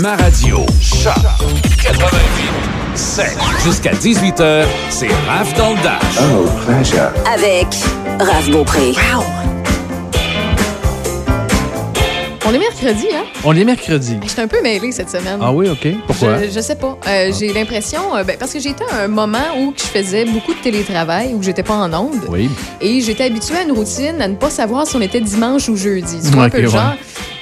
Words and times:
ma 0.00 0.16
radio. 0.16 0.64
Choc 0.80 1.14
88 1.82 2.94
7. 2.94 3.26
Jusqu'à 3.64 3.92
18h, 3.92 4.64
c'est 4.90 5.08
Raph 5.26 5.52
dans 5.56 5.70
le 5.70 5.82
Dash. 5.82 6.00
Oh, 6.20 6.46
pleasure. 6.64 7.10
Avec 7.32 7.66
Raph 8.20 8.48
Beaupré. 8.50 8.92
On 12.44 12.52
est 12.52 12.58
mercredi, 12.58 13.06
hein? 13.14 13.24
On 13.44 13.54
est 13.56 13.64
mercredi. 13.64 14.18
J'étais 14.26 14.42
un 14.42 14.48
peu 14.48 14.60
mêlée 14.62 14.92
cette 14.92 15.08
semaine. 15.10 15.38
Ah 15.40 15.52
oui, 15.52 15.68
OK. 15.70 15.88
Pourquoi? 16.06 16.42
Je, 16.42 16.50
je 16.50 16.60
sais 16.60 16.74
pas. 16.74 16.98
Euh, 17.08 17.32
J'ai 17.38 17.52
l'impression, 17.52 18.14
euh, 18.14 18.24
ben, 18.24 18.36
parce 18.38 18.52
que 18.52 18.60
j'étais 18.60 18.84
à 18.92 19.04
un 19.04 19.08
moment 19.08 19.38
où 19.58 19.72
je 19.76 19.82
faisais 19.84 20.24
beaucoup 20.24 20.52
de 20.52 20.58
télétravail, 20.60 21.34
où 21.34 21.42
j'étais 21.42 21.62
pas 21.62 21.74
en 21.74 21.92
onde. 21.94 22.20
Oui. 22.28 22.50
Et 22.80 23.00
j'étais 23.00 23.24
habituée 23.24 23.58
à 23.58 23.62
une 23.62 23.72
routine, 23.72 24.20
à 24.20 24.28
ne 24.28 24.34
pas 24.34 24.50
savoir 24.50 24.86
si 24.86 24.96
on 24.96 25.00
était 25.00 25.20
dimanche 25.20 25.68
ou 25.68 25.76
jeudi. 25.76 26.18
Tu 26.22 26.28
vois 26.34 26.44
un 26.44 26.50
peu 26.50 26.60
le 26.60 26.68
ouais. 26.68 26.74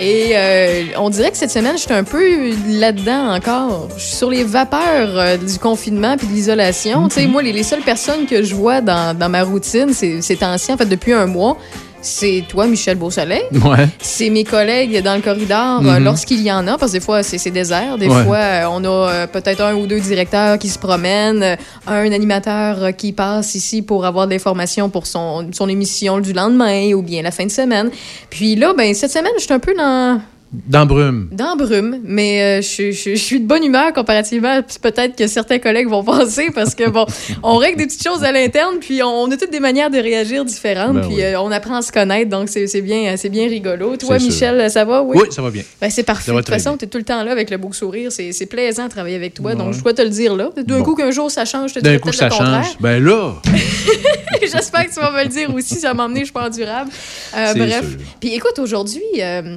Et 0.03 0.31
euh, 0.35 0.85
on 0.99 1.11
dirait 1.11 1.31
que 1.31 1.37
cette 1.37 1.51
semaine, 1.51 1.77
j'étais 1.77 1.93
un 1.95 2.05
peu 2.05 2.53
là-dedans 2.69 3.35
encore. 3.35 3.89
Je 3.99 4.03
suis 4.03 4.17
sur 4.17 4.31
les 4.31 4.45
vapeurs 4.45 5.19
euh, 5.19 5.37
du 5.37 5.59
confinement 5.59 6.17
puis 6.17 6.27
de 6.27 6.33
l'isolation. 6.33 7.07
Tu 7.09 7.17
sais, 7.17 7.27
Mhm. 7.27 7.33
moi, 7.33 7.43
les, 7.43 7.53
les 7.53 7.63
seules 7.63 7.83
personnes 7.83 8.25
que 8.27 8.43
je 8.43 8.55
vois 8.55 8.81
dans, 8.81 9.15
dans 9.17 9.29
ma 9.29 9.43
routine, 9.43 9.93
c'est 9.93 10.23
ces 10.23 10.37
temps-ci, 10.37 10.73
en 10.73 10.79
fait, 10.79 10.87
depuis 10.87 11.13
un 11.13 11.27
mois, 11.27 11.59
c'est 12.03 12.45
toi, 12.49 12.67
Michel 12.67 12.97
Beausoleil. 12.97 13.43
Ouais. 13.53 13.89
C'est 14.01 14.31
mes 14.31 14.45
collègues 14.45 15.03
dans 15.03 15.15
le 15.15 15.21
corridor 15.23 15.81
euh, 15.85 15.99
lorsqu'il 15.99 16.41
y 16.43 16.51
en 16.51 16.67
a, 16.67 16.79
parce 16.79 16.93
que 16.93 16.97
des 16.99 17.05
fois, 17.05 17.23
c'est 17.23 17.51
désert. 17.51 17.99
Des 17.99 18.09
Mhm. 18.09 18.17
Ouais. 18.17 18.25
fois, 18.25 18.37
euh, 18.39 18.65
on 18.71 18.85
a 18.85 18.89
euh, 19.11 19.27
peut-être 19.27 19.61
un 19.61 19.75
ou 19.75 19.87
deux 19.87 20.01
directeurs 20.01 20.59
qui 20.59 20.69
se 20.69 20.79
promènent, 20.79 21.57
un 21.87 22.13
animateur 22.13 22.97
qui 22.97 23.13
passe 23.13 23.55
ici 23.55 23.83
pour 23.83 24.05
avoir 24.07 24.27
de 24.27 24.33
l'information 24.33 24.89
pour 24.89 25.07
son, 25.07 25.49
son 25.53 25.69
émission 25.69 26.21
du 26.21 26.33
lendemain 26.33 26.93
ou 26.95 27.03
bien 27.03 27.23
la 27.23 27.31
fin 27.31 27.45
de 27.45 27.51
semaine. 27.51 27.91
Puis 28.31 28.57
là, 28.57 28.73
ben, 28.77 28.95
cette 28.95 29.11
semaine, 29.13 29.33
je 29.39 29.43
suis 29.45 29.53
un 29.53 29.59
peu 29.59 29.75
dans, 29.75 30.21
Dans 30.53 30.85
Brume. 30.85 31.29
dans 31.31 31.55
brume, 31.55 32.01
mais 32.03 32.59
euh, 32.59 32.61
je, 32.61 32.91
je- 32.91 33.11
je 33.11 33.15
suis 33.23 33.39
de 33.39 33.47
bonne 33.47 33.63
humeur 33.63 33.93
comparativement 33.93 34.49
à 34.59 34.63
peut-être 34.63 35.15
que 35.15 35.29
certains 35.29 35.61
collègues 35.61 35.87
vont 35.89 36.03
penser 36.05 36.49
parce 36.53 36.75
que, 36.75 36.89
bon, 36.91 37.07
on 37.45 37.57
règle 37.57 37.79
des 37.79 37.87
petites 37.87 38.03
choses 38.03 38.25
à 38.25 38.33
l'interne, 38.33 38.79
puis 38.81 39.01
on, 39.05 39.23
on 39.23 39.31
a 39.31 39.37
toutes 39.37 39.53
des 39.53 39.61
manières 39.61 39.91
de 39.91 39.99
réagir 39.99 40.45
différentes, 40.45 40.95
Ben 40.95 41.03
puis 41.07 41.17
oui. 41.19 41.23
euh, 41.23 41.41
on 41.41 41.53
apprend 41.53 41.77
à 41.77 41.83
se 41.83 41.93
connaître, 41.93 42.31
donc 42.31 42.49
c'est 42.49 42.81
bien, 42.81 43.17
c'est 43.17 43.29
bien 43.29 43.47
rigolo. 43.47 43.97
Toi, 43.97 44.19
sûr. 44.19 44.29
Michel, 44.29 44.69
ça 44.73 44.85
va? 44.85 45.03
Oui, 45.03 45.19
ça 45.31 45.41
va 45.41 45.51
bien. 45.51 45.63
Ben, 45.81 45.89
c'est 45.89 46.03
parfait. 46.03 46.25
Ça 46.27 46.33
De 46.33 46.39
toute 46.39 46.49
façon, 46.49 46.77
tu 46.77 46.85
es 46.85 46.89
tout 46.89 46.99
le 46.99 47.05
temps 47.05 47.23
là 47.23 47.31
avec 47.31 47.49
le 47.49 47.57
beau 47.57 47.73
sourire. 47.73 48.11
C'est 48.11 48.47
plaisant 48.47 48.87
de 48.87 48.91
travailler 48.91 49.15
avec 49.17 49.35
toi. 49.35 49.55
Donc, 49.55 49.75
je 49.75 49.81
dois 49.83 49.95
te 49.95 50.03
le 50.03 50.09
dire 50.09 50.35
là. 50.35 50.51
D'un 50.57 50.79
Bon. 50.79 50.83
coup, 50.85 50.95
qu'un 50.97 51.13
jour 51.13 51.31
ça 51.31 51.45
change, 51.45 51.71
je 51.75 51.79
te 51.79 51.97
coup, 51.99 52.09
peut-être 52.09 52.15
ça 52.15 52.25
le 52.25 52.31
contraire. 52.33 52.65
change. 52.65 52.77
Ben 52.81 53.01
là, 53.03 53.35
J'espère 54.43 54.87
que 54.87 54.93
tu 54.95 55.01
vas 55.01 55.13
me 55.13 55.23
le 55.23 55.29
dire 55.29 55.55
aussi. 55.55 55.77
Ça 55.77 55.95
m'a 55.95 56.07
emmené, 56.07 56.21
je 56.21 56.25
suis 56.25 56.33
pas 56.33 56.47
endurable. 56.47 56.91
Euh, 57.37 57.51
C'est 57.53 57.59
bref. 57.59 57.85
Puis 58.21 58.35
écoute, 58.35 58.59
aujourd'hui, 58.59 59.03
euh, 59.21 59.57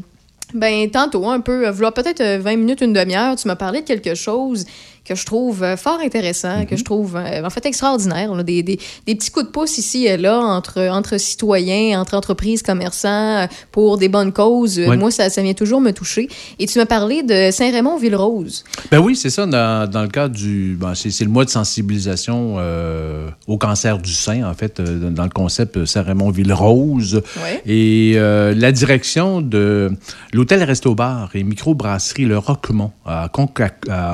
ben, 0.53 0.89
tantôt, 0.89 1.29
un 1.29 1.39
peu, 1.39 1.67
euh, 1.67 1.71
v'là 1.71 1.91
peut-être 1.91 2.21
euh, 2.21 2.39
20 2.39 2.57
minutes, 2.57 2.81
une 2.81 2.93
demi-heure, 2.93 3.35
tu 3.35 3.47
m'as 3.47 3.55
parlé 3.55 3.81
de 3.81 3.85
quelque 3.85 4.15
chose 4.15 4.65
que 5.05 5.15
je 5.15 5.25
trouve 5.25 5.63
euh, 5.63 5.75
fort 5.75 5.99
intéressant, 6.03 6.59
Mhm. 6.59 6.65
que 6.65 6.77
je 6.77 6.83
trouve 6.83 7.15
euh, 7.17 7.43
en 7.45 7.49
fait 7.49 7.65
extraordinaire. 7.65 8.29
On 8.31 8.39
a 8.39 8.43
des, 8.43 8.63
des, 8.63 8.79
des 9.05 9.15
petits 9.15 9.31
coups 9.31 9.45
de 9.47 9.51
pouce 9.51 9.77
ici 9.77 10.05
et 10.05 10.15
là 10.17 10.39
entre, 10.39 10.79
entre 10.89 11.17
citoyens, 11.19 11.99
entre 11.99 12.15
entreprises, 12.15 12.61
commerçants, 12.63 13.09
euh, 13.43 13.47
pour 13.71 13.97
des 13.97 14.07
bonnes 14.09 14.31
causes. 14.31 14.79
Moi, 14.79 15.11
ça, 15.11 15.29
ça 15.29 15.41
vient 15.41 15.53
toujours 15.53 15.81
me 15.81 15.91
toucher. 15.91 16.29
Et 16.59 16.65
tu 16.67 16.77
m'as 16.79 16.85
parlé 16.85 17.21
de 17.23 17.49
Saint-Raymond-Ville-Rose. 17.51 18.63
ben 18.91 18.99
oui, 18.99 19.15
c'est 19.15 19.29
ça. 19.29 19.45
Dans, 19.45 19.89
dans 19.89 20.01
le 20.03 20.07
cadre 20.07 20.33
du. 20.35 20.77
ben, 20.79 20.93
c'est 20.95 21.23
le 21.23 21.29
mois 21.29 21.45
de 21.45 21.49
sensibilisation 21.49 22.55
euh, 22.57 23.27
au 23.47 23.57
cancer 23.57 23.97
du 23.97 24.13
sein, 24.13 24.43
en 24.49 24.53
fait, 24.53 24.79
dans 24.81 25.23
le 25.23 25.29
concept 25.29 25.85
Saint-Raymond-Ville-Rose. 25.85 27.21
Ouais. 27.43 27.61
Et 27.65 28.13
euh, 28.15 28.53
la 28.55 28.71
direction 28.71 29.41
de 29.41 29.91
l'hôtel-resto-bar 30.33 31.31
et 31.35 31.43
microbrasserie 31.43 32.25
Le 32.25 32.37
Roquemont 32.37 32.91
a 33.05 33.29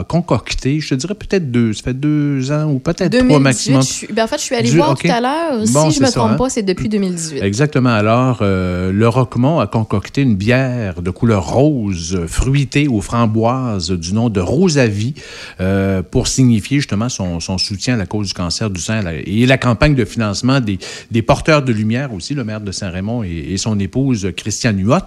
concocté, 0.08 0.79
je 0.82 0.90
te 0.90 0.96
dirais 0.96 1.16
peut-être 1.16 1.52
deux, 1.52 1.74
ça 1.74 1.84
fait 1.84 1.94
deux 1.94 2.52
ans 2.52 2.66
ou 2.72 2.80
peut-être 2.80 3.10
trois 3.12 3.22
2018, 3.22 3.40
maximum. 3.44 3.82
je 3.82 3.88
suis- 3.88 4.08
ben, 4.08 4.24
en 4.24 4.28
fait, 4.28 4.38
je 4.38 4.44
suis 4.44 4.56
allée 4.56 4.70
Du- 4.70 4.78
voir 4.78 4.98
tout 4.98 5.08
à 5.10 5.22
l'heure. 5.22 5.66
Bon, 5.72 5.90
si 5.90 5.98
je 5.98 6.02
me 6.02 6.06
c'est 6.06 6.12
ça, 6.12 6.20
trompe 6.20 6.32
hein? 6.32 6.36
pas, 6.38 6.50
c'est 6.50 6.64
depuis 6.64 6.90
2018. 6.90 7.42
Exactement. 7.44 7.90
Alors, 7.90 8.40
euh, 8.42 8.92
le 8.92 9.08
Roquemont 9.08 9.60
a 9.60 9.68
concocté 9.68 10.22
une 10.22 10.36
bière 10.36 11.02
de 11.02 11.10
couleur 11.12 11.46
rose, 11.48 12.20
fruitée 12.28 12.88
aux 12.88 13.02
framboises, 13.02 13.92
du 13.92 14.14
nom 14.14 14.30
de 14.30 14.40
Rosavie, 14.40 15.14
euh, 15.62 16.02
pour 16.02 16.28
signifier 16.28 16.78
justement 16.78 17.10
son, 17.10 17.40
son 17.40 17.58
soutien 17.58 17.96
à 17.96 17.98
la 17.98 18.06
cause 18.06 18.28
du 18.28 18.34
cancer 18.34 18.70
du 18.70 18.80
sein 18.82 19.02
et 19.26 19.46
la 19.46 19.58
campagne 19.58 19.96
de 19.96 20.06
financement 20.06 20.60
des, 20.60 20.80
des 21.12 21.22
porteurs 21.22 21.62
de 21.64 21.72
lumière 21.72 22.14
aussi, 22.14 22.34
le 22.34 22.44
maire 22.44 22.62
de 22.62 22.72
Saint-Raymond 22.72 23.24
et, 23.24 23.30
et 23.54 23.58
son 23.58 23.80
épouse 23.80 24.28
Christiane 24.36 24.80
Huot. 24.80 25.00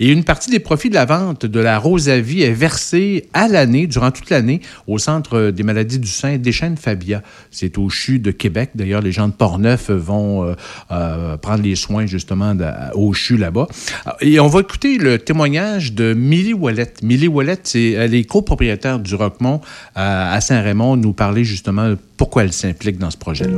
Et 0.00 0.08
une 0.12 0.24
partie 0.24 0.50
des 0.50 0.58
profits 0.60 0.88
de 0.90 0.94
la 0.94 1.04
vente 1.04 1.46
de 1.46 1.60
la 1.60 1.78
Rosavie 1.78 2.42
est 2.42 2.52
versée 2.52 3.26
à 3.32 3.48
l'année, 3.48 3.86
durant 3.86 4.10
toute 4.10 4.30
l'année, 4.30 4.60
au 4.86 4.98
Centre 4.98 5.17
des 5.20 5.62
maladies 5.62 5.98
du 5.98 6.08
sein 6.08 6.36
des 6.36 6.52
Fabia. 6.76 7.22
C'est 7.50 7.78
au 7.78 7.88
CHU 7.88 8.18
de 8.18 8.30
Québec. 8.30 8.70
D'ailleurs, 8.74 9.00
les 9.00 9.12
gens 9.12 9.28
de 9.28 9.32
Portneuf 9.32 9.90
vont 9.90 10.44
euh, 10.44 10.54
euh, 10.90 11.36
prendre 11.36 11.62
les 11.62 11.76
soins 11.76 12.06
justement 12.06 12.54
au 12.94 13.12
CHU 13.12 13.36
là-bas. 13.36 13.68
Et 14.20 14.40
on 14.40 14.48
va 14.48 14.60
écouter 14.60 14.98
le 14.98 15.18
témoignage 15.18 15.92
de 15.92 16.14
Millie 16.14 16.54
Wallet. 16.54 16.92
Millie 17.02 17.28
Wallet, 17.28 17.58
c'est, 17.62 17.92
elle 17.92 18.14
est 18.14 18.24
copropriétaire 18.24 18.98
du 18.98 19.14
Roquemont 19.14 19.60
à, 19.94 20.40
Saint-Raymond, 20.40 20.96
nous 20.96 21.12
parler 21.12 21.44
justement 21.44 21.94
pourquoi 22.16 22.44
elle 22.44 22.52
s'implique 22.52 22.98
dans 22.98 23.10
ce 23.10 23.16
projet-là. 23.16 23.56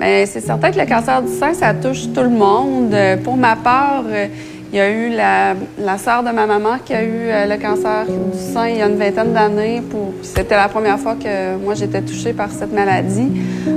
Bien, 0.00 0.24
c'est 0.24 0.40
certain 0.40 0.70
que 0.70 0.78
le 0.78 0.86
cancer 0.86 1.22
du 1.22 1.30
sein, 1.30 1.52
ça 1.52 1.74
touche 1.74 2.10
tout 2.14 2.22
le 2.22 2.30
monde. 2.30 2.94
Euh, 2.94 3.18
Pour 3.18 3.36
ma 3.36 3.54
part, 3.54 4.04
euh, 4.08 4.28
il 4.72 4.76
y 4.76 4.80
a 4.80 4.90
eu 4.90 5.10
la, 5.10 5.98
sœur 5.98 6.22
de 6.22 6.30
ma 6.30 6.46
maman 6.46 6.76
qui 6.84 6.94
a 6.94 7.02
eu 7.02 7.08
euh, 7.28 7.46
le 7.46 7.60
cancer 7.60 8.06
du 8.06 8.38
sein 8.38 8.68
il 8.68 8.78
y 8.78 8.82
a 8.82 8.86
une 8.86 8.96
vingtaine 8.96 9.32
d'années. 9.32 9.82
C'était 10.22 10.54
la 10.56 10.68
première 10.68 10.98
fois 10.98 11.16
que 11.16 11.56
moi, 11.56 11.74
j'étais 11.74 12.02
touchée 12.02 12.32
par 12.32 12.50
cette 12.50 12.72
maladie. 12.72 13.30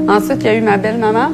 Ensuite, 0.07 0.37
il 0.41 0.45
y 0.45 0.49
a 0.49 0.55
eu 0.55 0.61
ma 0.61 0.77
belle-maman 0.77 1.31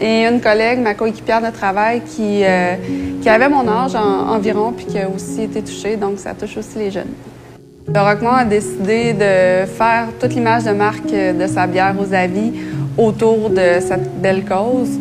et 0.00 0.26
une 0.26 0.40
collègue, 0.40 0.80
ma 0.80 0.92
coéquipière 0.94 1.40
de 1.40 1.50
travail, 1.50 2.02
qui, 2.02 2.42
euh, 2.44 2.74
qui 3.22 3.28
avait 3.30 3.48
mon 3.48 3.66
âge 3.66 3.94
en- 3.94 4.28
environ 4.34 4.72
puis 4.76 4.84
qui 4.84 4.98
a 4.98 5.08
aussi 5.08 5.42
été 5.42 5.62
touchée. 5.62 5.96
Donc, 5.96 6.18
ça 6.18 6.34
touche 6.34 6.58
aussi 6.58 6.78
les 6.78 6.90
jeunes. 6.90 7.14
Le 7.86 8.00
Roquemont 8.00 8.32
a 8.32 8.44
décidé 8.44 9.14
de 9.14 9.66
faire 9.66 10.08
toute 10.20 10.34
l'image 10.34 10.64
de 10.64 10.72
marque 10.72 11.10
de 11.10 11.46
sa 11.46 11.66
bière 11.66 11.94
aux 11.98 12.12
avis 12.12 12.52
autour 12.98 13.48
de 13.48 13.80
cette 13.80 14.20
belle 14.20 14.44
cause. 14.44 14.98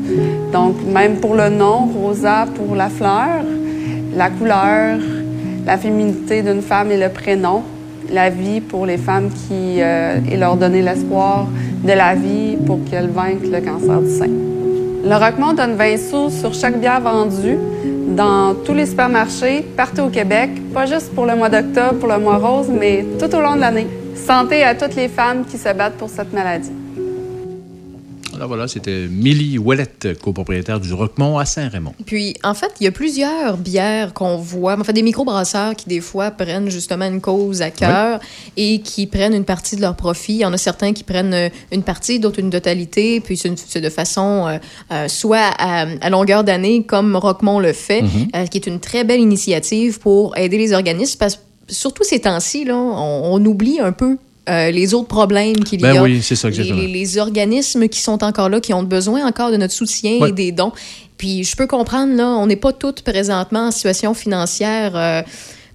Donc, 0.53 0.75
même 0.87 1.15
pour 1.17 1.35
le 1.35 1.49
nom, 1.49 1.89
Rosa 2.01 2.45
pour 2.55 2.75
la 2.75 2.87
fleur, 2.87 3.43
la 4.17 4.31
couleur, 4.31 4.97
la 5.65 5.77
féminité 5.77 6.41
d'une 6.41 6.61
femme 6.61 6.91
et 6.91 6.97
le 6.97 7.09
prénom, 7.09 7.61
la 8.11 8.29
vie 8.29 8.61
pour 8.61 8.85
les 8.85 8.97
femmes 8.97 9.29
qui, 9.29 9.79
euh, 9.79 10.17
et 10.29 10.37
leur 10.37 10.57
donner 10.57 10.81
l'espoir 10.81 11.47
de 11.83 11.93
la 11.93 12.15
vie 12.15 12.57
pour 12.65 12.79
qu'elles 12.89 13.09
vaincent 13.09 13.51
le 13.51 13.61
cancer 13.61 14.01
du 14.01 14.09
sein. 14.09 14.29
Le 15.05 15.13
Roquemont 15.13 15.53
donne 15.53 15.75
20 15.75 15.97
sous 15.97 16.29
sur 16.31 16.53
chaque 16.53 16.79
bière 16.79 16.99
vendue 16.99 17.59
dans 18.15 18.55
tous 18.65 18.73
les 18.73 18.87
supermarchés 18.87 19.63
partout 19.77 20.01
au 20.01 20.09
Québec, 20.09 20.49
pas 20.73 20.87
juste 20.87 21.13
pour 21.13 21.27
le 21.27 21.35
mois 21.35 21.49
d'octobre, 21.49 21.99
pour 21.99 22.09
le 22.09 22.17
mois 22.17 22.37
rose, 22.37 22.69
mais 22.69 23.05
tout 23.19 23.33
au 23.35 23.41
long 23.41 23.55
de 23.55 23.61
l'année. 23.61 23.87
Santé 24.15 24.63
à 24.63 24.73
toutes 24.73 24.95
les 24.95 25.09
femmes 25.09 25.45
qui 25.45 25.57
se 25.57 25.71
battent 25.73 25.97
pour 25.97 26.09
cette 26.09 26.33
maladie. 26.33 26.71
Alors 28.37 28.49
voilà, 28.49 28.67
c'était 28.67 29.07
Millie 29.09 29.57
Ouellette, 29.57 30.19
copropriétaire 30.21 30.79
du 30.79 30.93
Roquemont 30.93 31.39
à 31.39 31.45
Saint-Raymond. 31.45 31.93
Puis, 32.05 32.35
en 32.43 32.53
fait, 32.53 32.71
il 32.79 32.83
y 32.83 32.87
a 32.87 32.91
plusieurs 32.91 33.57
bières 33.57 34.13
qu'on 34.13 34.37
voit, 34.37 34.79
en 34.79 34.83
fait, 34.83 34.93
des 34.93 35.01
microbrasseurs 35.01 35.75
qui, 35.75 35.89
des 35.89 36.01
fois, 36.01 36.29
prennent 36.29 36.69
justement 36.69 37.05
une 37.05 37.19
cause 37.19 37.63
à 37.63 37.71
cœur 37.71 38.19
et 38.55 38.81
qui 38.81 39.07
prennent 39.07 39.33
une 39.33 39.43
partie 39.43 39.75
de 39.75 39.81
leur 39.81 39.95
profit. 39.95 40.33
Il 40.33 40.41
y 40.41 40.45
en 40.45 40.53
a 40.53 40.57
certains 40.57 40.93
qui 40.93 41.03
prennent 41.03 41.33
euh, 41.33 41.49
une 41.71 41.81
partie, 41.81 42.19
d'autres 42.19 42.39
une 42.39 42.51
totalité, 42.51 43.21
puis 43.21 43.37
c'est 43.37 43.81
de 43.81 43.89
façon 43.89 44.45
euh, 44.47 44.57
euh, 44.91 45.07
soit 45.07 45.51
à, 45.57 45.87
à 45.99 46.09
longueur 46.11 46.43
d'année, 46.43 46.83
comme 46.83 47.15
Roquemont 47.15 47.59
le 47.59 47.73
fait, 47.73 48.03
euh, 48.35 48.45
qui 48.45 48.59
est 48.59 48.67
une 48.67 48.79
très 48.79 49.03
belle 49.03 49.19
initiative 49.19 49.97
pour 49.97 50.37
aider 50.37 50.59
les 50.59 50.73
organismes, 50.73 51.17
parce 51.17 51.37
que 51.37 51.41
surtout 51.69 52.03
ces 52.03 52.19
temps-ci, 52.19 52.67
on 52.69 53.43
oublie 53.45 53.79
un 53.79 53.93
peu 53.93 54.17
euh, 54.49 54.71
les 54.71 54.93
autres 54.93 55.07
problèmes 55.07 55.63
qu'il 55.63 55.81
Ben 55.81 55.93
y 55.93 55.97
a. 55.97 56.03
oui, 56.03 56.21
c'est 56.21 56.35
ça, 56.35 56.49
les, 56.49 56.63
les- 56.63 56.87
les 56.87 57.17
organismes 57.17 57.87
qui 57.87 57.99
sont 57.99 58.23
encore 58.23 58.49
là, 58.49 58.59
qui 58.61 58.73
ont 58.73 58.83
besoin 58.83 59.25
encore 59.27 59.51
de 59.51 59.57
notre 59.57 59.73
soutien 59.73 60.19
Ouais. 60.19 60.29
et 60.29 60.31
des 60.31 60.51
dons. 60.51 60.71
Puis 61.17 61.43
je 61.43 61.55
peux 61.55 61.67
comprendre, 61.67 62.13
là, 62.15 62.27
on 62.27 62.45
n'est 62.47 62.55
pas 62.55 62.73
toutes 62.73 63.01
présentement 63.01 63.67
en 63.67 63.71
situation 63.71 64.13
financière. 64.13 64.95
euh, 64.95 65.21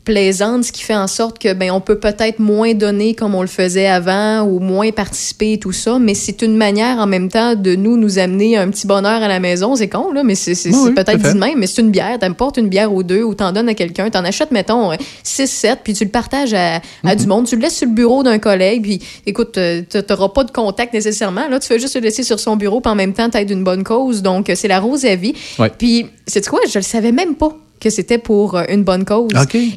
plaisante, 0.04 0.64
ce 0.64 0.72
qui 0.72 0.82
fait 0.82 0.96
en 0.96 1.06
sorte 1.06 1.38
que 1.38 1.52
ben 1.52 1.70
on 1.70 1.80
peut 1.80 1.98
peut-être 1.98 2.38
moins 2.40 2.74
donner 2.74 3.14
comme 3.14 3.34
on 3.36 3.40
le 3.42 3.46
faisait 3.46 3.86
avant 3.86 4.42
ou 4.42 4.58
moins 4.58 4.90
participer 4.90 5.52
et 5.52 5.58
tout 5.58 5.70
ça, 5.72 5.98
mais 6.00 6.14
c'est 6.14 6.42
une 6.42 6.56
manière 6.56 6.98
en 6.98 7.06
même 7.06 7.28
temps 7.28 7.54
de 7.54 7.74
nous 7.76 7.96
nous 7.96 8.18
amener 8.18 8.56
un 8.56 8.68
petit 8.70 8.86
bonheur 8.86 9.22
à 9.22 9.28
la 9.28 9.38
maison. 9.38 9.76
C'est 9.76 9.88
con 9.88 10.12
là, 10.12 10.24
mais 10.24 10.34
c'est 10.34 10.54
Oui, 10.70 10.76
oui, 10.86 10.90
peut-être 10.94 11.18
dit 11.22 11.32
de 11.34 11.38
même, 11.38 11.58
mais 11.58 11.66
c'est 11.68 11.82
une 11.82 11.90
bière. 11.90 12.18
T'apportes 12.18 12.56
une 12.56 12.68
bière 12.68 12.92
ou 12.92 13.02
deux 13.04 13.22
ou 13.22 13.34
t'en 13.34 13.52
donnes 13.52 13.68
à 13.68 13.74
quelqu'un, 13.74 14.10
t'en 14.10 14.24
achètes 14.24 14.50
mettons 14.50 14.90
6 15.22 15.46
7 15.46 15.78
puis 15.84 15.94
tu 15.94 16.04
le 16.04 16.10
partages 16.10 16.54
à, 16.54 16.76
à 16.76 16.80
Mm-hmm. 17.04 17.16
du 17.16 17.26
monde, 17.26 17.46
tu 17.46 17.56
le 17.56 17.62
laisses 17.62 17.76
sur 17.76 17.86
le 17.88 17.94
bureau 17.94 18.22
d'un 18.22 18.38
collègue 18.38 18.82
puis 18.82 19.00
écoute, 19.26 19.56
euh, 19.58 19.82
t'a- 19.88 20.02
t'auras 20.02 20.30
pas 20.30 20.44
de 20.44 20.50
contact 20.50 20.92
nécessairement. 20.94 21.48
Là, 21.48 21.60
tu 21.60 21.68
fais 21.68 21.78
juste 21.78 21.94
le 21.94 22.00
laisser 22.00 22.22
sur 22.22 22.40
son 22.40 22.56
bureau 22.56 22.80
puis 22.80 22.90
en 22.90 22.94
même 22.96 23.12
temps 23.12 23.30
t'aides 23.30 23.50
une 23.50 23.62
bonne 23.64 23.84
cause. 23.84 24.22
Donc 24.22 24.50
euh, 24.50 24.54
c'est 24.56 24.68
la 24.68 24.80
rose 24.80 25.04
à 25.04 25.14
vie. 25.14 25.34
Ouais. 25.58 25.70
Puis 25.78 26.06
c'est 26.26 26.44
quoi, 26.46 26.60
je 26.68 26.78
le 26.78 26.84
savais 26.84 27.12
même 27.12 27.34
pas 27.36 27.56
que 27.82 27.90
c'était 27.90 28.18
pour 28.18 28.56
euh, 28.56 28.62
une 28.68 28.84
bonne 28.84 29.04
cause. 29.04 29.28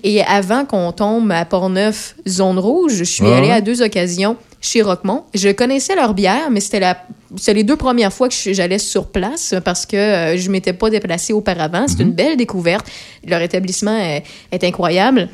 Et 0.04 0.22
avant 0.24 0.64
qu'on 0.66 0.92
tombe 0.92 1.32
à 1.32 1.44
Portneuf, 1.46 2.16
zone 2.28 2.60
rouge, 2.60 2.94
je 2.94 3.04
suis 3.04 3.26
allée 3.26 3.52
à 3.52 3.62
deux 3.62 3.82
occasions 3.82 4.38
chez 4.62 4.82
Roquemont. 4.82 5.24
Je 5.34 5.50
connaissais 5.50 5.96
leur 5.96 6.14
bière, 6.14 6.50
mais 6.52 6.60
c'était 6.60 6.80
la 6.80 6.98
c'est 7.38 7.54
les 7.54 7.64
deux 7.64 7.76
premières 7.76 8.14
fois 8.14 8.30
que 8.30 8.36
je- 8.36 8.54
j'allais 8.54 8.78
sur 8.80 9.08
place 9.08 9.56
parce 9.66 9.86
que 9.86 9.98
euh, 9.98 10.38
je 10.38 10.50
m'étais 10.50 10.72
pas 10.74 10.90
déplacée 10.90 11.34
auparavant. 11.34 11.86
C'est 11.88 12.02
une 12.02 12.12
belle 12.14 12.38
découverte. 12.38 12.86
Leur 13.28 13.42
établissement 13.42 13.98
est, 13.98 14.24
est 14.52 14.64
incroyable. 14.64 15.28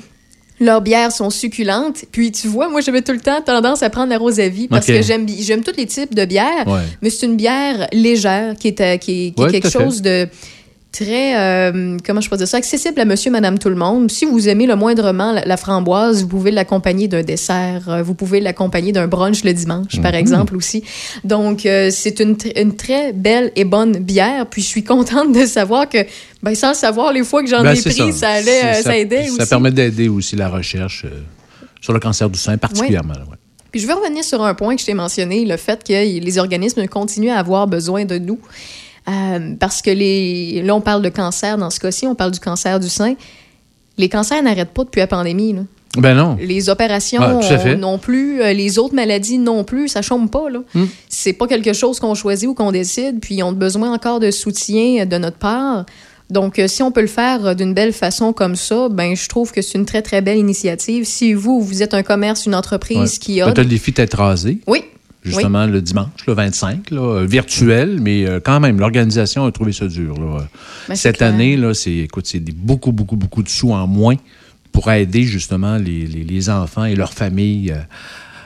Leurs 0.60 0.82
bières 0.82 1.12
sont 1.12 1.30
succulentes. 1.30 2.06
Puis 2.12 2.32
tu 2.32 2.48
vois, 2.48 2.70
moi 2.70 2.82
j'avais 2.82 3.02
tout 3.02 3.12
le 3.12 3.20
temps 3.20 3.42
tendance 3.46 3.84
à 3.84 3.90
prendre 3.90 4.10
la 4.10 4.18
rose 4.18 4.40
à 4.40 4.48
vie 4.48 4.68
parce 4.68 4.86
que 4.88 5.02
j'aime 5.02 5.26
tous 5.64 5.76
les 5.78 5.86
types 5.88 6.16
de 6.16 6.24
bières, 6.26 6.68
Ouais. 6.68 6.82
mais 7.02 7.10
c'est 7.10 7.26
une 7.26 7.36
bière 7.36 7.88
légère 7.92 8.56
qui 8.60 8.70
est, 8.70 8.82
euh, 8.82 8.98
qui 8.98 9.28
est, 9.28 9.32
qui 9.32 9.42
est 9.42 9.44
Ouais, 9.46 9.52
quelque 9.52 9.70
fait. 9.70 9.80
chose 9.80 10.02
de 10.02 10.28
très, 10.92 11.38
euh, 11.40 11.98
comment 12.06 12.20
je 12.22 12.30
peux 12.30 12.36
dire 12.38 12.48
ça, 12.48 12.58
accessible 12.58 13.00
à 13.00 13.06
monsieur, 13.06 13.32
madame, 13.32 13.58
tout 13.60 13.70
le 13.70 13.76
monde. 13.76 14.12
Si 14.12 14.26
vous 14.26 14.50
aimez 14.50 14.68
le 14.68 14.76
moindrement 14.76 15.32
la, 15.32 15.46
la 15.46 15.58
framboise, 15.58 16.22
vous 16.24 16.28
pouvez 16.28 16.52
l'accompagner 16.52 17.08
d'un 17.08 17.24
dessert. 17.24 17.84
euh, 17.88 18.04
Vous 18.04 18.14
pouvez 18.14 18.40
l'accompagner 18.42 18.92
d'un 18.92 19.08
brunch 19.08 19.44
le 19.44 19.54
dimanche, 19.54 19.96
Mhm. 19.98 20.02
par 20.04 20.16
exemple, 20.16 20.56
aussi. 20.56 20.84
Donc, 21.24 21.66
euh, 21.66 21.90
c'est 21.92 22.20
une, 22.20 22.36
une 22.58 22.76
très 22.76 23.14
belle 23.14 23.52
et 23.56 23.64
bonne 23.64 24.00
bière. 24.00 24.46
Puis, 24.48 24.62
je 24.62 24.68
suis 24.68 24.84
contente 24.84 25.32
de 25.34 25.46
savoir 25.46 25.88
que, 25.88 26.00
ben, 26.44 26.54
sans 26.56 26.70
le 26.70 26.76
savoir, 26.76 27.14
les 27.14 27.24
fois 27.24 27.42
que 27.44 27.50
j'en 27.50 27.64
Ben, 27.64 27.74
ai 27.76 27.82
pris, 27.82 28.12
ça, 28.14 28.30
allait, 28.30 28.64
euh, 28.64 28.74
C'est- 28.76 28.82
ça, 28.84 28.98
aidait 28.98 29.28
Ça 29.28 29.34
aussi. 29.44 29.50
permet 29.50 29.72
d'aider 29.72 30.10
aussi 30.10 30.36
la 30.36 30.50
recherche 30.50 31.06
euh, 31.06 31.22
sur 31.80 31.94
le 31.94 32.00
cancer 32.00 32.30
du 32.30 32.38
sein, 32.38 32.58
particulièrement. 32.58 33.14
ouais. 33.14 33.38
Puis 33.72 33.80
je 33.80 33.88
veux 33.88 33.94
revenir 33.94 34.22
sur 34.26 34.44
un 34.44 34.54
point 34.54 34.76
que 34.76 34.82
je 34.82 34.86
t'ai 34.86 34.94
mentionné, 34.94 35.46
le 35.46 35.56
fait 35.56 35.82
que 35.82 35.94
les 35.94 36.38
organismes 36.38 36.86
continuent 36.88 37.30
à 37.32 37.38
avoir 37.40 37.68
besoin 37.68 38.04
de 38.04 38.18
nous. 38.18 38.38
Euh, 39.10 39.56
parce 39.60 39.82
que 39.82 39.90
les, 39.90 40.62
là, 40.64 40.76
on 40.76 40.82
parle 40.82 41.02
de 41.02 41.10
cancer 41.10 41.58
dans 41.58 41.70
ce 41.70 41.80
cas-ci, 41.80 42.06
on 42.08 42.16
parle 42.16 42.32
du 42.32 42.40
cancer 42.40 42.80
du 42.80 42.90
sein. 42.90 43.16
Les 43.98 44.10
cancers 44.10 44.42
n'arrêtent 44.44 44.72
pas 44.74 44.84
depuis 44.84 45.00
la 45.00 45.08
pandémie. 45.08 45.54
là. 45.54 45.62
Ben 45.98 46.14
non. 46.16 46.38
Les 46.40 46.70
opérations 46.70 47.22
Ah, 47.22 47.76
non 47.76 47.98
plus, 47.98 48.42
euh, 48.42 48.54
les 48.54 48.80
autres 48.80 48.96
maladies 48.96 49.38
non 49.38 49.66
plus, 49.66 49.90
ça 49.90 50.02
chôme 50.02 50.30
pas. 50.30 50.50
Là. 50.50 50.60
Hmm. 50.74 50.86
C'est 51.10 51.34
pas 51.34 51.48
quelque 51.48 51.74
chose 51.74 52.00
qu'on 52.00 52.14
choisit 52.16 52.48
ou 52.48 52.54
qu'on 52.54 52.72
décide, 52.72 53.20
puis 53.20 53.36
ils 53.36 53.44
ont 53.44 53.52
besoin 53.52 53.92
encore 53.92 54.20
de 54.22 54.32
soutien 54.32 55.06
de 55.06 55.18
notre 55.18 55.38
part. 55.38 55.86
Donc, 56.30 56.60
euh, 56.60 56.68
si 56.70 56.82
on 56.82 56.92
peut 56.92 57.02
le 57.02 57.08
faire 57.08 57.46
euh, 57.46 57.54
d'une 57.56 57.74
belle 57.74 57.92
façon 57.92 58.32
comme 58.32 58.56
ça, 58.56 58.88
ben 58.90 59.18
je 59.18 59.28
trouve 59.28 59.52
que 59.52 59.62
c'est 59.62 59.78
une 59.78 59.86
très, 59.86 60.02
très 60.02 60.22
belle 60.22 60.38
initiative. 60.38 61.04
Si 61.04 61.34
vous, 61.34 61.60
vous 61.60 61.84
êtes 61.84 61.94
un 61.94 62.04
commerce, 62.04 62.46
une 62.46 62.56
entreprise 62.56 62.98
Ouais. 63.14 63.18
qui 63.20 63.42
a... 63.42 63.48
Ben, 63.48 63.54
t'as 63.54 63.64
le 63.64 63.68
défi 63.68 63.92
d'être 63.92 64.18
rasé. 64.18 64.60
Oui. 64.68 64.86
Justement, 65.24 65.68
le 65.68 65.82
dimanche, 65.82 66.26
le 66.28 66.34
25, 66.34 66.90
là, 66.92 67.02
euh, 67.02 67.26
virtuel, 67.26 68.00
mais 68.02 68.26
euh, 68.26 68.40
quand 68.44 68.60
même, 68.60 68.80
l'organisation 68.80 69.46
a 69.46 69.52
trouvé 69.52 69.72
ça 69.72 69.88
dur. 69.88 70.16
là. 70.20 70.48
Ben, 70.90 70.96
Cette 70.96 71.22
année, 71.22 71.56
là, 71.58 71.74
c'est, 71.76 71.96
écoute, 71.96 72.26
c'est 72.28 72.40
des- 72.40 72.52
beaucoup, 72.52 72.92
beaucoup, 72.92 73.16
beaucoup 73.16 73.44
de 73.44 73.50
sous 73.50 73.72
en 73.72 73.86
moins 73.86 74.16
pour 74.72 74.90
aider 74.92 75.24
justement 75.24 75.78
les, 75.78 76.08
les- 76.08 76.24
les 76.24 76.50
enfants 76.50 76.86
et 76.86 76.96
leurs 76.96 77.14
familles 77.14 77.72
euh, 77.72 77.82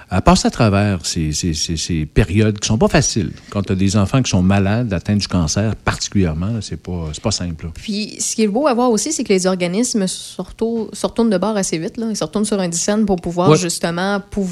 à 0.09 0.21
passer 0.21 0.47
à 0.47 0.51
travers 0.51 1.05
ces, 1.05 1.31
ces- 1.31 1.53
ces- 1.53 1.77
ces 1.77 2.05
périodes 2.05 2.59
qui 2.59 2.67
sont 2.67 2.77
pas 2.77 2.87
faciles. 2.89 3.31
Quand 3.51 3.63
tu 3.63 3.71
as 3.71 3.75
des 3.75 3.95
enfants 3.95 4.21
qui 4.21 4.29
sont 4.29 4.41
malades, 4.43 4.91
atteints 4.93 5.15
du 5.15 5.27
cancer 5.29 5.75
particulièrement, 5.77 6.59
c'est 6.61 6.81
pas, 6.81 7.09
c'est 7.13 7.23
pas 7.23 7.31
simple. 7.31 7.65
là. 7.67 7.71
Puis, 7.73 8.17
ce 8.19 8.35
qui 8.35 8.43
est 8.43 8.47
beau 8.47 8.67
à 8.67 8.73
voir 8.73 8.91
aussi, 8.91 9.13
c'est 9.13 9.23
que 9.23 9.31
les 9.33 9.47
organismes 9.47 10.07
se 10.07 10.41
retournent, 10.41 11.29
de 11.29 11.37
bord 11.37 11.55
assez 11.55 11.77
vite. 11.77 11.95
Là. 11.97 12.07
Ils 12.09 12.15
se 12.17 12.23
retournent 12.23 12.45
sur 12.45 12.59
un 12.59 12.67
dizaine 12.67 13.05
pour 13.05 13.15
pouvoir 13.21 13.49
Ouais. 13.51 13.57
justement 13.57 14.19
pour 14.29 14.45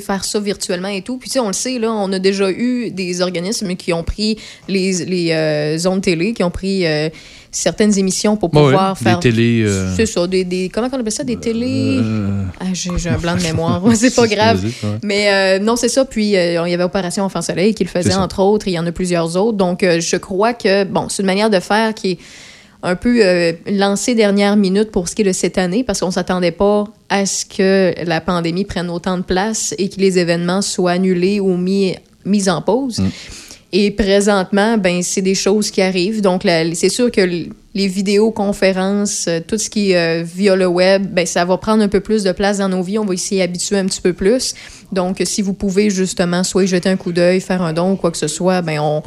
faire 0.00 0.24
ça 0.24 0.38
virtuellement 0.40 0.88
et 0.88 1.02
tout. 1.02 1.16
Puis, 1.18 1.28
tu 1.28 1.34
sais, 1.34 1.40
on 1.40 1.46
le 1.48 1.52
sait, 1.52 1.78
là, 1.78 1.90
on 1.92 2.12
a 2.12 2.18
déjà 2.18 2.50
eu 2.50 2.90
des 2.90 3.20
organismes 3.20 3.74
qui 3.76 3.92
ont 3.92 4.02
pris 4.02 4.38
les, 4.68 5.04
les 5.04 5.32
euh, 5.32 5.78
zones 5.78 6.00
télé, 6.00 6.32
qui 6.32 6.42
ont 6.42 6.50
pris 6.50 6.86
euh, 6.86 7.08
certaines 7.50 7.96
émissions 7.98 8.36
pour 8.36 8.50
pouvoir 8.50 8.96
ouais, 8.96 9.02
faire. 9.02 9.18
Des 9.18 9.30
télés. 9.30 9.62
euh, 9.64 9.94
C'est 9.96 10.06
ça, 10.06 10.26
des, 10.26 10.44
des- 10.44 10.68
Comment 10.72 10.88
on 10.92 11.00
appelle 11.00 11.12
ça 11.12 11.24
Des 11.24 11.36
télés? 11.36 11.98
euh, 12.02 12.42
Ah, 12.60 12.64
j'ai 12.72 12.90
un 13.08 13.18
blanc 13.18 13.36
de 13.36 13.42
mémoire. 13.44 13.82
c'est 13.94 14.14
pas 14.14 14.26
grave. 14.26 14.62
ouais. 14.64 14.88
Mais 15.02 15.58
non, 15.60 15.76
c'est 15.76 15.88
ça. 15.88 16.04
Puis 16.04 16.26
il 16.26 16.30
y 16.30 16.36
avait 16.74 16.82
Opération 16.84 17.24
Enfant 17.24 17.42
Soleil 17.42 17.74
qui 17.74 17.84
le 17.84 17.90
faisait, 17.90 18.14
entre 18.14 18.40
autres, 18.40 18.68
et 18.68 18.72
il 18.72 18.74
y 18.74 18.78
en 18.78 18.86
a 18.86 18.92
plusieurs 18.92 19.36
autres. 19.36 19.56
Donc, 19.56 19.80
je 19.82 20.16
crois 20.16 20.52
que, 20.52 20.84
bon, 20.84 21.08
c'est 21.08 21.22
une 21.22 21.26
manière 21.26 21.50
de 21.50 21.60
faire 21.60 21.94
qui 21.94 22.12
est 22.12 22.18
un 22.86 22.94
peu 22.94 23.18
euh, 23.20 23.52
lancée 23.66 24.14
dernière 24.14 24.56
minute 24.56 24.92
pour 24.92 25.08
ce 25.08 25.16
qui 25.16 25.22
est 25.22 25.24
de 25.24 25.32
cette 25.32 25.58
année, 25.58 25.82
parce 25.82 26.00
qu'on 26.00 26.12
s'attendait 26.12 26.52
pas 26.52 26.84
à 27.08 27.26
ce 27.26 27.44
que 27.44 27.92
la 28.04 28.20
pandémie 28.20 28.64
prenne 28.64 28.88
autant 28.90 29.18
de 29.18 29.24
place 29.24 29.74
et 29.76 29.88
que 29.88 30.00
les 30.00 30.20
événements 30.20 30.62
soient 30.62 30.92
annulés 30.92 31.40
ou 31.40 31.56
mis, 31.56 31.96
mis 32.24 32.48
en 32.48 32.62
pause. 32.62 33.00
Mm. 33.00 33.08
Et 33.72 33.90
présentement, 33.90 34.78
ben 34.78 35.02
c'est 35.02 35.20
des 35.20 35.34
choses 35.34 35.72
qui 35.72 35.82
arrivent. 35.82 36.22
Donc, 36.22 36.42
c'est 36.74 36.88
sûr 36.88 37.10
que 37.10 37.20
les 37.74 37.88
vidéoconférences, 37.88 39.26
euh, 39.26 39.40
tout 39.46 39.58
ce 39.58 39.68
qui 39.68 39.90
est 39.90 40.20
euh, 40.20 40.22
via 40.22 40.54
le 40.54 40.68
web, 40.68 41.12
ben 41.12 41.26
ça 41.26 41.44
va 41.44 41.58
prendre 41.58 41.82
un 41.82 41.88
peu 41.88 42.00
plus 42.00 42.22
de 42.22 42.30
place 42.30 42.58
dans 42.58 42.68
nos 42.68 42.82
vies. 42.82 43.00
On 43.00 43.04
va 43.04 43.16
s'y 43.16 43.42
habituer 43.42 43.78
un 43.78 43.86
petit 43.86 44.00
peu 44.00 44.12
plus. 44.12 44.54
Donc, 44.92 45.20
si 45.24 45.42
vous 45.42 45.54
pouvez 45.54 45.90
justement 45.90 46.44
soit 46.44 46.62
y 46.62 46.66
jeter 46.68 46.88
un 46.88 46.96
coup 46.96 47.10
d'œil, 47.10 47.40
faire 47.40 47.62
un 47.62 47.72
don 47.72 47.92
ou 47.92 47.96
quoi 47.96 48.12
que 48.12 48.16
ce 48.16 48.28
soit, 48.28 48.62
ben 48.62 48.78
on 48.78 49.02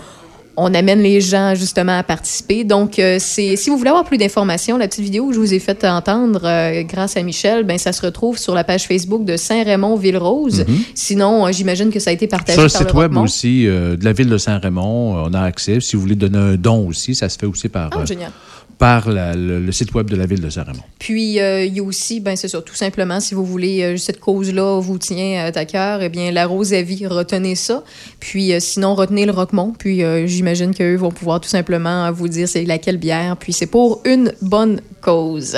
on 0.57 0.73
amène 0.73 1.01
les 1.01 1.21
gens 1.21 1.55
justement 1.55 1.97
à 1.97 2.03
participer. 2.03 2.63
Donc, 2.63 2.99
euh, 2.99 3.17
c'est 3.19 3.55
si 3.55 3.69
vous 3.69 3.77
voulez 3.77 3.89
avoir 3.89 4.03
plus 4.03 4.17
d'informations, 4.17 4.77
la 4.77 4.87
petite 4.87 5.03
vidéo 5.03 5.27
que 5.27 5.33
je 5.33 5.39
vous 5.39 5.53
ai 5.53 5.59
fait 5.59 5.85
entendre 5.85 6.41
euh, 6.43 6.83
grâce 6.83 7.15
à 7.17 7.23
Michel, 7.23 7.63
ben 7.63 7.77
ça 7.77 7.93
se 7.93 8.05
retrouve 8.05 8.37
sur 8.37 8.53
la 8.53 8.63
page 8.63 8.85
Facebook 8.85 9.23
de 9.25 9.37
Saint-Raymond-Ville-Rose. 9.37 10.65
Sinon, 10.95 11.47
euh, 11.47 11.51
j'imagine 11.51 11.91
que 11.91 11.99
ça 11.99 12.09
a 12.09 12.13
été 12.13 12.27
partagé. 12.27 12.55
Sur 12.55 12.63
le 12.63 12.69
par 12.69 12.81
site 12.81 12.93
web 12.93 13.11
Roquemont. 13.11 13.23
aussi 13.23 13.65
de 13.65 14.03
la 14.03 14.13
ville 14.13 14.29
de 14.29 14.37
Saint-Raymond, 14.37 15.23
on 15.25 15.33
a 15.33 15.41
accès. 15.41 15.79
Si 15.79 15.95
vous 15.95 16.01
voulez 16.01 16.15
donner 16.15 16.37
un 16.37 16.55
don 16.55 16.87
aussi, 16.87 17.15
ça 17.15 17.29
se 17.29 17.37
fait 17.37 17.45
aussi 17.45 17.69
par, 17.69 17.89
Ah, 17.93 18.05
génial. 18.05 18.31
Par 18.79 19.09
le, 19.09 19.71
site 19.73 19.93
web 19.93 20.09
de 20.09 20.15
la 20.15 20.25
ville 20.25 20.39
de 20.39 20.49
Saint-Raymond. 20.49 20.81
Puis, 20.99 21.39
euh, 21.39 21.65
il 21.65 21.75
y 21.75 21.81
a 21.81 21.83
aussi, 21.83 22.21
ben 22.21 22.37
c'est 22.37 22.47
ça, 22.47 22.61
tout 22.61 22.75
simplement, 22.75 23.19
si 23.19 23.35
vous 23.35 23.43
voulez, 23.45 23.83
euh, 23.83 23.97
cette 23.97 24.21
cause-là 24.21 24.79
vous 24.79 24.97
tient 24.97 25.51
à 25.53 25.65
cœur, 25.65 26.01
eh 26.01 26.07
bien, 26.07 26.31
la 26.31 26.47
Rose 26.47 26.73
à 26.73 26.81
vie, 26.81 27.05
retenez 27.05 27.55
ça. 27.55 27.83
Puis, 28.21 28.53
euh, 28.53 28.61
sinon, 28.61 28.95
retenez 28.95 29.25
le 29.25 29.33
Roquemont. 29.33 29.73
Puis, 29.77 30.01
j'imagine 30.25 30.73
qu'eux 30.73 30.95
vont 30.95 31.11
pouvoir 31.11 31.41
tout 31.41 31.49
simplement 31.49 32.09
vous 32.13 32.29
dire 32.29 32.47
c'est 32.47 32.63
laquelle 32.63 32.97
bière. 32.97 33.35
Puis, 33.37 33.51
c'est 33.51 33.67
pour 33.67 34.01
une 34.05 34.31
bonne 34.41 34.79
cause. 35.01 35.57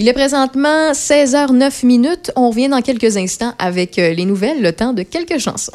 Il 0.00 0.08
est 0.08 0.12
présentement 0.12 0.90
16h09 0.92 1.86
minutes. 1.86 2.32
On 2.34 2.50
revient 2.50 2.68
dans 2.68 2.82
quelques 2.82 3.16
instants 3.16 3.54
avec 3.60 3.96
les 3.96 4.24
nouvelles, 4.24 4.60
le 4.60 4.72
temps 4.72 4.92
de 4.92 5.04
quelques 5.04 5.38
chansons. 5.38 5.72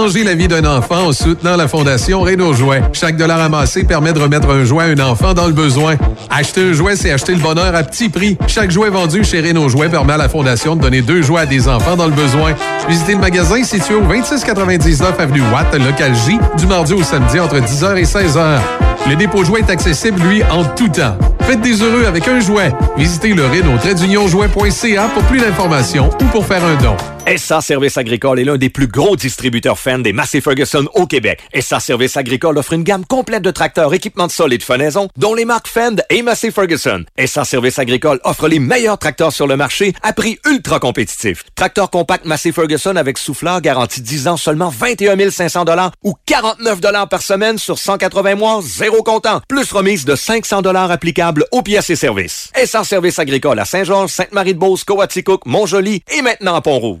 Changer 0.00 0.24
la 0.24 0.34
vie 0.34 0.48
d'un 0.48 0.64
enfant 0.64 1.08
en 1.08 1.12
soutenant 1.12 1.56
la 1.56 1.68
Fondation 1.68 2.22
Renault 2.22 2.54
Jouet. 2.54 2.80
Chaque 2.94 3.18
dollar 3.18 3.38
amassé 3.38 3.84
permet 3.84 4.14
de 4.14 4.18
remettre 4.18 4.48
un 4.48 4.64
jouet 4.64 4.84
à 4.84 4.86
un 4.86 5.10
enfant 5.10 5.34
dans 5.34 5.46
le 5.46 5.52
besoin. 5.52 5.96
Acheter 6.30 6.70
un 6.70 6.72
jouet, 6.72 6.96
c'est 6.96 7.12
acheter 7.12 7.34
le 7.34 7.38
bonheur 7.38 7.74
à 7.74 7.82
petit 7.82 8.08
prix. 8.08 8.38
Chaque 8.46 8.70
jouet 8.70 8.88
vendu 8.88 9.24
chez 9.24 9.42
Renault 9.42 9.68
Jouet 9.68 9.90
permet 9.90 10.14
à 10.14 10.16
la 10.16 10.30
Fondation 10.30 10.74
de 10.74 10.80
donner 10.80 11.02
deux 11.02 11.20
jouets 11.20 11.42
à 11.42 11.46
des 11.46 11.68
enfants 11.68 11.96
dans 11.96 12.06
le 12.06 12.14
besoin. 12.14 12.54
Visitez 12.88 13.12
le 13.12 13.18
magasin 13.18 13.62
situé 13.62 13.94
au 13.94 14.00
2699 14.00 15.20
Avenue 15.20 15.42
Watt, 15.52 15.74
local 15.74 16.14
J, 16.14 16.38
du 16.56 16.66
mardi 16.66 16.94
au 16.94 17.02
samedi 17.02 17.38
entre 17.38 17.56
10h 17.56 17.98
et 17.98 18.04
16h. 18.04 18.58
Le 19.06 19.16
dépôt 19.16 19.44
jouet 19.44 19.60
est 19.60 19.70
accessible, 19.70 20.22
lui, 20.22 20.42
en 20.44 20.64
tout 20.64 20.88
temps. 20.88 21.18
Faites 21.42 21.60
des 21.60 21.82
heureux 21.82 22.06
avec 22.06 22.26
un 22.26 22.40
jouet. 22.40 22.72
Visitez 22.96 23.34
le 23.34 23.44
Renault-jouet.ca 23.44 25.08
pour 25.12 25.22
plus 25.24 25.40
d'informations 25.40 26.08
ou 26.22 26.24
pour 26.26 26.46
faire 26.46 26.64
un 26.64 26.82
don. 26.82 26.96
SA 27.26 27.60
Service 27.60 27.96
Agricole 27.96 28.40
est 28.40 28.44
l'un 28.44 28.56
des 28.56 28.70
plus 28.70 28.88
gros 28.88 29.14
distributeurs 29.14 29.78
Fendt 29.78 30.02
des 30.02 30.12
Massey 30.12 30.40
Ferguson 30.40 30.86
au 30.94 31.06
Québec. 31.06 31.40
SA 31.60 31.78
Service 31.78 32.16
Agricole 32.16 32.58
offre 32.58 32.72
une 32.72 32.82
gamme 32.82 33.04
complète 33.04 33.42
de 33.42 33.50
tracteurs, 33.50 33.94
équipements 33.94 34.26
de 34.26 34.32
sol 34.32 34.52
et 34.52 34.58
de 34.58 34.62
fenaison, 34.62 35.08
dont 35.16 35.34
les 35.34 35.44
marques 35.44 35.68
Fend 35.68 35.96
et 36.08 36.22
Massey 36.22 36.50
Ferguson. 36.50 37.04
SA 37.24 37.44
Service 37.44 37.78
Agricole 37.78 38.20
offre 38.24 38.48
les 38.48 38.58
meilleurs 38.58 38.98
tracteurs 38.98 39.32
sur 39.32 39.46
le 39.46 39.56
marché 39.56 39.92
à 40.02 40.12
prix 40.12 40.38
ultra 40.46 40.80
compétitif. 40.80 41.44
Tracteur 41.54 41.90
compact 41.90 42.24
Massey 42.24 42.52
Ferguson 42.52 42.96
avec 42.96 43.18
souffleur 43.18 43.60
garanti 43.60 44.00
10 44.00 44.28
ans 44.28 44.36
seulement 44.36 44.70
21 44.70 45.30
500 45.30 45.64
ou 46.02 46.14
49 46.26 46.80
par 47.08 47.22
semaine 47.22 47.58
sur 47.58 47.78
180 47.78 48.34
mois, 48.34 48.60
zéro 48.62 49.02
comptant. 49.02 49.40
Plus 49.46 49.70
remise 49.72 50.04
de 50.04 50.16
500 50.16 50.62
applicable 50.64 51.44
aux 51.52 51.62
pièces 51.62 51.90
et 51.90 51.96
services. 51.96 52.50
SA 52.64 52.82
Service 52.82 53.18
Agricole 53.18 53.58
à 53.58 53.64
Saint-Georges, 53.64 54.10
Sainte-Marie-de-Beauce, 54.10 54.84
Coaticook, 54.84 55.46
Montjoli 55.46 56.02
et 56.16 56.22
maintenant 56.22 56.54
à 56.54 56.60
Pont-Rouge. 56.60 57.00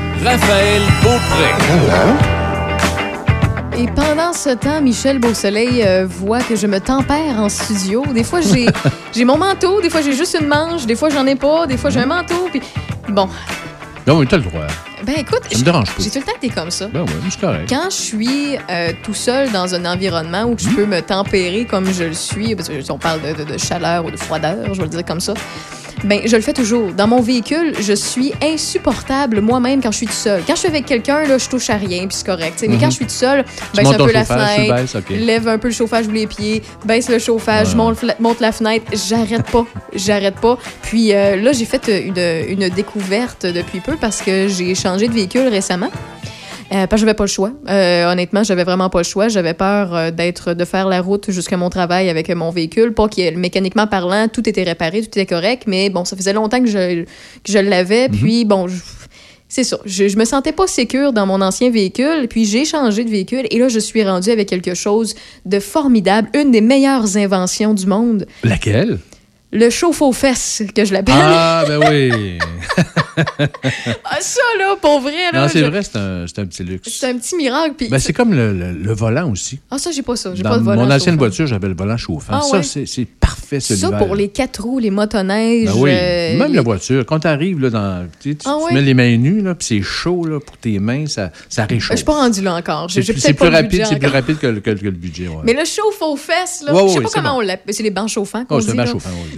Raphaël 0.23 0.81
Beaupré. 1.01 1.49
Et 3.77 3.87
pendant 3.87 4.33
ce 4.33 4.49
temps, 4.51 4.81
Michel 4.81 5.19
Beausoleil 5.19 5.81
euh, 5.83 6.05
voit 6.07 6.41
que 6.41 6.55
je 6.55 6.67
me 6.67 6.79
tempère 6.79 7.39
en 7.39 7.49
studio. 7.49 8.03
Des 8.13 8.23
fois, 8.23 8.41
j'ai 8.41 8.67
j'ai 9.13 9.25
mon 9.25 9.37
manteau, 9.37 9.81
des 9.81 9.89
fois, 9.89 10.01
j'ai 10.01 10.13
juste 10.13 10.37
une 10.39 10.47
manche, 10.47 10.85
des 10.85 10.95
fois, 10.95 11.09
j'en 11.09 11.25
ai 11.25 11.35
pas, 11.35 11.65
des 11.67 11.77
fois, 11.77 11.89
j'ai 11.89 11.99
un 12.01 12.05
manteau. 12.05 12.47
Puis 12.51 12.61
bon, 13.09 13.27
Non, 14.05 14.19
mais 14.19 14.25
t'as 14.27 14.37
le 14.37 14.43
droit. 14.43 14.61
ben 15.03 15.15
écoute, 15.17 15.41
Ça 15.51 15.57
me 15.57 15.63
dérange 15.63 15.87
pas. 15.87 16.03
j'ai 16.03 16.09
tout 16.11 16.19
le 16.19 16.25
temps 16.25 16.37
été 16.41 16.49
comme 16.49 16.69
ça. 16.71 16.87
Ben 16.87 17.01
oui, 17.01 17.29
c'est 17.31 17.39
correct. 17.41 17.67
Quand 17.69 17.89
je 17.89 17.95
suis 17.95 18.57
euh, 18.69 18.91
tout 19.03 19.15
seul 19.15 19.51
dans 19.51 19.73
un 19.73 19.85
environnement 19.91 20.43
où 20.43 20.55
je 20.57 20.69
peux 20.69 20.85
me 20.85 21.01
tempérer 21.01 21.65
comme 21.65 21.91
je 21.91 22.03
le 22.03 22.13
suis, 22.13 22.55
parce 22.55 22.69
que 22.69 22.73
on 22.91 22.97
parle 22.99 23.21
de, 23.21 23.43
de- 23.43 23.53
de 23.53 23.57
chaleur 23.57 24.05
ou 24.05 24.11
de 24.11 24.17
froideur, 24.17 24.57
je 24.73 24.77
vais 24.77 24.83
le 24.83 24.89
dire 24.89 25.05
comme 25.05 25.21
ça, 25.21 25.33
ben 26.03 26.21
je 26.25 26.35
le 26.35 26.41
fais 26.41 26.53
toujours. 26.53 26.91
Dans 26.93 27.07
mon 27.07 27.21
véhicule, 27.21 27.73
je 27.79 27.93
suis 27.93 28.33
insupportable 28.43 29.41
moi-même 29.41 29.81
quand 29.81 29.91
je 29.91 29.97
suis 29.97 30.05
tout 30.07 30.11
seul. 30.13 30.41
Quand 30.47 30.53
je 30.55 30.59
suis 30.59 30.67
avec 30.67 30.85
quelqu'un, 30.85 31.23
là, 31.25 31.37
je 31.37 31.47
touche 31.49 31.69
à 31.69 31.75
rien, 31.75 32.07
puis 32.07 32.17
c'est 32.17 32.25
correct. 32.25 32.63
Mais 32.67 32.77
quand 32.77 32.89
je 32.89 32.95
suis 32.95 33.05
tout 33.05 33.11
seul, 33.11 33.43
baisse 33.75 33.85
montes 33.85 33.95
un 34.01 34.05
peu 34.05 34.11
la 34.11 34.25
fenêtre, 34.25 34.75
baisses, 34.75 34.95
ok. 34.95 35.09
lève 35.09 35.47
un 35.47 35.57
peu 35.57 35.67
le 35.67 35.73
chauffage 35.73 36.07
ou 36.07 36.11
les 36.11 36.27
pieds, 36.27 36.61
baisse 36.85 37.09
le 37.09 37.19
chauffage, 37.19 37.69
Ouais. 37.69 37.75
monte, 37.75 38.01
la- 38.03 38.15
monte 38.19 38.39
la 38.39 38.51
fenêtre, 38.51 38.85
j'arrête 38.93 39.49
pas, 39.51 39.65
j'arrête 39.93 40.35
pas. 40.39 40.57
Puis 40.83 41.13
euh, 41.13 41.35
là, 41.35 41.51
j'ai 41.53 41.65
fait 41.65 41.87
une, 41.87 42.59
une 42.61 42.69
découverte 42.69 43.45
depuis 43.45 43.79
peu 43.79 43.95
parce 43.99 44.21
que 44.21 44.47
j'ai 44.47 44.73
changé 44.75 45.07
de 45.07 45.13
véhicule 45.13 45.47
récemment. 45.47 45.89
Euh, 46.73 46.87
parce 46.87 47.01
que 47.01 47.05
j'avais 47.05 47.13
pas 47.13 47.25
le 47.25 47.29
choix. 47.29 47.51
Euh, 47.69 48.09
honnêtement, 48.11 48.43
j'avais 48.43 48.63
vraiment 48.63 48.89
pas 48.89 48.99
le 48.99 49.03
choix. 49.03 49.27
J'avais 49.27 49.53
peur 49.53 49.93
euh, 49.93 50.09
d'être, 50.11 50.53
de 50.53 50.63
faire 50.65 50.87
la 50.87 51.01
route 51.01 51.29
jusqu'à 51.29 51.57
mon 51.57 51.69
travail 51.69 52.09
avec 52.09 52.29
mon 52.29 52.49
véhicule. 52.49 52.93
Pas 52.93 53.09
qu'il 53.09 53.37
mécaniquement 53.37 53.87
parlant, 53.87 54.27
tout 54.31 54.47
était 54.47 54.63
réparé, 54.63 55.01
tout 55.01 55.07
était 55.07 55.25
correct, 55.25 55.63
mais 55.67 55.89
bon, 55.89 56.05
ça 56.05 56.15
faisait 56.15 56.31
longtemps 56.33 56.61
que 56.61 56.69
je, 56.69 57.03
que 57.03 57.51
je 57.51 57.57
l'avais. 57.59 58.07
Puis 58.07 58.45
bon, 58.45 58.67
je- 58.69 58.75
c'est 59.49 59.65
ça. 59.65 59.79
Je, 59.83 60.07
je 60.07 60.15
me 60.17 60.23
sentais 60.23 60.53
pas 60.53 60.65
sécure 60.65 61.11
dans 61.11 61.25
mon 61.25 61.41
ancien 61.41 61.69
véhicule, 61.71 62.27
puis 62.29 62.45
j'ai 62.45 62.63
changé 62.63 63.03
de 63.03 63.09
véhicule 63.09 63.45
et 63.51 63.59
là, 63.59 63.67
je 63.67 63.79
suis 63.79 64.01
rendue 64.05 64.29
avec 64.31 64.47
quelque 64.47 64.73
chose 64.73 65.13
de 65.45 65.59
formidable, 65.59 66.29
une 66.33 66.51
des 66.51 66.61
meilleures 66.61 67.17
inventions 67.17 67.73
du 67.73 67.85
monde, 67.85 68.25
Laquelle? 68.45 68.99
le 69.51 69.69
chauffe-aux-fesses, 69.69 70.63
que 70.73 70.85
je 70.85 70.93
l'appelle. 70.93 71.15
Ah, 71.17 71.65
ben 71.67 71.79
oui. 71.89 72.37
Ah, 74.03 74.17
ça, 74.19 74.41
là, 74.59 74.75
pour 74.81 74.99
vrai, 75.01 75.31
là. 75.31 75.43
non, 75.43 75.47
c'est 75.47 75.59
je- 75.59 75.65
vrai, 75.65 75.81
c'est 75.83 75.95
un, 75.97 76.25
c'est 76.27 76.39
un 76.39 76.45
petit 76.45 76.63
luxe. 76.63 76.89
C'est 76.91 77.07
un 77.09 77.17
petit 77.17 77.35
miracle. 77.35 77.73
Puis 77.77 77.87
Ben, 77.89 77.99
c'est 77.99 78.13
comme 78.13 78.33
le, 78.33 78.53
le- 78.53 78.73
le 78.73 78.93
volant 78.93 79.29
aussi. 79.31 79.59
Ah, 79.69 79.77
ça, 79.77 79.91
j'ai 79.91 80.01
pas 80.01 80.15
ça. 80.15 80.31
J'ai 80.35 80.43
pas 80.43 80.57
de 80.57 80.63
volant. 80.63 80.81
mon 80.85 80.91
ancienne 80.91 80.99
chauffant. 81.15 81.17
voiture, 81.17 81.47
j'avais 81.47 81.67
le 81.67 81.75
volant 81.75 81.97
chauffant. 81.97 82.33
Ah 82.33 82.41
ça, 82.41 82.57
ouais? 82.57 82.63
c'est, 82.63 82.85
c'est 82.85 83.05
parfait, 83.05 83.59
ce 83.59 83.75
Ça, 83.75 83.91
pour 83.91 84.15
les 84.15 84.29
quatre 84.29 84.61
roues, 84.63 84.79
les 84.79 84.89
motoneiges. 84.91 85.67
Ben 85.69 85.73
oui, 85.77 85.91
euh, 85.93 86.37
même 86.37 86.49
les- 86.49 86.55
la 86.55 86.61
voiture. 86.61 87.05
Quand 87.05 87.19
tu 87.19 87.27
arrives 87.27 87.59
là, 87.59 87.69
dans, 87.69 88.07
tu, 88.21 88.37
Ah 88.45 88.55
tu 88.59 88.65
ouais? 88.65 88.73
mets 88.73 88.81
les 88.81 88.93
mains 88.93 89.17
nues, 89.17 89.41
là, 89.41 89.55
puis 89.55 89.65
c'est 89.67 89.81
chaud 89.81 90.25
là, 90.25 90.39
pour 90.39 90.57
tes 90.57 90.79
mains, 90.79 91.05
ça, 91.07 91.31
ça 91.49 91.65
Je 91.69 91.75
réchauffe. 91.75 91.95
suis 91.97 92.05
pas 92.05 92.13
rendue 92.13 92.41
là 92.41 92.55
encore. 92.55 92.89
C'est, 92.91 93.01
plus- 93.01 93.21
rapide, 93.47 93.85
c'est 93.87 93.97
plus 93.99 94.07
rapide 94.09 94.37
que, 94.39 94.47
le- 94.47 94.59
que 94.59 94.69
le- 94.71 94.75
que 94.77 94.85
le 94.85 94.91
budget. 94.91 95.27
Ouais. 95.27 95.35
Mais 95.43 95.53
le 95.53 95.65
chauffe 95.65 96.01
aux 96.01 96.15
fesses, 96.15 96.63
là, 96.65 96.73
je 96.87 96.93
sais 96.93 97.01
pas 97.01 97.09
comment 97.13 97.37
on 97.37 97.41
l'appelle. 97.41 97.73
C'est 97.73 97.83
les 97.83 97.91
bancs 97.91 98.09
chauffants 98.09 98.45
qu'on 98.45 98.57
Oh, 98.57 98.61
dit. 98.61 98.71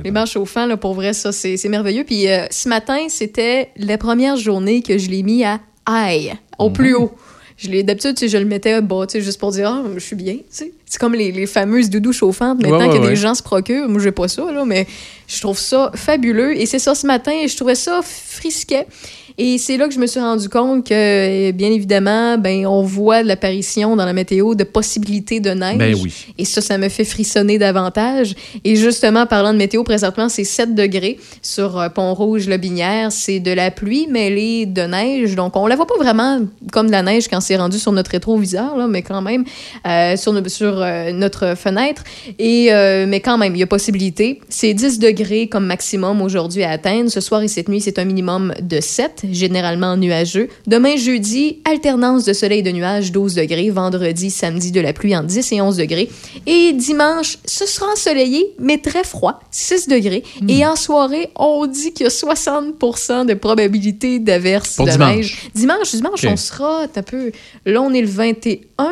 Les 0.03 0.11
bancs 0.11 0.27
chauffants, 0.27 0.65
là, 0.65 0.77
pour 0.77 0.93
vrai, 0.93 1.13
ça, 1.13 1.31
c'est 1.31 1.57
c'est 1.57 1.69
merveilleux. 1.69 2.03
Puis 2.03 2.27
euh, 2.29 2.45
ce 2.49 2.67
matin, 2.69 2.97
c'était 3.09 3.69
la 3.77 3.97
première 3.97 4.37
journée 4.37 4.81
que 4.81 4.97
je 4.97 5.09
l'ai 5.09 5.23
mis 5.23 5.43
à 5.43 5.59
high, 5.87 6.33
au 6.59 6.67
Mhm. 6.69 6.73
plus 6.73 6.95
haut. 6.95 7.11
Je 7.55 7.69
l'ai 7.69 7.83
d'habitude, 7.83 8.15
tu 8.15 8.21
sais, 8.21 8.27
je 8.29 8.37
le 8.37 8.45
mettais 8.45 8.81
bas, 8.81 9.05
tu 9.07 9.13
sais, 9.13 9.21
juste 9.21 9.39
pour 9.39 9.51
dire, 9.51 9.69
ah, 9.69 9.83
je 9.93 9.99
suis 9.99 10.15
bien, 10.15 10.33
tu 10.33 10.41
sais. 10.49 10.71
C'est 10.85 10.99
comme 10.99 11.13
les, 11.13 11.31
les 11.31 11.45
fameuses 11.45 11.89
doudous 11.89 12.11
chauffantes 12.13 12.61
maintenant 12.61 12.79
Ouais, 12.79 12.87
ouais, 12.87 12.97
que 12.97 13.03
ouais. 13.03 13.09
des 13.09 13.15
gens 13.15 13.35
se 13.35 13.43
procurent. 13.43 13.87
Moi, 13.87 14.01
j'ai 14.01 14.11
pas 14.11 14.27
ça, 14.27 14.51
là, 14.51 14.65
mais 14.65 14.87
je 15.27 15.39
trouve 15.39 15.57
ça 15.57 15.91
fabuleux. 15.95 16.57
Et 16.59 16.65
c'est 16.65 16.79
ça 16.79 16.95
ce 16.95 17.05
matin, 17.07 17.31
et 17.31 17.47
je 17.47 17.55
trouvais 17.55 17.75
ça 17.75 18.01
frisquet. 18.03 18.87
Et 19.37 19.57
c'est 19.57 19.77
là 19.77 19.87
que 19.87 19.93
je 19.93 19.99
me 19.99 20.05
suis 20.07 20.19
rendu 20.19 20.47
compte 20.49 20.87
que, 20.87 20.93
euh, 20.93 21.51
bien 21.51 21.71
évidemment, 21.71 22.37
ben, 22.37 22.65
on 22.67 22.83
voit 22.83 23.23
l'apparition 23.23 23.95
dans 23.95 24.05
la 24.05 24.13
météo 24.13 24.55
de 24.55 24.63
possibilités 24.63 25.39
de 25.39 25.49
neige. 25.51 25.77
Ben 25.77 25.95
oui. 26.01 26.13
Et 26.37 26.45
ça, 26.45 26.61
ça 26.61 26.77
me 26.77 26.89
fait 26.89 27.03
frissonner 27.05 27.57
davantage. 27.57 28.35
Et 28.63 28.75
justement, 28.75 29.25
parlant 29.25 29.53
de 29.53 29.57
météo, 29.57 29.83
présentement, 29.83 30.29
c'est 30.29 30.43
7 30.43 30.75
degrés 30.75 31.17
sur 31.41 31.79
euh, 31.79 31.89
Pont-Rouge-Lobinière. 31.89 33.11
C'est 33.11 33.39
de 33.39 33.51
la 33.51 33.71
pluie 33.71 34.07
mêlée 34.07 34.65
de 34.65 34.81
neige. 34.83 35.35
Donc, 35.35 35.55
on 35.55 35.67
la 35.67 35.75
voit 35.75 35.87
pas 35.87 35.97
vraiment 35.97 36.39
comme 36.71 36.87
de 36.87 36.91
la 36.91 37.03
neige 37.03 37.27
quand 37.27 37.41
c'est 37.41 37.55
rendu 37.57 37.79
sur 37.79 37.91
notre 37.91 38.11
rétroviseur, 38.11 38.77
là, 38.77 38.87
mais 38.87 39.01
quand 39.01 39.21
même 39.21 39.43
euh, 39.87 40.15
sur, 40.15 40.33
no- 40.33 40.47
sur 40.47 40.81
euh, 40.81 41.11
notre 41.11 41.55
fenêtre. 41.57 42.03
Et, 42.39 42.71
euh, 42.73 43.05
mais 43.07 43.19
quand 43.19 43.37
même, 43.37 43.55
il 43.55 43.59
y 43.59 43.63
a 43.63 43.67
possibilité. 43.67 44.39
C'est 44.49 44.73
10 44.73 44.99
degrés 44.99 45.47
comme 45.47 45.65
maximum 45.65 46.21
aujourd'hui 46.21 46.63
à 46.63 46.71
atteindre. 46.71 47.09
Ce 47.09 47.21
soir 47.21 47.41
et 47.41 47.47
cette 47.47 47.69
nuit, 47.69 47.81
c'est 47.81 47.99
un 47.99 48.05
minimum 48.05 48.53
de 48.61 48.79
7, 48.79 49.22
généralement 49.31 49.97
nuageux. 49.97 50.49
Demain, 50.67 50.95
jeudi, 50.95 51.59
alternance 51.65 52.25
de 52.25 52.33
soleil 52.33 52.59
et 52.59 52.63
de 52.63 52.71
nuages, 52.71 53.11
12 53.11 53.35
degrés. 53.35 53.69
Vendredi, 53.69 54.29
samedi, 54.29 54.71
de 54.71 54.81
la 54.81 54.93
pluie 54.93 55.15
entre 55.15 55.27
10 55.27 55.51
et 55.53 55.61
11 55.61 55.77
degrés. 55.77 56.09
Et 56.45 56.73
dimanche, 56.73 57.37
ce 57.45 57.65
sera 57.65 57.91
ensoleillé, 57.91 58.53
mais 58.59 58.77
très 58.77 59.03
froid, 59.03 59.39
6 59.51 59.87
degrés. 59.87 60.23
Hmm. 60.41 60.49
Et 60.49 60.65
en 60.65 60.75
soirée, 60.75 61.29
on 61.35 61.65
dit 61.65 61.93
qu'il 61.93 62.05
y 62.05 62.07
a 62.07 62.11
60% 62.11 63.25
de 63.25 63.33
probabilité 63.33 64.19
d'averse 64.19 64.77
de 64.77 64.89
dimanche. 64.89 65.15
neige. 65.15 65.49
Dimanche, 65.55 65.95
dimanche, 65.95 66.25
on 66.25 66.37
sera 66.37 66.83
un 66.83 67.03
peu... 67.03 67.31
Là, 67.65 67.81
on 67.81 67.93
est 67.93 68.01
le 68.01 68.07
21. 68.07 68.91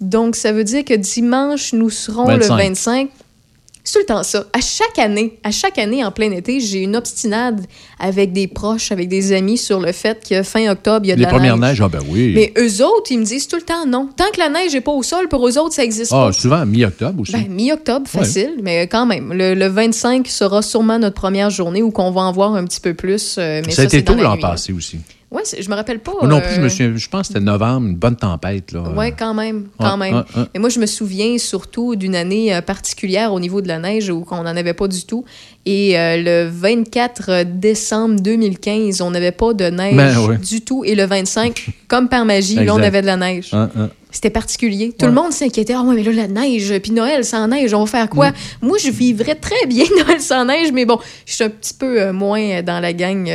Donc, 0.00 0.34
ça 0.34 0.52
veut 0.52 0.64
dire 0.64 0.84
que 0.84 0.94
dimanche, 0.94 1.72
nous 1.72 1.90
serons 1.90 2.26
25. 2.26 2.50
le 2.50 2.56
25. 2.56 3.10
C'est 3.84 3.94
tout 3.94 3.98
le 4.00 4.06
temps 4.06 4.22
ça. 4.22 4.44
À 4.52 4.60
chaque 4.60 4.96
année, 4.98 5.38
à 5.42 5.50
chaque 5.50 5.76
année 5.76 6.04
en 6.04 6.12
plein 6.12 6.30
été, 6.30 6.60
j'ai 6.60 6.82
une 6.82 6.94
obstinade 6.94 7.66
avec 7.98 8.32
des 8.32 8.46
proches, 8.46 8.92
avec 8.92 9.08
des 9.08 9.32
amis 9.32 9.58
sur 9.58 9.80
le 9.80 9.90
fait 9.90 10.22
que 10.28 10.44
fin 10.44 10.70
octobre, 10.70 11.00
il 11.04 11.08
y 11.08 11.12
a 11.12 11.14
de 11.16 11.20
Les 11.20 11.24
la 11.26 11.30
premières 11.30 11.56
neige. 11.56 11.80
neiges, 11.80 11.80
ah 11.80 11.88
ben 11.88 11.98
oui. 12.08 12.32
Mais 12.34 12.52
eux 12.58 12.84
autres, 12.84 13.10
ils 13.10 13.18
me 13.18 13.24
disent 13.24 13.48
tout 13.48 13.56
le 13.56 13.62
temps 13.62 13.84
non. 13.86 14.08
Tant 14.16 14.30
que 14.32 14.38
la 14.38 14.48
neige 14.50 14.72
n'est 14.74 14.80
pas 14.80 14.92
au 14.92 15.02
sol, 15.02 15.26
pour 15.28 15.48
eux 15.48 15.58
autres, 15.58 15.74
ça 15.74 15.82
existe 15.82 16.12
Ah, 16.14 16.26
pas. 16.26 16.32
souvent 16.32 16.64
mi-octobre 16.64 17.20
aussi. 17.22 17.32
Ben, 17.32 17.46
mi-octobre, 17.48 18.06
facile, 18.06 18.54
mais 18.62 18.86
quand 18.86 19.04
même. 19.04 19.32
Le, 19.32 19.54
le 19.54 19.66
25 19.66 20.28
sera 20.28 20.62
sûrement 20.62 21.00
notre 21.00 21.16
première 21.16 21.50
journée 21.50 21.82
où 21.82 21.90
qu'on 21.90 22.12
va 22.12 22.20
en 22.20 22.32
voir 22.32 22.54
un 22.54 22.64
petit 22.64 22.80
peu 22.80 22.94
plus. 22.94 23.34
euh, 23.38 23.62
mais 23.66 23.72
ça 23.72 23.82
a 23.82 23.84
été 23.86 24.04
tôt 24.04 24.14
la 24.14 24.22
l'an 24.22 24.36
passé 24.38 24.72
aussi. 24.72 24.98
C'est- 25.44 25.62
je 25.62 25.70
me 25.70 25.74
rappelle 25.74 25.98
pas. 26.00 26.12
Moi 26.20 26.28
non 26.28 26.40
plus, 26.40 26.54
je 26.54 26.60
euh, 26.60 26.64
me 26.64 26.68
souviens, 26.68 26.92
je 26.96 27.08
pense 27.08 27.28
que 27.28 27.34
c'était 27.34 27.44
novembre, 27.44 27.88
une 27.88 27.96
bonne 27.96 28.16
tempête. 28.16 28.72
Là. 28.72 28.84
Oui, 28.96 29.12
quand 29.18 29.34
même, 29.34 29.68
quand 29.78 29.96
même. 29.96 30.24
Mais 30.54 30.60
moi, 30.60 30.68
je 30.68 30.78
me 30.78 30.86
souviens 30.86 31.38
surtout 31.38 31.96
d'une 31.96 32.14
année 32.14 32.54
euh, 32.54 32.60
particulière 32.60 33.32
au 33.32 33.40
niveau 33.40 33.60
de 33.60 33.68
la 33.68 33.78
neige 33.78 34.10
où 34.10 34.24
on 34.30 34.42
n'en 34.42 34.56
avait 34.56 34.74
pas 34.74 34.88
du 34.88 35.04
tout. 35.04 35.24
Et 35.64 35.98
euh, 35.98 36.16
le 36.16 36.48
24 36.50 37.44
décembre 37.44 38.20
2015, 38.20 39.00
on 39.00 39.10
n'avait 39.10 39.32
pas 39.32 39.54
de 39.54 39.66
neige 39.66 39.96
Ben, 39.96 40.18
ouais. 40.26 40.38
du 40.38 40.60
tout. 40.60 40.84
Et 40.84 40.94
le 40.94 41.04
25, 41.04 41.68
comme 41.88 42.08
par 42.08 42.24
magie, 42.24 42.56
là, 42.56 42.74
on 42.74 42.82
avait 42.82 43.00
de 43.02 43.06
la 43.06 43.16
neige. 43.16 43.52
C'était 44.10 44.28
particulier. 44.28 44.92
Tout 44.98 45.06
le 45.06 45.12
monde 45.12 45.32
s'inquiétait. 45.32 45.72
Ah 45.74 45.82
ouais, 45.82 45.94
mais 45.94 46.02
là, 46.02 46.12
la 46.12 46.28
neige, 46.28 46.78
puis 46.80 46.92
Noël 46.92 47.24
sans 47.24 47.48
neige, 47.48 47.72
on 47.72 47.84
va 47.84 47.86
faire 47.86 48.10
quoi? 48.10 48.30
Mm. 48.30 48.34
Moi, 48.60 48.76
je 48.78 48.90
vivrais 48.90 49.36
très 49.36 49.66
bien 49.66 49.84
Noël 50.06 50.20
sans 50.20 50.44
neige, 50.44 50.70
mais 50.70 50.84
bon, 50.84 50.98
je 51.24 51.32
suis 51.32 51.44
un 51.44 51.48
petit 51.48 51.72
peu 51.72 51.98
euh, 51.98 52.12
moins 52.12 52.62
dans 52.62 52.78
la 52.78 52.92
gang 52.92 53.26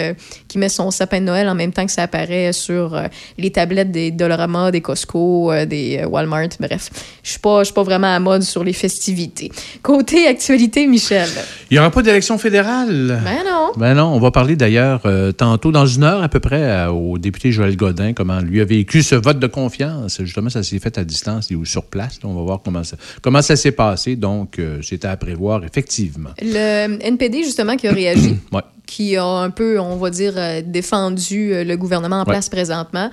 qui 0.57 0.59
met 0.59 0.69
son 0.69 0.89
sapin 0.89 1.19
de 1.19 1.25
Noël 1.25 1.47
en 1.47 1.55
même 1.55 1.71
temps 1.71 1.85
que 1.85 1.91
ça 1.91 2.03
apparaît 2.03 2.51
sur 2.51 2.95
euh, 2.95 3.07
les 3.37 3.51
tablettes 3.51 3.91
des 3.91 4.09
Dollarama, 4.09 4.71
des 4.71 4.81
Costco, 4.81 5.51
euh, 5.51 5.65
des 5.65 5.99
euh, 6.01 6.07
Walmart. 6.07 6.49
Bref, 6.59 6.89
je 7.21 7.29
suis 7.29 7.39
pas, 7.39 7.59
je 7.59 7.65
suis 7.65 7.73
pas 7.73 7.83
vraiment 7.83 8.13
à 8.13 8.19
mode 8.19 8.41
sur 8.41 8.63
les 8.63 8.73
festivités. 8.73 9.51
Côté 9.83 10.25
actualité, 10.27 10.87
Michel. 10.87 11.29
Il 11.69 11.75
n'y 11.75 11.79
aura 11.79 11.91
pas 11.91 12.01
d'élection 12.01 12.39
fédérale? 12.39 13.21
Ben 13.23 13.43
non. 13.45 13.71
Ben 13.77 13.93
non, 13.93 14.05
on 14.05 14.19
va 14.19 14.31
parler 14.31 14.55
d'ailleurs 14.55 15.01
tantôt, 15.37 15.71
dans 15.71 15.85
une 15.85 16.03
heure 16.03 16.23
à 16.23 16.29
peu 16.29 16.39
près, 16.39 16.87
au 16.87 17.17
député 17.17 17.51
Joël 17.51 17.75
Godin, 17.75 18.13
comment 18.13 18.39
lui 18.39 18.61
a 18.61 18.65
vécu 18.65 19.03
ce 19.03 19.15
vote 19.15 19.39
de 19.39 19.47
confiance. 19.47 20.21
Justement, 20.23 20.49
ça 20.49 20.63
s'est 20.63 20.79
fait 20.79 20.97
à 20.97 21.03
distance 21.03 21.51
ou 21.51 21.65
sur 21.65 21.85
place. 21.85 22.19
là. 22.23 22.29
on 22.29 22.33
va 22.33 22.41
voir 22.41 22.61
comment 22.63 22.83
ça, 22.83 22.97
comment 23.21 23.41
ça 23.41 23.55
s'est 23.55 23.71
passé. 23.71 24.15
Donc, 24.15 24.59
c'était 24.81 25.07
à 25.07 25.17
prévoir, 25.17 25.63
effectivement. 25.63 26.31
Le 26.41 26.97
NPD, 27.01 27.43
justement, 27.43 27.75
qui 27.75 27.87
a 27.87 27.91
réagi. 27.91 28.37
Ouais. 28.51 28.61
Qui 28.87 29.15
a 29.17 29.23
un 29.25 29.51
peu, 29.51 29.79
on 29.79 29.97
va 29.97 30.09
dire, 30.09 30.33
euh, 30.37 30.61
défendu 30.65 31.53
euh, 31.53 31.63
le 31.63 31.77
gouvernement 31.77 32.15
en 32.17 32.19
Ouais. 32.25 32.31
place 32.33 32.49
présentement. 32.49 33.11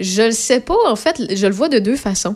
Je 0.00 0.22
le 0.22 0.32
sais 0.32 0.60
pas, 0.60 0.74
en 0.88 0.96
fait, 0.96 1.22
je 1.36 1.46
le 1.46 1.52
vois 1.52 1.68
de 1.68 1.78
deux 1.78 1.96
façons. 1.96 2.34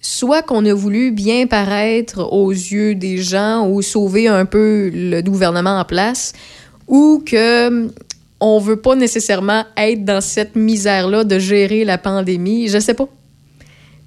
Soit 0.00 0.42
qu'on 0.42 0.64
a 0.64 0.72
voulu 0.74 1.10
bien 1.12 1.46
paraître 1.46 2.20
aux 2.32 2.50
yeux 2.50 2.94
des 2.94 3.18
gens 3.18 3.68
ou 3.68 3.82
sauver 3.82 4.26
un 4.28 4.46
peu 4.46 4.90
le 4.92 5.20
gouvernement 5.20 5.78
en 5.78 5.84
place, 5.84 6.32
ou 6.88 7.22
que 7.24 7.68
hum, 7.68 7.92
on 8.40 8.58
veut 8.58 8.76
pas 8.80 8.96
nécessairement 8.96 9.64
être 9.76 10.04
dans 10.06 10.22
cette 10.22 10.56
misère-là 10.56 11.24
de 11.24 11.38
gérer 11.38 11.84
la 11.84 11.98
pandémie. 11.98 12.68
Je 12.68 12.78
sais 12.80 12.94
pas. 12.94 13.06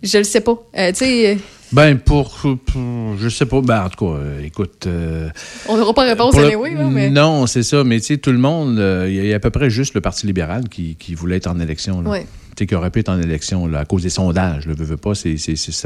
Je 0.02 0.18
le 0.18 0.24
sais 0.24 0.42
pas. 0.42 0.58
Euh, 0.78 0.90
tu 0.92 1.06
sais, 1.06 1.38
Ben, 1.74 1.98
pour, 1.98 2.38
pour- 2.66 3.18
Je 3.20 3.30
sais 3.30 3.46
pas. 3.46 3.62
Ben, 3.62 3.84
en 3.86 3.90
tout 3.90 4.06
cas, 4.06 4.12
euh, 4.20 4.44
écoute. 4.44 4.86
euh, 4.88 5.30
on 5.68 5.78
n'aura 5.78 5.94
pas 5.94 6.04
réponse 6.04 6.36
le- 6.38 6.46
anyway, 6.46 6.74
là, 6.76 6.88
mais... 6.90 7.10
Non, 7.10 7.48
c'est 7.48 7.64
ça. 7.64 7.84
Mais 7.84 8.00
tu 8.00 8.08
sais, 8.08 8.18
tout 8.18 8.32
le 8.32 8.38
monde, 8.38 8.78
euh, 8.80 9.06
il 9.10 9.16
y 9.16 9.20
a- 9.20 9.24
il 9.24 9.30
y, 9.30 9.34
a 9.34 9.38
à 9.38 9.40
peu 9.40 9.50
près 9.50 9.70
juste 9.70 9.96
le 9.96 10.02
Parti 10.02 10.28
libéral 10.28 10.70
qui, 10.70 10.96
qui 10.96 11.16
voulait 11.16 11.38
être 11.38 11.48
en 11.48 11.60
élection. 11.60 12.02
là. 12.02 12.10
Ouais. 12.10 12.28
Tu 12.56 12.60
sais, 12.64 12.66
qui 12.68 12.76
aurait 12.76 12.92
pu 12.92 13.00
être 13.00 13.10
en 13.10 13.20
élection 13.20 13.66
là, 13.68 13.80
à 13.80 13.86
cause 13.86 14.04
des 14.04 14.10
sondages. 14.12 14.68
Le 14.68 14.76
veut, 14.76 14.86
veut 14.86 14.98
pas, 14.98 15.16
c'est 15.16 15.36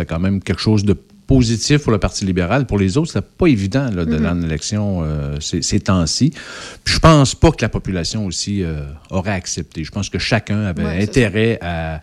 quand 0.05 0.19
même 0.19 0.41
quelque 0.41 0.61
chose 0.61 0.83
de 0.83 0.93
positif 1.25 1.83
pour 1.83 1.91
le 1.91 1.97
Parti 1.97 2.25
libéral. 2.25 2.65
Pour 2.65 2.77
les 2.77 2.97
autres, 2.97 3.11
c'est 3.11 3.21
pas 3.21 3.47
évident 3.47 3.89
là, 3.93 4.03
Mm-hmm. 4.03 4.09
d'aller 4.09 4.27
en 4.27 4.41
élection 4.41 4.99
euh, 5.03 5.37
ces, 5.41 5.61
ces 5.61 5.79
temps-ci. 5.81 6.31
Puis 6.85 6.95
je 6.95 6.99
pense 6.99 7.35
pas 7.35 7.51
que 7.51 7.61
la 7.61 7.69
population 7.69 8.25
aussi 8.25 8.63
euh, 8.63 8.81
aurait 9.09 9.31
accepté. 9.31 9.83
Je 9.85 9.91
pense 9.91 10.09
que 10.09 10.19
chacun 10.19 10.61
avait 10.65 10.83
Ouais, 10.85 11.03
intérêt 11.03 11.57
à, 11.61 12.01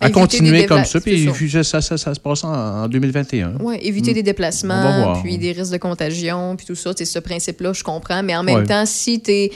à 0.00 0.10
continuer 0.10 0.60
des 0.60 0.66
comme 0.66 0.84
ça. 0.84 1.00
Puis 1.00 1.28
ça. 1.50 1.62
ça, 1.64 1.80
ça, 1.80 1.96
ça, 1.98 2.14
se 2.14 2.20
passe 2.20 2.44
en, 2.44 2.52
en 2.84 2.88
2021. 2.88 3.54
Oui, 3.60 3.76
éviter 3.82 4.12
des 4.12 4.20
On 4.20 4.22
va 4.22 4.22
déplacements, 4.22 5.20
puis 5.22 5.38
des 5.38 5.52
risques 5.52 5.72
de 5.72 5.78
contagion, 5.78 6.56
puis 6.56 6.66
tout 6.66 6.74
ça. 6.74 6.92
C'est 6.96 7.04
ce 7.04 7.18
principe-là, 7.18 7.72
je 7.72 7.82
comprends. 7.82 8.22
Mais 8.22 8.36
en 8.36 8.42
même 8.42 8.58
Ouais. 8.60 8.64
temps, 8.66 8.86
si 8.86 9.20
tu 9.20 9.30
es 9.32 9.50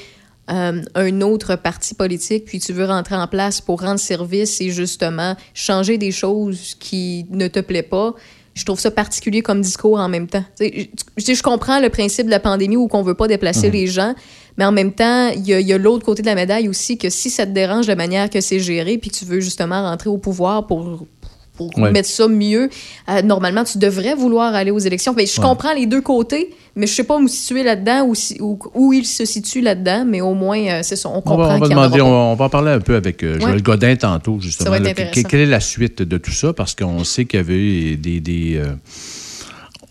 un 0.48 1.20
autre 1.20 1.56
parti 1.56 1.94
politique, 1.94 2.44
puis 2.44 2.58
tu 2.60 2.72
veux 2.72 2.84
rentrer 2.84 3.14
en 3.14 3.26
place 3.28 3.60
pour 3.60 3.80
rendre 3.80 4.00
service 4.00 4.60
et 4.60 4.70
justement 4.70 5.36
changer 5.54 5.96
des 5.98 6.10
choses 6.10 6.74
qui 6.78 7.24
ne 7.30 7.48
te 7.48 7.60
plaît 7.60 7.82
pas, 7.84 8.14
je 8.54 8.64
trouve 8.66 8.78
ça 8.78 8.90
particulier 8.90 9.40
comme 9.40 9.62
discours 9.62 9.98
en 9.98 10.08
même 10.10 10.26
temps. 10.26 10.44
Je 10.60 11.42
comprends 11.42 11.80
le 11.80 11.88
principe 11.88 12.26
de 12.26 12.30
la 12.30 12.40
pandémie 12.40 12.76
où 12.76 12.86
qu'on 12.86 13.02
veut 13.02 13.14
pas 13.14 13.28
déplacer 13.28 13.68
Mhm. 13.68 13.72
les 13.72 13.86
gens, 13.86 14.14
mais 14.58 14.64
en 14.64 14.72
même 14.72 14.92
temps, 14.92 15.28
il 15.28 15.46
y 15.46 15.54
a, 15.54 15.60
il 15.60 15.66
y 15.66 15.72
a 15.72 15.78
l'autre 15.78 16.04
côté 16.04 16.22
de 16.22 16.26
la 16.26 16.34
médaille 16.34 16.68
aussi 16.68 16.98
que 16.98 17.10
si 17.10 17.30
ça 17.30 17.46
te 17.46 17.52
dérange 17.52 17.86
de 17.86 17.92
la 17.92 17.96
manière 17.96 18.28
que 18.30 18.40
c'est 18.40 18.60
géré, 18.60 18.98
puis 18.98 19.10
que 19.10 19.16
tu 19.16 19.24
veux 19.24 19.40
justement 19.40 19.82
rentrer 19.82 20.10
au 20.10 20.18
pouvoir 20.18 20.66
pour 20.66 21.06
pour 21.54 21.68
Ouais. 21.78 21.90
mettre 21.90 22.08
ça 22.08 22.28
mieux. 22.28 22.70
Euh, 23.10 23.20
normalement, 23.20 23.62
tu 23.62 23.76
devrais 23.76 24.14
vouloir 24.14 24.54
aller 24.54 24.70
aux 24.70 24.78
élections. 24.78 25.12
Mais 25.14 25.26
je 25.26 25.38
Ouais. 25.38 25.46
comprends 25.46 25.74
les 25.74 25.84
deux 25.84 26.00
côtés, 26.00 26.48
mais 26.74 26.86
je 26.86 26.94
sais 26.94 27.04
pas 27.04 27.16
où 27.16 27.20
me 27.20 27.28
situer 27.28 27.62
là-dedans, 27.62 28.06
ou 28.06 28.14
si- 28.14 28.38
où, 28.40 28.58
où 28.74 28.94
il 28.94 29.04
se 29.04 29.26
situe 29.26 29.60
là-dedans, 29.60 30.06
mais 30.08 30.22
au 30.22 30.32
moins, 30.32 30.58
euh, 30.58 30.80
c'est 30.82 30.96
ça, 30.96 31.10
on 31.10 31.18
On 31.18 31.20
comprend 31.20 31.36
va, 31.36 31.56
on 31.56 31.58
va 31.58 31.66
y 31.66 31.66
en 31.66 31.68
demander, 31.68 32.00
aura 32.00 32.10
on 32.10 32.12
va, 32.14 32.32
on 32.32 32.34
va 32.36 32.44
en 32.46 32.48
parler 32.48 32.70
un 32.70 32.80
peu 32.80 32.96
avec 32.96 33.22
euh, 33.22 33.38
Joël 33.38 33.56
Ouais. 33.56 33.60
Godin 33.62 33.94
tantôt, 33.96 34.38
justement. 34.40 34.64
Ça 34.64 34.70
va 34.70 34.78
être 34.88 34.98
là, 34.98 35.22
quelle 35.28 35.40
est 35.40 35.46
la 35.46 35.60
suite 35.60 36.00
de 36.00 36.16
tout 36.16 36.32
ça? 36.32 36.54
Parce 36.54 36.74
qu'on 36.74 37.04
sait 37.04 37.26
qu'il 37.26 37.36
y 37.36 37.40
avait 37.40 37.96
des. 37.96 38.20
des, 38.20 38.62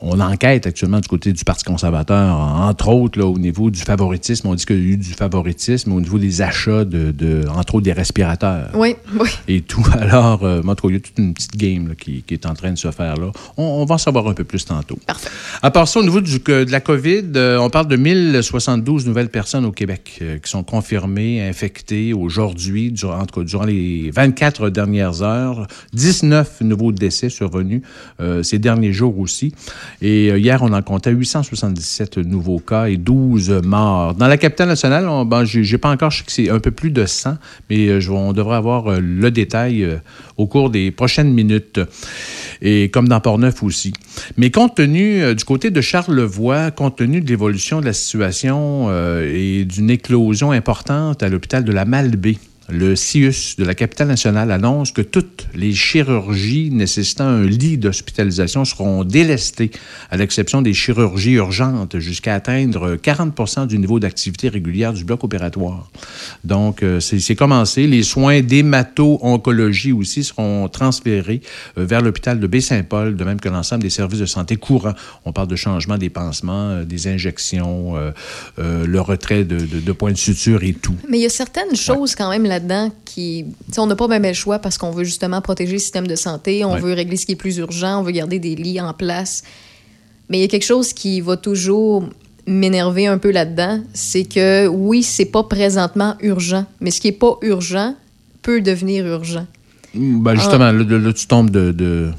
on 0.01 0.19
enquête 0.19 0.65
actuellement 0.67 0.99
du 0.99 1.07
côté 1.07 1.31
du 1.33 1.43
Parti 1.43 1.63
conservateur, 1.63 2.35
entre 2.39 2.87
autres 2.89 3.19
là, 3.19 3.25
au 3.27 3.37
niveau 3.37 3.69
du 3.69 3.79
favoritisme. 3.81 4.47
On 4.47 4.55
dit 4.55 4.65
qu'il 4.65 4.77
y 4.77 4.79
a 4.79 4.93
eu 4.93 4.97
du 4.97 5.13
favoritisme 5.13 5.91
au 5.93 6.01
niveau 6.01 6.17
des 6.17 6.41
achats, 6.41 6.85
de, 6.85 7.11
de- 7.11 7.45
entre 7.55 7.75
autres 7.75 7.83
des 7.85 7.93
respirateurs 7.93 8.69
Oui, 8.73 8.95
oui. 9.19 9.29
et 9.47 9.61
tout. 9.61 9.85
Alors, 9.99 10.43
euh, 10.43 10.61
en 10.65 10.75
tout 10.75 10.87
cas, 10.87 10.91
il 10.91 10.93
y 10.93 10.97
a 10.97 10.99
toute 10.99 11.17
une 11.19 11.33
petite 11.33 11.55
game 11.55 11.87
là, 11.89 11.93
qui, 11.95 12.23
qui 12.23 12.33
est 12.33 12.45
en 12.45 12.53
train 12.53 12.71
de 12.71 12.77
se 12.77 12.89
faire 12.91 13.15
là. 13.17 13.31
On, 13.57 13.63
on 13.63 13.85
va 13.85 13.95
en 13.95 13.97
savoir 13.97 14.27
un 14.27 14.33
peu 14.33 14.43
plus 14.43 14.65
tantôt. 14.65 14.97
Parfait. 15.05 15.29
À 15.61 15.69
part 15.71 15.87
ça, 15.87 15.99
au 15.99 16.03
niveau 16.03 16.21
du- 16.21 16.39
que- 16.39 16.63
de 16.63 16.71
la 16.71 16.79
COVID, 16.81 17.23
euh, 17.35 17.57
on 17.59 17.69
parle 17.69 17.87
de 17.87 17.95
1072 17.95 19.05
nouvelles 19.05 19.29
personnes 19.29 19.65
au 19.65 19.71
Québec 19.71 20.17
euh, 20.21 20.37
qui 20.39 20.49
sont 20.49 20.63
confirmées, 20.63 21.47
infectées 21.47 22.13
aujourd'hui, 22.13 22.91
durant, 22.91 23.19
en 23.19 23.25
tout 23.25 23.39
cas, 23.41 23.45
durant 23.45 23.65
les 23.65 24.09
24 24.11 24.69
dernières 24.69 25.21
heures. 25.21 25.67
19 25.93 26.61
nouveaux 26.61 26.91
décès 26.91 27.29
survenus 27.29 27.81
euh, 28.19 28.43
ces 28.43 28.59
derniers 28.59 28.93
jours 28.93 29.19
aussi. 29.19 29.53
Et 30.01 30.31
euh, 30.31 30.37
hier, 30.37 30.61
on 30.61 30.71
en 30.73 30.81
comptait 30.81 31.11
877 31.11 32.17
nouveaux 32.17 32.59
cas 32.59 32.85
et 32.87 32.97
12 32.97 33.61
morts. 33.63 34.13
Dans 34.15 34.27
la 34.27 34.37
capitale 34.37 34.67
nationale, 34.67 35.07
on, 35.07 35.25
ben, 35.25 35.43
j'ai 35.45 35.77
pas 35.77 35.89
encore, 35.89 36.11
je 36.11 36.23
c'est 36.27 36.49
un 36.49 36.59
peu 36.59 36.71
plus 36.71 36.91
de 36.91 37.05
100, 37.05 37.37
mais 37.69 37.87
euh, 37.87 37.99
je- 37.99 38.11
on 38.11 38.33
devrait 38.33 38.55
avoir 38.57 38.87
euh, 38.87 38.99
le 38.99 39.31
détail 39.31 39.87
au 40.37 40.47
cours 40.47 40.69
des 40.69 40.91
prochaines 40.91 41.33
minutes. 41.33 41.79
Et 42.61 42.89
comme 42.89 43.07
dans 43.07 43.19
Port-Neuf 43.19 43.63
aussi. 43.63 43.93
Mais 44.37 44.51
compte 44.51 44.75
tenu 44.75 45.33
du 45.35 45.43
côté 45.43 45.71
de 45.71 45.81
Charlevoix, 45.81 46.71
compte 46.71 46.97
tenu 46.97 47.21
de 47.21 47.27
l'évolution 47.27 47.81
de 47.81 47.85
la 47.85 47.93
situation 47.93 48.89
et 49.23 49.65
d'une 49.65 49.89
éclosion 49.89 50.51
importante 50.51 51.23
à 51.23 51.29
l'hôpital 51.29 51.63
de 51.63 51.71
la 51.71 51.85
Malbaie, 51.85 52.37
le 52.69 52.95
CIUS 52.95 53.55
de 53.57 53.65
la 53.65 53.73
capitale 53.75 54.07
nationale 54.07 54.49
annonce 54.51 54.91
que 54.91 55.01
toutes 55.01 55.47
les 55.53 55.73
chirurgies 55.73 56.69
nécessitant 56.71 57.25
un 57.25 57.43
lit 57.43 57.77
d'hospitalisation 57.77 58.63
seront 58.63 59.03
délestées, 59.03 59.71
à 60.09 60.15
l'exception 60.17 60.61
des 60.61 60.73
chirurgies 60.73 61.33
urgentes, 61.33 61.99
jusqu'à 61.99 62.35
atteindre 62.35 62.95
40% 62.95 63.67
du 63.67 63.77
niveau 63.77 63.99
d'activité 63.99 64.47
régulière 64.47 64.93
du 64.93 65.03
bloc 65.03 65.23
opératoire. 65.23 65.89
Donc, 66.45 66.81
euh, 66.83 66.99
c'est 67.01 67.35
commencé. 67.35 67.87
Les 67.87 68.03
soins 68.03 68.41
d'hémato-oncologie 68.41 69.91
aussi 69.91 70.23
seront 70.23 70.67
transférés 70.69 71.41
euh, 71.77 71.85
vers 71.85 72.01
l'hôpital 72.01 72.39
de 72.39 72.47
Baie-Saint-Paul, 72.47 73.15
de 73.15 73.23
même 73.23 73.39
que 73.41 73.49
l'ensemble 73.49 73.83
des 73.83 73.89
services 73.89 74.19
de 74.19 74.25
santé 74.25 74.55
courants. 74.55 74.93
On 75.25 75.33
parle 75.33 75.47
de 75.47 75.55
changement 75.55 75.97
des 75.97 76.09
pansements, 76.09 76.69
euh, 76.69 76.83
des 76.85 77.07
injections, 77.07 77.97
euh, 77.97 78.11
euh, 78.59 78.85
le 78.85 79.01
retrait 79.01 79.43
de, 79.43 79.57
de- 79.59 79.79
de 79.79 79.91
points 79.91 80.11
de 80.11 80.17
suture 80.17 80.63
et 80.63 80.73
tout. 80.73 80.95
Mais 81.09 81.17
il 81.19 81.23
y 81.23 81.25
a 81.25 81.29
certaines 81.29 81.75
choses 81.75 82.15
quand 82.15 82.29
même 82.29 82.45
là-dedans 82.51 82.91
qui. 83.05 83.45
on 83.77 83.87
n'a 83.87 83.95
pas 83.95 84.07
même 84.07 84.23
le 84.23 84.33
choix 84.33 84.59
parce 84.59 84.77
qu'on 84.77 84.91
veut 84.91 85.03
justement 85.03 85.41
protéger 85.41 85.73
le 85.73 85.79
système 85.79 86.05
de 86.07 86.15
santé, 86.15 86.63
on 86.63 86.73
Ouais. 86.73 86.79
veut 86.79 86.93
régler 86.93 87.17
ce 87.17 87.25
qui 87.25 87.31
est 87.31 87.35
plus 87.35 87.57
urgent, 87.57 87.99
on 87.99 88.03
veut 88.03 88.11
garder 88.11 88.37
des 88.39 88.55
lits 88.55 88.79
en 88.79 88.93
place. 88.93 89.43
Mais 90.29 90.37
il 90.37 90.41
y 90.41 90.43
a 90.43 90.47
quelque 90.47 90.65
chose 90.65 90.93
qui 90.93 91.19
va 91.21 91.35
toujours 91.37 92.05
m'énerver 92.47 93.07
un 93.07 93.17
peu 93.17 93.31
là-dedans, 93.31 93.81
c'est 93.93 94.23
que 94.25 94.67
oui, 94.67 95.03
c'est 95.03 95.25
pas 95.25 95.43
présentement 95.43 96.15
urgent, 96.21 96.65
mais 96.79 96.91
ce 96.91 97.01
qui 97.01 97.07
est 97.07 97.11
pas 97.25 97.37
urgent 97.41 97.95
peut 98.41 98.61
devenir 98.61 99.05
urgent. 99.07 99.45
Ben 99.93 100.35
justement, 100.35 100.71
là, 100.71 100.83
là, 100.83 101.13
tu 101.13 101.27
tombes 101.27 101.49
de, 101.49 101.71
de, 101.71 102.11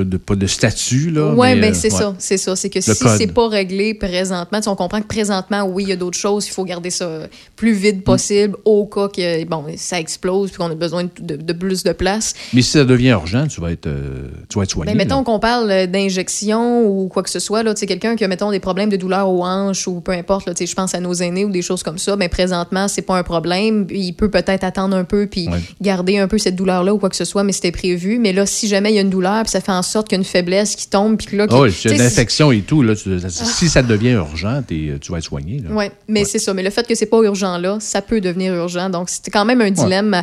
de- 0.00 0.16
pas 0.16 0.34
de 0.34 0.46
statut, 0.46 1.10
là. 1.10 1.34
Oui, 1.36 1.48
mais, 1.54 1.60
ben 1.60 1.70
euh, 1.72 1.74
c'est 1.78 1.92
ouais. 1.92 1.98
ça, 1.98 2.14
c'est 2.18 2.36
ça. 2.38 2.56
C'est 2.56 2.70
que 2.70 2.78
Le 2.78 2.82
si 2.94 3.04
c'est 3.18 3.26
pas 3.32 3.48
réglé 3.48 3.94
présentement, 3.94 4.58
on 4.66 4.74
comprend 4.74 5.00
que 5.02 5.06
présentement, 5.06 5.64
oui, 5.64 5.84
il 5.84 5.88
y 5.90 5.92
a 5.92 5.96
d'autres 5.96 6.18
choses, 6.18 6.46
il 6.46 6.50
faut 6.50 6.64
garder 6.64 6.90
ça 6.90 7.28
plus 7.56 7.72
vide 7.72 8.02
possible 8.02 8.56
au 8.64 8.86
cas 8.86 9.08
que 9.08 9.44
bon, 9.44 9.64
ça 9.76 10.00
explose 10.00 10.50
puis 10.50 10.58
qu'on 10.58 10.70
a 10.70 10.74
besoin 10.74 11.04
de, 11.20 11.52
plus 11.52 11.82
de 11.82 11.92
place. 11.92 12.34
Mais 12.54 12.62
si 12.62 12.70
ça 12.70 12.84
devient 12.84 13.10
urgent, 13.10 13.46
tu 13.46 13.60
vas 13.60 13.70
être, 13.72 13.86
euh, 13.86 14.28
tu 14.48 14.58
vas 14.58 14.64
être 14.64 14.70
soigné. 14.70 14.92
Mais 14.92 15.04
mettons 15.04 15.18
là. 15.18 15.24
qu'on 15.24 15.38
parle 15.38 15.86
d'injection 15.88 16.86
ou 16.86 17.08
quoi 17.08 17.22
que 17.22 17.30
ce 17.30 17.38
soit, 17.38 17.62
là, 17.62 17.74
quelqu'un 17.74 18.16
qui 18.16 18.24
a, 18.24 18.28
mettons, 18.28 18.50
des 18.50 18.60
problèmes 18.60 18.88
de 18.88 18.96
douleur 18.96 19.28
aux 19.28 19.44
hanches 19.44 19.86
ou 19.88 20.00
peu 20.00 20.12
importe, 20.12 20.46
là, 20.46 20.54
tu 20.54 20.58
sais, 20.58 20.66
je 20.70 20.74
pense 20.74 20.94
à 20.94 21.00
nos 21.00 21.14
aînés 21.14 21.44
ou 21.44 21.50
des 21.50 21.62
choses 21.62 21.82
comme 21.82 21.98
ça, 21.98 22.16
mais 22.16 22.28
présentement, 22.28 22.88
c'est 22.88 23.02
pas 23.02 23.16
un 23.16 23.22
problème. 23.22 23.86
Il 23.90 24.12
peut 24.14 24.30
peut-être 24.30 24.64
attendre 24.64 24.96
un 24.96 25.04
peu 25.04 25.26
puis 25.26 25.48
Ouais. 25.48 25.58
garder 25.80 26.18
un 26.18 26.28
peu 26.28 26.38
cette 26.38 26.54
douleur-là 26.56 26.94
ou 26.94 26.98
quoi 26.98 27.10
que 27.10 27.16
ce 27.16 27.24
soit, 27.24 27.42
mais 27.44 27.52
c'était 27.52 27.72
prévu. 27.72 28.18
Mais 28.18 28.32
là, 28.32 28.46
si 28.46 28.68
jamais 28.68 28.92
il 28.92 28.94
y 28.94 28.98
a 28.98 29.02
une 29.02 29.10
douleur 29.10 29.42
puis 29.42 29.50
ça 29.50 29.60
fait 29.60 29.72
en 29.72 29.81
en 29.82 29.84
sorte 29.84 30.08
qu'il 30.08 30.16
y 30.16 30.20
a 30.20 30.22
une 30.22 30.24
faiblesse 30.24 30.76
qui 30.76 30.88
tombe, 30.88 31.16
puis 31.18 31.26
que 31.26 31.36
là... 31.36 31.46
Ah 31.50 31.56
tu 31.66 31.72
c'est 31.72 31.94
une 31.94 32.00
infection 32.00 32.52
et 32.52 32.60
tout. 32.60 32.82
Là, 32.82 32.94
tu- 32.94 33.18
si 33.28 33.68
ça 33.68 33.82
devient 33.82 34.10
urgent, 34.12 34.62
t'es- 34.66 34.92
tu 35.00 35.10
vas 35.10 35.18
être 35.18 35.24
soigné. 35.24 35.60
Oui, 35.70 35.86
mais 36.06 36.24
c'est 36.24 36.38
ça. 36.38 36.54
Mais 36.54 36.62
le 36.62 36.70
fait 36.70 36.86
que 36.86 36.94
c'est 36.94 37.06
pas 37.06 37.20
urgent 37.22 37.58
là, 37.58 37.78
ça 37.80 38.00
peut 38.00 38.20
devenir 38.20 38.54
urgent. 38.54 38.88
Donc, 38.88 39.10
c'est 39.10 39.30
quand 39.30 39.44
même 39.44 39.60
un 39.60 39.70
dilemme, 39.70 40.22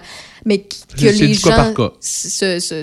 mais 0.50 0.58
que 0.58 0.68
les 0.98 1.34
gens... 1.36 1.74
C'est 2.00 2.60
ça. 2.60 2.82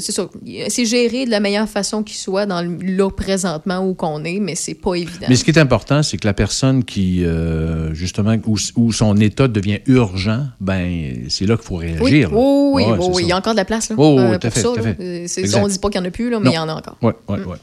C'est 0.68 0.85
géré 0.85 1.24
de 1.26 1.31
la 1.31 1.40
meilleure 1.40 1.68
façon 1.68 2.05
qui 2.05 2.14
soit 2.14 2.46
dans 2.46 2.62
le 2.62 2.76
là 2.96 3.11
présentement 3.11 3.81
où 3.81 3.94
qu'on 3.94 4.24
est, 4.24 4.38
mais 4.38 4.55
c'est 4.55 4.74
pas 4.74 4.94
évident. 4.94 5.26
Mais 5.29 5.35
ce 5.35 5.42
qui 5.42 5.50
est 5.50 5.59
important, 5.59 6.05
c'est 6.05 6.16
que 6.16 6.26
la 6.26 6.33
personne 6.33 6.85
qui, 6.85 7.24
euh, 7.24 7.92
justement, 7.92 8.37
où, 8.46 8.57
où 8.76 8.92
son 8.92 9.16
état 9.16 9.48
devient 9.48 9.81
urgent, 9.87 10.46
ben 10.61 11.24
c'est 11.29 11.46
là 11.46 11.57
qu'il 11.57 11.66
faut 11.66 11.76
réagir. 11.76 12.31
oui, 12.33 12.85
oui, 12.87 13.09
oui, 13.12 13.22
il 13.24 13.29
y 13.29 13.33
a 13.33 13.37
encore 13.37 13.55
de 13.55 13.59
la 13.59 13.64
place 13.64 13.90
là, 13.90 13.96
Oh, 13.98 14.16
euh, 14.20 14.38
tout 14.38 14.46
à 14.46 14.50
fait, 14.50 14.61
ça. 14.61 14.68
tout 14.68 14.83
fait. 14.83 14.96
Euh. 15.00 15.59
On 15.61 15.66
dit 15.66 15.79
pas 15.81 15.88
qu'il 15.88 16.00
y 16.00 16.05
en 16.05 16.07
a 16.07 16.11
plus, 16.12 16.31
là, 16.31 16.38
mais 16.38 16.44
Non. 16.46 16.52
il 16.52 16.55
y 16.55 16.59
en 16.59 16.68
a 16.68 16.74
encore. 16.74 16.96
Oui, 17.02 17.12
oui, 17.29 17.38
oui. 17.46 17.57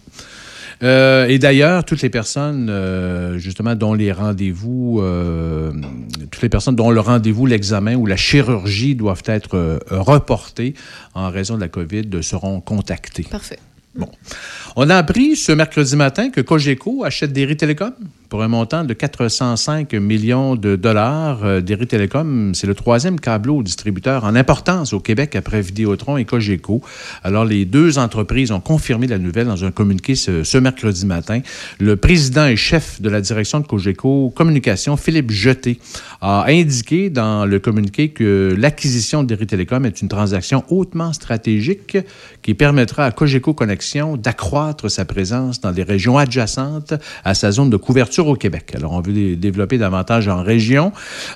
Euh, 0.83 1.27
et 1.27 1.39
d'ailleurs, 1.39 1.85
toutes 1.85 2.01
les 2.01 2.09
personnes, 2.09 2.67
euh, 2.69 3.37
justement, 3.37 3.75
dont 3.75 3.93
les 3.93 4.11
rendez-vous, 4.11 4.99
euh, 5.01 5.71
toutes 6.29 6.41
les 6.41 6.49
personnes 6.49 6.75
dont 6.75 6.91
le 6.91 6.99
rendez-vous, 6.99 7.45
l'examen 7.45 7.95
ou 7.95 8.05
la 8.05 8.17
chirurgie 8.17 8.95
doivent 8.95 9.23
être 9.25 9.79
reportés 9.89 10.73
en 11.13 11.29
raison 11.29 11.55
de 11.55 11.61
la 11.61 11.69
COVID 11.69 12.21
seront 12.21 12.59
contactés. 12.59 13.25
Parfait. 13.29 13.59
On 14.75 14.89
a 14.89 14.95
appris 14.95 15.35
ce 15.35 15.51
mercredi 15.51 15.95
matin 15.95 16.31
que 16.31 16.41
Cogeco 16.41 17.03
achète 17.03 17.31
Derry 17.31 17.55
Télécom 17.55 17.93
pour 18.33 18.41
un 18.41 18.47
montant 18.47 18.83
de 18.83 18.95
405 18.95 19.93
millions 19.93 20.55
de 20.55 20.75
dollars. 20.75 21.43
Euh, 21.43 21.61
Derry 21.61 21.85
Télécom, 21.85 22.55
c'est 22.55 22.65
le 22.65 22.73
troisième 22.73 23.19
câbleau 23.19 23.61
distributeur 23.61 24.23
en 24.23 24.35
importance 24.35 24.91
au 24.91 24.99
Québec 24.99 25.35
après 25.35 25.61
Vidéotron 25.61 26.17
et 26.17 26.25
Cogeco. 26.25 26.81
Alors, 27.23 27.45
les 27.45 27.65
deux 27.65 27.99
entreprises 27.99 28.49
ont 28.51 28.59
confirmé 28.59 29.05
la 29.05 29.19
nouvelle 29.19 29.45
dans 29.45 29.63
un 29.63 29.69
communiqué 29.69 30.15
ce, 30.15 30.57
mercredi 30.57 31.05
matin. 31.05 31.41
Le 31.79 31.95
président 31.95 32.47
et 32.47 32.55
chef 32.55 32.99
de 32.99 33.09
la 33.09 33.21
direction 33.21 33.59
de 33.59 33.67
Cogeco 33.67 34.33
Communication, 34.35 34.97
Philippe 34.97 35.29
Jeté, 35.29 35.79
a 36.19 36.45
indiqué 36.47 37.11
dans 37.11 37.45
le 37.45 37.59
communiqué 37.59 38.09
que 38.09 38.55
l'acquisition 38.57 39.21
de 39.21 39.27
Derry 39.27 39.45
Télécom 39.45 39.85
est 39.85 40.01
une 40.01 40.07
transaction 40.07 40.63
hautement 40.69 41.13
stratégique 41.13 41.99
qui 42.41 42.55
permettra 42.55 43.05
à 43.05 43.11
Cogeco 43.11 43.53
Connexion 43.53 43.82
d'accroître 44.17 44.89
sa 44.89 45.05
présence 45.05 45.61
dans 45.61 45.71
les 45.71 45.83
régions 45.83 46.17
adjacentes 46.17 46.93
à 47.23 47.33
sa 47.33 47.51
zone 47.51 47.69
de 47.69 47.77
couverture 47.77 48.27
au 48.27 48.35
Québec. 48.35 48.73
Alors, 48.75 48.93
on 48.93 49.01
veut 49.01 49.13
les 49.13 49.35
développer 49.35 49.77
davantage 49.77 50.27
en 50.27 50.43
région. 50.43 50.91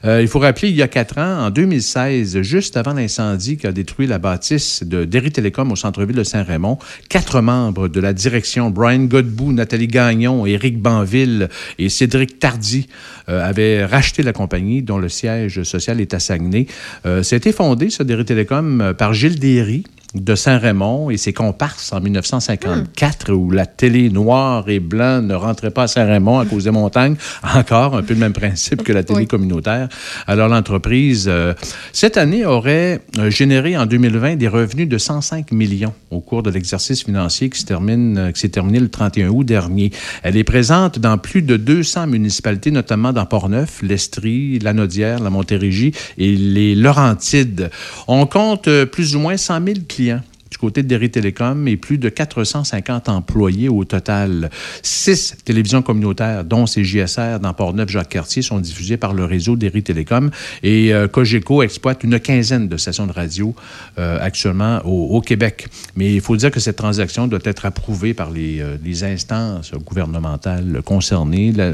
Euh, 0.06 0.22
il 0.22 0.28
faut 0.28 0.40
rappeler, 0.40 0.70
il 0.70 0.76
y 0.76 0.82
a 0.82 0.88
quatre 0.88 1.18
ans, 1.18 1.46
en 1.46 1.50
2016, 1.50 2.42
juste 2.42 2.78
avant 2.78 2.94
l'incendie 2.94 3.58
qui 3.58 3.68
a 3.68 3.72
détruit 3.72 4.08
la 4.08 4.20
bâtisse 4.20 4.84
de 4.84 5.06
Derry 5.06 5.32
Télécom 5.32 5.72
au 5.72 5.76
centre-ville 5.76 6.16
de 6.16 6.24
Saint-Raymond, 6.24 6.78
quatre 7.10 7.42
membres 7.42 7.88
de 7.88 8.00
la 8.00 8.14
direction, 8.14 8.70
Brian 8.70 9.06
Godbout, 9.06 9.54
Nathalie 9.54 9.88
Gagnon, 9.88 10.46
Éric 10.46 10.82
Banville 10.82 11.50
et 11.80 11.90
Cédric 11.90 12.40
Tardy, 12.40 12.88
euh, 13.30 13.44
avaient 13.44 13.86
racheté 13.86 14.24
la 14.24 14.34
compagnie 14.34 14.82
dont 14.82 14.98
le 14.98 15.10
siège 15.10 15.64
social 15.64 16.02
est 16.02 16.14
à 16.14 16.20
Saguenay. 16.20 16.68
Euh, 17.06 17.24
été 17.38 17.52
fondé, 17.52 17.90
ça, 17.90 18.04
Derry 18.04 18.26
Télécom, 18.26 18.82
euh, 18.82 18.94
par 18.94 19.14
Gilles 19.14 19.40
Derry 19.40 19.84
de 20.16 20.36
Saint-Raymond 20.36 21.10
et 21.10 21.18
ses 21.18 21.34
comparses 21.34 21.92
en 21.92 22.00
1954 22.00 23.34
où 23.34 23.52
la 23.52 23.66
télé 23.66 24.10
noire 24.10 24.68
et 24.70 24.80
blanc 24.80 25.22
ne 25.22 25.34
rentrait 25.34 25.72
pas 25.72 25.84
à 25.84 25.88
Saint-Raymond 25.88 26.40
à 26.40 26.46
cause 26.46 26.64
des 26.64 26.72
montagnes. 26.72 27.16
Encore 27.56 27.96
un 27.96 28.04
peu 28.04 28.14
le 28.14 28.20
même 28.20 28.34
principe 28.34 28.84
que 28.84 28.94
la 28.94 29.04
télé 29.04 29.20
Oui. 29.20 29.28
communautaire. 29.28 29.90
Alors 30.26 30.48
l'entreprise, 30.48 31.26
euh, 31.28 31.54
cette 31.92 32.18
année, 32.18 32.46
aurait 32.46 33.02
euh, 33.18 33.30
généré 33.30 33.78
en 33.78 33.86
2020 33.86 34.38
des 34.38 34.48
revenus 34.48 34.88
de 34.88 34.98
105 34.98 35.52
millions 35.52 35.94
au 36.10 36.22
cours 36.22 36.42
de 36.42 36.50
l'exercice 36.52 37.04
financier 37.04 37.50
qui 37.50 37.66
termine, 37.66 38.18
euh, 38.18 38.32
qui 38.32 38.40
s'est 38.40 38.50
terminé 38.50 38.80
le 38.80 38.90
31 38.90 39.30
août 39.30 39.44
dernier. 39.44 39.92
Elle 40.24 40.38
est 40.38 40.44
présente 40.46 41.00
dans 41.00 41.18
plus 41.18 41.42
de 41.42 41.58
200 41.58 42.08
municipalités, 42.08 42.72
notamment 42.72 43.12
dans 43.12 43.26
Portneuf, 43.26 43.82
l'Estrie, 43.82 44.60
la 44.60 44.74
Naudière, 44.74 45.20
la 45.20 45.30
Montérégie 45.30 45.92
et 46.18 46.36
les 46.36 46.76
Laurentides. 46.76 47.70
On 48.08 48.26
compte 48.26 48.70
plus 48.86 49.16
ou 49.16 49.20
moins 49.20 49.36
100 49.38 49.66
000 49.66 49.78
clients 49.98 50.22
du 50.50 50.58
côté 50.58 50.82
de 50.82 50.88
Derry 50.88 51.10
Télécom 51.12 51.68
et 51.68 51.76
plus 51.76 51.98
de 51.98 52.08
450 52.08 53.10
employés 53.10 53.68
au 53.68 53.84
total. 53.84 54.50
Six 54.82 55.36
télévisions 55.44 55.82
communautaires, 55.82 56.46
dont 56.46 56.66
ces 56.66 56.86
JSR 56.86 57.42
dans 57.42 57.54
Portneuf-Jacques-Cartier, 57.54 58.42
sont 58.42 58.60
diffusées 58.60 58.96
par 58.96 59.14
le 59.14 59.26
réseau 59.26 59.58
Derry 59.58 59.84
Télécom 59.84 60.32
et 60.64 60.94
euh, 60.94 61.10
Cogeco 61.10 61.64
exploite 61.64 62.06
une 62.06 62.18
quinzaine 62.22 62.70
de 62.70 62.78
stations 62.78 63.08
de 63.08 63.12
radio 63.12 63.54
euh, 64.00 64.20
actuellement 64.22 64.80
au, 64.86 65.18
au 65.18 65.20
Québec. 65.22 65.68
Mais 65.98 66.14
il 66.14 66.22
faut 66.22 66.38
dire 66.38 66.50
que 66.52 66.62
cette 66.62 66.78
transaction 66.78 67.28
doit 67.28 67.40
être 67.44 67.66
approuvée 67.66 68.14
par 68.14 68.30
les, 68.32 68.62
euh, 68.62 68.78
les 68.82 69.04
instances 69.04 69.74
gouvernementales 69.74 70.82
concernées. 70.86 71.52
La- 71.52 71.74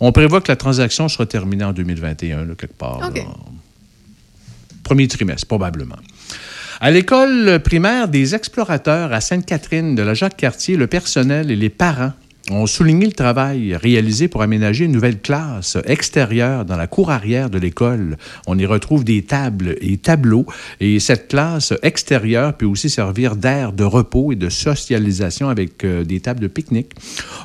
on 0.00 0.12
prévoit 0.12 0.42
que 0.42 0.52
la 0.52 0.56
transaction 0.56 1.08
sera 1.08 1.24
terminée 1.24 1.64
en 1.64 1.72
2021, 1.72 2.44
là, 2.44 2.54
quelque 2.54 2.76
part. 2.76 3.00
Premier 4.82 5.08
trimestre, 5.08 5.46
probablement. 5.46 5.96
À 6.80 6.90
l'école 6.90 7.60
primaire 7.60 8.08
des 8.08 8.34
explorateurs 8.34 9.12
à 9.12 9.20
Sainte-Catherine 9.20 9.94
de 9.94 10.02
la 10.02 10.14
Jacques-Cartier, 10.14 10.76
le 10.76 10.86
personnel 10.86 11.50
et 11.50 11.56
les 11.56 11.70
parents 11.70 12.12
ont 12.50 12.66
souligné 12.66 13.06
le 13.06 13.12
travail 13.12 13.74
réalisé 13.74 14.28
pour 14.28 14.42
aménager 14.42 14.84
une 14.84 14.92
nouvelle 14.92 15.20
classe 15.20 15.78
extérieure 15.86 16.64
dans 16.64 16.76
la 16.76 16.86
cour 16.86 17.10
arrière 17.10 17.48
de 17.48 17.58
l'école. 17.58 18.18
On 18.46 18.58
y 18.58 18.66
retrouve 18.66 19.02
des 19.04 19.22
tables 19.22 19.76
et 19.80 19.96
tableaux 19.96 20.44
et 20.80 21.00
cette 21.00 21.28
classe 21.28 21.72
extérieure 21.82 22.54
peut 22.54 22.66
aussi 22.66 22.90
servir 22.90 23.36
d'aire 23.36 23.72
de 23.72 23.84
repos 23.84 24.32
et 24.32 24.36
de 24.36 24.50
socialisation 24.50 25.48
avec 25.48 25.84
euh, 25.84 26.04
des 26.04 26.20
tables 26.20 26.40
de 26.40 26.48
pique-nique. 26.48 26.92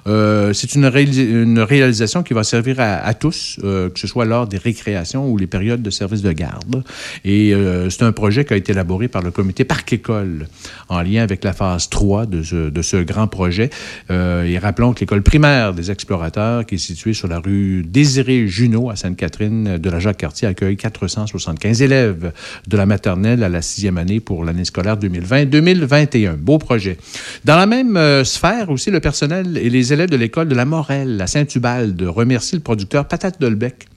Euh, 0.07 0.51
c'est 0.53 0.75
une, 0.75 0.85
réalis- 0.85 1.29
une 1.43 1.59
réalisation 1.59 2.21
qui 2.21 2.33
va 2.33 2.43
servir 2.43 2.75
à, 2.79 3.13
tous, 3.13 3.57
euh, 3.63 3.89
que 3.89 3.99
ce 3.99 4.07
soit 4.07 4.25
lors 4.25 4.47
des 4.47 4.57
récréations 4.57 5.29
ou 5.29 5.37
les 5.37 5.47
périodes 5.47 5.81
de 5.81 5.89
service 5.89 6.21
de 6.21 6.31
garde. 6.31 6.83
Et 7.23 7.53
c'est 7.89 8.03
un 8.03 8.11
projet 8.11 8.43
qui 8.45 8.53
a 8.53 8.57
été 8.57 8.71
élaboré 8.71 9.07
par 9.07 9.21
le 9.21 9.31
comité 9.31 9.63
Parc-École 9.63 10.47
en 10.89 11.01
lien 11.01 11.23
avec 11.23 11.43
la 11.43 11.53
phase 11.53 11.89
3 11.89 12.25
de 12.25 12.43
ce, 12.43 12.69
de 12.69 12.81
ce 12.81 12.97
grand 12.97 13.27
projet. 13.27 13.69
Et 14.09 14.57
rappelons 14.57 14.88
que 14.93 15.01
l'école 15.01 15.21
primaire 15.21 15.73
des 15.73 15.91
explorateurs, 15.91 16.65
qui 16.65 16.75
est 16.75 16.79
située 16.79 17.13
sur 17.13 17.27
la 17.27 17.39
rue 17.39 17.83
Désiré 17.83 18.47
Junot 18.47 18.89
à 18.89 18.95
Sainte-Catherine 18.95 19.77
de 19.77 19.89
la 19.89 19.99
Jacques-Cartier, 19.99 20.47
accueille 20.47 20.77
475 20.77 21.81
élèves 21.81 22.31
de 22.67 22.77
la 22.77 22.85
maternelle 22.85 23.43
à 23.43 23.49
la 23.49 23.61
sixième 23.61 23.97
année 23.97 24.19
pour 24.19 24.43
l'année 24.43 24.65
scolaire 24.65 24.97
2020-2021. 24.97 26.35
Beau 26.35 26.57
projet. 26.57 26.97
Dans 27.45 27.57
la 27.57 27.65
même 27.65 27.97
euh, 27.97 28.23
sphère 28.23 28.69
aussi, 28.69 28.91
le 28.91 28.99
personnel 28.99 29.57
et 29.57 29.69
les 29.69 29.93
élèves 29.93 30.09
de 30.09 30.17
l'école 30.17 30.47
de 30.47 30.55
la 30.55 30.65
Morelle 30.65 31.21
à 31.21 31.27
Saint-Ubalde 31.27 32.01
remercient 32.01 32.55
le 32.55 32.61
producteur 32.61 33.07
Patate 33.07 33.39
Dolbec 33.39 33.87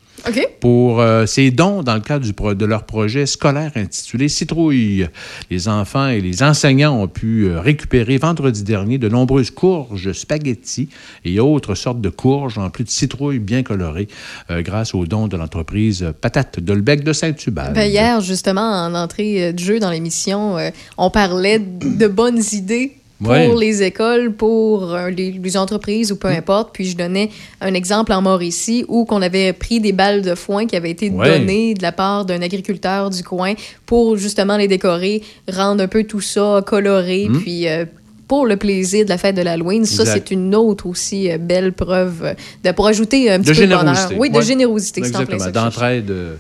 Pour 0.60 1.00
euh, 1.00 1.26
ses 1.26 1.50
dons 1.50 1.82
dans 1.82 1.94
le 1.94 2.00
cadre 2.00 2.24
du 2.24 2.32
pro- 2.32 2.54
de 2.54 2.64
leur 2.64 2.84
projet 2.84 3.26
scolaire 3.26 3.72
intitulé 3.74 4.28
Citrouille. 4.28 5.08
Les 5.50 5.68
enfants 5.68 6.08
et 6.08 6.20
les 6.20 6.42
enseignants 6.42 7.02
ont 7.02 7.08
pu 7.08 7.46
euh, 7.48 7.60
récupérer 7.60 8.18
vendredi 8.18 8.62
dernier 8.62 8.98
de 8.98 9.08
nombreuses 9.08 9.50
courges, 9.50 10.12
spaghettis 10.12 10.88
et 11.24 11.40
autres 11.40 11.74
sortes 11.74 12.00
de 12.00 12.08
courges 12.08 12.58
en 12.58 12.70
plus 12.70 12.84
de 12.84 12.90
citrouilles 12.90 13.40
bien 13.40 13.62
colorées 13.62 14.08
euh, 14.50 14.62
grâce 14.62 14.94
aux 14.94 15.06
dons 15.06 15.26
de 15.26 15.36
l'entreprise 15.36 16.12
Patate 16.20 16.60
Dolbec 16.60 17.02
de 17.02 17.12
Saint-Hubert. 17.12 17.72
Ben, 17.72 17.90
hier, 17.90 18.20
justement, 18.20 18.60
en 18.86 18.94
entrée 18.94 19.48
euh, 19.48 19.52
de 19.52 19.58
jeu 19.58 19.80
dans 19.80 19.90
l'émission, 19.90 20.56
euh, 20.58 20.70
on 20.98 21.10
parlait 21.10 21.58
de 21.58 22.06
bonnes 22.06 22.42
idées 22.52 22.92
pour 23.22 23.30
Ouais. 23.32 23.54
les 23.58 23.82
écoles, 23.82 24.32
pour 24.32 24.92
euh, 24.94 25.10
les, 25.10 25.30
les 25.32 25.56
entreprises 25.56 26.10
ou 26.12 26.16
peu 26.16 26.28
Mm. 26.28 26.36
importe. 26.38 26.70
Puis 26.74 26.86
je 26.90 26.96
donnais 26.96 27.30
un 27.60 27.74
exemple 27.74 28.12
en 28.12 28.20
Mauricie 28.22 28.84
où 28.88 29.04
qu'on 29.04 29.22
avait 29.22 29.52
pris 29.52 29.80
des 29.80 29.92
balles 29.92 30.22
de 30.22 30.34
foin 30.34 30.66
qui 30.66 30.76
avaient 30.76 30.90
été 30.90 31.10
Ouais. 31.10 31.38
données 31.38 31.74
de 31.74 31.82
la 31.82 31.92
part 31.92 32.24
d'un 32.24 32.42
agriculteur 32.42 33.10
du 33.10 33.22
coin 33.22 33.54
pour 33.86 34.16
justement 34.16 34.56
les 34.56 34.68
décorer, 34.68 35.22
rendre 35.50 35.82
un 35.82 35.88
peu 35.88 36.04
tout 36.04 36.20
ça 36.20 36.62
coloré, 36.66 37.28
Mm. 37.28 37.38
puis... 37.40 37.68
euh, 37.68 37.84
pour 38.28 38.46
le 38.46 38.56
plaisir 38.56 39.04
de 39.04 39.10
la 39.10 39.18
fête 39.18 39.36
de 39.36 39.42
l'Halloween, 39.42 39.84
ça, 39.84 40.06
c'est 40.06 40.30
une 40.30 40.54
autre 40.54 40.86
aussi 40.86 41.30
euh, 41.30 41.36
belle 41.36 41.74
preuve 41.74 42.34
de, 42.64 42.70
pour 42.72 42.86
ajouter 42.86 43.30
un 43.30 43.38
petit 43.40 43.50
de 43.50 43.54
peu 43.54 43.60
de 43.66 43.66
bonheur. 43.66 43.80
générosité. 43.94 44.14
Oui, 44.18 44.30
de 44.30 44.36
Ouais. 44.38 44.42
générosité. 44.42 45.00
Exactement, 45.00 45.50
d'entraide 45.50 46.10
euh, 46.10 46.36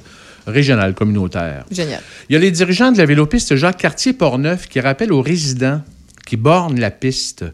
régionale, 0.46 0.94
communautaire. 0.94 1.66
Génial. 1.70 2.00
Il 2.30 2.32
y 2.32 2.36
a 2.36 2.38
les 2.38 2.50
dirigeants 2.50 2.92
de 2.92 2.96
la 2.98 3.04
vélopiste 3.04 3.56
Jacques 3.56 3.76
Cartier-Portneuf 3.76 4.68
qui 4.68 4.80
rappellent 4.80 5.12
aux 5.12 5.20
résidents 5.20 5.82
qui 6.32 6.38
bornent 6.38 6.80
la 6.80 6.90
piste 6.90 7.44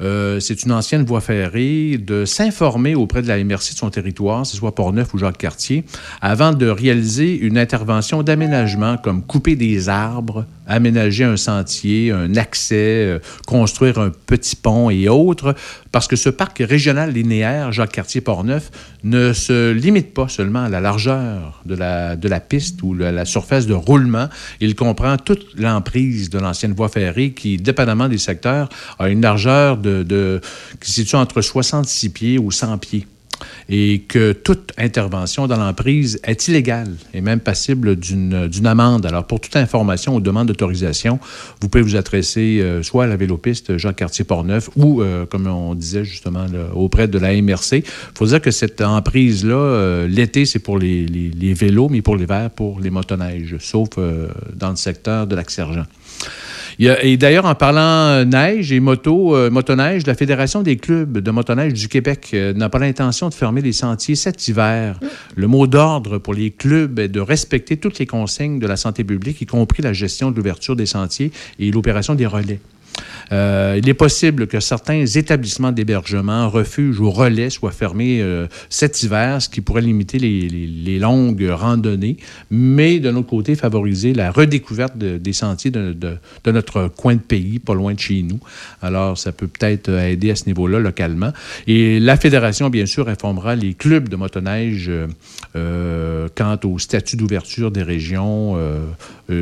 Euh, 0.00 0.38
c'est 0.40 0.62
une 0.62 0.72
ancienne 0.72 1.04
voie 1.04 1.20
ferrée 1.20 1.98
de 1.98 2.24
s'informer 2.24 2.94
auprès 2.94 3.22
de 3.22 3.28
la 3.28 3.42
MRC 3.42 3.72
de 3.72 3.78
son 3.78 3.90
territoire, 3.90 4.42
que 4.42 4.48
ce 4.48 4.56
soit 4.56 4.74
Port-Neuf 4.74 5.12
ou 5.14 5.18
Jacques-Cartier, 5.18 5.84
avant 6.20 6.52
de 6.52 6.66
réaliser 6.66 7.36
une 7.36 7.58
intervention 7.58 8.22
d'aménagement 8.22 8.96
comme 8.96 9.22
couper 9.22 9.56
des 9.56 9.88
arbres, 9.88 10.46
aménager 10.66 11.24
un 11.24 11.36
sentier, 11.36 12.12
un 12.12 12.36
accès, 12.36 12.76
euh, 12.76 13.18
construire 13.46 13.98
un 13.98 14.10
petit 14.10 14.54
pont 14.54 14.90
et 14.90 15.08
autres, 15.08 15.54
parce 15.90 16.06
que 16.06 16.16
ce 16.16 16.28
parc 16.28 16.58
régional 16.58 17.12
linéaire 17.12 17.72
Jacques-Cartier-Portneuf 17.72 18.70
ne 19.02 19.32
se 19.32 19.72
limite 19.72 20.14
pas 20.14 20.28
seulement 20.28 20.64
à 20.64 20.68
la 20.68 20.80
largeur 20.80 21.62
de 21.64 21.74
la, 21.74 22.40
piste 22.40 22.82
ou 22.82 22.94
la, 22.94 23.10
la 23.10 23.24
surface 23.24 23.66
de 23.66 23.74
roulement, 23.74 24.28
il 24.60 24.74
comprend 24.74 25.16
toute 25.16 25.58
l'emprise 25.58 26.30
de 26.30 26.38
l'ancienne 26.38 26.72
voie 26.72 26.88
ferrée 26.88 27.32
qui, 27.32 27.56
dépendamment 27.56 28.08
des 28.08 28.18
secteurs, 28.18 28.68
a 28.98 29.08
une 29.08 29.22
largeur 29.22 29.76
de, 29.78 29.87
qui 30.80 30.90
se 30.90 31.00
situe 31.00 31.16
entre 31.16 31.40
66 31.40 32.08
pieds 32.10 32.38
ou 32.38 32.50
100 32.50 32.78
pieds 32.78 33.06
et 33.68 34.00
que 34.08 34.32
toute 34.32 34.72
intervention 34.78 35.46
dans 35.46 35.56
l'emprise 35.56 36.18
est 36.24 36.48
illégale 36.48 36.90
et 37.14 37.20
même 37.20 37.40
passible 37.40 37.96
d'une 37.96 38.66
amende. 38.66 39.06
Alors, 39.06 39.26
pour 39.26 39.40
toute 39.40 39.56
information 39.56 40.16
ou 40.16 40.20
demande 40.20 40.48
d'autorisation, 40.48 41.18
vous 41.60 41.68
pouvez 41.68 41.82
vous 41.82 41.96
adresser 41.96 42.60
euh, 42.60 42.82
soit 42.82 43.04
à 43.04 43.06
la 43.06 43.16
vélopiste 43.16 43.76
Jean-Cartier-Portneuf 43.76 44.70
ou, 44.76 45.02
euh, 45.02 45.26
comme 45.26 45.46
on 45.46 45.74
disait 45.74 46.04
justement, 46.04 46.46
auprès 46.74 47.08
de 47.08 47.18
la 47.18 47.40
MRC. 47.40 47.78
Il 47.78 47.84
faut 48.14 48.26
dire 48.26 48.40
que 48.40 48.50
cette 48.50 48.80
emprise-là, 48.80 49.54
euh, 49.54 50.08
l'été, 50.08 50.46
c'est 50.46 50.58
pour 50.58 50.78
les, 50.78 51.06
vélos, 51.54 51.88
mais 51.88 52.02
pour 52.02 52.16
l'hiver, 52.16 52.50
pour 52.50 52.80
les 52.80 52.90
motoneiges, 52.90 53.56
sauf 53.58 53.88
dans 54.54 54.70
le 54.70 54.76
secteur 54.76 55.26
de 55.26 55.34
Lac-Sergent. 55.34 55.84
Il 56.80 56.86
y 56.86 56.88
a- 56.90 57.02
et 57.04 57.16
d'ailleurs, 57.16 57.46
en 57.46 57.56
parlant 57.56 57.80
euh, 57.80 58.24
neige 58.24 58.70
et 58.70 58.78
moto, 58.78 59.34
euh, 59.34 59.50
motoneige, 59.50 60.06
la 60.06 60.14
Fédération 60.14 60.62
des 60.62 60.76
clubs 60.76 61.18
de 61.18 61.30
motoneige 61.32 61.72
du 61.74 61.88
Québec 61.88 62.30
euh, 62.34 62.52
n'a 62.54 62.68
pas 62.68 62.78
l'intention 62.78 63.28
de 63.28 63.34
fermer 63.34 63.62
les 63.62 63.72
sentiers 63.72 64.14
cet 64.14 64.46
hiver. 64.46 65.00
Le 65.34 65.46
mot 65.48 65.66
d'ordre 65.66 66.18
pour 66.18 66.34
les 66.34 66.50
clubs 66.52 66.98
est 67.00 67.08
de 67.08 67.20
respecter 67.20 67.78
toutes 67.78 67.98
les 67.98 68.06
consignes 68.06 68.60
de 68.60 68.66
la 68.68 68.76
santé 68.76 69.02
publique, 69.02 69.40
y 69.40 69.46
compris 69.46 69.82
la 69.82 69.92
gestion 69.92 70.30
de 70.30 70.36
l'ouverture 70.36 70.76
des 70.76 70.86
sentiers 70.86 71.32
et 71.58 71.70
l'opération 71.72 72.14
des 72.14 72.26
relais. 72.26 72.60
Euh, 73.32 73.78
il 73.78 73.88
est 73.88 73.94
possible 73.94 74.46
que 74.46 74.60
certains 74.60 75.04
établissements 75.04 75.72
d'hébergement, 75.72 76.48
refuges 76.48 77.00
ou 77.00 77.10
relais 77.10 77.50
soient 77.50 77.72
fermés 77.72 78.20
euh, 78.20 78.46
cet 78.68 79.02
hiver, 79.02 79.40
ce 79.42 79.48
qui 79.48 79.60
pourrait 79.60 79.82
limiter 79.82 80.18
les, 80.18 80.98
longues 80.98 81.48
randonnées, 81.48 82.16
mais 82.50 82.98
d'un 82.98 83.14
autre 83.14 83.28
côté, 83.28 83.54
favoriser 83.54 84.14
la 84.14 84.32
redécouverte 84.32 84.98
de- 84.98 85.18
des 85.18 85.32
sentiers 85.32 85.70
de, 85.70 85.94
notre 86.46 86.88
coin 86.88 87.14
de 87.14 87.20
pays, 87.20 87.58
pas 87.58 87.74
loin 87.74 87.94
de 87.94 88.00
chez 88.00 88.22
nous. 88.22 88.40
Alors, 88.82 89.16
ça 89.16 89.30
peut 89.30 89.46
peut-être 89.46 89.90
aider 89.90 90.30
à 90.30 90.36
ce 90.36 90.46
niveau-là 90.46 90.80
localement. 90.80 91.32
Et 91.66 92.00
la 92.00 92.16
Fédération, 92.16 92.68
bien 92.68 92.86
sûr, 92.86 93.08
informera 93.08 93.54
les 93.54 93.74
clubs 93.74 94.08
de 94.08 94.16
motoneige 94.16 94.90
euh, 95.54 96.28
quant 96.34 96.58
au 96.64 96.78
statut 96.78 97.16
d'ouverture 97.16 97.70
des 97.70 97.82
régions, 97.82 98.56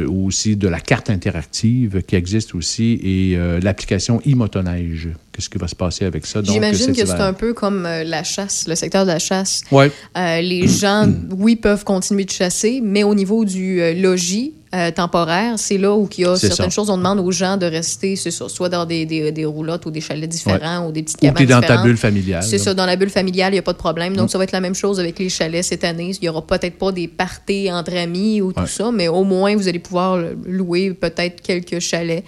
aussi 0.08 0.56
de 0.56 0.68
la 0.68 0.80
carte 0.80 1.10
interactive 1.10 2.02
qui 2.02 2.16
existe 2.16 2.54
aussi, 2.54 2.98
et 3.02 3.36
euh, 3.46 3.60
l'application 3.60 4.20
e-motoneige. 4.26 5.08
Qu'est-ce 5.32 5.48
qui 5.48 5.58
va 5.58 5.68
se 5.68 5.74
passer 5.74 6.04
avec 6.04 6.26
ça? 6.26 6.40
J'imagine 6.42 6.92
que 6.94 7.06
c'est 7.06 7.12
un 7.12 7.32
peu 7.32 7.52
comme 7.54 7.86
euh, 7.86 8.04
la 8.04 8.24
chasse, 8.24 8.66
le 8.68 8.74
secteur 8.74 9.04
de 9.04 9.10
la 9.10 9.18
chasse. 9.18 9.62
Ouais. 9.70 9.90
Euh, 10.16 10.40
les 10.40 10.66
gens, 10.80 11.08
oui, 11.36 11.56
peuvent 11.56 11.84
continuer 11.84 12.24
de 12.24 12.30
chasser, 12.30 12.80
mais 12.82 13.02
au 13.02 13.14
niveau 13.14 13.44
du 13.44 13.80
logis 14.00 14.54
euh, 14.74 14.90
temporaire, 14.90 15.58
c'est 15.58 15.78
là 15.78 15.94
où 15.94 16.08
il 16.18 16.22
y 16.22 16.26
a 16.26 16.36
certaines 16.36 16.70
ça. 16.70 16.74
choses. 16.74 16.90
On 16.90 16.96
demande 16.98 17.20
aux 17.20 17.30
gens 17.30 17.56
de 17.56 17.66
rester, 17.66 18.16
c'est 18.16 18.30
ça, 18.32 18.48
soit 18.48 18.68
dans 18.68 18.84
des, 18.84 19.06
des, 19.06 19.30
des 19.30 19.44
roulottes 19.44 19.86
ou 19.86 19.90
des 19.90 20.00
chalets 20.00 20.28
différents 20.28 20.86
ou 20.86 20.92
des 20.92 21.02
petites 21.02 21.18
Ou 21.18 21.26
cabanes 21.26 21.36
t'es 21.46 21.52
dans 21.52 21.60
ta 21.60 21.82
bulle 21.82 21.96
familiale. 21.96 22.42
C'est 22.42 22.58
ça, 22.58 22.74
dans 22.74 22.84
la 22.84 22.96
bulle 22.96 23.10
familiale, 23.10 23.52
il 23.52 23.56
n'y 23.56 23.60
a 23.60 23.62
pas 23.62 23.72
de 23.72 23.78
problème. 23.78 24.16
Donc, 24.16 24.26
Mm. 24.26 24.30
ça 24.30 24.38
va 24.38 24.44
être 24.44 24.52
la 24.52 24.60
même 24.60 24.74
chose 24.74 24.98
avec 24.98 25.18
les 25.18 25.28
chalets 25.28 25.64
cette 25.64 25.84
année. 25.84 26.10
Il 26.14 26.20
n'y 26.20 26.28
aura 26.28 26.44
peut-être 26.44 26.78
pas 26.78 26.92
des 26.92 27.06
parties 27.08 27.70
entre 27.70 27.94
amis 27.96 28.40
ou 28.42 28.52
tout 28.52 28.66
ça, 28.66 28.90
mais 28.92 29.06
au 29.08 29.22
moins, 29.22 29.54
vous 29.54 29.68
allez 29.68 29.78
pouvoir 29.78 30.18
louer 30.44 30.92
peut-être 30.94 31.40
quelques 31.42 31.78
chalets 31.78 32.24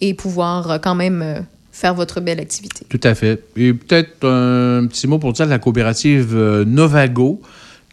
et 0.00 0.14
pouvoir 0.14 0.70
euh, 0.70 0.78
quand 0.78 0.94
même 0.94 1.22
euh, 1.22 1.40
faire 1.72 1.94
votre 1.94 2.20
belle 2.20 2.40
activité. 2.40 2.86
Tout 2.88 3.00
à 3.02 3.14
fait. 3.14 3.42
Et 3.56 3.72
peut-être 3.72 4.26
un 4.26 4.86
petit 4.86 5.06
mot 5.06 5.18
pour 5.18 5.32
dire 5.32 5.46
la 5.46 5.58
coopérative 5.58 6.34
euh, 6.34 6.64
Novago, 6.64 7.40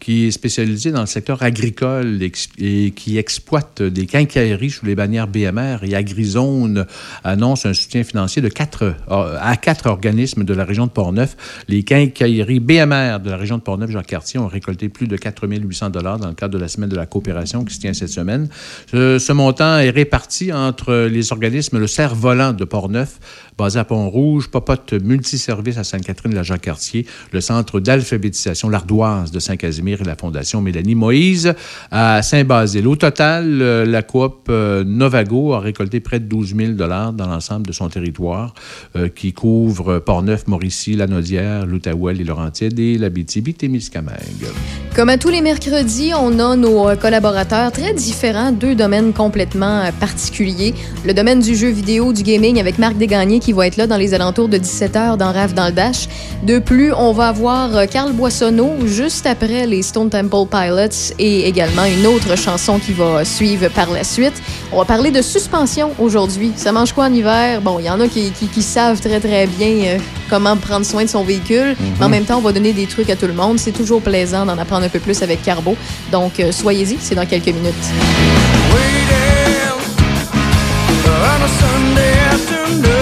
qui 0.00 0.26
est 0.26 0.30
spécialisée 0.30 0.92
dans 0.92 1.00
le 1.00 1.06
secteur 1.06 1.42
agricole 1.42 2.18
et 2.58 2.90
qui 2.90 3.18
exploite 3.18 3.82
des 3.82 4.06
quincailleries 4.06 4.70
sous 4.70 4.86
les 4.86 4.94
bannières 4.94 5.26
BMR 5.26 5.78
et 5.82 5.94
AgriZone 5.94 6.86
annonce 7.24 7.66
un 7.66 7.74
soutien 7.74 8.04
financier 8.04 8.40
de 8.42 8.48
quatre, 8.48 8.94
euh, 9.10 9.38
à 9.40 9.56
quatre 9.56 9.86
organismes 9.86 10.44
de 10.44 10.54
la 10.54 10.64
région 10.64 10.86
de 10.86 10.92
Portneuf. 10.92 11.36
Les 11.68 11.82
quincailleries 11.82 12.60
BMR 12.60 13.18
de 13.22 13.30
la 13.30 13.36
région 13.36 13.58
de 13.58 13.62
Portneuf-Jacques-Cartier 13.62 14.38
ont 14.38 14.46
récolté 14.46 14.88
plus 14.88 15.08
de 15.08 15.16
4 15.16 15.46
800 15.48 15.90
dans 15.90 16.28
le 16.28 16.34
cadre 16.34 16.54
de 16.54 16.58
la 16.58 16.68
semaine 16.68 16.88
de 16.88 16.96
la 16.96 17.06
coopération 17.06 17.64
qui 17.64 17.74
se 17.74 17.80
tient 17.80 17.92
cette 17.92 18.08
semaine. 18.08 18.48
Ce, 18.92 19.32
montant 19.32 19.78
est 19.78 19.90
réparti 19.90 20.52
entre 20.52 21.06
les 21.10 21.32
organismes 21.32 21.78
Le 21.78 21.86
Cerf-Volant 21.86 22.52
de 22.52 22.64
Portneuf, 22.64 23.18
basé 23.56 23.78
à 23.78 23.84
Pont-Rouge, 23.84 24.48
Popote 24.48 24.92
Multiservice 24.92 25.78
à 25.78 25.84
Sainte-Catherine, 25.84 26.34
la 26.34 26.42
Jacques-Cartier, 26.42 27.06
le 27.32 27.40
Centre 27.40 27.80
d'alphabétisation 27.80 28.68
L'Ardoise 28.68 29.30
de 29.30 29.38
Saint-Casimir 29.38 29.87
et 29.92 30.04
la 30.04 30.16
Fondation 30.16 30.60
Mélanie 30.60 30.94
Moïse 30.94 31.54
à 31.90 32.22
Saint-Basile. 32.22 32.86
Au 32.86 32.96
total, 32.96 33.60
euh, 33.62 33.84
la 33.84 34.02
coop 34.02 34.46
euh, 34.48 34.84
Novago 34.84 35.54
a 35.54 35.60
récolté 35.60 36.00
près 36.00 36.20
de 36.20 36.26
12 36.26 36.54
000 36.56 36.72
dans 36.72 37.26
l'ensemble 37.26 37.66
de 37.66 37.72
son 37.72 37.88
territoire, 37.88 38.54
euh, 38.96 39.08
qui 39.08 39.32
couvre 39.32 39.98
Portneuf, 39.98 40.46
Mauricie, 40.46 40.94
Lanaudière, 40.94 41.66
l'Outaouais, 41.66 42.16
et 42.16 42.24
Laurentides 42.24 42.78
et 42.78 42.98
la 42.98 43.10
témiscamingue 43.10 44.14
Comme 44.94 45.08
à 45.08 45.18
tous 45.18 45.28
les 45.28 45.40
mercredis, 45.40 46.12
on 46.18 46.38
a 46.38 46.56
nos 46.56 46.96
collaborateurs 46.96 47.72
très 47.72 47.94
différents, 47.94 48.52
deux 48.52 48.74
domaines 48.74 49.12
complètement 49.12 49.82
particuliers. 49.98 50.74
Le 51.04 51.14
domaine 51.14 51.40
du 51.40 51.54
jeu 51.54 51.68
vidéo, 51.68 52.12
du 52.12 52.22
gaming 52.22 52.60
avec 52.60 52.78
Marc 52.78 52.96
Desgagnés 52.96 53.40
qui 53.40 53.52
va 53.52 53.66
être 53.66 53.76
là 53.76 53.86
dans 53.86 53.96
les 53.96 54.14
alentours 54.14 54.48
de 54.48 54.58
17h 54.58 55.16
dans 55.16 55.32
Rave 55.32 55.54
dans 55.54 55.66
le 55.66 55.72
Dash. 55.72 56.08
De 56.44 56.58
plus, 56.58 56.92
on 56.92 57.12
va 57.12 57.28
avoir 57.28 57.86
Carl 57.88 58.12
Boissonneau 58.12 58.86
juste 58.86 59.26
après 59.26 59.66
les 59.66 59.77
Stone 59.82 60.10
Temple 60.10 60.46
Pilots 60.50 61.12
et 61.18 61.48
également 61.48 61.84
une 61.84 62.06
autre 62.06 62.36
chanson 62.36 62.78
qui 62.78 62.92
va 62.92 63.24
suivre 63.24 63.68
par 63.68 63.90
la 63.90 64.04
suite. 64.04 64.34
On 64.72 64.78
va 64.78 64.84
parler 64.84 65.10
de 65.10 65.22
suspension 65.22 65.90
aujourd'hui. 65.98 66.52
Ça 66.56 66.72
mange 66.72 66.92
quoi 66.92 67.04
en 67.06 67.12
hiver? 67.12 67.60
Bon, 67.60 67.78
il 67.78 67.86
y 67.86 67.90
en 67.90 68.00
a 68.00 68.08
qui, 68.08 68.30
qui- 68.30 68.48
qui 68.48 68.62
savent 68.62 69.00
très 69.00 69.20
très 69.20 69.46
bien 69.46 69.68
euh, 69.86 69.98
comment 70.30 70.56
prendre 70.56 70.84
soin 70.86 71.04
de 71.04 71.08
son 71.08 71.22
véhicule, 71.24 71.76
mais 71.98 72.04
en 72.06 72.08
même 72.08 72.24
temps, 72.24 72.38
on 72.38 72.42
va 72.42 72.52
donner 72.52 72.72
des 72.72 72.86
trucs 72.86 73.10
à 73.10 73.16
tout 73.16 73.26
le 73.26 73.32
monde. 73.32 73.58
C'est 73.58 73.72
toujours 73.72 74.00
plaisant 74.02 74.44
d'en 74.46 74.58
apprendre 74.58 74.84
un 74.84 74.88
peu 74.88 74.98
plus 75.00 75.22
avec 75.22 75.42
Carbo. 75.42 75.76
Donc, 76.12 76.40
euh, 76.40 76.52
soyez-y, 76.52 76.98
c'est 77.00 77.14
dans 77.14 77.26
quelques 77.26 77.46
minutes. 77.46 77.74
on 81.06 81.44
a 81.44 81.48
Sunday 81.48 82.12
afternoon 82.32 82.97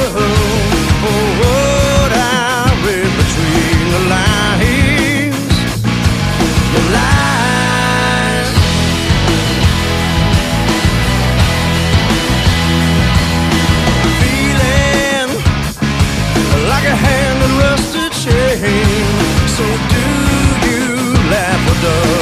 love 21.86 22.15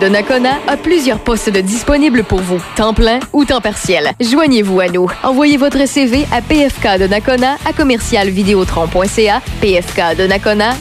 De 0.00 0.08
Nakona 0.08 0.58
a 0.68 0.76
plusieurs 0.78 1.18
postes 1.18 1.50
disponibles 1.50 2.24
pour 2.24 2.40
vous, 2.40 2.62
temps 2.76 2.94
plein 2.94 3.20
ou 3.32 3.44
temps 3.44 3.60
partiel. 3.60 4.12
Joignez-vous 4.20 4.80
à 4.80 4.88
nous. 4.88 5.06
Envoyez 5.22 5.58
votre 5.58 5.86
CV 5.86 6.24
à 6.32 6.40
PFK 6.40 6.98
de 6.98 7.06
Nakona 7.06 7.56
à 7.66 7.72
commercialvidéotron.ca, 7.74 9.42
PFK 9.60 10.00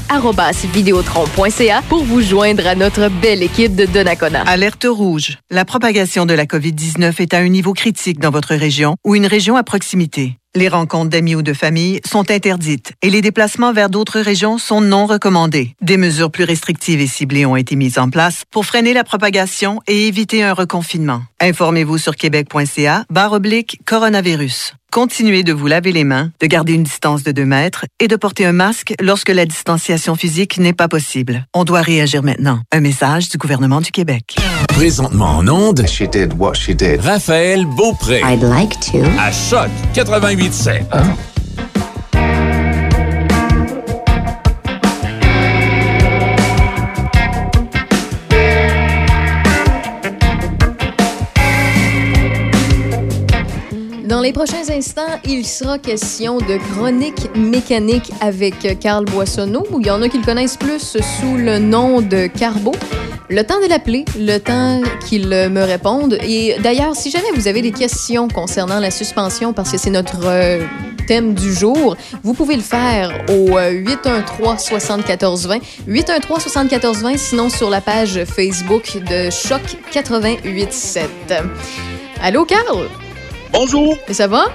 arobase 0.09 0.65
vidéotron.ca 0.65 1.81
pour 1.89 2.03
vous 2.03 2.21
joindre 2.21 2.65
à 2.65 2.75
notre 2.75 3.09
belle 3.09 3.43
équipe 3.43 3.75
de 3.75 3.85
Donnacona. 3.85 4.43
Alerte 4.43 4.87
rouge. 4.89 5.39
La 5.49 5.65
propagation 5.65 6.25
de 6.25 6.33
la 6.33 6.45
COVID-19 6.45 7.21
est 7.21 7.33
à 7.33 7.39
un 7.39 7.49
niveau 7.49 7.73
critique 7.73 8.19
dans 8.19 8.31
votre 8.31 8.55
région 8.55 8.95
ou 9.03 9.15
une 9.15 9.25
région 9.25 9.57
à 9.57 9.63
proximité. 9.63 10.37
Les 10.53 10.67
rencontres 10.67 11.09
d'amis 11.09 11.35
ou 11.35 11.41
de 11.41 11.53
famille 11.53 12.01
sont 12.05 12.29
interdites 12.29 12.91
et 13.01 13.09
les 13.09 13.21
déplacements 13.21 13.71
vers 13.71 13.89
d'autres 13.89 14.19
régions 14.19 14.57
sont 14.57 14.81
non 14.81 15.05
recommandés. 15.05 15.75
Des 15.79 15.95
mesures 15.95 16.29
plus 16.29 16.43
restrictives 16.43 16.99
et 16.99 17.07
ciblées 17.07 17.45
ont 17.45 17.55
été 17.55 17.77
mises 17.77 17.97
en 17.97 18.09
place 18.09 18.43
pour 18.51 18.65
freiner 18.65 18.93
la 18.93 19.05
propagation 19.05 19.79
et 19.87 20.07
éviter 20.07 20.43
un 20.43 20.53
reconfinement. 20.53 21.21
Informez-vous 21.39 21.97
sur 21.97 22.17
québec.ca 22.17 23.05
barre 23.09 23.31
oblique 23.31 23.79
coronavirus. 23.85 24.73
Continuez 24.93 25.43
de 25.43 25.53
vous 25.53 25.67
laver 25.67 25.93
les 25.93 26.03
mains, 26.03 26.31
de 26.41 26.47
garder 26.47 26.73
une 26.73 26.83
distance 26.83 27.23
de 27.23 27.31
2 27.31 27.45
mètres 27.45 27.85
et 28.01 28.09
de 28.09 28.15
porter 28.17 28.45
un 28.45 28.51
masque 28.51 28.93
lorsque 28.99 29.29
la 29.29 29.45
distanciation 29.45 30.15
physique 30.15 30.57
n'est 30.57 30.73
pas 30.73 30.89
possible. 30.89 31.45
On 31.53 31.63
doit 31.63 31.79
réagir 31.79 32.23
maintenant. 32.23 32.59
Un 32.73 32.81
message 32.81 33.29
du 33.29 33.37
gouvernement 33.37 33.79
du 33.79 33.91
Québec. 33.91 34.35
Présentement 34.67 35.37
en 35.37 35.47
onde, 35.47 35.85
Raphaël 36.97 37.65
Beaupré. 37.65 38.21
I'd 38.25 38.43
like 38.43 38.77
to. 38.91 38.97
À 39.17 39.31
Choc 39.31 39.69
88.7. 39.93 40.81
Dans 54.21 54.27
les 54.27 54.33
prochains 54.33 54.69
instants, 54.69 55.19
il 55.25 55.47
sera 55.47 55.79
question 55.79 56.37
de 56.37 56.57
chronique 56.75 57.35
mécanique 57.35 58.11
avec 58.21 58.79
Carl 58.79 59.03
Boissonneau. 59.05 59.65
Il 59.79 59.87
y 59.87 59.89
en 59.89 59.99
a 60.03 60.09
qui 60.09 60.19
le 60.19 60.23
connaissent 60.23 60.57
plus 60.57 60.95
sous 60.99 61.37
le 61.37 61.57
nom 61.57 62.01
de 62.01 62.27
Carbo. 62.27 62.71
Le 63.29 63.43
temps 63.43 63.59
de 63.59 63.67
l'appeler, 63.67 64.05
le 64.15 64.37
temps 64.37 64.79
qu'il 65.07 65.27
me 65.29 65.63
réponde. 65.63 66.19
Et 66.21 66.55
d'ailleurs, 66.61 66.95
si 66.95 67.09
jamais 67.09 67.31
vous 67.33 67.47
avez 67.47 67.63
des 67.63 67.71
questions 67.71 68.27
concernant 68.27 68.79
la 68.79 68.91
suspension, 68.91 69.53
parce 69.53 69.71
que 69.71 69.79
c'est 69.79 69.89
notre 69.89 70.19
euh, 70.25 70.67
thème 71.07 71.33
du 71.33 71.51
jour, 71.51 71.97
vous 72.21 72.35
pouvez 72.35 72.57
le 72.57 72.61
faire 72.61 73.25
au 73.27 73.57
euh, 73.57 73.71
813-7420. 73.71 75.61
813-7420, 75.89 77.17
sinon 77.17 77.49
sur 77.49 77.71
la 77.71 77.81
page 77.81 78.23
Facebook 78.25 78.99
de 78.99 79.31
Choc 79.31 79.63
887. 79.91 81.09
Allô, 82.21 82.45
Carl? 82.45 82.87
Bonjour. 83.51 83.97
Ça 84.11 84.27
va? 84.27 84.45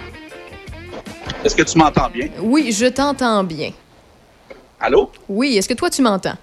Est-ce 1.44 1.54
que 1.54 1.62
tu 1.62 1.76
m'entends 1.76 2.08
bien? 2.08 2.28
Oui, 2.40 2.72
je 2.72 2.86
t'entends 2.86 3.44
bien. 3.44 3.72
Allô? 4.80 5.10
Oui, 5.28 5.56
est-ce 5.56 5.68
que 5.68 5.74
toi, 5.74 5.90
tu 5.90 6.02
m'entends? 6.02 6.36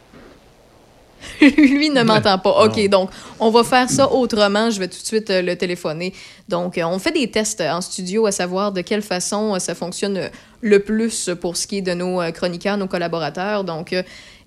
Lui 1.42 1.90
ne 1.90 2.04
m'entend 2.04 2.38
pas. 2.38 2.66
OK, 2.66 2.88
donc 2.90 3.10
on 3.40 3.50
va 3.50 3.64
faire 3.64 3.90
ça 3.90 4.12
autrement. 4.12 4.70
Je 4.70 4.80
vais 4.80 4.88
tout 4.88 5.00
de 5.00 5.06
suite 5.06 5.30
euh, 5.30 5.42
le 5.42 5.56
téléphoner. 5.56 6.14
Donc, 6.48 6.78
euh, 6.78 6.84
on 6.84 7.00
fait 7.00 7.12
des 7.12 7.30
tests 7.32 7.62
euh, 7.62 7.72
en 7.72 7.82
studio 7.82 8.26
à 8.26 8.32
savoir 8.32 8.72
de 8.72 8.82
quelle 8.82 9.02
façon 9.02 9.58
ça 9.60 9.74
fonctionne 9.74 10.30
le 10.62 10.80
plus 10.80 11.30
pour 11.42 11.58
ce 11.58 11.66
qui 11.66 11.78
est 11.78 11.82
de 11.82 11.94
nos 11.94 12.20
chroniqueurs, 12.32 12.78
nos 12.78 12.88
collaborateurs. 12.88 13.64
Donc, 13.64 13.96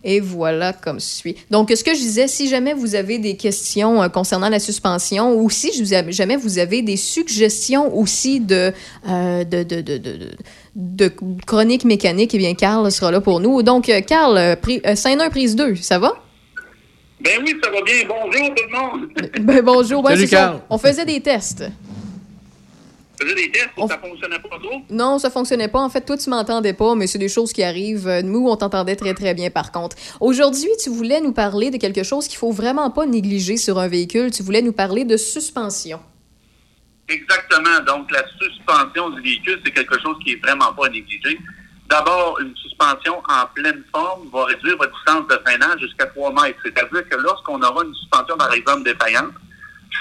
et 0.05 0.21
voilà 0.21 0.73
comme 0.73 1.01
suit. 1.01 1.37
Donc, 1.51 1.71
ce 1.75 1.83
que 1.83 1.95
je 1.95 2.01
disais, 2.01 2.29
si 2.29 2.49
jamais 2.49 2.75
vous 2.75 2.95
avez 2.95 3.19
des 3.19 3.37
questions 3.37 4.03
euh, 4.03 4.09
concernant 4.09 4.49
la 4.49 4.59
suspension 4.61 5.35
ou 5.35 5.51
si 5.51 5.73
je 5.73 5.83
vous 5.83 5.95
ai- 5.95 6.13
jamais 6.13 6.37
vous 6.37 6.59
avez 6.59 6.83
des 6.83 6.97
suggestions 6.97 7.97
aussi 7.97 8.41
de, 8.41 8.73
euh, 9.09 9.45
de, 9.45 9.63
de, 9.63 9.81
de, 9.81 9.99
de, 9.99 10.13
de- 10.17 10.31
de 10.77 11.11
chronique 11.47 11.85
mécanique, 11.85 12.35
eh 12.35 12.39
bien, 12.39 12.55
Carl 12.55 12.91
sera 12.93 13.11
là 13.11 13.21
pour 13.21 13.41
nous. 13.41 13.63
Donc, 13.63 13.89
euh, 13.89 14.01
Carl, 14.03 14.37
1, 14.39 14.57
prise 15.31 15.57
2, 15.57 15.77
ça 15.77 15.99
va? 15.99 16.13
Ben 17.19 17.41
oui, 17.45 17.55
ça 17.65 17.71
va 17.71 17.81
bien. 17.83 17.95
Bonjour 18.07 18.55
tout 18.55 18.63
le 18.71 18.79
monde. 18.79 19.09
Ben, 19.41 19.63
bonjour. 19.65 20.05
Ouais, 20.05 20.17
Salut. 20.17 20.29
Carl. 20.29 20.61
On 20.69 20.77
faisait 20.77 21.07
des 21.07 21.21
tests. 21.21 21.65
Faisais 23.21 23.35
des 23.35 23.51
tests, 23.51 23.71
ça 23.89 23.99
fonctionnait 23.99 24.39
pas 24.39 24.59
trop? 24.63 24.83
Non, 24.91 25.19
ça 25.19 25.31
fonctionnait 25.31 25.69
pas. 25.69 25.81
En 25.81 25.89
fait, 25.89 26.03
toi, 26.03 26.19
tu 26.19 26.29
m'entendais 26.29 26.75
pas, 26.75 26.95
mais 26.95 27.07
c'est 27.07 27.19
des 27.19 27.29
choses 27.31 27.53
qui 27.53 27.63
arrivent. 27.63 28.07
Euh, 28.09 28.23
Nous, 28.23 28.47
on 28.47 28.57
t'entendait 28.57 28.97
très, 28.97 29.15
très 29.15 29.33
bien, 29.33 29.49
par 29.51 29.73
contre. 29.73 29.97
Aujourd'hui, 30.21 30.69
tu 30.83 30.91
voulais 30.91 31.21
nous 31.21 31.33
parler 31.33 31.71
de 31.71 31.79
quelque 31.79 32.03
chose 32.03 32.29
qu'il 32.29 32.37
faut 32.39 32.53
vraiment 32.53 32.91
pas 32.91 33.07
négliger 33.07 33.57
sur 33.57 33.79
un 33.79 33.89
véhicule. 33.89 34.31
Tu 34.31 34.43
voulais 34.43 34.61
nous 34.63 34.73
parler 34.73 35.05
de 35.05 35.17
suspension. 35.17 36.01
Exactement. 37.09 37.81
Donc, 37.87 38.11
la 38.11 38.23
suspension 38.41 39.11
du 39.11 39.23
véhicule, 39.23 39.61
c'est 39.65 39.73
quelque 39.73 39.99
chose 40.01 40.17
qui 40.25 40.33
est 40.33 40.43
vraiment 40.43 40.73
pas 40.75 40.87
à 40.87 40.91
négliger. 40.91 41.39
D'abord, 41.89 42.39
une 42.41 42.55
suspension 42.57 43.23
en 43.29 43.47
pleine 43.55 43.83
forme 43.95 44.29
va 44.33 44.45
réduire 44.47 44.77
votre 44.77 44.93
distance 44.93 45.27
de 45.29 45.41
freinage 45.47 45.81
jusqu'à 45.81 46.07
3 46.07 46.33
mètres. 46.33 46.59
C'est-à-dire 46.65 47.09
que 47.09 47.17
lorsqu'on 47.17 47.63
aura 47.63 47.85
une 47.85 47.95
suspension, 47.95 48.37
par 48.37 48.53
exemple, 48.53 48.83
défaillante, 48.83 49.33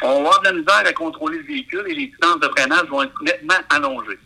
on 0.04 0.08
va 0.08 0.18
avoir 0.20 0.42
de 0.42 0.46
la 0.48 0.54
misère 0.54 0.84
à 0.86 0.94
contrôler 0.94 1.38
le 1.40 1.44
véhicule 1.46 1.84
et 1.88 1.94
les 1.96 2.08
distances 2.08 2.40
de 2.40 2.48
freinage 2.50 2.86
vont 2.90 3.04
être 3.04 3.14
nettement 3.24 3.54
allongées. 3.70 4.20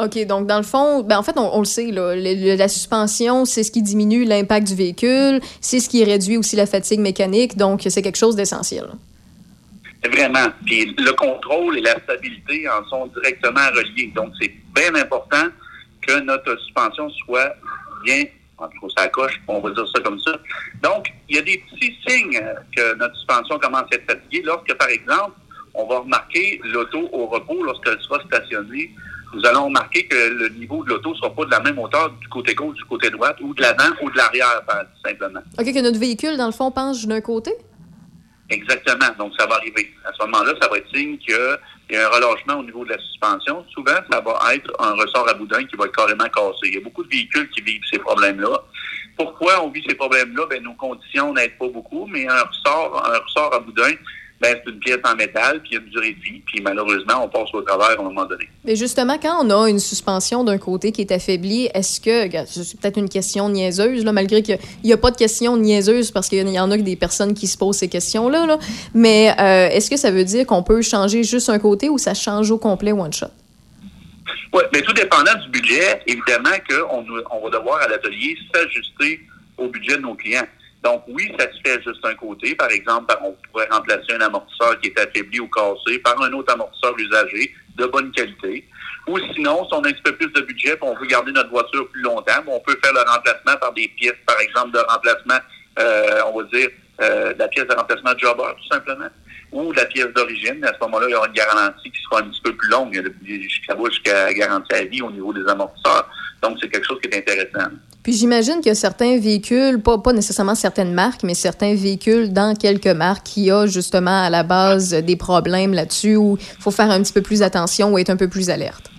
OK, 0.00 0.26
donc 0.26 0.46
dans 0.46 0.58
le 0.58 0.62
fond, 0.62 1.02
ben 1.02 1.18
en 1.18 1.22
fait, 1.24 1.36
on, 1.36 1.56
on 1.56 1.58
le 1.58 1.64
sait, 1.64 1.90
là, 1.90 2.14
le- 2.14 2.22
le- 2.22 2.54
la 2.56 2.68
suspension, 2.68 3.44
c'est 3.44 3.64
ce 3.64 3.72
qui 3.72 3.82
diminue 3.82 4.24
l'impact 4.24 4.68
du 4.68 4.76
véhicule, 4.76 5.40
c'est 5.60 5.80
ce 5.80 5.88
qui 5.88 6.04
réduit 6.04 6.36
aussi 6.36 6.54
la 6.54 6.66
fatigue 6.66 7.00
mécanique, 7.00 7.56
donc 7.56 7.84
c'est 7.88 8.00
quelque 8.02 8.18
chose 8.18 8.36
d'essentiel. 8.36 8.86
Vraiment. 10.04 10.46
Puis 10.64 10.94
le 10.96 11.12
contrôle 11.14 11.78
et 11.78 11.80
la 11.80 11.98
stabilité 12.00 12.68
en 12.68 12.88
sont 12.88 13.06
directement 13.08 13.66
reliés. 13.74 14.12
Donc, 14.14 14.32
c'est 14.40 14.52
bien 14.72 14.94
important 14.94 15.48
que 16.00 16.20
notre 16.20 16.56
suspension 16.60 17.10
soit 17.10 17.52
bien, 18.04 18.22
en 18.58 18.68
tout 18.68 18.80
cas, 18.88 19.02
ça 19.02 19.08
coche, 19.08 19.40
on 19.48 19.60
va 19.60 19.70
dire 19.70 19.86
ça 19.94 20.00
comme 20.02 20.18
ça. 20.20 20.32
Donc, 20.82 21.12
il 21.28 21.36
y 21.36 21.38
a 21.38 21.42
des 21.42 21.58
petits 21.70 21.94
signes 22.06 22.36
euh, 22.42 22.54
que 22.76 22.94
notre 22.96 23.14
suspension 23.16 23.58
commence 23.58 23.84
à 23.92 23.96
être 23.96 24.10
fatiguée. 24.10 24.42
Lorsque, 24.44 24.74
par 24.74 24.88
exemple, 24.88 25.32
on 25.74 25.86
va 25.86 26.00
remarquer 26.00 26.60
l'auto 26.64 27.08
au 27.12 27.26
repos 27.26 27.62
lorsqu'elle 27.62 28.00
sera 28.00 28.20
stationnée, 28.24 28.90
nous 29.34 29.44
allons 29.46 29.66
remarquer 29.66 30.06
que 30.06 30.14
le 30.30 30.48
niveau 30.50 30.82
de 30.84 30.88
l'auto 30.88 31.10
ne 31.10 31.14
sera 31.16 31.30
pas 31.34 31.44
de 31.44 31.50
la 31.50 31.60
même 31.60 31.78
hauteur 31.78 32.10
du 32.10 32.28
côté 32.28 32.54
gauche, 32.54 32.74
du 32.76 32.84
côté 32.86 33.10
droit, 33.10 33.30
ou 33.42 33.52
de 33.54 33.60
l'avant 33.62 33.94
ou 34.02 34.10
de 34.10 34.16
l'arrière, 34.16 34.62
par- 34.66 34.84
simplement. 35.04 35.40
OK, 35.58 35.64
que 35.66 35.82
notre 35.82 35.98
véhicule, 35.98 36.36
dans 36.36 36.46
le 36.46 36.52
fond, 36.52 36.70
penche 36.70 37.06
d'un 37.06 37.20
côté? 37.20 37.52
Exactement. 38.50 39.10
Donc, 39.18 39.32
ça 39.38 39.46
va 39.46 39.56
arriver. 39.56 39.92
À 40.04 40.12
ce 40.12 40.24
moment-là, 40.24 40.54
ça 40.60 40.68
va 40.68 40.78
être 40.78 40.88
signe 40.94 41.18
qu'il 41.18 41.34
y 41.34 41.96
a 41.96 42.06
un 42.06 42.08
relâchement 42.08 42.54
au 42.54 42.62
niveau 42.62 42.84
de 42.84 42.90
la 42.90 42.98
suspension. 42.98 43.64
Souvent, 43.70 43.98
ça 44.10 44.20
va 44.20 44.54
être 44.54 44.72
un 44.78 44.92
ressort 44.94 45.28
à 45.28 45.34
boudin 45.34 45.64
qui 45.64 45.76
va 45.76 45.84
être 45.84 45.96
carrément 45.96 46.28
cassé. 46.28 46.64
Il 46.64 46.74
y 46.74 46.76
a 46.78 46.80
beaucoup 46.80 47.04
de 47.04 47.10
véhicules 47.10 47.48
qui 47.50 47.60
vivent 47.60 47.82
ces 47.90 47.98
problèmes-là. 47.98 48.62
Pourquoi 49.16 49.62
on 49.64 49.70
vit 49.70 49.84
ces 49.86 49.94
problèmes-là? 49.96 50.46
Ben, 50.48 50.62
nos 50.62 50.74
conditions 50.74 51.34
n'aident 51.34 51.58
pas 51.58 51.68
beaucoup, 51.68 52.06
mais 52.06 52.26
un 52.26 52.42
ressort, 52.42 53.04
un 53.04 53.18
ressort 53.18 53.54
à 53.54 53.58
boudin, 53.58 53.92
ben, 54.40 54.56
c'est 54.64 54.70
une 54.70 54.78
pièce 54.78 54.98
en 55.04 55.16
métal, 55.16 55.60
puis 55.60 55.72
il 55.72 55.74
y 55.74 55.76
a 55.78 55.80
une 55.80 55.90
durée 55.90 56.12
de 56.12 56.20
vie, 56.20 56.40
puis 56.46 56.60
malheureusement, 56.62 57.24
on 57.24 57.28
passe 57.28 57.52
au 57.52 57.60
travers 57.62 57.98
à 57.98 58.00
un 58.00 58.04
moment 58.04 58.24
donné. 58.24 58.48
Mais 58.64 58.76
justement, 58.76 59.18
quand 59.20 59.44
on 59.44 59.50
a 59.50 59.68
une 59.68 59.80
suspension 59.80 60.44
d'un 60.44 60.58
côté 60.58 60.92
qui 60.92 61.00
est 61.00 61.10
affaiblie, 61.10 61.68
est-ce 61.74 62.00
que, 62.00 62.28
c'est 62.46 62.80
peut-être 62.80 62.98
une 62.98 63.08
question 63.08 63.48
niaiseuse, 63.48 64.04
là, 64.04 64.12
malgré 64.12 64.42
qu'il 64.42 64.58
n'y 64.84 64.92
a 64.92 64.96
pas 64.96 65.10
de 65.10 65.16
question 65.16 65.56
niaiseuse 65.56 66.12
parce 66.12 66.28
qu'il 66.28 66.48
y 66.48 66.60
en 66.60 66.70
a 66.70 66.76
que 66.76 66.82
des 66.82 66.94
personnes 66.94 67.34
qui 67.34 67.48
se 67.48 67.58
posent 67.58 67.78
ces 67.78 67.88
questions-là, 67.88 68.46
là, 68.46 68.58
mais 68.94 69.34
euh, 69.40 69.74
est-ce 69.74 69.90
que 69.90 69.96
ça 69.96 70.12
veut 70.12 70.24
dire 70.24 70.46
qu'on 70.46 70.62
peut 70.62 70.82
changer 70.82 71.24
juste 71.24 71.48
un 71.48 71.58
côté 71.58 71.88
ou 71.88 71.98
ça 71.98 72.14
change 72.14 72.52
au 72.52 72.58
complet 72.58 72.92
one 72.92 73.12
shot? 73.12 73.26
Oui, 74.52 74.62
mais 74.72 74.82
tout 74.82 74.92
dépendant 74.92 75.34
du 75.42 75.48
budget, 75.50 76.00
évidemment 76.06 76.56
qu'on 76.68 77.04
on 77.30 77.40
va 77.42 77.58
devoir 77.58 77.82
à 77.82 77.88
l'atelier 77.88 78.36
s'ajuster 78.54 79.20
au 79.56 79.68
budget 79.68 79.96
de 79.96 80.02
nos 80.02 80.14
clients. 80.14 80.46
Donc 80.82 81.02
oui, 81.08 81.32
ça 81.38 81.46
se 81.52 81.58
fait 81.64 81.82
juste 81.82 82.04
un 82.04 82.14
côté. 82.14 82.54
Par 82.54 82.70
exemple, 82.70 83.14
on 83.22 83.34
pourrait 83.50 83.68
remplacer 83.70 84.12
un 84.12 84.20
amortisseur 84.20 84.78
qui 84.80 84.88
est 84.88 85.00
affaibli 85.00 85.40
ou 85.40 85.48
cassé 85.48 85.98
par 85.98 86.20
un 86.22 86.32
autre 86.32 86.52
amortisseur 86.52 86.94
usagé 86.96 87.52
de 87.76 87.86
bonne 87.86 88.10
qualité. 88.12 88.64
Ou 89.08 89.18
sinon, 89.34 89.66
si 89.66 89.74
on 89.74 89.82
a 89.82 89.88
un 89.88 89.92
petit 89.92 90.02
peu 90.02 90.14
plus 90.16 90.30
de 90.32 90.40
budget 90.42 90.70
et 90.70 90.78
on 90.82 90.94
veut 90.94 91.06
garder 91.06 91.32
notre 91.32 91.50
voiture 91.50 91.88
plus 91.88 92.02
longtemps, 92.02 92.42
on 92.46 92.60
peut 92.60 92.78
faire 92.82 92.92
le 92.92 93.00
remplacement 93.10 93.56
par 93.60 93.72
des 93.72 93.88
pièces, 93.88 94.18
par 94.26 94.38
exemple, 94.40 94.72
de 94.72 94.78
remplacement, 94.78 95.38
euh, 95.78 96.20
on 96.32 96.38
va 96.38 96.44
dire, 96.44 96.68
euh, 97.00 97.32
de 97.32 97.38
la 97.38 97.48
pièce 97.48 97.66
de 97.66 97.74
remplacement 97.74 98.10
jobber, 98.18 98.42
tout 98.60 98.68
simplement, 98.74 99.08
ou 99.52 99.72
de 99.72 99.78
la 99.78 99.86
pièce 99.86 100.08
d'origine. 100.14 100.62
À 100.64 100.74
ce 100.74 100.78
moment-là, 100.82 101.06
il 101.08 101.12
y 101.12 101.14
aura 101.14 101.26
une 101.26 101.32
garantie 101.32 101.90
qui 101.90 102.02
sera 102.02 102.20
un 102.20 102.28
petit 102.28 102.42
peu 102.42 102.54
plus 102.54 102.68
longue. 102.68 102.94
Va 103.68 103.90
jusqu'à 103.90 104.32
garantie 104.34 104.74
à 104.74 104.84
vie 104.84 105.00
au 105.00 105.10
niveau 105.10 105.32
des 105.32 105.48
amortisseurs. 105.48 106.08
Donc, 106.42 106.58
c'est 106.60 106.68
quelque 106.68 106.86
chose 106.86 107.00
qui 107.00 107.08
est 107.08 107.18
intéressant. 107.18 107.70
Puis 108.08 108.16
j'imagine 108.16 108.54
qu'il 108.60 108.68
y 108.68 108.70
a 108.70 108.74
certains 108.74 109.18
véhicules, 109.18 109.82
pas, 109.82 109.98
pas 109.98 110.14
nécessairement 110.14 110.54
certaines 110.54 110.94
marques, 110.94 111.24
mais 111.24 111.34
certains 111.34 111.74
véhicules 111.74 112.32
dans 112.32 112.54
quelques 112.56 112.86
marques 112.86 113.26
qui 113.26 113.50
a 113.50 113.66
justement 113.66 114.22
à 114.24 114.30
la 114.30 114.44
base 114.44 114.94
des 114.94 115.16
problèmes 115.16 115.74
là-dessus 115.74 116.16
où 116.16 116.38
il 116.40 116.62
faut 116.62 116.70
faire 116.70 116.90
un 116.90 117.02
petit 117.02 117.12
peu 117.12 117.20
plus 117.20 117.42
attention 117.42 117.92
ou 117.92 117.98
être 117.98 118.08
un 118.08 118.16
peu 118.16 118.26
plus 118.30 118.48
alerte. 118.48 118.90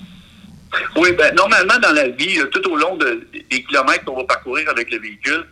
Oui, 0.95 1.11
ben, 1.13 1.33
normalement, 1.33 1.79
dans 1.81 1.91
la 1.91 2.09
vie, 2.09 2.37
euh, 2.37 2.45
tout 2.51 2.69
au 2.69 2.75
long 2.75 2.97
de- 2.97 3.25
des 3.49 3.63
kilomètres 3.63 4.05
qu'on 4.05 4.15
va 4.15 4.25
parcourir 4.25 4.69
avec 4.69 4.91
le 4.91 4.99
véhicule, 4.99 5.43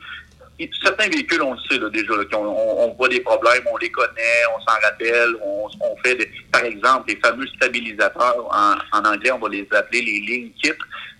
certains 0.83 1.09
véhicules, 1.09 1.41
on 1.41 1.53
le 1.53 1.59
sait 1.67 1.79
là, 1.79 1.89
déjà, 1.89 2.13
on, 2.37 2.93
voit 2.95 3.09
des 3.09 3.21
problèmes, 3.21 3.63
on 3.73 3.77
les 3.77 3.89
connaît, 3.89 4.43
on 4.55 4.61
s'en 4.71 4.77
rappelle, 4.83 5.35
on, 5.43 5.65
on 5.81 5.97
fait, 6.03 6.13
des- 6.13 6.29
par 6.51 6.63
exemple, 6.63 7.05
les 7.07 7.15
fameux 7.15 7.47
stabilisateurs, 7.55 8.35
en, 8.51 8.75
en 8.99 9.03
anglais, 9.03 9.31
on 9.31 9.39
va 9.39 9.49
les 9.49 9.67
appeler 9.71 10.01
les 10.03 10.19
lignes 10.19 10.51
kits. 10.61 10.69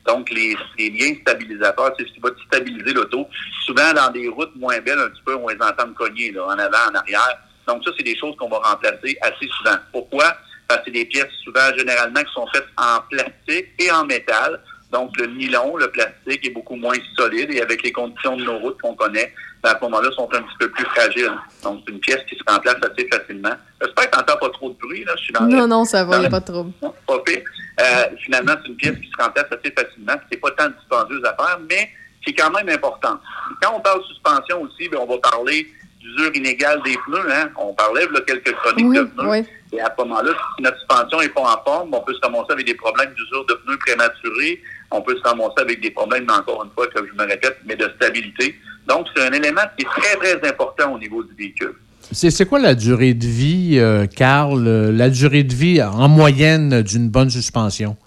Donc, 0.08 0.30
les, 0.30 0.56
liens 0.80 1.16
stabilisateurs, 1.22 1.94
c'est 2.00 2.08
ce 2.08 2.14
qui 2.14 2.20
va 2.20 2.30
stabiliser 2.48 2.94
l'auto. 2.94 3.28
Souvent, 3.66 3.92
dans 3.94 4.10
des 4.10 4.30
routes 4.30 4.56
moins 4.56 4.80
belles, 4.80 5.00
un 5.00 5.10
petit 5.10 5.22
peu, 5.26 5.36
on 5.36 5.50
les 5.50 5.62
entend 5.62 5.94
cogner, 5.94 6.32
là, 6.32 6.46
en 6.46 6.58
avant, 6.58 6.92
en 6.92 6.96
arrière. 6.96 7.38
Donc, 7.68 7.84
ça, 7.84 7.92
c'est 7.98 8.06
des 8.06 8.18
choses 8.18 8.36
qu'on 8.38 8.48
va 8.48 8.60
remplacer 8.60 9.18
assez 9.22 9.48
souvent. 9.58 9.76
Pourquoi? 9.92 10.38
Parce 10.68 10.80
que 10.80 10.86
c'est 10.86 10.92
des 10.92 11.06
pièces 11.06 11.32
souvent, 11.44 11.76
généralement, 11.78 12.22
qui 12.22 12.34
sont 12.34 12.48
faites 12.54 12.68
en 12.78 13.02
plastique 13.10 13.68
et 13.80 13.92
en 13.92 14.06
métal. 14.06 14.62
Donc, 14.92 15.18
le 15.18 15.28
nylon, 15.28 15.76
le 15.76 15.92
plastique 15.92 16.46
est 16.46 16.52
beaucoup 16.52 16.78
moins 16.78 16.96
solide 17.18 17.52
et 17.52 17.62
avec 17.62 17.84
les 17.84 17.92
conditions 17.92 18.38
de 18.38 18.46
nos 18.46 18.60
routes 18.60 18.82
qu'on 18.82 18.96
connaît, 18.96 19.34
à 19.68 19.78
ce 19.78 19.82
moment-là, 19.84 20.10
sont 20.12 20.30
un 20.34 20.42
petit 20.42 20.58
peu 20.60 20.70
plus 20.72 20.86
fragiles. 20.86 21.32
Donc, 21.64 21.82
c'est 21.86 21.94
une 21.94 22.00
pièce 22.00 22.20
qui 22.30 22.36
se 22.36 22.44
remplace 22.52 22.76
assez 22.82 23.08
facilement. 23.12 23.52
J'espère 23.82 24.10
que 24.10 24.12
tu 24.12 24.18
n'entends 24.18 24.38
pas 24.38 24.50
trop 24.50 24.70
de 24.70 24.76
bruit. 24.78 25.04
Là. 25.06 25.14
Je 25.18 25.24
suis 25.24 25.34
dans 25.34 25.44
le- 25.46 25.50
Non, 25.56 25.68
non, 25.68 25.86
ça 25.86 26.04
va, 26.06 26.16
il 26.18 26.20
n'y 26.22 26.26
a 26.26 26.30
pas 26.30 26.40
de 26.40 26.46
trouble. 26.46 26.72
non, 26.82 26.94
pas 27.06 27.20
pire. 27.20 27.42
Euh, 27.80 27.84
finalement, 28.24 28.54
c'est 28.62 28.70
une 28.70 28.76
pièce 28.78 28.96
qui 28.98 29.10
se 29.16 29.24
remplace 29.24 29.46
assez 29.52 29.72
facilement. 29.78 30.14
C'est 30.32 30.38
pas 30.40 30.52
tant 30.52 30.70
dispendieuse 30.70 31.24
à 31.26 31.36
faire, 31.36 31.60
mais 31.70 31.90
c'est 32.26 32.34
quand 32.34 32.50
même 32.52 32.70
important. 32.70 33.20
Quand 33.62 33.74
on 33.76 33.80
parle 33.80 34.02
suspension 34.06 34.62
aussi, 34.64 34.90
ben, 34.90 34.98
on 35.02 35.06
va 35.06 35.18
parler 35.20 35.68
d'usure 36.00 36.36
inégale 36.36 36.82
des 36.84 36.96
pneus. 37.06 37.32
Hein? 37.32 37.50
On 37.58 37.74
parlait 37.74 38.06
là, 38.12 38.20
quelques 38.26 38.54
chroniques 38.56 38.86
Oui, 38.88 38.98
de 38.98 39.04
pneus. 39.04 39.28
oui. 39.30 39.46
Et 39.74 39.82
à 39.82 39.94
ce 39.98 40.02
moment-là, 40.04 40.32
si 40.56 40.64
notre 40.64 40.78
suspension 40.78 41.20
n'est 41.20 41.28
pas 41.30 41.42
en 41.42 41.62
forme, 41.64 41.94
on 41.94 42.00
peut 42.02 42.14
se 42.14 42.22
ramasser 42.22 42.52
avec 42.54 42.66
des 42.66 42.76
problèmes 42.76 43.14
d'usure 43.14 43.46
de 43.46 43.54
pneus 43.56 43.78
prématurés. 43.80 44.62
On 44.92 45.02
peut 45.02 45.18
se 45.18 45.22
ramasser 45.24 45.60
avec 45.60 45.82
des 45.82 45.92
problèmes, 45.92 46.26
encore 46.32 46.64
une 46.64 46.72
fois, 46.72 46.88
comme 46.96 47.06
je 47.08 47.14
me 47.14 47.28
répète, 47.28 47.58
mais 47.66 47.76
de 47.76 47.90
stabilité. 47.98 48.56
Donc, 48.88 49.08
c'est 49.16 49.28
un 49.28 49.32
élément 49.32 49.62
qui 49.78 49.86
est 49.86 49.90
très, 49.90 50.16
très 50.16 50.50
important 50.50 50.94
au 50.94 51.00
niveau 51.00 51.24
du 51.24 51.34
véhicule. 51.36 51.76
C'est 52.12 52.32
c'est 52.32 52.46
quoi 52.46 52.60
la 52.60 52.74
durée 52.74 53.14
de 53.14 53.26
vie, 53.28 53.78
euh, 53.80 54.08
Carl, 54.08 54.66
euh, 54.66 54.92
la 54.94 55.10
durée 55.10 55.44
de 55.44 55.54
vie 55.54 55.84
en 55.84 56.08
moyenne 56.08 56.82
d'une 56.82 57.10
bonne 57.10 57.30
suspension? 57.30 57.98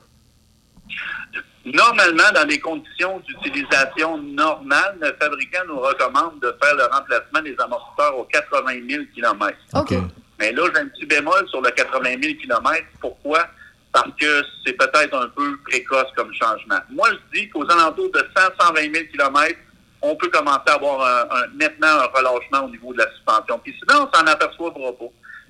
Normalement, 1.67 2.33
dans 2.35 2.47
des 2.47 2.59
conditions 2.59 3.21
d'utilisation 3.27 4.17
normales, 4.23 4.97
le 5.01 5.15
fabricant 5.21 5.61
nous 5.69 5.79
recommande 5.79 6.41
de 6.41 6.57
faire 6.63 6.75
le 6.75 6.85
remplacement 6.85 7.43
des 7.43 7.55
amortisseurs 7.63 8.19
aux 8.19 8.25
80 8.25 8.73
000 8.89 9.05
km. 9.15 9.57
OK. 9.75 9.95
Mais 10.39 10.53
là, 10.53 10.63
j'ai 10.75 10.81
un 10.81 10.87
petit 10.87 11.05
bémol 11.05 11.47
sur 11.51 11.61
le 11.61 11.71
80 11.71 12.03
000 12.23 12.35
km. 12.41 12.87
Pourquoi? 13.01 13.47
Parce 13.93 14.11
que 14.19 14.43
c'est 14.65 14.73
peut-être 14.73 15.15
un 15.15 15.29
peu 15.29 15.59
précoce 15.69 16.07
comme 16.17 16.33
changement. 16.33 16.79
Moi, 16.91 17.09
je 17.13 17.39
dis 17.39 17.49
qu'aux 17.51 17.71
alentours 17.71 18.11
de 18.13 18.21
100-120 18.35 18.95
000 18.95 19.05
km, 19.13 19.55
on 20.03 20.17
peut 20.17 20.29
commencer 20.29 20.63
à 20.69 20.75
avoir 20.75 21.01
un, 21.03 21.37
un- 21.37 21.47
nettement 21.55 21.87
un 21.87 22.07
relâchement 22.07 22.65
au 22.67 22.71
niveau 22.71 22.93
de 22.93 22.99
la 22.99 23.11
suspension. 23.13 23.59
Puis 23.63 23.75
sinon, 23.79 24.09
on 24.13 24.17
s'en 24.19 24.27
aperçoit 24.27 24.73
pas. 24.73 24.81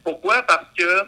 Pourquoi? 0.05 0.43
Parce 0.43 0.67
que 0.77 1.03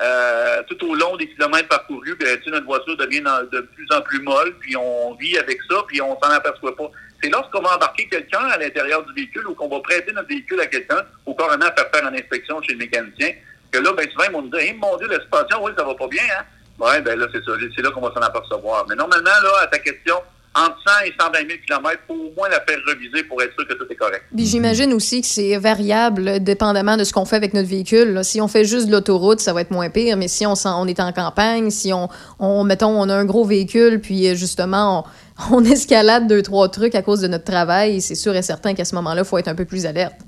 euh, 0.00 0.62
tout 0.68 0.90
au 0.90 0.94
long 0.94 1.16
des 1.16 1.28
kilomètres 1.28 1.68
parcourus, 1.68 2.16
ben, 2.18 2.38
notre 2.46 2.66
voiture 2.66 2.96
devient 2.96 3.22
de 3.52 3.60
plus 3.60 3.86
en 3.92 4.00
plus 4.02 4.20
molle, 4.22 4.54
puis 4.60 4.76
on 4.76 5.14
vit 5.14 5.36
avec 5.38 5.58
ça, 5.68 5.76
puis 5.88 6.00
on 6.00 6.18
s'en 6.20 6.30
aperçoit 6.30 6.76
pas. 6.76 6.90
C'est 7.22 7.30
lorsqu'on 7.30 7.60
va 7.62 7.74
embarquer 7.74 8.08
quelqu'un 8.08 8.44
à 8.46 8.56
l'intérieur 8.58 9.02
du 9.04 9.12
véhicule 9.12 9.46
ou 9.48 9.54
qu'on 9.54 9.68
va 9.68 9.80
prêter 9.80 10.12
notre 10.12 10.28
véhicule 10.28 10.60
à 10.60 10.66
quelqu'un 10.66 11.02
ou 11.26 11.34
carrément 11.34 11.66
faire 11.76 11.90
faire 11.92 12.06
une 12.08 12.14
inspection 12.14 12.62
chez 12.62 12.72
le 12.74 12.78
mécanicien, 12.78 13.30
que 13.72 13.78
là, 13.80 13.92
ben, 13.92 14.08
souvent, 14.10 14.24
ils 14.28 14.32
vont 14.32 14.42
nous 14.42 14.56
dire, 14.56 14.74
mon 14.76 14.96
Dieu, 14.98 15.08
la 15.08 15.18
suspension, 15.18 15.62
oui, 15.64 15.72
ça 15.76 15.84
va 15.84 15.94
pas 15.94 16.06
bien, 16.08 16.22
hein? 16.38 16.44
Ben 16.78 17.18
là, 17.18 17.26
c'est 17.32 17.44
ça. 17.44 17.52
C'est 17.74 17.82
là 17.82 17.90
qu'on 17.90 18.00
va 18.00 18.14
s'en 18.14 18.20
apercevoir. 18.20 18.86
Mais 18.88 18.94
normalement, 18.94 19.30
là, 19.42 19.50
à 19.62 19.66
ta 19.66 19.80
question, 19.80 20.14
entre 20.54 20.76
100 20.86 21.06
et 21.06 21.14
120 21.18 21.38
000 21.38 21.48
km, 21.66 22.00
faut 22.06 22.14
au 22.14 22.32
moins 22.36 22.48
la 22.48 22.60
faire 22.60 22.78
reviser 22.86 23.22
pour 23.24 23.40
être 23.42 23.52
sûr 23.54 23.66
que 23.68 23.74
tout 23.74 23.86
est 23.90 23.96
correct. 23.96 24.24
J'imagine 24.34 24.92
aussi 24.92 25.20
que 25.20 25.26
c'est 25.26 25.56
variable 25.56 26.40
dépendamment 26.40 26.96
de 26.96 27.04
ce 27.04 27.12
qu'on 27.12 27.24
fait 27.24 27.36
avec 27.36 27.54
notre 27.54 27.68
véhicule. 27.68 28.12
là. 28.14 28.24
Si 28.24 28.40
on 28.40 28.48
fait 28.48 28.64
juste 28.64 28.86
de 28.86 28.92
l'autoroute, 28.92 29.40
ça 29.40 29.52
va 29.52 29.60
être 29.60 29.70
moins 29.70 29.90
pire, 29.90 30.16
mais 30.16 30.28
si 30.28 30.46
on, 30.46 30.54
est 30.86 31.00
en 31.00 31.12
campagne, 31.12 31.70
si 31.70 31.92
on, 31.92 32.08
on, 32.38 32.64
mettons, 32.64 33.00
on 33.00 33.08
a 33.08 33.14
un 33.14 33.24
gros 33.24 33.44
véhicule, 33.44 34.00
puis 34.00 34.28
euh, 34.28 34.34
justement, 34.34 35.06
on, 35.50 35.54
on 35.56 35.64
escalade 35.64 36.26
deux, 36.26 36.42
trois 36.42 36.68
trucs 36.68 36.94
à 36.94 37.02
cause 37.02 37.20
de 37.20 37.28
notre 37.28 37.44
travail, 37.44 38.00
c'est 38.00 38.14
sûr 38.14 38.34
et 38.34 38.42
certain 38.42 38.74
qu'à 38.74 38.84
ce 38.84 38.94
moment-là, 38.96 39.22
il 39.22 39.26
faut 39.26 39.38
être 39.38 39.48
un 39.48 39.54
peu 39.54 39.64
plus 39.64 39.86
alerte. 39.86 40.20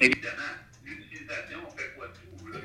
Évidemment, 0.00 0.32
l'utilisation, 0.86 1.58
on 1.66 1.76
fait 1.76 1.92
quoi 1.96 2.06
tout. 2.06 2.48
là, 2.52 2.58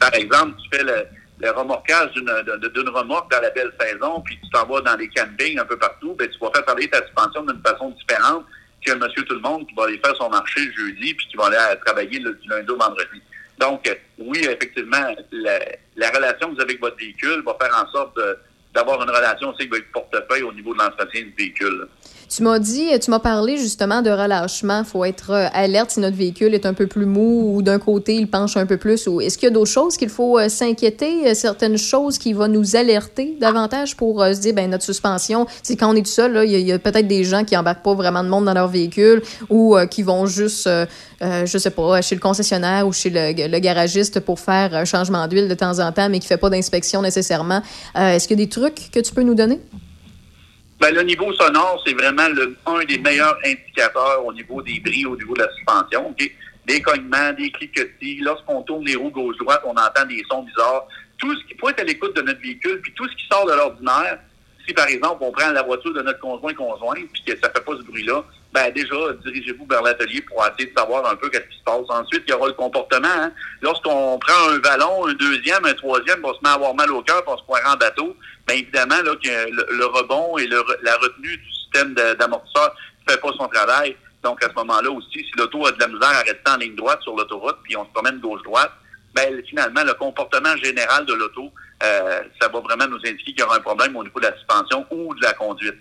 Par 0.00 0.14
exemple, 0.14 0.54
tu 0.62 0.78
fais 0.78 0.84
le, 0.84 1.06
le 1.38 1.50
remorquage 1.50 2.12
d'une 2.12 2.88
remorque 2.88 3.30
dans 3.30 3.40
la 3.40 3.50
belle 3.50 3.72
saison, 3.78 4.20
puis 4.20 4.38
tu 4.42 4.50
t'en 4.50 4.66
vas 4.66 4.80
dans 4.80 4.96
les 4.96 5.08
campings 5.08 5.58
un 5.58 5.64
peu 5.64 5.78
partout, 5.78 6.14
ben, 6.18 6.28
tu 6.28 6.38
vas 6.38 6.50
faire 6.54 6.64
travailler 6.64 6.88
ta 6.88 7.02
suspension 7.04 7.42
d'une 7.44 7.60
façon 7.62 7.90
différente 7.90 8.44
que 8.84 8.92
monsieur 8.94 9.22
tout 9.24 9.34
le 9.34 9.40
monde 9.40 9.66
qui 9.66 9.74
va 9.74 9.84
aller 9.84 10.00
faire 10.02 10.16
son 10.16 10.30
marché 10.30 10.60
le 10.60 10.72
jeudi, 10.72 11.14
puis 11.14 11.26
qui 11.28 11.36
va 11.36 11.46
aller 11.46 11.78
travailler 11.84 12.20
le, 12.20 12.34
du 12.34 12.48
lundi 12.48 12.70
au 12.70 12.76
vendredi. 12.76 13.20
Donc, 13.58 13.90
oui, 14.18 14.38
effectivement, 14.42 15.14
la, 15.32 15.58
la 15.96 16.10
relation 16.10 16.48
que 16.48 16.54
vous 16.54 16.60
avez 16.60 16.70
avec 16.70 16.80
votre 16.80 16.96
véhicule 16.96 17.42
va 17.44 17.56
faire 17.60 17.74
en 17.74 17.90
sorte 17.90 18.18
d'avoir 18.74 19.02
une 19.02 19.10
relation 19.10 19.50
aussi 19.50 19.62
avec 19.62 19.72
votre 19.72 19.90
portefeuille 19.92 20.42
au 20.42 20.52
niveau 20.52 20.74
de 20.74 20.78
l'entretien 20.78 21.22
du 21.22 21.34
véhicule. 21.36 21.88
Tu 22.28 22.42
m'as 22.42 22.58
dit, 22.58 22.88
tu 23.00 23.10
m'as 23.10 23.20
parlé 23.20 23.56
justement 23.56 24.02
de 24.02 24.10
relâchement. 24.10 24.80
Il 24.80 24.84
faut 24.84 25.04
être 25.04 25.30
euh, 25.30 25.46
alerte 25.52 25.92
si 25.92 26.00
notre 26.00 26.16
véhicule 26.16 26.54
est 26.54 26.66
un 26.66 26.74
peu 26.74 26.88
plus 26.88 27.06
mou 27.06 27.54
ou 27.54 27.62
d'un 27.62 27.78
côté 27.78 28.16
il 28.16 28.28
penche 28.28 28.56
un 28.56 28.66
peu 28.66 28.78
plus. 28.78 29.08
Est-ce 29.22 29.38
qu'il 29.38 29.46
y 29.46 29.50
a 29.50 29.54
d'autres 29.54 29.70
choses 29.70 29.96
qu'il 29.96 30.08
faut 30.08 30.36
euh, 30.36 30.48
s'inquiéter, 30.48 31.32
certaines 31.34 31.78
choses 31.78 32.18
qui 32.18 32.32
vont 32.32 32.48
nous 32.48 32.74
alerter 32.74 33.36
davantage 33.40 33.96
pour 33.96 34.22
euh, 34.22 34.32
se 34.32 34.40
dire, 34.40 34.54
ben 34.54 34.68
notre 34.68 34.82
suspension, 34.82 35.46
c'est 35.62 35.76
quand 35.76 35.92
on 35.92 35.94
est 35.94 36.02
tout 36.04 36.10
seul, 36.10 36.44
il 36.48 36.60
y 36.60 36.72
a, 36.72 36.78
peut-être 36.80 37.06
des 37.06 37.22
gens 37.22 37.44
qui 37.44 37.56
embarquent 37.56 37.84
pas 37.84 37.94
vraiment 37.94 38.24
de 38.24 38.28
monde 38.28 38.46
dans 38.46 38.54
leur 38.54 38.68
véhicule 38.68 39.22
ou 39.48 39.76
qui 39.88 40.02
vont 40.02 40.26
juste, 40.26 40.66
euh, 40.66 40.86
je 41.20 41.58
sais 41.58 41.70
pas, 41.70 42.02
chez 42.02 42.16
le 42.16 42.20
concessionnaire 42.20 42.86
ou 42.88 42.92
chez 42.92 43.10
le, 43.10 43.48
le 43.48 43.58
garagiste 43.60 44.18
pour 44.20 44.40
faire 44.40 44.74
un 44.74 44.84
changement 44.84 45.28
d'huile 45.28 45.48
de 45.48 45.54
temps 45.54 45.78
en 45.78 45.92
temps, 45.92 46.08
mais 46.08 46.18
qui 46.18 46.26
fait 46.26 46.36
pas 46.36 46.50
d'inspection 46.50 47.02
nécessairement. 47.02 47.62
Est-ce 47.94 48.26
qu'il 48.26 48.38
y 48.38 48.42
a 48.42 48.44
des 48.44 48.50
trucs 48.50 48.90
que 48.90 49.00
tu 49.00 49.14
peux 49.14 49.22
nous 49.22 49.34
donner? 49.34 49.60
Ben, 50.78 50.94
le 50.94 51.02
niveau 51.02 51.32
sonore, 51.32 51.82
c'est 51.86 51.94
vraiment 51.94 52.28
le, 52.28 52.56
un 52.66 52.84
des 52.84 52.98
meilleurs 52.98 53.38
indicateurs 53.44 54.24
au 54.24 54.32
niveau 54.32 54.60
des 54.60 54.78
bris, 54.80 55.06
au 55.06 55.16
niveau 55.16 55.34
de 55.34 55.40
la 55.40 55.50
suspension. 55.54 56.08
ok? 56.10 56.30
Des 56.66 56.82
cognements, 56.82 57.32
des 57.32 57.50
cliquetis. 57.50 58.18
Lorsqu'on 58.20 58.62
tourne 58.62 58.84
les 58.84 58.96
roues 58.96 59.10
gauche-droite, 59.10 59.62
on 59.64 59.70
entend 59.70 60.04
des 60.06 60.22
sons 60.30 60.42
bizarres. 60.42 60.86
Tout 61.18 61.34
ce 61.34 61.44
qui 61.46 61.56
faut 61.58 61.70
être 61.70 61.80
à 61.80 61.84
l'écoute 61.84 62.14
de 62.14 62.22
notre 62.22 62.40
véhicule, 62.40 62.80
puis 62.82 62.92
tout 62.94 63.08
ce 63.08 63.16
qui 63.16 63.26
sort 63.30 63.46
de 63.46 63.52
l'ordinaire, 63.52 64.18
si 64.66 64.74
par 64.74 64.88
exemple 64.88 65.18
on 65.20 65.32
prend 65.32 65.50
la 65.50 65.62
voiture 65.62 65.94
de 65.94 66.02
notre 66.02 66.20
conjoint-conjoint, 66.20 67.00
puis 67.12 67.22
que 67.24 67.40
ça 67.40 67.50
fait 67.50 67.64
pas 67.64 67.72
ce 67.76 67.82
bruit-là, 67.82 68.24
ben 68.56 68.72
déjà, 68.72 68.96
dirigez-vous 69.22 69.66
vers 69.66 69.82
l'atelier 69.82 70.22
pour 70.22 70.42
essayer 70.46 70.72
de 70.72 70.78
savoir 70.78 71.04
un 71.04 71.14
peu 71.16 71.28
qu'est-ce 71.28 71.46
qui 71.46 71.58
se 71.58 71.62
passe. 71.62 71.84
Ensuite, 71.90 72.22
il 72.26 72.30
y 72.30 72.32
aura 72.32 72.46
le 72.46 72.54
comportement. 72.54 73.06
hein. 73.06 73.30
Lorsqu'on 73.60 74.18
prend 74.18 74.48
un 74.50 74.58
ballon, 74.60 75.06
un 75.06 75.12
deuxième, 75.12 75.62
un 75.66 75.74
troisième, 75.74 76.24
on 76.24 76.32
se 76.32 76.38
met 76.42 76.48
à 76.48 76.54
avoir 76.54 76.74
mal 76.74 76.90
au 76.90 77.02
cœur, 77.02 77.22
on 77.26 77.36
se 77.36 77.42
croira 77.42 77.74
en 77.74 77.76
bateau, 77.76 78.16
bien 78.48 78.56
évidemment, 78.56 79.02
là, 79.04 79.14
que 79.22 79.74
le, 79.76 79.84
rebond 79.84 80.38
et 80.38 80.46
le 80.46 80.64
la 80.82 80.96
retenue 80.96 81.36
du 81.36 81.52
système 81.52 81.92
d'amortisseur 81.92 82.74
ne 83.06 83.12
fait 83.12 83.20
pas 83.20 83.28
son 83.36 83.46
travail. 83.48 83.94
Donc, 84.22 84.42
à 84.42 84.48
ce 84.48 84.54
moment-là 84.54 84.90
aussi, 84.90 85.18
si 85.18 85.30
l'auto 85.36 85.66
a 85.66 85.72
de 85.72 85.78
la 85.78 85.88
misère 85.88 86.08
à 86.08 86.20
rester 86.20 86.50
en 86.50 86.56
ligne 86.56 86.76
droite 86.76 87.02
sur 87.02 87.14
l'autoroute, 87.14 87.58
puis 87.62 87.76
on 87.76 87.84
se 87.84 87.90
promène 87.90 88.20
gauche-droite, 88.20 88.72
ben, 89.14 89.42
finalement, 89.50 89.84
le 89.84 89.92
comportement 89.92 90.56
général 90.56 91.04
de 91.04 91.12
l'auto, 91.12 91.52
euh, 91.82 92.22
ça 92.40 92.48
va 92.48 92.60
vraiment 92.60 92.86
nous 92.88 92.96
indiquer 93.04 93.32
qu'il 93.32 93.40
y 93.40 93.42
aura 93.42 93.56
un 93.56 93.60
problème 93.60 93.94
au 93.96 94.02
niveau 94.02 94.18
de 94.18 94.26
la 94.26 94.34
suspension 94.34 94.86
ou 94.90 95.14
de 95.14 95.22
la 95.22 95.34
conduite. 95.34 95.76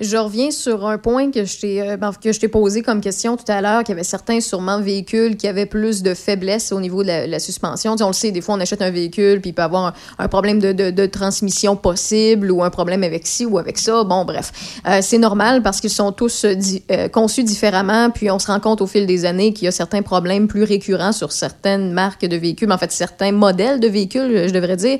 Je 0.00 0.16
reviens 0.16 0.50
sur 0.50 0.88
un 0.88 0.98
point 0.98 1.30
que 1.30 1.44
je 1.44 1.60
t'ai 1.60 1.80
euh, 1.80 1.96
ben, 1.96 2.10
que 2.20 2.32
je 2.32 2.40
t'ai 2.40 2.48
posé 2.48 2.82
comme 2.82 3.00
question 3.00 3.36
tout 3.36 3.44
à 3.46 3.60
l'heure, 3.60 3.84
qu'il 3.84 3.90
y 3.90 3.96
avait 3.96 4.02
certains 4.02 4.40
sûrement 4.40 4.80
véhicules 4.80 5.36
qui 5.36 5.46
avaient 5.46 5.66
plus 5.66 6.02
de 6.02 6.14
faiblesse 6.14 6.72
au 6.72 6.80
niveau 6.80 7.04
de 7.04 7.30
la, 7.30 7.38
suspension. 7.38 7.94
On 8.00 8.08
le 8.08 8.12
sait, 8.12 8.32
des 8.32 8.40
fois 8.40 8.56
on 8.56 8.60
achète 8.60 8.82
un 8.82 8.90
véhicule 8.90 9.40
puis 9.40 9.50
il 9.50 9.52
peut 9.52 9.62
avoir 9.62 9.94
un, 10.18 10.28
problème 10.28 10.58
de, 10.58 10.72
de, 10.72 11.06
transmission 11.06 11.76
possible 11.76 12.50
ou 12.50 12.64
un 12.64 12.70
problème 12.70 13.04
avec 13.04 13.24
ci 13.24 13.46
ou 13.46 13.56
avec 13.56 13.78
ça. 13.78 14.02
Bon, 14.02 14.24
bref, 14.24 14.50
Euh, 14.86 14.98
c'est 15.00 15.18
normal 15.18 15.62
parce 15.62 15.80
qu'ils 15.80 15.90
sont 15.90 16.10
tous 16.10 16.44
euh, 16.44 17.08
conçus 17.08 17.44
différemment. 17.44 18.10
Puis 18.10 18.30
on 18.32 18.40
se 18.40 18.48
rend 18.48 18.58
compte 18.58 18.80
au 18.80 18.88
fil 18.88 19.06
des 19.06 19.24
années 19.24 19.52
qu'il 19.52 19.66
y 19.66 19.68
a 19.68 19.72
certains 19.72 20.02
problèmes 20.02 20.48
plus 20.48 20.64
récurrents 20.64 21.12
sur 21.12 21.30
certaines 21.30 21.92
marques 21.92 22.26
de 22.26 22.36
véhicules, 22.36 22.70
en 22.72 22.78
fait 22.78 22.90
certains 22.90 23.30
modèles 23.30 23.78
de 23.78 23.88
véhicules, 23.88 24.48
je 24.48 24.52
devrais 24.52 24.76
dire. 24.76 24.98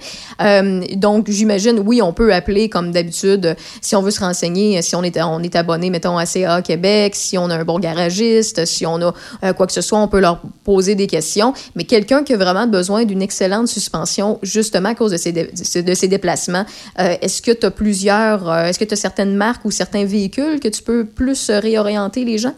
Donc 0.97 1.31
j'imagine, 1.31 1.81
oui, 1.85 2.01
on 2.01 2.13
peut 2.13 2.33
appeler 2.33 2.69
comme 2.69 2.93
d'habitude 2.93 3.57
si 3.81 3.97
on 3.97 4.03
veut 4.03 4.13
se 4.13 4.21
renseigner, 4.21 4.79
si 4.85 4.95
on 4.95 5.03
est, 5.03 5.21
on 5.21 5.43
est 5.43 5.57
abonné, 5.57 5.91
mettons, 5.91 6.17
à 6.19 6.27
CA 6.27 6.63
Québec, 6.63 7.15
si 7.17 7.37
on 7.39 7.51
a 7.51 7.57
un 7.57 7.65
bon 7.65 7.79
garagiste, 7.79 8.65
si 8.67 8.87
on 8.87 9.01
a 9.01 9.15
euh, 9.43 9.53
quoi 9.53 9.67
que 9.67 9.73
ce 9.73 9.81
soit, 9.81 9.99
on 9.99 10.09
peut 10.09 10.21
leur 10.21 10.41
poser 10.65 10.95
des 10.95 11.07
questions. 11.07 11.55
Mais 11.75 11.85
quelqu'un 11.85 12.23
qui 12.23 12.35
a 12.35 12.37
vraiment 12.37 12.67
besoin 12.67 13.05
d'une 13.05 13.23
excellente 13.23 13.69
suspension, 13.69 14.39
justement 14.43 14.91
à 14.91 14.95
cause 14.95 15.13
de 15.13 15.17
ses, 15.17 15.33
de 15.33 16.07
déplacements, 16.07 16.67
euh, 16.99 17.17
est-ce 17.21 17.43
que 17.43 17.51
tu 17.51 17.67
as 17.67 17.71
plusieurs, 17.71 18.49
euh, 18.49 18.65
est-ce 18.65 18.79
que 18.79 18.85
tu 18.85 18.95
as 18.95 18.99
certaines 18.99 19.35
marques 19.35 19.65
ou 19.65 19.71
certains 19.71 20.05
véhicules 20.05 20.61
que 20.61 20.69
tu 20.69 20.83
peux 20.83 21.05
plus 21.05 21.51
réorienter 21.51 22.25
les 22.25 22.39
gens? 22.39 22.55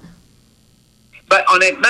Ben, 1.31 1.41
honnêtement, 1.55 1.89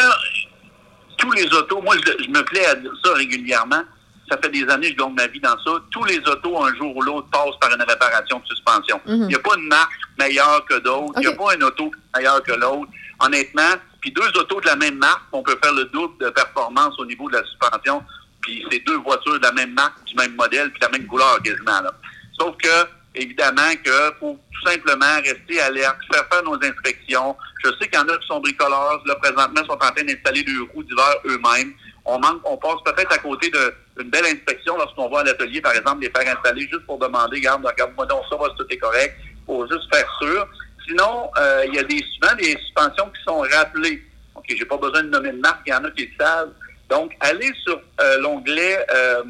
tous 1.18 1.32
les 1.32 1.46
autos, 1.46 1.80
moi, 1.82 1.94
je 2.04 2.30
me 2.30 2.42
plais 2.44 2.66
à 2.66 2.74
dire 2.74 2.92
ça 3.04 3.12
régulièrement. 3.14 3.82
Ça 4.30 4.36
fait 4.38 4.48
des 4.50 4.68
années 4.68 4.88
que 4.94 5.00
je 5.00 5.04
gagne 5.04 5.14
ma 5.14 5.26
vie 5.28 5.40
dans 5.40 5.56
ça. 5.64 5.70
Tous 5.90 6.04
les 6.04 6.18
autos, 6.18 6.62
un 6.64 6.74
jour 6.74 6.96
ou 6.96 7.02
l'autre, 7.02 7.28
passent 7.30 7.56
par 7.60 7.70
une 7.72 7.82
réparation 7.82 8.38
de 8.40 8.46
suspension. 8.46 9.00
Il 9.06 9.20
Mhm. 9.20 9.26
n'y 9.28 9.34
a 9.34 9.38
pas 9.38 9.54
une 9.56 9.68
marque 9.68 9.92
meilleure 10.18 10.64
que 10.64 10.74
d'autres. 10.80 11.12
Il 11.16 11.20
n'y 11.20 11.26
a 11.28 11.32
pas 11.32 11.54
une 11.54 11.62
auto 11.64 11.90
meilleure 12.16 12.42
que 12.42 12.52
l'autre. 12.52 12.90
Honnêtement, 13.20 13.72
puis 14.00 14.10
deux 14.12 14.28
autos 14.38 14.60
de 14.60 14.66
la 14.66 14.76
même 14.76 14.96
marque, 14.98 15.22
on 15.32 15.42
peut 15.42 15.58
faire 15.62 15.72
le 15.72 15.84
double 15.86 16.18
de 16.24 16.30
performance 16.30 16.98
au 16.98 17.06
niveau 17.06 17.28
de 17.30 17.36
la 17.36 17.44
suspension. 17.44 18.02
Puis 18.42 18.64
c'est 18.70 18.80
deux 18.80 18.96
voitures 18.98 19.38
de 19.38 19.42
la 19.42 19.52
même 19.52 19.72
marque, 19.72 20.04
du 20.04 20.14
même 20.16 20.34
modèle, 20.34 20.70
puis 20.70 20.80
de 20.80 20.84
la 20.86 20.92
même 20.92 21.06
couleur 21.06 21.40
quasiment. 21.42 21.80
Là. 21.80 21.92
Sauf 22.38 22.56
que, 22.58 22.68
évidemment, 23.14 23.72
que 23.84 24.12
faut 24.20 24.38
tout 24.52 24.68
simplement 24.68 25.16
rester 25.24 25.60
alerte, 25.60 25.96
faire 26.12 26.24
faire 26.30 26.42
nos 26.44 26.54
inspections. 26.62 27.36
Je 27.64 27.70
sais 27.78 27.88
qu'il 27.88 27.98
y 27.98 28.02
en 28.02 28.08
a 28.08 28.16
qui 28.18 28.26
sont 28.26 28.40
bricoleurs, 28.40 29.02
là, 29.06 29.14
présentement, 29.16 29.64
sont 29.64 29.72
en 29.72 29.76
train 29.78 30.04
d'installer 30.04 30.42
des 30.42 30.58
roues 30.74 30.82
d'hiver 30.82 31.14
eux-mêmes. 31.24 31.72
On 32.04 32.18
manque, 32.20 32.40
on 32.44 32.56
passe 32.56 32.76
peut-être 32.84 33.12
à 33.12 33.18
côté 33.18 33.50
de- 33.50 33.74
d'une 33.96 34.10
belle 34.10 34.26
inspection 34.26 34.76
lorsqu'on 34.76 35.08
va 35.08 35.20
à 35.20 35.24
l'atelier, 35.24 35.60
par 35.60 35.74
exemple, 35.74 36.02
les 36.02 36.10
faire 36.10 36.36
installer 36.36 36.62
juste 36.62 36.84
pour 36.86 36.98
demander, 36.98 37.40
garde, 37.40 37.64
regarde-moi 37.64 38.06
donc 38.06 38.22
ça, 38.30 38.36
va, 38.36 38.48
si 38.50 38.56
tout 38.56 38.66
est 38.70 38.78
correct, 38.78 39.16
pour 39.44 39.66
juste 39.70 39.92
faire 39.92 40.08
sûr. 40.20 40.48
Sinon, 40.86 41.30
euh, 41.38 41.64
il 41.66 41.74
y 41.74 41.78
a 41.78 41.82
des, 41.82 42.04
souvent 42.14 42.34
des 42.36 42.56
suspensions 42.58 43.10
qui 43.10 43.22
sont 43.24 43.40
rappelées. 43.56 44.02
OK, 44.34 44.44
j'ai 44.48 44.64
pas 44.64 44.76
besoin 44.76 45.02
de 45.02 45.08
nommer 45.08 45.32
de 45.32 45.38
marque, 45.38 45.62
il 45.66 45.70
y 45.70 45.74
en 45.74 45.84
a 45.84 45.90
qui 45.90 46.06
le 46.06 46.24
savent. 46.24 46.52
Donc, 46.88 47.16
allez 47.20 47.52
sur 47.64 47.80
euh, 48.00 48.18
l'onglet 48.20 48.86
euh, 48.94 49.22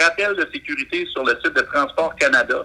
Rappel 0.00 0.36
de 0.36 0.48
sécurité 0.52 1.04
sur 1.06 1.24
le 1.24 1.36
site 1.42 1.54
de 1.54 1.62
Transport 1.62 2.14
Canada 2.16 2.64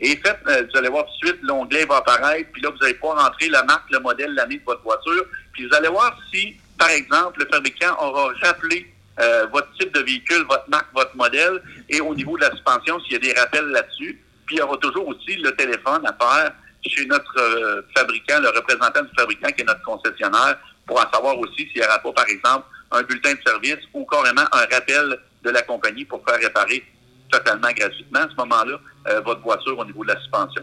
et 0.00 0.16
faites, 0.16 0.38
euh, 0.48 0.64
vous 0.70 0.78
allez 0.78 0.88
voir 0.88 1.04
tout 1.06 1.10
de 1.22 1.26
suite, 1.28 1.42
l'onglet 1.42 1.84
va 1.86 1.96
apparaître, 1.96 2.50
puis 2.52 2.62
là, 2.62 2.70
vous 2.70 2.84
allez 2.84 2.94
pouvoir 2.94 3.26
entrer 3.26 3.48
la 3.48 3.64
marque, 3.64 3.90
le 3.90 3.98
modèle, 4.00 4.32
l'année 4.34 4.58
de 4.58 4.64
votre 4.64 4.82
voiture, 4.82 5.24
puis 5.52 5.66
vous 5.66 5.74
allez 5.74 5.88
voir 5.88 6.16
si, 6.32 6.56
par 6.78 6.90
exemple, 6.90 7.40
le 7.40 7.46
fabricant 7.46 7.96
aura 8.00 8.32
rappelé 8.42 8.92
euh, 9.20 9.46
votre 9.52 9.70
type 9.78 9.92
de 9.94 10.00
véhicule, 10.00 10.44
votre 10.48 10.68
marque, 10.68 10.88
votre 10.94 11.16
modèle, 11.16 11.62
et 11.88 12.00
au 12.00 12.14
niveau 12.14 12.36
de 12.36 12.42
la 12.42 12.50
suspension, 12.52 13.00
s'il 13.00 13.12
y 13.12 13.16
a 13.16 13.18
des 13.18 13.32
rappels 13.38 13.66
là-dessus. 13.66 14.22
Puis 14.46 14.56
il 14.56 14.58
y 14.58 14.62
aura 14.62 14.76
toujours 14.78 15.08
aussi 15.08 15.36
le 15.36 15.54
téléphone 15.56 16.06
à 16.06 16.12
faire 16.12 16.52
chez 16.86 17.04
notre 17.06 17.38
euh, 17.38 17.82
fabricant, 17.96 18.40
le 18.40 18.48
représentant 18.48 19.02
du 19.02 19.10
fabricant 19.16 19.48
qui 19.48 19.62
est 19.62 19.64
notre 19.64 19.82
concessionnaire, 19.82 20.58
pour 20.86 20.98
en 20.98 21.10
savoir 21.12 21.38
aussi 21.38 21.68
s'il 21.68 21.80
n'y 21.80 21.86
aura 21.86 21.98
pas, 21.98 22.12
par 22.12 22.28
exemple, 22.28 22.66
un 22.90 23.02
bulletin 23.02 23.34
de 23.34 23.40
service 23.46 23.78
ou 23.92 24.04
carrément 24.06 24.44
un 24.52 24.66
rappel 24.72 25.18
de 25.42 25.50
la 25.50 25.62
compagnie 25.62 26.04
pour 26.04 26.24
faire 26.26 26.40
réparer 26.40 26.84
totalement 27.30 27.70
gratuitement 27.72 28.20
à 28.20 28.28
ce 28.30 28.36
moment-là 28.36 28.80
euh, 29.08 29.20
votre 29.20 29.42
voiture 29.42 29.78
au 29.78 29.84
niveau 29.84 30.02
de 30.02 30.08
la 30.08 30.20
suspension. 30.20 30.62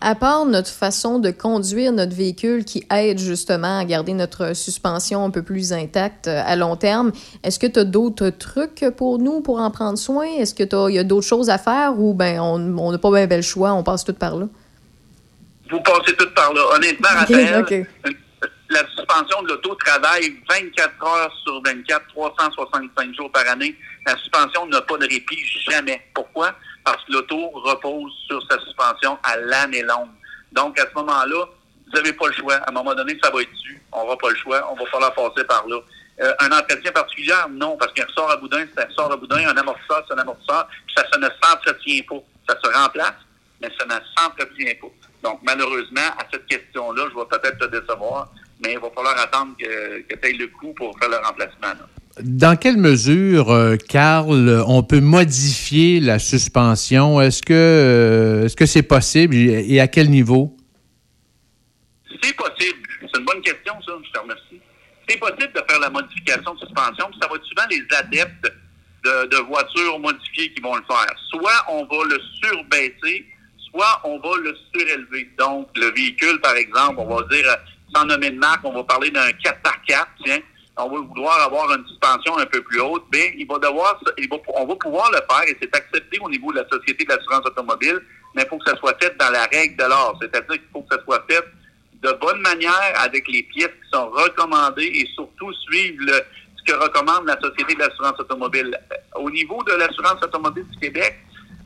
À 0.00 0.14
part 0.14 0.44
notre 0.44 0.70
façon 0.70 1.18
de 1.18 1.30
conduire 1.30 1.90
notre 1.90 2.14
véhicule 2.14 2.64
qui 2.64 2.86
aide 2.92 3.18
justement 3.18 3.78
à 3.78 3.84
garder 3.84 4.12
notre 4.12 4.54
suspension 4.54 5.24
un 5.24 5.30
peu 5.30 5.42
plus 5.42 5.72
intacte 5.72 6.28
euh, 6.28 6.42
à 6.44 6.54
long 6.54 6.76
terme, 6.76 7.12
est-ce 7.42 7.58
que 7.58 7.66
tu 7.66 7.78
as 7.78 7.84
d'autres 7.84 8.28
trucs 8.28 8.84
pour 8.96 9.18
nous 9.18 9.40
pour 9.40 9.58
en 9.58 9.70
prendre 9.70 9.98
soin? 9.98 10.26
Est-ce 10.26 10.54
que 10.54 10.90
y 10.90 10.98
a 10.98 11.04
d'autres 11.04 11.26
choses 11.26 11.48
à 11.48 11.58
faire 11.58 11.98
ou 11.98 12.12
ben 12.12 12.40
on 12.40 12.76
on 12.78 12.92
n'a 12.92 12.98
pas 12.98 13.10
bien 13.10 13.36
le 13.36 13.42
choix, 13.42 13.72
on 13.72 13.82
passe 13.82 14.04
tout 14.04 14.12
par 14.12 14.36
là? 14.36 14.46
Vous 15.70 15.80
passez 15.80 16.14
tout 16.16 16.30
par 16.34 16.52
là. 16.52 16.60
Honnêtement, 16.74 17.08
Raphaël, 17.12 17.64
euh, 17.72 17.84
la 18.70 18.80
suspension 18.88 19.42
de 19.42 19.48
l'auto 19.48 19.74
travaille 19.76 20.36
24 20.48 21.04
heures 21.04 21.32
sur 21.44 21.62
24, 21.64 22.06
365 22.08 23.14
jours 23.14 23.30
par 23.32 23.48
année. 23.48 23.74
La 24.06 24.16
suspension 24.16 24.66
n'a 24.66 24.80
pas 24.82 24.98
de 24.98 25.06
répit 25.08 25.38
jamais. 25.68 26.02
Pourquoi? 26.14 26.54
Parce 26.86 27.04
que 27.04 27.14
l'auto 27.14 27.50
repose 27.50 28.12
sur 28.28 28.40
sa 28.48 28.60
suspension 28.60 29.18
à 29.24 29.36
l'année 29.38 29.82
longue. 29.82 30.08
Donc, 30.52 30.78
à 30.78 30.84
ce 30.88 30.94
moment-là, 30.94 31.44
vous 31.84 31.92
n'avez 31.92 32.12
pas 32.12 32.28
le 32.28 32.32
choix. 32.32 32.54
À 32.54 32.70
un 32.70 32.72
moment 32.72 32.94
donné, 32.94 33.18
ça 33.20 33.28
va 33.28 33.42
être 33.42 33.52
dû. 33.54 33.82
On 33.90 34.04
n'aura 34.04 34.16
pas 34.16 34.30
le 34.30 34.36
choix. 34.36 34.64
On 34.70 34.76
va 34.76 34.88
falloir 34.88 35.12
passer 35.12 35.44
par 35.44 35.66
là. 35.66 35.78
Euh, 36.20 36.32
un 36.38 36.52
entretien 36.52 36.92
particulier, 36.92 37.34
non, 37.50 37.76
parce 37.76 37.92
qu'un 37.92 38.06
ressort 38.06 38.30
à 38.30 38.36
boudin, 38.36 38.64
c'est 38.72 38.84
un 38.84 38.86
ressort 38.86 39.10
à 39.10 39.16
boudin. 39.16 39.48
Un 39.48 39.56
amortisseur, 39.56 40.04
c'est 40.06 40.14
un 40.14 40.18
amortisseur. 40.18 40.68
Puis 40.86 40.94
ça, 40.96 41.04
ça 41.12 41.18
ne 41.18 41.28
s'entretient 41.42 42.02
pas. 42.08 42.22
Ça 42.48 42.56
se 42.62 42.78
remplace, 42.78 43.14
mais 43.60 43.68
ça 43.76 43.84
ne 43.84 43.98
s'entretient 44.16 44.74
pas. 44.80 45.28
Donc, 45.28 45.40
malheureusement, 45.42 46.08
à 46.18 46.24
cette 46.30 46.46
question-là, 46.46 47.08
je 47.10 47.18
vais 47.18 47.26
peut-être 47.28 47.58
te 47.58 47.64
décevoir, 47.64 48.28
mais 48.62 48.74
il 48.74 48.78
va 48.78 48.90
falloir 48.90 49.18
attendre 49.18 49.56
que, 49.58 50.02
que 50.02 50.14
tu 50.14 50.28
aies 50.28 50.34
le 50.34 50.46
coup 50.46 50.72
pour 50.74 50.96
faire 51.00 51.08
le 51.08 51.16
remplacement. 51.16 51.66
là. 51.66 51.88
Dans 52.22 52.56
quelle 52.56 52.78
mesure, 52.78 53.50
euh, 53.50 53.76
Carl, 53.76 54.64
on 54.66 54.82
peut 54.82 55.00
modifier 55.00 56.00
la 56.00 56.18
suspension? 56.18 57.20
Est-ce 57.20 57.42
que 57.42 57.52
euh, 57.52 58.44
est-ce 58.46 58.64
c'est 58.64 58.82
possible? 58.82 59.34
Et 59.36 59.80
à 59.80 59.86
quel 59.86 60.08
niveau? 60.08 60.56
C'est 62.22 62.34
possible. 62.34 62.88
C'est 63.00 63.18
une 63.18 63.24
bonne 63.26 63.42
question, 63.42 63.74
ça. 63.86 63.92
Je 64.02 64.10
te 64.10 64.18
remercie. 64.18 64.60
C'est 65.06 65.18
possible 65.18 65.52
de 65.54 65.62
faire 65.68 65.80
la 65.80 65.90
modification 65.90 66.54
de 66.54 66.60
suspension, 66.60 67.06
ça 67.20 67.28
va 67.28 67.36
être 67.36 67.44
souvent 67.44 67.66
les 67.70 67.84
adeptes 67.96 68.52
de, 69.04 69.26
de 69.28 69.36
voitures 69.48 69.98
modifiées 70.00 70.52
qui 70.52 70.60
vont 70.60 70.74
le 70.74 70.82
faire. 70.88 71.14
Soit 71.30 71.64
on 71.68 71.84
va 71.84 72.04
le 72.08 72.20
surbaisser, 72.42 73.26
soit 73.70 74.00
on 74.04 74.18
va 74.18 74.36
le 74.42 74.56
surélever. 74.74 75.30
Donc, 75.38 75.68
le 75.76 75.92
véhicule, 75.94 76.40
par 76.40 76.56
exemple, 76.56 76.96
on 76.98 77.14
va 77.14 77.22
dire, 77.30 77.48
euh, 77.48 77.56
sans 77.94 78.04
nommer 78.04 78.30
de 78.30 78.38
marque, 78.38 78.64
on 78.64 78.72
va 78.72 78.84
parler 78.84 79.10
d'un 79.10 79.28
4x4, 79.28 80.06
tiens. 80.24 80.40
On 80.78 80.88
va 80.90 81.00
vouloir 81.00 81.40
avoir 81.40 81.72
une 81.72 81.86
suspension 81.86 82.36
un 82.36 82.46
peu 82.46 82.62
plus 82.62 82.80
haute, 82.80 83.04
bien, 83.10 83.24
il 83.36 83.46
va 83.46 83.58
devoir, 83.58 83.98
il 84.18 84.28
va, 84.28 84.36
on 84.54 84.66
va 84.66 84.74
pouvoir 84.76 85.10
le 85.10 85.18
faire 85.28 85.48
et 85.48 85.56
c'est 85.60 85.74
accepté 85.74 86.18
au 86.20 86.28
niveau 86.28 86.52
de 86.52 86.58
la 86.58 86.68
Société 86.68 87.04
de 87.04 87.08
l'assurance 87.10 87.46
automobile, 87.46 87.98
mais 88.34 88.42
il 88.42 88.48
faut 88.48 88.58
que 88.58 88.70
ça 88.70 88.76
soit 88.76 88.94
fait 89.00 89.16
dans 89.16 89.30
la 89.30 89.44
règle 89.46 89.76
de 89.76 89.84
l'art. 89.84 90.14
C'est-à-dire 90.20 90.48
qu'il 90.48 90.68
faut 90.72 90.82
que 90.82 90.94
ça 90.94 91.02
soit 91.04 91.24
fait 91.28 91.42
de 92.02 92.12
bonne 92.20 92.40
manière 92.42 92.92
avec 92.96 93.26
les 93.28 93.42
pièces 93.44 93.68
qui 93.68 93.90
sont 93.90 94.10
recommandées 94.10 94.90
et 94.94 95.06
surtout 95.14 95.50
suivre 95.54 95.96
le, 96.00 96.20
ce 96.56 96.72
que 96.72 96.78
recommande 96.78 97.26
la 97.26 97.40
Société 97.40 97.74
de 97.74 97.78
l'assurance 97.80 98.20
automobile. 98.20 98.78
Au 99.14 99.30
niveau 99.30 99.62
de 99.62 99.72
l'assurance 99.72 100.22
automobile 100.22 100.66
du 100.72 100.78
Québec, 100.78 101.16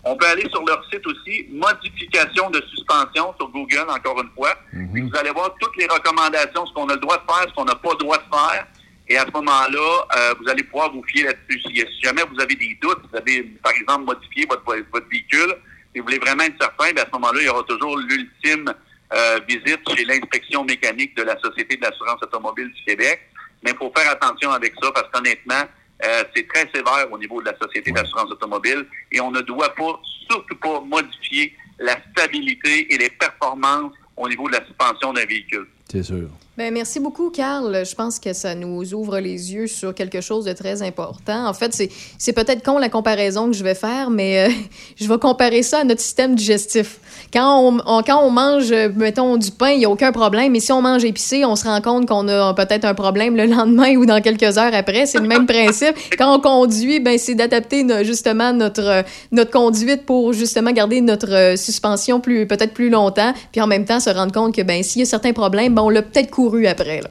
on 0.05 0.17
peut 0.17 0.27
aller 0.27 0.49
sur 0.51 0.65
leur 0.65 0.83
site 0.91 1.07
aussi, 1.07 1.47
modification 1.51 2.49
de 2.51 2.63
suspension 2.71 3.35
sur 3.37 3.49
Google, 3.49 3.87
encore 3.89 4.21
une 4.23 4.31
fois. 4.37 4.55
Puis 4.93 5.03
vous 5.03 5.17
allez 5.19 5.31
voir 5.31 5.53
toutes 5.61 5.77
les 5.77 5.87
recommandations, 5.87 6.65
ce 6.65 6.73
qu'on 6.73 6.89
a 6.89 6.95
le 6.95 7.01
droit 7.01 7.19
de 7.19 7.33
faire, 7.33 7.49
ce 7.49 7.55
qu'on 7.55 7.65
n'a 7.65 7.75
pas 7.75 7.91
le 7.91 7.99
droit 7.99 8.17
de 8.17 8.37
faire. 8.37 8.67
Et 9.11 9.19
à 9.19 9.27
ce 9.27 9.33
moment-là, 9.33 10.07
euh, 10.17 10.35
vous 10.41 10.49
allez 10.49 10.63
pouvoir 10.63 10.93
vous 10.93 11.03
fier 11.03 11.25
là-dessus. 11.25 11.61
Si, 11.63 11.75
si 11.75 12.01
jamais 12.01 12.23
vous 12.33 12.41
avez 12.41 12.55
des 12.55 12.79
doutes, 12.81 13.01
vous 13.11 13.19
avez, 13.19 13.43
par 13.61 13.73
exemple, 13.73 14.05
modifié 14.05 14.47
votre, 14.49 14.63
votre 14.65 15.09
véhicule 15.11 15.53
et 15.93 15.99
vous 15.99 16.07
voulez 16.07 16.21
vraiment 16.21 16.45
être 16.45 16.55
certain, 16.61 16.93
bien, 16.93 17.03
à 17.03 17.07
ce 17.07 17.13
moment-là, 17.15 17.41
il 17.41 17.47
y 17.47 17.49
aura 17.49 17.65
toujours 17.65 17.99
l'ultime 17.99 18.73
euh, 19.13 19.41
visite 19.49 19.81
chez 19.97 20.05
l'inspection 20.05 20.63
mécanique 20.65 21.17
de 21.17 21.25
la 21.25 21.37
Société 21.41 21.77
de 21.77 21.83
l'assurance 21.83 22.23
automobile 22.23 22.71
du 22.71 22.85
Québec. 22.85 23.23
Mais 23.65 23.73
il 23.73 23.77
faut 23.77 23.93
faire 23.97 24.13
attention 24.13 24.53
avec 24.53 24.75
ça 24.81 24.93
parce 24.93 25.11
qu'honnêtement, 25.11 25.65
euh, 26.05 26.23
c'est 26.33 26.47
très 26.47 26.71
sévère 26.73 27.11
au 27.11 27.19
niveau 27.19 27.43
de 27.43 27.47
la 27.47 27.59
Société 27.59 27.91
d'assurance 27.91 28.31
automobile 28.31 28.87
et 29.11 29.21
on 29.21 29.33
ne 29.33 29.41
doit 29.41 29.75
pas, 29.75 30.01
surtout 30.31 30.57
pas, 30.57 30.81
modifier 30.83 31.53
la 31.81 31.97
stabilité 32.13 32.95
et 32.95 32.97
les 32.97 33.11
performances 33.11 33.93
au 34.17 34.29
niveau 34.29 34.49
de 34.49 34.53
la 34.53 34.65
suspension 34.65 35.13
d'un 35.13 35.27
véhicule. 35.27 35.67
C'est 35.91 36.05
sûr. 36.05 36.29
Ben, 36.57 36.74
merci 36.74 37.01
beaucoup, 37.01 37.30
Carl. 37.30 37.86
Je 37.86 37.94
pense 37.94 38.18
que 38.18 38.32
ça 38.32 38.55
nous 38.55 38.92
ouvre 38.92 39.18
les 39.20 39.55
yeux 39.55 39.66
sur 39.66 39.94
quelque 39.94 40.20
chose 40.20 40.44
de 40.44 40.53
très 40.53 40.82
important. 40.82 41.46
En 41.46 41.55
fait, 41.55 41.72
c'est, 41.72 41.90
c'est 42.18 42.32
peut-être 42.32 42.62
con 42.64 42.78
la 42.78 42.88
comparaison 42.88 43.46
que 43.46 43.53
je 43.53 43.62
vais 43.62 43.76
faire, 43.76 44.11
mais 44.11 44.48
euh, 44.48 44.53
je 44.96 45.09
vais 45.09 45.18
comparer 45.18 45.62
ça 45.62 45.78
à 45.78 45.84
notre 45.84 46.01
système 46.01 46.34
digestif. 46.34 46.98
Quand 47.33 47.81
on, 47.87 48.03
quand 48.03 48.24
on 48.24 48.31
mange, 48.31 48.72
euh, 48.72 48.89
mettons, 48.95 49.37
du 49.37 49.53
pain, 49.53 49.70
il 49.70 49.78
n'y 49.78 49.85
a 49.85 49.91
aucun 49.91 50.11
problème. 50.11 50.53
Mais 50.53 50.61
si 50.61 50.72
on 50.72 50.83
mange 50.83 51.05
épicé, 51.05 51.45
on 51.45 51.55
se 51.55 51.64
rend 51.64 51.81
compte 51.81 52.09
qu'on 52.09 52.26
a 52.26 52.55
peut-être 52.55 52.85
un 52.85 52.95
problème 52.95 53.37
le 53.37 53.47
lendemain 53.47 53.95
ou 53.97 54.05
dans 54.05 54.20
quelques 54.20 54.59
heures 54.59 54.74
après. 54.74 55.07
C'est 55.07 55.20
le 55.20 55.28
même 55.28 55.47
principe. 55.47 55.95
Quand 56.18 56.35
on 56.35 56.41
conduit, 56.41 56.99
ben, 56.99 57.18
c'est 57.18 57.37
d'adapter 57.37 57.85
justement 58.05 58.53
notre, 58.53 58.89
euh, 58.89 59.03
notre 59.31 59.51
conduite 59.53 60.07
pour 60.07 60.33
justement 60.33 60.72
garder 60.72 61.01
notre 61.01 61.33
euh, 61.33 61.57
suspension 61.57 62.20
plus, 62.20 62.47
peut-être 62.47 62.74
plus 62.74 62.91
longtemps. 62.91 63.33
Puis 63.53 63.61
en 63.61 63.66
même 63.68 63.85
temps, 63.85 64.01
se 64.01 64.11
rendre 64.11 64.33
compte 64.33 64.55
que 64.55 64.62
ben, 64.62 64.83
s'il 64.83 65.01
y 65.01 65.03
a 65.03 65.07
certains 65.07 65.33
problèmes, 65.33 65.74
ben, 65.74 65.83
on 65.83 65.91
l'a 65.91 66.03
peut-être 66.03 66.31
couru 66.31 66.66
après. 66.66 67.01
Là. 67.01 67.11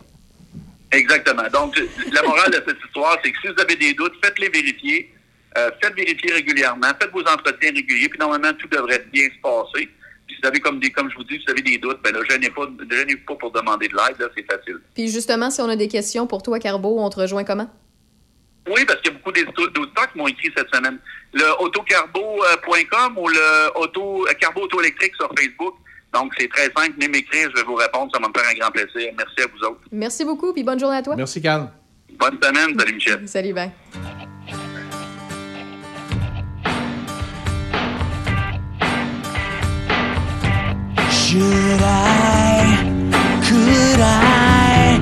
Exactement. 0.91 1.43
Donc, 1.53 1.79
la 2.11 2.23
morale 2.23 2.51
de 2.51 2.63
cette 2.67 2.77
histoire, 2.85 3.17
c'est 3.23 3.31
que 3.31 3.37
si 3.41 3.47
vous 3.47 3.61
avez 3.61 3.75
des 3.75 3.93
doutes, 3.93 4.13
faites-les 4.23 4.49
vérifier. 4.49 5.13
Euh, 5.57 5.69
faites 5.81 5.95
vérifier 5.95 6.33
régulièrement. 6.33 6.87
Faites 6.99 7.11
vos 7.11 7.21
entretiens 7.21 7.71
réguliers. 7.73 8.09
Puis 8.09 8.19
normalement, 8.19 8.51
tout 8.53 8.67
devrait 8.67 9.05
bien 9.11 9.27
se 9.29 9.41
passer. 9.41 9.89
Puis 10.29 10.35
si 10.35 10.41
vous 10.43 10.47
avez 10.47 10.59
comme 10.59 10.79
des, 10.79 10.91
comme 10.91 11.09
je 11.09 11.15
vous 11.15 11.23
dis, 11.23 11.39
si 11.39 11.45
vous 11.45 11.51
avez 11.53 11.63
des 11.63 11.79
doutes, 11.79 11.99
ben 12.03 12.13
là, 12.13 12.19
gênez 12.29 12.51
pas, 12.51 12.69
gênez 12.91 13.15
pas 13.15 13.33
pour 13.33 13.51
demander 13.51 13.87
de 13.87 13.95
l'aide. 13.95 14.19
Là, 14.19 14.27
c'est 14.37 14.45
facile. 14.45 14.77
Puis 14.93 15.07
justement, 15.07 15.49
si 15.49 15.59
on 15.59 15.69
a 15.69 15.75
des 15.75 15.87
questions 15.87 16.27
pour 16.27 16.43
toi, 16.43 16.59
Carbo, 16.59 16.99
on 16.99 17.09
te 17.09 17.19
rejoint 17.19 17.43
comment? 17.43 17.67
Oui, 18.67 18.85
parce 18.85 19.01
qu'il 19.01 19.11
y 19.11 19.15
a 19.15 19.17
beaucoup 19.17 19.31
d'auditeurs 19.31 20.11
qui 20.11 20.17
m'ont 20.19 20.27
écrit 20.27 20.51
cette 20.55 20.73
semaine. 20.73 20.99
Le 21.33 21.63
autocarbo.com 21.63 23.17
ou 23.17 23.27
le 23.27 23.79
auto, 23.79 24.27
euh, 24.27 24.33
Carbo 24.39 24.61
Auto 24.61 24.79
Électrique 24.81 25.15
sur 25.15 25.29
Facebook. 25.35 25.73
Donc, 26.13 26.31
c'est 26.37 26.49
très 26.49 26.65
simple. 26.65 26.93
Venez 26.93 27.07
m'écrire, 27.07 27.49
je 27.49 27.61
vais 27.61 27.63
vous 27.63 27.75
répondre. 27.75 28.11
Ça 28.13 28.19
va 28.21 28.27
me 28.27 28.33
faire 28.33 28.47
un 28.47 28.59
grand 28.59 28.71
plaisir. 28.71 29.11
Merci 29.17 29.41
à 29.41 29.47
vous 29.47 29.65
autres. 29.65 29.81
Merci 29.91 30.23
beaucoup, 30.23 30.53
puis 30.53 30.63
bonne 30.63 30.79
journée 30.79 30.97
à 30.97 31.01
toi. 31.01 31.15
Merci, 31.15 31.41
Carl. 31.41 31.69
Bonne 32.11 32.37
semaine. 32.43 32.77
Salut, 32.77 32.93
Michel. 32.93 33.27
Salut, 33.27 33.53
bye. 33.53 33.71
Should 41.29 41.43
I, 41.43 42.73
could 43.45 43.99
I 44.01 44.97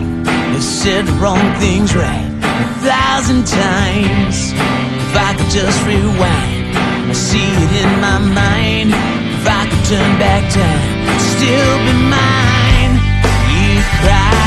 have 0.52 0.62
said 0.62 1.06
the 1.06 1.14
wrong 1.24 1.56
things 1.56 1.96
right 1.96 2.28
a 2.44 2.68
thousand 2.84 3.48
times? 3.48 4.52
If 4.52 5.16
I 5.16 5.36
could 5.38 5.50
just 5.50 5.80
rewind, 5.88 6.76
I 6.76 7.14
see 7.14 7.48
it 7.48 7.72
in 7.80 8.02
my 8.02 8.20
mind. 8.20 8.90
If 9.40 9.48
I 9.48 9.70
could 9.72 9.86
turn 9.88 10.20
back 10.20 10.44
time, 10.52 11.20
still 11.32 11.78
be 11.88 11.94
mine. 12.12 13.00
You 13.48 13.80
cried, 14.04 14.47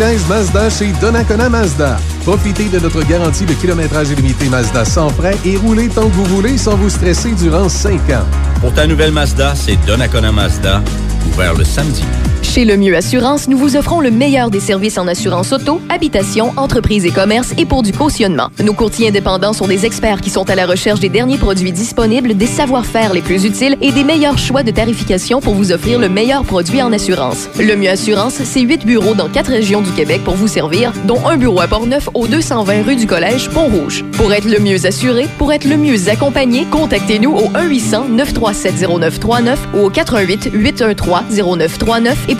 Mazda 0.00 0.70
chez 0.70 0.92
Donnacona 0.98 1.50
Mazda. 1.50 1.98
Profitez 2.24 2.70
de 2.70 2.78
notre 2.78 3.02
garantie 3.02 3.44
de 3.44 3.52
kilométrage 3.52 4.08
illimité 4.08 4.48
Mazda 4.48 4.86
sans 4.86 5.10
frais 5.10 5.36
et 5.44 5.58
roulez 5.58 5.88
tant 5.90 6.08
que 6.08 6.14
vous 6.14 6.24
voulez 6.24 6.56
sans 6.56 6.74
vous 6.76 6.88
stresser 6.88 7.32
durant 7.32 7.68
5 7.68 7.92
ans. 8.08 8.24
Pour 8.62 8.72
ta 8.72 8.86
nouvelle 8.86 9.12
Mazda, 9.12 9.54
c'est 9.54 9.76
Donnacona 9.86 10.32
Mazda, 10.32 10.82
ouvert 11.30 11.52
le 11.52 11.64
samedi. 11.64 12.02
Chez 12.50 12.64
Le 12.64 12.76
Mieux 12.76 12.96
Assurance, 12.96 13.46
nous 13.46 13.56
vous 13.56 13.76
offrons 13.76 14.00
le 14.00 14.10
meilleur 14.10 14.50
des 14.50 14.58
services 14.58 14.98
en 14.98 15.06
assurance 15.06 15.52
auto, 15.52 15.80
habitation, 15.88 16.52
entreprise 16.56 17.06
et 17.06 17.12
commerce 17.12 17.54
et 17.56 17.64
pour 17.64 17.84
du 17.84 17.92
cautionnement. 17.92 18.48
Nos 18.60 18.72
courtiers 18.72 19.06
indépendants 19.06 19.52
sont 19.52 19.68
des 19.68 19.86
experts 19.86 20.20
qui 20.20 20.30
sont 20.30 20.50
à 20.50 20.56
la 20.56 20.66
recherche 20.66 20.98
des 20.98 21.08
derniers 21.08 21.38
produits 21.38 21.70
disponibles, 21.70 22.36
des 22.36 22.48
savoir-faire 22.48 23.14
les 23.14 23.22
plus 23.22 23.44
utiles 23.44 23.76
et 23.80 23.92
des 23.92 24.02
meilleurs 24.02 24.36
choix 24.36 24.64
de 24.64 24.72
tarification 24.72 25.40
pour 25.40 25.54
vous 25.54 25.70
offrir 25.70 26.00
le 26.00 26.08
meilleur 26.08 26.42
produit 26.42 26.82
en 26.82 26.92
assurance. 26.92 27.48
Le 27.56 27.76
Mieux 27.76 27.90
Assurance, 27.90 28.42
c'est 28.42 28.62
huit 28.62 28.84
bureaux 28.84 29.14
dans 29.14 29.28
quatre 29.28 29.52
régions 29.52 29.80
du 29.80 29.92
Québec 29.92 30.22
pour 30.24 30.34
vous 30.34 30.48
servir, 30.48 30.92
dont 31.04 31.24
un 31.28 31.36
bureau 31.36 31.60
à 31.60 31.68
Portneuf 31.68 32.08
au 32.14 32.26
220 32.26 32.82
rue 32.82 32.96
du 32.96 33.06
Collège 33.06 33.48
Pont-Rouge. 33.50 34.04
Pour 34.14 34.32
être 34.32 34.50
le 34.50 34.58
mieux 34.58 34.86
assuré, 34.86 35.28
pour 35.38 35.52
être 35.52 35.66
le 35.66 35.76
mieux 35.76 36.08
accompagné, 36.08 36.66
contactez-nous 36.68 37.30
au 37.30 37.48
1-800-937-0939 37.50 39.56
ou 39.76 39.84
au 39.84 39.90
88 39.90 40.50
813 40.52 41.44
0939 41.44 42.18
et 42.28 42.39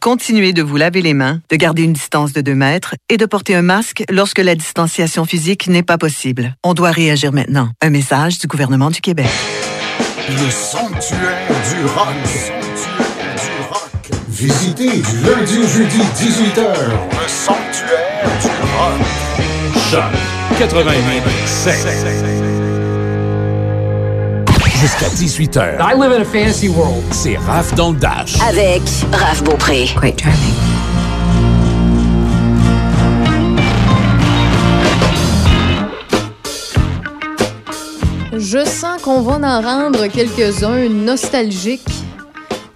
Continuez 0.00 0.52
de 0.54 0.62
vous 0.62 0.78
laver 0.78 1.02
les 1.02 1.12
mains, 1.12 1.42
de 1.50 1.56
garder 1.56 1.82
une 1.82 1.92
distance 1.92 2.32
de 2.32 2.40
2 2.40 2.54
mètres 2.54 2.94
et 3.10 3.18
de 3.18 3.26
porter 3.26 3.54
un 3.54 3.60
masque 3.60 4.02
lorsque 4.08 4.38
la 4.38 4.54
distanciation 4.54 5.26
physique 5.26 5.66
n'est 5.66 5.82
pas 5.82 5.98
possible. 5.98 6.56
On 6.64 6.72
doit 6.72 6.90
réagir 6.90 7.34
maintenant. 7.34 7.68
Un 7.82 7.90
message 7.90 8.38
du 8.38 8.46
gouvernement 8.46 8.90
du 8.90 9.02
Québec. 9.02 9.28
Le 10.26 10.50
sanctuaire 10.50 11.50
du 11.68 11.84
rock. 11.84 12.14
Visitez 14.30 15.02
du 15.02 15.20
lundi 15.22 15.58
au 15.58 15.68
jeudi 15.68 16.00
18h. 16.16 16.56
Le 16.56 17.28
sanctuaire 17.28 18.24
du 18.40 18.48
rock. 18.78 19.02
Choc 19.90 20.14
88 20.58 22.59
Jusqu'à 24.80 25.08
18h. 25.08 25.76
I 25.78 25.94
live 25.94 26.10
in 26.10 26.22
a 26.22 26.24
fantasy 26.24 26.66
world. 26.70 27.02
C'est 27.10 27.36
Raph 27.36 27.74
dans 27.74 27.92
le 27.92 27.98
Dash. 27.98 28.40
Avec 28.40 28.80
Raph 29.12 29.44
Beaupré. 29.44 29.84
Quite 30.00 30.22
charming. 30.22 30.54
Je 38.32 38.64
sens 38.64 39.02
qu'on 39.02 39.20
va 39.20 39.34
en 39.46 39.60
rendre 39.60 40.06
quelques-uns 40.06 40.88
nostalgiques. 40.88 41.82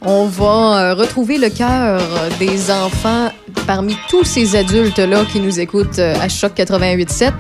On 0.03 0.27
va 0.27 0.45
euh, 0.91 0.95
retrouver 0.95 1.39
le 1.39 1.49
cœur 1.49 2.03
des 2.39 2.71
enfants 2.71 3.31
parmi 3.67 3.97
tous 4.11 4.25
ces 4.25 4.57
adultes-là 4.57 5.25
qui 5.33 5.41
nous 5.41 5.59
écoutent 5.59 5.99
euh, 5.99 6.15
à 6.21 6.29
Choc 6.29 6.53
88.7. 6.55 7.33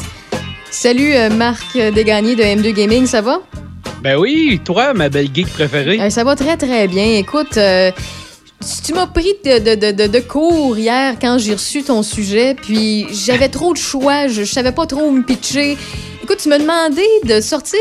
Salut 0.71 1.13
euh, 1.13 1.29
Marc 1.29 1.75
Desgagnés 1.75 2.35
de 2.35 2.43
M2 2.43 2.73
Gaming, 2.73 3.05
ça 3.05 3.21
va? 3.21 3.41
Ben 4.05 4.17
oui, 4.19 4.61
toi, 4.65 4.93
ma 4.93 5.09
belle 5.09 5.29
geek 5.35 5.49
préférée. 5.49 5.99
Euh, 5.99 6.11
ça 6.11 6.25
va 6.25 6.37
très 6.37 6.59
très 6.59 6.87
bien. 6.89 7.17
Écoute, 7.17 7.57
euh, 7.57 7.91
tu 8.85 8.93
m'as 8.93 9.07
pris 9.07 9.33
de, 9.45 9.59
de, 9.59 9.75
de, 9.75 9.93
de- 9.93 10.07
de 10.13 10.21
cours 10.21 10.77
hier 10.77 11.15
quand 11.19 11.39
j'ai 11.39 11.55
reçu 11.55 11.83
ton 11.83 12.03
sujet, 12.03 12.55
puis 12.55 13.07
j'avais 13.11 13.49
trop 13.49 13.73
de 13.73 13.79
choix, 13.79 14.29
je, 14.29 14.45
je 14.45 14.53
savais 14.53 14.73
pas 14.73 14.85
trop 14.87 15.05
où 15.07 15.11
me 15.11 15.23
pitcher. 15.23 15.79
Écoute, 16.23 16.37
tu 16.43 16.51
m'as 16.51 16.59
demandé 16.59 17.03
de 17.25 17.41
sortir 17.41 17.79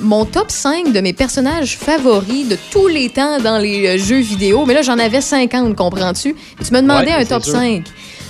mon 0.00 0.24
top 0.24 0.50
5 0.52 0.92
de 0.92 1.00
mes 1.00 1.12
personnages 1.12 1.76
favoris 1.76 2.46
de 2.48 2.56
tous 2.70 2.86
les 2.88 3.08
temps 3.08 3.40
dans 3.40 3.58
les 3.58 3.86
euh, 3.86 3.98
jeux 3.98 4.20
vidéo, 4.20 4.64
mais 4.66 4.74
là 4.74 4.82
j'en 4.82 4.98
avais 5.00 5.20
50, 5.20 5.74
comprends-tu? 5.74 6.30
Et 6.30 6.64
tu 6.64 6.72
m'as 6.72 6.82
demandé 6.82 7.06
Ouais, 7.06 7.12
un 7.14 7.24
top 7.24 7.42
sûr. 7.44 7.52
5. 7.54 7.82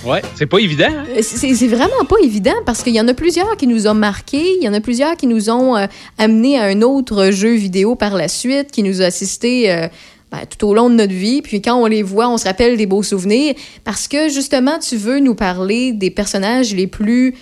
Ouais, 0.05 0.21
c'est 0.35 0.45
pas 0.45 0.59
évident. 0.59 0.85
hein? 0.87 1.05
Euh, 1.17 1.21
C'est 1.21 1.67
vraiment 1.67 2.05
pas 2.07 2.17
évident 2.23 2.53
parce 2.65 2.83
qu'il 2.83 2.93
y 2.93 3.01
en 3.01 3.07
a 3.07 3.13
plusieurs 3.15 3.57
qui 3.57 3.65
nous 3.65 3.87
ont 3.87 3.95
marqués, 3.95 4.55
il 4.59 4.63
y 4.63 4.69
en 4.69 4.73
a 4.73 4.79
plusieurs 4.79 5.15
qui 5.17 5.25
nous 5.25 5.49
ont 5.49 5.75
euh, 5.75 5.87
amenés 6.19 6.59
à 6.59 6.65
un 6.65 6.81
autre 6.83 7.31
jeu 7.31 7.53
vidéo 7.55 7.95
par 7.95 8.15
la 8.15 8.27
suite, 8.27 8.71
qui 8.71 8.83
nous 8.83 9.01
a 9.01 9.05
assisté 9.05 9.71
euh, 9.71 9.87
ben, 10.31 10.41
tout 10.47 10.67
au 10.67 10.73
long 10.75 10.89
de 10.91 10.95
notre 10.95 11.13
vie. 11.13 11.41
Puis 11.41 11.59
quand 11.61 11.75
on 11.81 11.87
les 11.87 12.03
voit, 12.03 12.29
on 12.29 12.37
se 12.37 12.45
rappelle 12.45 12.77
des 12.77 12.85
beaux 12.85 13.01
souvenirs 13.03 13.55
parce 13.83 14.07
que 14.07 14.29
justement, 14.29 14.77
tu 14.77 14.95
veux 14.95 15.19
nous 15.19 15.33
parler 15.35 15.91
des 15.91 16.11
personnages 16.11 16.75
les 16.75 16.87
plus 16.87 17.33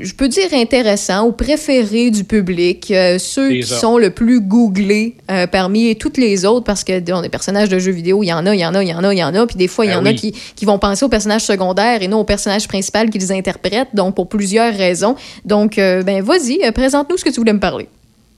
je 0.00 0.14
peux 0.14 0.28
dire 0.28 0.48
intéressants 0.52 1.26
ou 1.26 1.32
préférés 1.32 2.10
du 2.10 2.22
public, 2.24 2.90
euh, 2.90 3.18
ceux 3.18 3.50
qui 3.50 3.62
sont 3.64 3.98
le 3.98 4.10
plus 4.10 4.40
googlés 4.40 5.16
euh, 5.30 5.46
parmi 5.46 5.96
toutes 5.96 6.18
les 6.18 6.44
autres, 6.44 6.64
parce 6.64 6.84
que 6.84 7.00
dans 7.00 7.20
des 7.20 7.28
personnages 7.28 7.68
de 7.68 7.78
jeux 7.78 7.90
vidéo, 7.90 8.22
il 8.22 8.28
y 8.28 8.32
en 8.32 8.46
a, 8.46 8.54
il 8.54 8.60
y 8.60 8.66
en 8.66 8.74
a, 8.74 8.82
il 8.82 8.88
y 8.88 8.94
en 8.94 9.02
a, 9.02 9.12
il 9.12 9.18
y 9.18 9.24
en 9.24 9.34
a, 9.34 9.46
puis 9.46 9.56
des 9.56 9.66
fois, 9.66 9.84
il 9.84 9.88
y 9.88 9.94
Ben 9.94 10.00
en 10.00 10.06
a 10.06 10.12
qui, 10.14 10.32
qui 10.32 10.64
vont 10.64 10.78
penser 10.78 11.04
aux 11.04 11.08
personnages 11.08 11.44
secondaires 11.44 12.02
et 12.02 12.08
non 12.08 12.20
aux 12.20 12.24
personnages 12.24 12.68
principaux 12.68 13.08
qu'ils 13.10 13.32
interprètent, 13.32 13.94
donc 13.94 14.14
pour 14.14 14.28
plusieurs 14.28 14.72
raisons. 14.74 15.16
Donc, 15.44 15.78
euh, 15.78 16.02
ben 16.02 16.22
vas-y, 16.22 16.70
présente-nous 16.72 17.16
ce 17.16 17.24
que 17.24 17.30
tu 17.30 17.40
voulais 17.40 17.52
me 17.52 17.60
parler. 17.60 17.88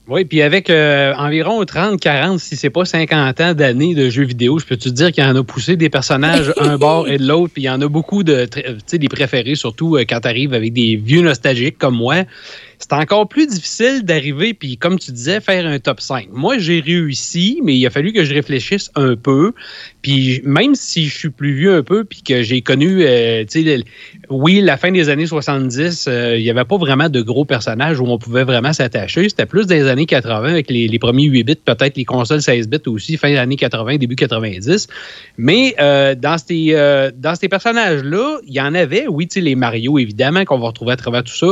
Oui, 0.07 0.23
puis 0.23 0.43
avec 0.43 0.69
euh, 0.69 1.13
environ 1.17 1.65
30, 1.65 1.99
40, 1.99 2.39
si 2.39 2.55
c'est 2.55 2.69
pas 2.69 2.85
50 2.85 3.41
ans 3.41 3.53
d'années 3.55 3.95
de 3.95 4.07
jeux 4.11 4.23
vidéo, 4.25 4.59
je 4.59 4.65
peux 4.65 4.77
te 4.77 4.87
dire 4.87 5.11
qu'il 5.11 5.23
y 5.23 5.27
en 5.27 5.35
a 5.35 5.43
poussé 5.43 5.77
des 5.77 5.89
personnages 5.89 6.53
un 6.59 6.77
bord 6.77 7.07
et 7.07 7.17
de 7.17 7.25
l'autre, 7.25 7.53
puis 7.53 7.63
il 7.63 7.65
y 7.65 7.69
en 7.71 7.81
a 7.81 7.87
beaucoup 7.87 8.23
de, 8.23 8.45
tr- 8.45 8.75
tu 8.75 8.81
sais, 8.85 8.97
des 8.99 9.09
préférés, 9.09 9.55
surtout 9.55 9.95
euh, 9.95 10.05
quand 10.07 10.19
tu 10.21 10.27
arrives 10.27 10.53
avec 10.53 10.73
des 10.73 10.95
vieux 10.95 11.21
nostalgiques 11.21 11.79
comme 11.79 11.95
moi. 11.95 12.17
C'est 12.79 12.93
encore 12.93 13.27
plus 13.27 13.47
difficile 13.47 14.03
d'arriver, 14.03 14.53
puis 14.53 14.77
comme 14.77 14.99
tu 14.99 15.11
disais, 15.11 15.39
faire 15.39 15.65
un 15.65 15.79
top 15.79 16.01
5. 16.01 16.27
Moi, 16.31 16.57
j'ai 16.57 16.79
réussi, 16.79 17.59
mais 17.63 17.75
il 17.75 17.85
a 17.85 17.89
fallu 17.89 18.13
que 18.13 18.23
je 18.23 18.33
réfléchisse 18.33 18.91
un 18.95 19.15
peu. 19.15 19.53
Puis 20.01 20.41
même 20.43 20.75
si 20.75 21.05
je 21.05 21.17
suis 21.17 21.29
plus 21.29 21.53
vieux 21.53 21.75
un 21.75 21.83
peu, 21.83 22.03
puis 22.03 22.21
que 22.21 22.43
j'ai 22.43 22.61
connu, 22.61 23.03
euh, 23.03 23.43
tu 23.49 23.63
sais, 23.63 23.83
oui, 24.29 24.61
la 24.61 24.77
fin 24.77 24.91
des 24.91 25.09
années 25.09 25.25
70, 25.25 26.05
euh, 26.07 26.37
il 26.37 26.43
n'y 26.43 26.49
avait 26.49 26.65
pas 26.65 26.77
vraiment 26.77 27.09
de 27.09 27.21
gros 27.21 27.45
personnages 27.45 27.99
où 27.99 28.05
on 28.05 28.17
pouvait 28.17 28.43
vraiment 28.43 28.73
s'attacher. 28.73 29.27
C'était 29.29 29.45
plus 29.45 29.65
des 29.67 29.87
années 29.87 30.05
80 30.05 30.49
avec 30.49 30.69
les, 30.69 30.99
premiers 30.99 31.25
8 31.25 31.43
bits, 31.43 31.55
peut-être 31.55 31.97
les 31.97 32.05
consoles 32.05 32.41
16 32.41 32.67
bits 32.67 32.77
aussi, 32.87 33.17
fin 33.17 33.29
des 33.29 33.37
années 33.37 33.55
80, 33.55 33.97
début 33.97 34.15
90. 34.15 34.87
Mais 35.37 35.75
euh, 35.79 36.15
dans 36.15 36.37
ces, 36.37 36.73
dans 37.15 37.35
ces 37.35 37.49
personnages-là, 37.49 38.39
il 38.45 38.53
y 38.53 38.61
en 38.61 38.75
avait, 38.75 39.07
oui, 39.07 39.27
tu 39.27 39.35
sais, 39.35 39.41
les 39.41 39.55
Mario, 39.55 39.97
évidemment, 39.97 40.45
qu'on 40.45 40.59
va 40.59 40.67
retrouver 40.67 40.91
à 40.93 40.97
travers 40.97 41.23
tout 41.23 41.35
ça. 41.35 41.47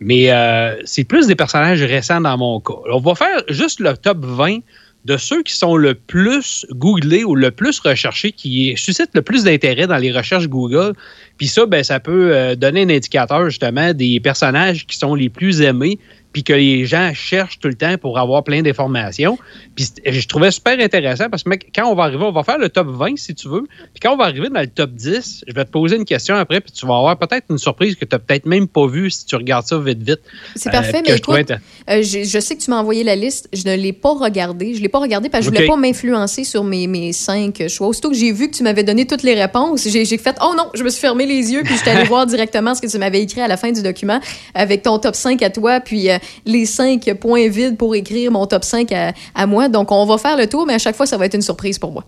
Mais 0.00 0.32
euh, 0.32 0.80
c'est 0.84 1.04
plus 1.04 1.26
des 1.26 1.36
personnages 1.36 1.82
récents 1.82 2.20
dans 2.20 2.36
mon 2.38 2.60
cas. 2.60 2.74
On 2.90 3.00
va 3.00 3.14
faire 3.14 3.42
juste 3.48 3.80
le 3.80 3.96
top 3.96 4.24
20 4.24 4.60
de 5.04 5.16
ceux 5.16 5.42
qui 5.42 5.54
sont 5.54 5.76
le 5.76 5.94
plus 5.94 6.66
googlés 6.72 7.24
ou 7.24 7.34
le 7.34 7.50
plus 7.50 7.78
recherchés, 7.80 8.32
qui 8.32 8.74
suscitent 8.76 9.14
le 9.14 9.22
plus 9.22 9.44
d'intérêt 9.44 9.86
dans 9.86 9.96
les 9.96 10.12
recherches 10.12 10.46
Google. 10.46 10.92
Puis 11.38 11.48
ça, 11.48 11.64
ben, 11.64 11.82
ça 11.82 12.00
peut 12.00 12.34
euh, 12.34 12.54
donner 12.54 12.82
un 12.82 12.90
indicateur 12.90 13.48
justement 13.48 13.94
des 13.94 14.20
personnages 14.20 14.86
qui 14.86 14.98
sont 14.98 15.14
les 15.14 15.30
plus 15.30 15.62
aimés, 15.62 15.98
puis 16.32 16.44
que 16.44 16.52
les 16.52 16.84
gens 16.86 17.12
cherchent 17.14 17.58
tout 17.58 17.68
le 17.68 17.74
temps 17.74 17.96
pour 17.98 18.18
avoir 18.18 18.44
plein 18.44 18.62
d'informations. 18.62 19.38
Puis 19.74 19.88
je 20.06 20.26
trouvais 20.28 20.50
super 20.50 20.78
intéressant 20.78 21.28
parce 21.28 21.42
que 21.42 21.48
mec, 21.48 21.70
quand 21.74 21.86
on 21.90 21.94
va 21.94 22.04
arriver, 22.04 22.22
on 22.24 22.32
va 22.32 22.42
faire 22.44 22.58
le 22.58 22.68
top 22.68 22.88
20 22.88 23.16
si 23.18 23.34
tu 23.34 23.48
veux. 23.48 23.62
Puis 23.92 24.00
quand 24.00 24.12
on 24.14 24.16
va 24.16 24.24
arriver 24.24 24.48
dans 24.48 24.60
le 24.60 24.66
top 24.68 24.90
10, 24.92 25.44
je 25.46 25.52
vais 25.52 25.64
te 25.64 25.70
poser 25.70 25.96
une 25.96 26.04
question 26.04 26.36
après, 26.36 26.60
puis 26.60 26.72
tu 26.72 26.86
vas 26.86 26.96
avoir 26.96 27.18
peut-être 27.18 27.46
une 27.50 27.58
surprise 27.58 27.96
que 27.96 28.04
tu 28.04 28.14
n'as 28.14 28.18
peut-être 28.20 28.46
même 28.46 28.68
pas 28.68 28.86
vue 28.86 29.10
si 29.10 29.26
tu 29.26 29.34
regardes 29.36 29.66
ça 29.66 29.78
vite, 29.78 30.02
vite. 30.02 30.20
C'est 30.54 30.68
Euh, 30.68 30.72
parfait, 30.72 31.02
mais 31.04 31.10
je 31.12 31.16
écoute, 31.16 31.50
euh, 31.88 32.02
j'ai- 32.02 32.24
je 32.24 32.38
sais 32.38 32.56
que 32.56 32.62
tu 32.62 32.70
m'as 32.70 32.78
envoyé 32.78 33.02
la 33.04 33.16
liste. 33.16 33.48
Je 33.52 33.66
ne 33.68 33.74
l'ai 33.74 33.92
pas 33.92 34.12
regardée. 34.14 34.74
Je 34.74 34.82
l'ai 34.82 34.88
pas 34.88 35.00
regardée 35.00 35.28
parce 35.28 35.40
que 35.40 35.46
je 35.46 35.50
Ok. 35.50 35.56
voulais 35.56 35.66
pas 35.66 35.76
m'influencer 35.76 36.44
sur 36.44 36.62
mes, 36.64 36.86
mes 36.86 37.12
cinq 37.12 37.66
choix. 37.68 37.88
Aussitôt 37.88 38.10
que 38.10 38.16
j'ai 38.16 38.32
vu 38.32 38.50
que 38.50 38.56
tu 38.56 38.62
m'avais 38.62 38.84
donné 38.84 39.06
toutes 39.06 39.22
les 39.22 39.34
réponses, 39.34 39.88
j'ai 39.88 40.04
fait 40.04 40.36
«Oh 40.42 40.54
non!» 40.56 40.66
Je 40.74 40.82
me 40.84 40.88
suis 40.90 41.00
fermé 41.00 41.26
les 41.26 41.52
yeux 41.52 41.62
puis 41.64 41.74
je 41.76 41.80
suis 41.80 41.90
allée 41.90 42.04
voir 42.08 42.26
directement 42.26 42.74
ce 42.74 42.80
que 42.80 42.86
tu 42.86 42.98
m'avais 42.98 43.20
écrit 43.22 43.40
à 43.40 43.48
la 43.48 43.56
fin 43.56 43.72
du 43.72 43.82
document 43.82 44.20
avec 44.54 44.82
ton 44.82 44.98
top 44.98 45.14
5 45.14 45.42
à 45.42 45.50
toi 45.50 45.80
puis 45.80 46.10
euh, 46.10 46.18
les 46.44 46.66
cinq 46.66 47.12
points 47.14 47.48
vides 47.48 47.76
pour 47.76 47.94
écrire 47.94 48.30
mon 48.30 48.46
top 48.46 48.64
5 48.64 48.92
à, 49.34 49.46
moi. 49.46 49.68
Donc, 49.68 49.92
on 49.92 50.04
va 50.06 50.18
faire 50.18 50.36
le 50.36 50.46
tour, 50.46 50.66
mais 50.66 50.74
à 50.74 50.78
chaque 50.78 50.96
fois, 50.96 51.06
ça 51.06 51.16
va 51.16 51.26
être 51.26 51.34
une 51.34 51.42
surprise 51.42 51.78
pour 51.78 51.92
moi. 51.92 52.04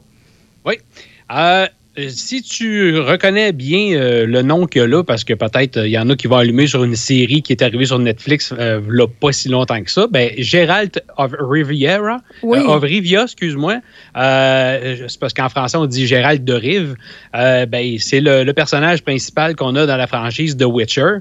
Oui. 0.64 0.74
Euh, 1.32 1.66
si 2.08 2.42
tu 2.42 2.98
reconnais 2.98 3.52
bien 3.52 3.92
euh, 3.94 4.24
le 4.24 4.40
nom 4.40 4.66
qu'il 4.66 4.80
y 4.80 4.84
a 4.84 4.86
là, 4.88 5.04
parce 5.04 5.24
que 5.24 5.34
peut-être 5.34 5.76
euh, 5.76 5.86
il 5.86 5.90
y 5.92 5.98
en 5.98 6.08
a 6.08 6.16
qui 6.16 6.26
vont 6.26 6.36
allumer 6.36 6.66
sur 6.66 6.84
une 6.84 6.96
série 6.96 7.42
qui 7.42 7.52
est 7.52 7.62
arrivée 7.62 7.84
sur 7.84 7.98
Netflix 7.98 8.54
euh, 8.58 8.80
là, 8.88 9.06
pas 9.06 9.32
si 9.32 9.48
longtemps 9.50 9.82
que 9.82 9.90
ça, 9.90 10.06
ben, 10.10 10.30
Gérald 10.38 11.02
of 11.18 11.32
Riviera, 11.38 12.18
Oui. 12.42 12.58
euh, 12.60 12.66
of 12.68 12.82
Rivia, 12.82 13.24
excuse-moi, 13.24 13.80
euh, 14.16 15.04
c'est 15.08 15.20
parce 15.20 15.34
qu'en 15.34 15.48
français 15.50 15.76
on 15.76 15.86
dit 15.86 16.06
Gérald 16.06 16.44
de 16.44 16.54
Rive, 16.54 16.94
euh, 17.36 17.66
ben, 17.66 17.96
c'est 17.98 18.20
le, 18.20 18.44
le 18.44 18.52
personnage 18.54 19.02
principal 19.02 19.54
qu'on 19.54 19.76
a 19.76 19.84
dans 19.84 19.96
la 19.96 20.06
franchise 20.06 20.56
The 20.56 20.64
Witcher. 20.64 21.00
Euh, 21.02 21.20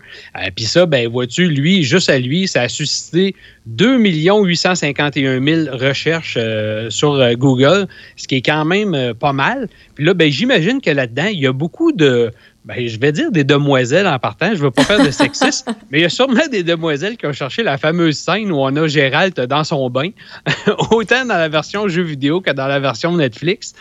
Puis 0.55 0.65
ça, 0.65 0.85
ben, 0.85 1.07
vois-tu, 1.09 1.47
lui, 1.47 1.83
juste 1.83 2.09
à 2.09 2.17
lui, 2.17 2.47
ça 2.47 2.61
a 2.61 2.69
suscité 2.69 3.35
2 3.67 3.97
851 3.97 5.41
000 5.43 5.77
recherches 5.77 6.35
euh, 6.37 6.89
sur 6.89 7.13
euh, 7.13 7.33
Google, 7.35 7.87
ce 8.15 8.27
qui 8.27 8.35
est 8.35 8.41
quand 8.41 8.65
même 8.65 8.93
euh, 8.95 9.13
pas 9.13 9.33
mal. 9.33 9.67
Puis 9.95 10.05
là, 10.05 10.13
ben, 10.13 10.31
j'imagine 10.31 10.81
que 10.81 10.89
là-dedans, 10.89 11.27
il 11.31 11.39
y 11.39 11.47
a 11.47 11.53
beaucoup 11.53 11.91
de, 11.91 12.31
ben, 12.65 12.87
je 12.87 12.99
vais 12.99 13.11
dire 13.11 13.31
des 13.31 13.43
demoiselles 13.43 14.07
en 14.07 14.17
partant, 14.17 14.47
je 14.49 14.53
ne 14.59 14.63
veux 14.63 14.71
pas 14.71 14.83
faire 14.83 15.03
de 15.05 15.11
sexisme, 15.11 15.73
mais 15.91 15.99
il 15.99 16.01
y 16.01 16.05
a 16.05 16.09
sûrement 16.09 16.47
des 16.51 16.63
demoiselles 16.63 17.17
qui 17.17 17.27
ont 17.27 17.33
cherché 17.33 17.61
la 17.61 17.77
fameuse 17.77 18.17
scène 18.17 18.51
où 18.51 18.55
on 18.57 18.75
a 18.75 18.87
Gérald 18.87 19.35
dans 19.39 19.63
son 19.63 19.89
bain, 19.91 20.09
autant 20.91 21.25
dans 21.25 21.37
la 21.37 21.49
version 21.49 21.87
jeu 21.87 22.01
vidéo 22.03 22.41
que 22.41 22.51
dans 22.51 22.67
la 22.67 22.79
version 22.79 23.15
Netflix. 23.15 23.73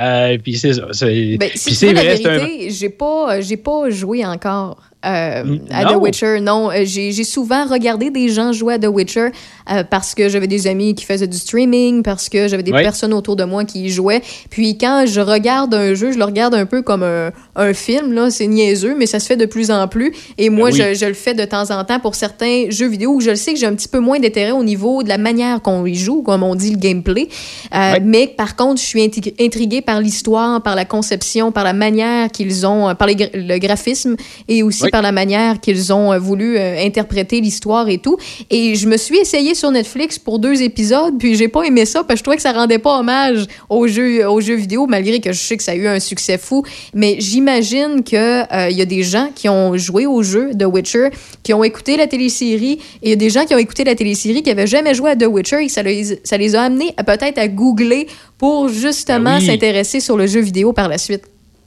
Euh, 0.00 0.36
puis 0.42 0.56
c'est 0.56 0.74
ça. 0.74 0.88
c'est- 0.92 1.36
Ben, 1.38 1.50
si 1.54 1.86
la 1.92 2.02
vrai, 2.02 2.26
un- 2.26 2.38
vérité, 2.38 2.70
j'ai 2.70 2.88
pas, 2.90 3.40
j'ai 3.40 3.56
pas 3.56 3.88
joué 3.90 4.24
encore. 4.26 4.82
Euh, 5.06 5.56
à 5.70 5.84
non? 5.84 5.92
The 5.98 6.02
Witcher, 6.02 6.40
non. 6.40 6.70
Euh, 6.70 6.82
J'ai 6.84 7.24
souvent 7.24 7.66
regardé 7.66 8.10
des 8.10 8.28
gens 8.28 8.52
jouer 8.52 8.74
à 8.74 8.78
The 8.78 8.88
Witcher 8.88 9.28
euh, 9.70 9.84
parce 9.88 10.14
que 10.14 10.28
j'avais 10.28 10.48
des 10.48 10.66
amis 10.66 10.94
qui 10.94 11.04
faisaient 11.04 11.28
du 11.28 11.38
streaming, 11.38 12.02
parce 12.02 12.28
que 12.28 12.48
j'avais 12.48 12.64
des 12.64 12.72
personnes 12.72 13.14
autour 13.14 13.36
de 13.36 13.44
moi 13.44 13.64
qui 13.64 13.84
y 13.84 13.90
jouaient. 13.90 14.22
Puis 14.50 14.76
quand 14.76 15.04
je 15.06 15.20
regarde 15.20 15.72
un 15.74 15.94
jeu, 15.94 16.10
je 16.12 16.18
le 16.18 16.24
regarde 16.24 16.54
un 16.54 16.66
peu 16.66 16.82
comme 16.82 17.04
un, 17.04 17.30
un 17.54 17.72
film, 17.74 18.12
là. 18.12 18.30
C'est 18.30 18.48
niaiseux, 18.48 18.96
mais 18.98 19.06
ça 19.06 19.20
se 19.20 19.26
fait 19.26 19.36
de 19.36 19.46
plus 19.46 19.70
en 19.70 19.86
plus. 19.86 20.12
Et 20.36 20.50
moi, 20.50 20.70
Ben 20.70 20.74
oui. 20.76 20.94
je, 20.94 20.98
je 20.98 21.06
le 21.06 21.14
fais 21.14 21.34
de 21.34 21.44
temps 21.44 21.70
en 21.70 21.84
temps 21.84 22.00
pour 22.00 22.14
certains 22.16 22.66
jeux 22.70 22.88
vidéo 22.88 23.12
où 23.14 23.20
je 23.20 23.30
le 23.30 23.36
sais 23.36 23.52
que 23.54 23.58
j'ai 23.60 23.66
un 23.66 23.74
petit 23.74 23.88
peu 23.88 24.00
moins 24.00 24.18
d'intérêt 24.18 24.50
au 24.50 24.64
niveau 24.64 25.02
de 25.04 25.08
la 25.08 25.18
manière 25.18 25.62
qu'on 25.62 25.86
y 25.86 25.94
joue, 25.94 26.22
comme 26.22 26.42
on 26.42 26.54
dit, 26.56 26.70
le 26.72 26.76
gameplay. 26.78 27.28
Euh, 27.74 27.94
Mais 28.02 28.26
par 28.26 28.56
contre, 28.56 28.80
je 28.80 28.86
suis 28.86 29.00
intri- 29.00 29.34
intriguée 29.40 29.80
par 29.80 30.00
l'histoire, 30.00 30.60
par 30.62 30.74
la 30.74 30.84
conception, 30.84 31.52
par 31.52 31.62
la 31.64 31.72
manière 31.72 32.30
qu'ils 32.32 32.66
ont, 32.66 32.94
par 32.96 33.06
les 33.06 33.14
le 33.34 33.58
graphisme 33.58 34.16
et 34.48 34.62
aussi 34.62 34.87
Oui. 34.88 34.90
par 34.90 35.02
la 35.02 35.12
manière 35.12 35.60
qu'ils 35.60 35.92
ont 35.92 36.12
euh, 36.12 36.18
voulu 36.18 36.56
euh, 36.58 36.84
interpréter 36.84 37.40
l'histoire 37.40 37.88
et 37.88 37.98
tout. 37.98 38.16
Et 38.50 38.74
je 38.74 38.88
me 38.88 38.96
suis 38.96 39.18
essayée 39.18 39.54
sur 39.54 39.70
Netflix 39.70 40.18
pour 40.18 40.38
deux 40.38 40.62
épisodes, 40.62 41.14
puis 41.18 41.34
j'ai 41.36 41.48
pas 41.48 41.62
aimé 41.62 41.84
ça 41.84 42.04
parce 42.04 42.14
que 42.14 42.18
je 42.18 42.22
trouvais 42.24 42.36
que 42.36 42.42
ça 42.42 42.52
rendait 42.52 42.78
pas 42.78 42.98
hommage 42.98 43.46
aux 43.68 43.86
jeux, 43.86 44.26
aux 44.28 44.40
jeux 44.40 44.56
vidéo, 44.56 44.86
malgré 44.86 45.20
que 45.20 45.32
je 45.32 45.38
sais 45.38 45.56
que 45.56 45.62
ça 45.62 45.72
a 45.72 45.74
eu 45.74 45.86
un 45.86 46.00
succès 46.00 46.38
fou. 46.38 46.64
Mais 46.94 47.16
j'imagine 47.18 48.02
que 48.04 48.42
euh, 48.52 48.70
il 48.70 48.76
y 48.76 48.82
a 48.82 48.86
des 48.86 49.02
gens 49.02 49.30
qui 49.34 49.48
ont 49.48 49.76
joué 49.76 50.06
au 50.06 50.22
jeu 50.22 50.54
de 50.54 50.64
Witcher, 50.64 51.08
qui 51.42 51.54
ont 51.54 51.64
écouté 51.64 51.96
la 51.96 52.06
télésérie, 52.06 52.78
et 53.02 53.04
il 53.04 53.10
y 53.10 53.12
a 53.12 53.16
des 53.16 53.30
gens 53.30 53.44
qui 53.44 53.54
ont 53.54 53.58
écouté 53.58 53.84
la 53.84 53.94
télésérie 53.94 54.42
qui 54.42 54.50
avaient 54.50 54.66
jamais 54.66 54.94
joué 54.94 55.10
à 55.10 55.16
The 55.16 55.26
Witcher 55.26 55.64
et 55.64 55.68
ça 55.68 55.82
les, 55.82 56.20
ça 56.24 56.36
les 56.36 56.54
a 56.54 56.62
amenés 56.62 56.94
peut-être 57.06 57.38
à 57.38 57.48
googler 57.48 58.06
pour 58.38 58.68
justement 58.68 59.34
Ben 59.36 59.38
oui. 59.40 59.46
s'intéresser 59.46 60.00
sur 60.00 60.16
le 60.16 60.26
jeu 60.26 60.40
vidéo 60.40 60.72
par 60.72 60.88
la 60.88 60.98
suite. 60.98 61.24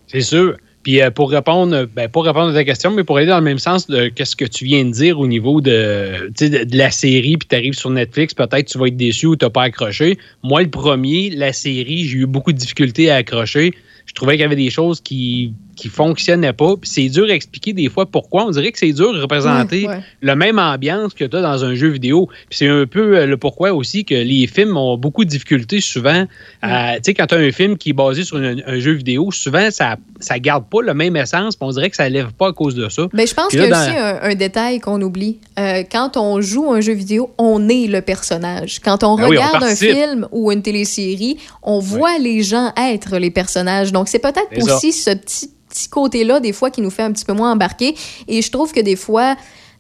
C'est 0.08 0.22
sûr. 0.22 0.56
Puis 0.84 1.02
euh, 1.02 1.12
pour 1.12 1.32
répondre, 1.32 1.88
ben, 1.96 2.10
pour 2.10 2.26
répondre 2.26 2.50
à 2.50 2.54
ta 2.54 2.64
question, 2.64 2.92
mais 2.92 3.04
pour 3.04 3.18
aller 3.18 3.28
dans 3.28 3.38
le 3.38 3.44
même 3.44 3.60
sens 3.60 3.88
de 3.88 4.08
qu'est-ce 4.08 4.36
que 4.36 4.46
tu 4.46 4.66
viens 4.66 4.84
de 4.84 4.92
dire 4.92 5.20
au 5.20 5.28
niveau 5.28 5.62
de, 5.62 6.32
de, 6.40 6.64
de 6.64 6.78
la 6.78 6.92
série, 6.92 7.38
puis 7.38 7.48
tu 7.48 7.56
arrives 7.56 7.74
sur 7.74 7.90
Netflix, 7.90 8.34
peut-être 8.34 8.66
tu 8.66 8.78
vas 8.78 8.88
être 8.88 8.98
déçu 8.98 9.28
ou 9.28 9.36
tu 9.36 9.50
pas 9.50 9.64
accroché. 9.64 10.18
Moi, 10.44 10.64
le 10.64 10.70
premier, 10.70 11.30
la 11.30 11.54
série, 11.54 12.06
j'ai 12.06 12.20
eu 12.20 12.26
beaucoup 12.26 12.52
de 12.52 12.58
difficultés 12.58 13.12
à 13.12 13.18
accrocher. 13.18 13.74
Je 14.06 14.14
trouvais 14.14 14.34
qu'il 14.34 14.42
y 14.42 14.46
avait 14.46 14.56
des 14.56 14.70
choses 14.70 15.02
qui 15.02 15.54
qui 15.82 15.88
fonctionnaient 15.90 16.54
pas. 16.54 16.76
Puis 16.80 16.90
c'est 16.94 17.10
dur 17.10 17.26
à 17.28 17.34
expliquer 17.34 17.74
des 17.74 17.90
fois 17.90 18.06
pourquoi. 18.06 18.46
On 18.46 18.52
dirait 18.52 18.72
que 18.72 18.78
c'est 18.78 18.94
dur 18.94 19.14
de 19.14 19.20
représenter 19.22 19.88
Ouais, 19.88 19.96
ouais. 19.96 20.04
le 20.22 20.36
même 20.36 20.60
ambiance 20.60 21.14
que 21.16 21.24
tu 21.26 21.36
as 21.36 21.42
dans 21.42 21.66
un 21.66 21.74
jeu 21.74 21.88
vidéo. 21.88 22.28
Puis 22.50 22.60
c'est 22.60 22.68
un 22.68 22.86
peu 22.86 23.18
euh, 23.18 23.26
le 23.26 23.38
pourquoi 23.38 23.74
aussi 23.74 24.06
que 24.06 24.14
les 24.14 24.46
films 24.46 24.78
ont 24.78 24.96
beaucoup 24.98 25.26
de 25.26 25.30
difficultés 25.30 25.82
souvent. 25.82 26.26
Tu 26.62 26.70
sais, 27.04 27.14
quand 27.16 27.26
tu 27.28 27.36
as 27.36 27.40
un 27.40 27.52
film 27.52 27.78
qui 27.78 27.90
est 27.90 27.94
basé 27.94 28.24
sur 28.24 28.38
un, 28.38 28.58
un 28.66 28.80
jeu 28.80 28.92
vidéo, 28.92 29.32
souvent 29.32 29.72
ça 29.72 29.96
ça 30.20 30.38
garde 30.38 30.66
pas 30.70 30.82
le 30.84 30.94
même 30.94 31.16
essence. 31.16 31.56
puis 31.56 31.68
on 31.68 31.72
dirait 31.72 31.90
que 31.90 31.96
ça 31.96 32.08
lève 32.08 32.32
pas 32.34 32.50
à 32.50 32.54
cause 32.54 32.76
de 32.76 32.88
ça. 32.90 33.08
Ben, 33.12 33.26
je 33.26 33.34
pense 33.34 33.48
qu'il 33.48 33.60
y 33.62 33.64
a 33.64 33.82
aussi 33.82 33.98
un, 33.98 34.20
un 34.22 34.36
détail 34.36 34.80
qu'on 34.80 35.02
oublie. 35.02 35.40
Euh, 35.58 35.84
quand 35.92 36.16
on 36.16 36.42
joue 36.42 36.72
un 36.72 36.80
jeu 36.82 36.94
vidéo, 36.94 37.32
on 37.40 37.68
est 37.70 37.88
le 37.88 38.02
personnage. 38.02 38.80
Quand 38.84 39.04
on 39.04 39.16
Ben 39.16 39.28
oui, 39.30 39.38
on 39.40 39.48
regarde 39.48 39.64
un 39.64 39.76
film 39.76 40.28
ou 40.32 40.52
une 40.52 40.62
télésérie, 40.62 41.38
on 41.64 41.80
voit 41.80 42.20
les 42.20 42.44
gens 42.44 42.72
être 42.78 43.18
les 43.18 43.32
personnages. 43.32 43.92
Donc, 43.92 44.10
c'est 44.10 44.20
peut-être 44.20 44.62
ça. 44.64 44.76
aussi 44.76 44.92
ce 44.94 45.10
petit, 45.12 45.50
petit 45.72 45.90
côté-là, 45.90 46.40
des 46.40 46.54
fois, 46.54 46.70
qui 46.70 46.82
nous 46.82 46.90
fait 46.92 47.04
un 47.04 47.12
petit 47.12 47.26
peu 47.26 47.34
moins 47.34 47.52
embarquer. 47.54 47.96
Et 48.28 48.42
je 48.42 48.52
trouve 48.52 48.72
que 48.74 48.80
des 48.82 48.96
fois, 48.96 49.36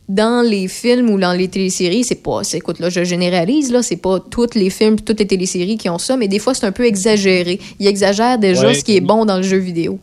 dans 0.10 0.42
les 0.46 0.68
films 0.68 1.10
ou 1.10 1.20
dans 1.20 1.34
les 1.34 1.48
téléséries, 1.48 2.04
c'est 2.04 2.22
pas. 2.24 2.42
Écoute, 2.54 2.80
là, 2.80 2.90
je 2.90 3.04
généralise, 3.04 3.72
là, 3.72 3.82
c'est 3.84 3.98
pas 4.02 4.20
tous 4.20 4.56
les 4.56 4.70
films, 4.70 5.00
toutes 5.00 5.20
les 5.20 5.28
téléséries 5.28 5.78
qui 5.78 5.90
ont 5.90 6.00
ça, 6.00 6.18
mais 6.18 6.28
des 6.28 6.40
fois, 6.40 6.54
c'est 6.54 6.66
un 6.66 6.72
peu 6.72 6.86
exagéré. 6.86 7.60
Ils 7.80 7.88
exagèrent 7.88 8.38
déjà 8.40 8.68
Ouais, 8.68 8.74
ce 8.74 8.84
qui 8.84 8.98
est 8.98 9.02
bon 9.02 9.26
dans 9.26 9.38
le 9.38 9.44
jeu 9.44 9.58
vidéo. 9.58 10.00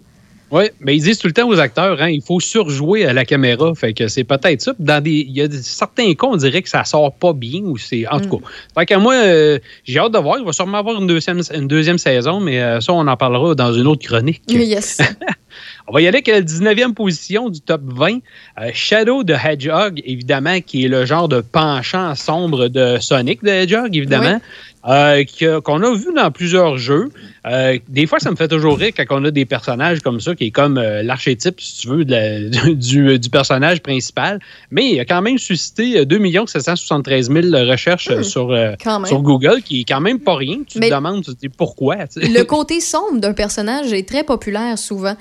Oui, 0.51 0.65
mais 0.81 0.97
ils 0.97 1.03
disent 1.03 1.19
tout 1.19 1.27
le 1.27 1.35
temps 1.35 1.47
aux 1.47 1.59
acteurs, 1.61 2.01
hein, 2.01 2.09
il 2.09 2.23
faut 2.23 2.41
surjouer 2.41 3.05
à 3.05 3.13
la 3.13 3.27
caméra. 3.27 3.75
Fait 3.75 3.93
que 3.93 4.09
c'est 4.09 4.25
peut-être 4.25 4.63
ça. 4.63 4.73
Dans 4.79 5.03
des, 5.03 5.11
il 5.29 5.37
y 5.37 5.43
a 5.43 5.49
des- 5.49 5.61
certains 5.63 6.15
cas, 6.15 6.27
on 6.27 6.37
dirait 6.37 6.63
que 6.63 6.71
ça 6.71 6.85
sort 6.85 7.13
pas 7.13 7.35
bien 7.35 7.61
ou 7.65 7.77
c'est. 7.77 8.07
En 8.09 8.19
tout 8.19 8.39
cas. 8.39 8.47
Fait 8.79 8.87
que 8.87 8.95
moi, 8.95 9.13
euh, 9.15 9.59
j'ai 9.85 9.99
hâte 9.99 10.13
de 10.15 10.19
voir. 10.19 10.39
Il 10.39 10.47
va 10.47 10.53
sûrement 10.55 10.79
avoir 10.79 10.99
une 10.99 11.07
deuxième, 11.07 11.43
une 11.55 11.69
deuxième 11.69 11.99
saison, 11.99 12.41
mais 12.41 12.63
euh, 12.63 12.81
ça, 12.81 12.95
on 12.95 13.07
en 13.07 13.17
parlera 13.19 13.55
dans 13.55 13.75
une 13.75 13.87
autre 13.87 14.07
chronique. 14.09 14.41
Yes. 14.49 14.97
On 15.91 15.93
va 15.95 16.03
y 16.03 16.07
aller 16.07 16.19
avec 16.19 16.27
la 16.29 16.43
19e 16.43 16.93
position 16.93 17.49
du 17.49 17.61
top 17.63 17.81
20. 17.85 18.19
Euh, 18.61 18.71
Shadow 18.75 19.25
de 19.25 19.33
Hedgehog, 19.33 20.03
évidemment, 20.05 20.61
qui 20.61 20.85
est 20.85 20.89
le 20.89 21.07
genre 21.07 21.29
de 21.29 21.41
penchant 21.41 22.15
sombre 22.15 22.69
de 22.69 22.99
Sonic 23.01 23.43
de 23.43 23.49
Hedgehog, 23.49 23.97
évidemment, 23.97 24.39
euh, 24.87 25.25
qu'on 25.65 25.83
a 25.83 25.95
vu 25.97 26.09
dans 26.15 26.31
plusieurs 26.31 26.77
jeux. 26.77 27.09
Euh, 27.47 27.79
des 27.89 28.07
fois, 28.07 28.19
ça 28.19 28.31
me 28.31 28.37
fait 28.37 28.49
toujours 28.49 28.77
rire 28.77 28.93
quand 28.95 29.05
on 29.11 29.25
a 29.25 29.31
des 29.31 29.47
personnages 29.47 30.01
comme 30.01 30.21
ça, 30.21 30.35
qui 30.35 30.45
est 30.45 30.51
comme 30.51 30.77
euh, 30.77 31.03
l'archétype, 31.03 31.59
si 31.59 31.79
tu 31.81 31.89
veux, 31.89 32.05
de 32.05 32.11
la- 32.13 32.75
du, 32.75 33.19
du 33.19 33.31
personnage 33.31 33.81
principal. 33.81 34.41
Mais 34.71 34.91
il 34.93 35.01
a 35.01 35.07
quand 35.07 35.23
même 35.23 35.39
suscité 35.39 36.01
euh, 36.01 36.05
2 36.05 36.19
773 36.47 37.31
000 37.31 37.47
recherches 37.71 38.11
euh, 38.11 38.23
sur, 38.23 38.51
euh, 38.53 38.75
sur 39.07 39.23
Google, 39.23 39.63
qui 39.65 39.81
est 39.81 39.85
quand 39.85 40.01
même 40.01 40.21
pas 40.21 40.37
rien. 40.37 40.59
Tu 40.67 40.79
Mais- 40.81 40.91
te 40.91 40.95
demandes 40.95 41.25
tu 41.25 41.35
te 41.35 41.41
dis, 41.41 41.49
pourquoi. 41.49 41.97
le 42.17 42.43
côté 42.43 42.81
sombre 42.81 43.21
d'un 43.21 43.33
personnage 43.33 43.93
est 43.95 44.07
très 44.07 44.23
populaire 44.23 44.79
souvent. 44.79 45.17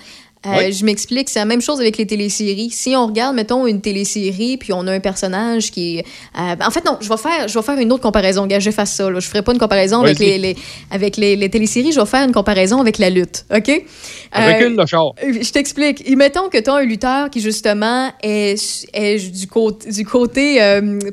Euh, 0.48 0.58
Oui. 0.58 0.72
Je 0.74 0.86
m'explique, 0.86 1.30
c'est 1.30 1.40
la 1.40 1.46
même 1.46 1.62
chose 1.62 1.80
avec 1.80 1.98
les 1.98 2.06
téléséries. 2.08 2.70
Si 2.72 2.96
on 2.96 3.08
regarde, 3.08 3.36
mettons, 3.36 3.68
une 3.68 3.82
télésérie, 3.82 4.58
puis 4.58 4.72
on 4.74 4.86
a 4.88 4.92
un 4.94 5.00
personnage 5.00 5.72
qui 5.72 6.00
euh, 6.00 6.56
en 6.66 6.72
fait, 6.72 6.86
non, 6.86 6.98
je 7.02 7.10
vais 7.10 7.18
faire, 7.18 7.48
je 7.48 7.58
vais 7.58 7.64
faire 7.66 7.78
une 7.80 7.92
autre 7.92 8.04
comparaison. 8.04 8.46
Gars, 8.48 8.60
j'efface 8.60 8.94
ça. 8.94 9.10
Là. 9.10 9.20
Je 9.20 9.28
ferai 9.28 9.42
pas 9.42 9.52
une 9.54 9.60
comparaison 9.60 10.02
avec, 10.02 10.20
les, 10.20 10.38
les- 10.38 10.56
avec 10.92 11.18
les, 11.18 11.36
les 11.36 11.50
téléséries, 11.50 11.92
je 11.92 12.00
vais 12.00 12.06
faire 12.06 12.24
une 12.26 12.32
comparaison 12.34 12.80
avec 12.82 12.98
la 12.98 13.10
lutte. 13.10 13.46
OK? 13.56 13.70
Euh, 13.70 14.54
Recule 14.54 14.76
le 14.76 14.86
char. 14.86 15.12
je 15.22 15.52
t'explique. 15.52 16.08
Et 16.10 16.16
Mettons 16.16 16.50
que 16.50 16.58
tu 16.58 16.70
as 16.70 16.74
un 16.76 16.84
lutteur 16.84 17.30
qui, 17.30 17.40
justement, 17.42 18.10
est, 18.24 18.86
est 18.94 19.32
du 19.32 19.48
côté, 19.48 19.90
du 19.92 20.06
côté 20.06 20.60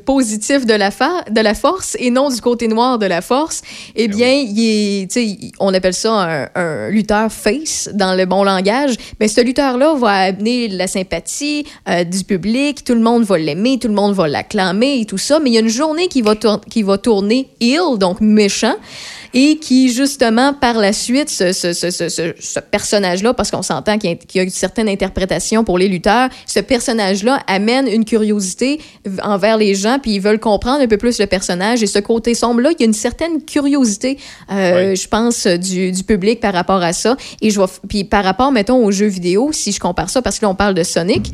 positif 0.05 0.65
de 0.65 0.73
la, 0.73 0.91
fa- 0.91 1.23
de 1.29 1.41
la 1.41 1.53
force 1.53 1.95
et 1.99 2.09
non 2.11 2.29
du 2.29 2.41
côté 2.41 2.67
noir 2.67 2.99
de 2.99 3.05
la 3.05 3.21
force. 3.21 3.61
Eh 3.95 4.07
bien, 4.07 4.31
il 4.31 5.07
est, 5.07 5.53
on 5.59 5.73
appelle 5.73 5.93
ça 5.93 6.11
un, 6.13 6.49
un 6.55 6.89
lutteur 6.89 7.31
face 7.31 7.89
dans 7.93 8.13
le 8.15 8.25
bon 8.25 8.43
langage. 8.43 8.95
Mais 9.19 9.24
ce 9.27 9.41
lutteur-là 9.41 9.95
va 9.95 10.11
amener 10.11 10.67
la 10.67 10.87
sympathie 10.87 11.65
euh, 11.89 12.03
du 12.03 12.23
public. 12.23 12.83
Tout 12.83 12.93
le 12.93 13.01
monde 13.01 13.23
va 13.23 13.37
l'aimer, 13.37 13.79
tout 13.79 13.87
le 13.87 13.93
monde 13.93 14.13
va 14.13 14.27
l'acclamer 14.27 14.99
et 15.01 15.05
tout 15.05 15.17
ça. 15.17 15.39
Mais 15.39 15.49
il 15.49 15.53
y 15.53 15.57
a 15.57 15.61
une 15.61 15.69
journée 15.69 16.07
qui 16.07 16.21
va, 16.21 16.35
qui 16.69 16.83
va 16.83 16.97
tourner 16.97 17.47
heel, 17.59 17.97
donc 17.97 18.21
méchant 18.21 18.75
et 19.37 19.57
qui, 19.57 19.91
justement, 19.93 20.53
par 20.53 20.77
la 20.77 20.93
suite, 20.93 21.29
ce, 21.29 21.51
ce, 21.51 21.73
ce, 21.73 21.89
ce, 21.99 22.59
personnage-là, 22.71 23.33
parce 23.33 23.51
qu'on 23.51 23.61
s'entend 23.61 23.97
qu'il 23.97 24.09
y, 24.09 24.13
a- 24.13 24.15
qu'il 24.15 24.39
y 24.39 24.41
a 24.41 24.43
une 24.43 24.49
certaine 24.49 24.87
interprétation 24.89 25.63
pour 25.65 25.77
les 25.77 25.89
lutteurs, 25.89 26.29
ce 26.47 26.61
personnage-là 26.61 27.41
amène 27.45 27.87
une 27.87 28.05
curiosité 28.05 28.79
envers 29.23 29.57
les 29.57 29.75
gens, 29.75 29.99
puis 30.01 30.11
ils 30.11 30.21
veulent 30.21 30.39
comprendre 30.39 30.81
un 30.81 30.87
peu 30.87 30.97
plus 30.97 31.19
le 31.19 31.27
personnage. 31.27 31.83
Et 31.83 31.87
ce 31.87 31.99
côté 31.99 32.33
sombre-là, 32.33 32.71
il 32.71 32.79
y 32.79 32.83
a 32.83 32.87
une 32.87 32.93
certaine 32.93 33.43
curiosité, 33.43 34.17
euh, 34.51 34.95
je 34.95 35.07
pense, 35.09 35.45
du, 35.47 35.91
du 35.91 36.03
public 36.03 36.39
par 36.39 36.53
rapport 36.53 36.81
à 36.81 36.93
ça. 36.93 37.17
Et 37.41 37.49
je 37.49 37.59
vais, 37.59 37.65
f- 37.65 37.79
puis 37.89 38.05
par 38.05 38.23
rapport, 38.23 38.53
mettons, 38.53 38.83
aux 38.85 38.91
jeux 38.91 39.07
vidéo, 39.07 39.51
si 39.51 39.73
je 39.73 39.79
compare 39.81 40.09
ça, 40.09 40.21
parce 40.21 40.39
que 40.39 40.45
là, 40.45 40.49
on 40.49 40.55
parle 40.55 40.75
de 40.75 40.83
Sonic. 40.83 41.29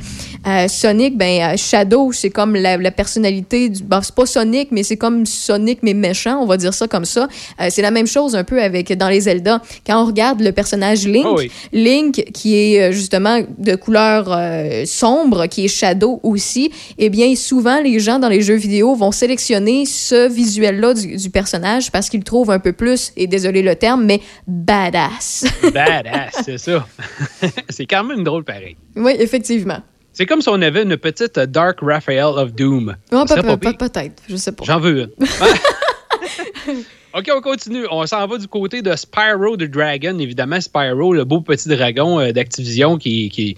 Euh, 0.48 0.68
Sonic, 0.68 1.16
ben, 1.18 1.54
euh, 1.54 1.56
Shadow, 1.58 2.12
c'est 2.12 2.32
comme 2.32 2.56
la, 2.56 2.78
la 2.78 2.90
personnalité 2.92 3.70
du. 3.70 3.84
Bon, 3.84 4.00
c'est 4.02 4.16
pas 4.16 4.26
Sonic, 4.26 4.70
mais 4.72 4.82
c'est 4.82 4.98
comme 4.98 5.28
Sonic, 5.28 5.80
mais 5.84 5.94
méchant, 5.94 6.40
on 6.42 6.48
va 6.48 6.58
dire 6.58 6.74
ça 6.74 6.88
comme 6.88 7.06
ça. 7.06 7.28
Euh, 7.62 7.68
c'est 7.70 7.84
la 7.84 7.91
même 7.92 8.08
chose 8.08 8.36
un 8.36 8.44
peu 8.44 8.62
avec 8.62 8.92
dans 8.98 9.10
les 9.10 9.22
Zelda. 9.22 9.62
Quand 9.86 10.02
on 10.02 10.06
regarde 10.06 10.42
le 10.42 10.52
personnage 10.52 11.06
Link, 11.08 11.26
Ah 11.28 11.34
oui. 11.38 11.52
Link, 11.74 12.26
qui 12.34 12.56
est 12.58 12.82
euh, 12.82 12.92
justement 12.92 13.42
de 13.58 13.76
couleur 13.76 14.26
euh, 14.30 14.84
sombre, 14.86 15.48
qui 15.48 15.66
est 15.66 15.68
Shadow 15.68 16.20
aussi, 16.24 16.72
eh 16.98 17.10
bien, 17.10 17.36
souvent, 17.36 17.82
les 17.82 18.00
gens 18.00 18.20
dans 18.20 18.30
les 18.30 18.42
jeux 18.42 18.56
vidéo 18.56 18.96
vont 18.96 19.12
sélectionner 19.12 19.86
ce 19.86 20.28
visuel-là 20.30 20.94
du, 20.94 21.16
du 21.18 21.30
personnage 21.30 21.92
parce 21.92 22.10
qu'ils 22.10 22.24
trouvent 22.24 22.52
un 22.52 22.60
peu 22.60 22.74
plus, 22.74 23.12
et 23.18 23.28
désolé 23.28 23.62
le 23.62 23.76
terme, 23.76 24.04
mais 24.06 24.22
badass. 24.48 25.46
Badass, 25.74 26.42
c'est 26.46 26.58
ça. 26.58 26.86
c'est 27.70 27.86
quand 27.86 28.04
même 28.04 28.24
drôle 28.24 28.44
pareil. 28.44 28.76
oui, 28.96 29.14
effectivement. 29.20 29.80
C'est 30.14 30.26
comme 30.26 30.42
si 30.42 30.50
on 30.50 30.62
avait 30.62 30.84
une 30.84 30.98
petite 30.98 31.38
euh, 31.38 31.46
Dark 31.46 31.80
Raphael 31.82 32.26
of 32.36 32.54
Doom. 32.54 32.96
Ça 33.10 33.26
serait 33.28 33.58
peut-. 33.58 33.74
Peut-être, 33.78 34.22
je 34.28 34.36
sais 34.36 34.52
pas. 34.52 34.66
J'en 34.66 34.80
veux 34.80 35.04
une. 35.04 35.10
OK, 37.14 37.30
on 37.36 37.42
continue. 37.42 37.86
On 37.92 38.06
s'en 38.06 38.26
va 38.26 38.38
du 38.38 38.48
côté 38.48 38.82
de 38.82 38.96
Spyro 38.96 39.58
the 39.58 39.64
Dragon. 39.64 40.18
Évidemment, 40.18 40.62
Spyro, 40.62 41.14
le 41.14 41.26
beau 41.26 41.42
petit 41.42 41.68
dragon 41.68 42.20
euh, 42.20 42.32
d'Activision 42.32 42.98
qui, 42.98 43.30
qui, 43.30 43.58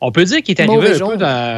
on 0.00 0.12
peut 0.12 0.24
dire 0.24 0.42
qu'il 0.42 0.58
est 0.58 0.62
arrivé 0.62 0.94
un 0.94 1.08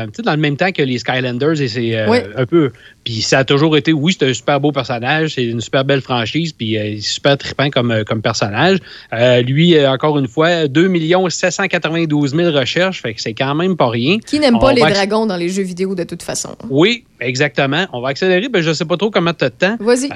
peu 0.09 0.23
dans, 0.23 0.33
le 0.33 0.37
même 0.37 0.57
temps 0.57 0.73
que 0.73 0.83
les 0.83 0.99
Skylanders 0.99 1.61
et 1.61 1.69
c'est 1.69 1.97
euh, 1.97 2.09
Oui. 2.09 2.19
un 2.37 2.47
peu. 2.47 2.73
Puis 3.05 3.21
ça 3.21 3.41
a 3.41 3.45
toujours 3.45 3.77
été, 3.77 3.93
oui, 3.93 4.17
c'est 4.19 4.29
un 4.29 4.33
super 4.33 4.59
beau 4.61 4.73
personnage, 4.73 5.35
c'est 5.35 5.45
une 5.45 5.61
super 5.61 5.85
belle 5.85 6.01
franchise, 6.01 6.53
puis 6.55 6.79
euh, 6.79 6.87
il 6.87 6.99
est 6.99 7.01
super 7.01 7.37
trippant 7.37 7.69
comme, 7.69 7.91
euh, 7.91 8.05
comme 8.05 8.23
personnage. 8.23 8.79
Lui, 9.13 9.87
encore 9.87 10.19
une 10.19 10.29
fois, 10.29 10.67
2 10.69 10.91
792 11.29 12.35
000 12.35 12.57
recherches, 12.57 13.03
fait 13.03 13.15
que 13.15 13.21
c'est 13.21 13.35
quand 13.35 13.55
même 13.55 13.77
pas 13.77 13.89
rien. 13.89 14.19
Qui 14.19 14.41
n'aime 14.41 14.59
pas 14.59 14.73
les 14.73 14.81
dragons 14.81 15.27
dans 15.27 15.37
les 15.37 15.51
jeux 15.51 15.63
vidéo 15.63 15.95
de 15.95 16.05
toute 16.05 16.23
façon? 16.23 16.57
Oui, 16.71 17.05
exactement. 17.21 17.87
On 17.93 18.01
va 18.01 18.09
accélérer, 18.09 18.49
ben, 18.49 18.63
je 18.63 18.73
sais 18.73 18.85
pas 18.85 18.97
trop 18.97 19.11
comment 19.11 19.35
tu 19.35 19.45
as 19.45 19.51
de 19.51 19.55
temps. 19.55 19.77
Vas-y. 19.81 20.09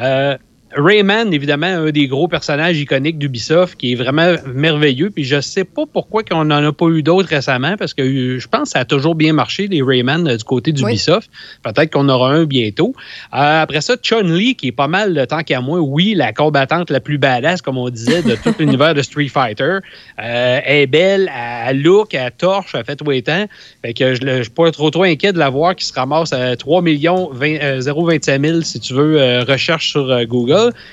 Rayman, 0.76 1.32
évidemment, 1.32 1.66
un 1.66 1.90
des 1.90 2.06
gros 2.08 2.28
personnages 2.28 2.78
iconiques 2.78 3.18
d'Ubisoft 3.18 3.78
qui 3.78 3.92
est 3.92 3.94
vraiment 3.94 4.34
merveilleux. 4.54 5.10
Puis 5.10 5.24
je 5.24 5.40
sais 5.40 5.64
pas 5.64 5.84
pourquoi 5.90 6.22
qu'on 6.22 6.44
n'en 6.44 6.64
a 6.64 6.72
pas 6.72 6.86
eu 6.88 7.02
d'autres 7.02 7.28
récemment 7.28 7.76
parce 7.76 7.94
que 7.94 8.02
euh, 8.02 8.38
je 8.38 8.48
pense 8.48 8.64
que 8.64 8.68
ça 8.70 8.80
a 8.80 8.84
toujours 8.84 9.14
bien 9.14 9.32
marché, 9.32 9.66
les 9.66 9.82
Rayman 9.82 10.28
euh, 10.28 10.36
du 10.36 10.44
côté 10.44 10.72
d'Ubisoft. 10.72 11.30
Peut-être 11.62 11.92
qu'on 11.92 12.08
aura 12.08 12.32
un 12.32 12.44
bientôt. 12.44 12.94
Euh, 13.34 13.62
après 13.62 13.80
ça, 13.80 13.96
Chun-Li, 13.96 14.56
qui 14.56 14.68
est 14.68 14.72
pas 14.72 14.88
mal 14.88 15.14
le 15.14 15.26
temps 15.26 15.42
qu'à 15.42 15.60
moi, 15.60 15.80
oui, 15.80 16.14
la 16.14 16.32
combattante 16.32 16.90
la 16.90 17.00
plus 17.00 17.18
badass, 17.18 17.62
comme 17.62 17.78
on 17.78 17.88
disait, 17.88 18.22
de 18.22 18.34
tout 18.34 18.54
l'univers 18.58 18.94
de 18.94 19.02
Street 19.02 19.28
Fighter. 19.28 19.78
Euh, 20.18 20.60
elle 20.64 20.82
est 20.82 20.86
belle, 20.86 21.30
elle 21.66 21.82
look, 21.82 22.12
elle 22.14 22.30
torche, 22.32 22.74
elle 22.74 22.84
fait 22.84 22.96
tout 22.96 23.04
le 23.04 23.22
temps. 23.22 23.46
Fait 23.82 23.94
que 23.94 24.14
je 24.14 24.22
ne 24.22 24.42
suis 24.42 24.50
pas 24.50 24.70
trop 24.70 24.90
trop 24.90 25.04
inquiet 25.04 25.32
de 25.32 25.38
la 25.38 25.48
voir 25.48 25.74
qui 25.74 25.86
se 25.86 25.94
ramasse 25.94 26.32
à 26.32 26.56
3 26.56 26.82
millions 26.82 27.30
20, 27.32 27.46
euh, 27.62 27.80
025 27.80 28.44
000 28.44 28.60
si 28.62 28.80
tu 28.80 28.92
veux, 28.92 29.42
recherche 29.48 29.90
sur 29.90 30.10
euh, 30.10 30.24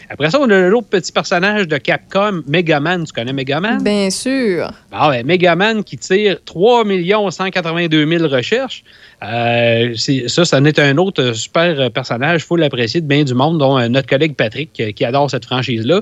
Après 0.09 0.29
ça, 0.29 0.39
on 0.39 0.49
a 0.49 0.59
l'autre 0.67 0.87
petit 0.89 1.11
personnage 1.11 1.67
de 1.67 1.77
Capcom, 1.77 2.41
Megaman. 2.47 3.05
Tu 3.05 3.13
connais 3.13 3.33
Megaman? 3.33 3.83
Bien 3.83 4.09
sûr. 4.09 4.71
Ah 4.91 5.09
ouais, 5.09 5.23
Megaman 5.23 5.83
qui 5.83 5.97
tire 5.97 6.37
3 6.45 6.83
182 7.31 8.17
000 8.17 8.27
recherches. 8.27 8.83
Euh, 9.25 9.93
ça, 10.27 10.45
ça 10.45 10.57
en 10.59 10.65
est 10.65 10.77
un 10.77 10.97
autre 10.97 11.33
super 11.33 11.79
euh, 11.79 11.89
personnage. 11.89 12.41
Il 12.41 12.45
faut 12.45 12.55
l'apprécier 12.57 13.01
de 13.01 13.07
bien 13.07 13.23
du 13.23 13.33
monde, 13.33 13.57
dont 13.57 13.77
euh, 13.79 13.87
notre 13.87 14.07
collègue 14.07 14.35
Patrick 14.35 14.71
qui 14.95 15.05
adore 15.05 15.31
cette 15.31 15.45
franchise-là. 15.45 16.01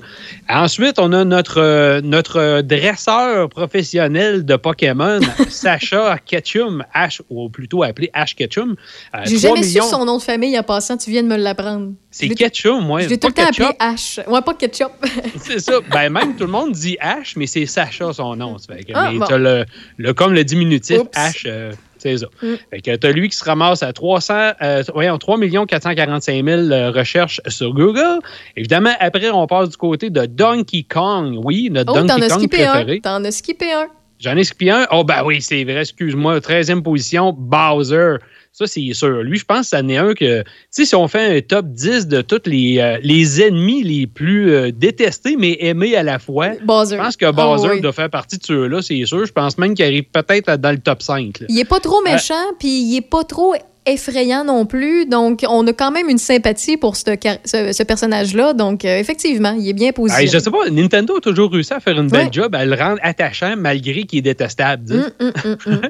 Ensuite, 0.50 1.00
on 1.00 1.14
a 1.14 1.24
notre, 1.24 2.02
notre 2.02 2.62
dresseur 2.62 3.50
professionnel 3.50 4.46
de 4.46 4.56
Pokémon, 4.56 5.20
Sacha 5.50 6.18
Ketchum, 6.26 6.84
H, 6.96 7.22
ou 7.30 7.50
plutôt 7.50 7.84
appelé 7.84 8.10
Ash 8.14 8.36
Ketchum. 8.36 8.76
Euh, 9.16 9.20
J'ai 9.26 9.38
3 9.38 9.50
jamais 9.56 9.62
millions- 9.68 9.84
su 9.84 9.90
son 9.90 10.06
nom 10.06 10.18
de 10.18 10.22
famille 10.22 10.58
en 10.60 10.64
passant. 10.64 10.98
Tu 10.98 11.10
viens 11.12 11.24
de 11.24 11.28
me 11.28 11.38
l'apprendre. 11.38 11.94
C'est 12.12 12.30
Ketchum, 12.30 12.90
ouais. 12.92 13.04
Je 13.04 13.10
l'ai 13.10 13.18
tout 13.18 13.28
le 13.28 13.34
temps 13.34 13.44
appelé 13.44 13.66
ketchup. 13.68 13.80
H. 13.82 14.30
Ouais, 14.30 14.42
pas 14.42 14.54
ketchup. 14.54 14.92
C'est 15.38 15.60
ça. 15.60 15.74
Ben, 15.92 16.10
même 16.10 16.36
tout 16.36 16.46
le 16.46 16.52
monde 16.52 16.72
dit 16.74 16.98
H, 17.02 17.34
mais 17.38 17.48
c'est 17.48 17.66
Sacha 17.66 18.14
son 18.14 18.36
nom. 18.36 18.58
Fait 18.60 18.84
que- 18.84 18.92
Ah, 18.94 19.10
mais 19.12 19.18
bon. 19.20 19.26
t'as 19.28 19.38
le, 19.38 19.66
le, 19.98 20.14
comme 20.14 20.34
le 20.34 20.44
diminutif 20.44 21.00
Oups. 21.00 21.10
H, 21.18 21.44
euh, 21.48 21.72
c'est 22.04 22.18
ça. 22.18 22.28
Mm. 22.42 22.54
Fait 22.70 22.82
que 22.82 22.96
t'as 22.96 23.12
lui 23.12 23.30
qui 23.30 23.38
se 23.38 23.44
ramasse 23.44 23.82
à 23.82 23.94
300, 23.94 24.52
euh, 24.62 24.84
voyons, 24.94 25.18
3 25.18 25.40
445 25.68 26.46
000 26.46 26.62
euh, 26.62 26.92
recherches 26.92 27.42
sur 27.48 27.74
Google. 27.74 28.20
Évidemment, 28.58 28.94
après, 29.00 29.30
on 29.30 29.48
passe 29.48 29.70
du 29.70 29.78
côté 29.78 30.10
de 30.10 30.26
Donkey 30.26 30.86
Kong. 30.88 31.40
Oui, 31.44 31.70
notre 31.72 31.94
Oh, 31.94 32.02
Donkey 32.06 32.28
Kong 32.28 32.50
préféré. 32.50 33.00
T'en 33.02 33.24
as 33.24 33.32
skippé 33.32 33.72
un. 33.72 33.88
J'en 34.20 34.36
ai 34.36 34.44
skippé 34.44 34.70
un. 34.70 34.88
Oh, 34.92 35.04
ben 35.04 35.24
oui, 35.26 35.42
c'est 35.42 35.64
vrai, 35.64 35.82
excuse-moi. 35.82 36.40
13e 36.40 36.82
position, 36.82 37.34
Bowser. 37.38 38.18
Ça, 38.56 38.68
c'est 38.68 38.94
sûr. 38.94 39.24
Lui, 39.24 39.40
je 39.40 39.46
pense 39.46 39.62
que 39.62 39.66
ça 39.68 39.82
n'est 39.82 39.98
un 39.98 40.14
que. 40.14 40.42
Tu 40.44 40.46
sais, 40.70 40.86
si 40.86 40.96
on 40.96 41.08
fait 41.08 41.38
un 41.38 41.42
top 41.42 41.66
10 41.70 42.08
de 42.08 42.22
tous 42.22 42.42
les, 42.46 42.78
euh, 42.80 43.00
les 43.02 43.42
ennemis 43.42 43.82
les 43.82 44.06
plus 44.06 44.54
euh, 44.54 44.72
détestés, 44.72 45.36
mais 45.38 45.58
aimés 45.60 45.96
à 45.96 46.04
la 46.04 46.20
fois, 46.20 46.50
Bowser. 46.64 46.98
je 46.98 47.02
pense 47.02 47.18
que 47.18 47.32
Bowser 47.32 47.68
Ah 47.72 47.74
oui. 47.74 47.82
doit 47.82 47.94
faire 47.94 48.12
partie 48.12 48.38
de 48.38 48.44
ceux-là, 48.46 48.84
c'est 48.84 49.04
sûr. 49.06 49.26
Je 49.26 49.32
pense 49.34 49.58
même 49.58 49.74
qu'il 49.74 49.84
arrive 49.86 50.04
peut-être 50.04 50.56
dans 50.58 50.70
le 50.72 50.78
top 50.78 51.02
5. 51.02 51.40
là. 51.40 51.46
Il 51.50 51.58
est 51.60 51.66
pas 51.66 51.80
trop 51.80 52.02
méchant, 52.04 52.36
puis 52.60 52.70
il 52.84 52.98
est 52.98 53.02
pas 53.10 53.24
trop 53.24 53.56
effrayant 53.86 54.44
non 54.46 54.66
plus. 54.66 55.06
Donc, 55.06 55.44
on 55.50 55.66
a 55.68 55.74
quand 55.74 55.92
même 55.92 56.10
une 56.10 56.18
sympathie 56.18 56.78
pour 56.78 56.96
ce, 56.96 57.16
car- 57.16 57.38
ce, 57.46 57.72
ce 57.74 57.84
personnage-là. 57.84 58.54
Donc, 58.54 58.86
euh, 58.86 58.98
effectivement, 58.98 59.56
il 59.60 59.68
est 59.70 59.74
bien 59.74 59.88
Hey, 59.88 59.94
positionné. 59.94 60.28
je 60.28 60.40
sais 60.40 60.52
pas, 60.52 60.70
Nintendo 60.70 61.18
a 61.18 61.20
toujours 61.22 61.52
réussi 61.52 61.74
à 61.74 61.80
faire 61.80 62.00
une 62.00 62.08
belle 62.08 62.26
Ouais. 62.26 62.32
job, 62.32 62.56
à 62.56 62.66
le 62.66 62.76
rendre 62.76 63.00
attachant 63.04 63.56
malgré 63.58 64.04
qu'il 64.04 64.20
est 64.20 64.22
détestable. 64.24 65.12
hum, 65.20 65.32
hum, 65.46 65.58
hum. 65.66 65.82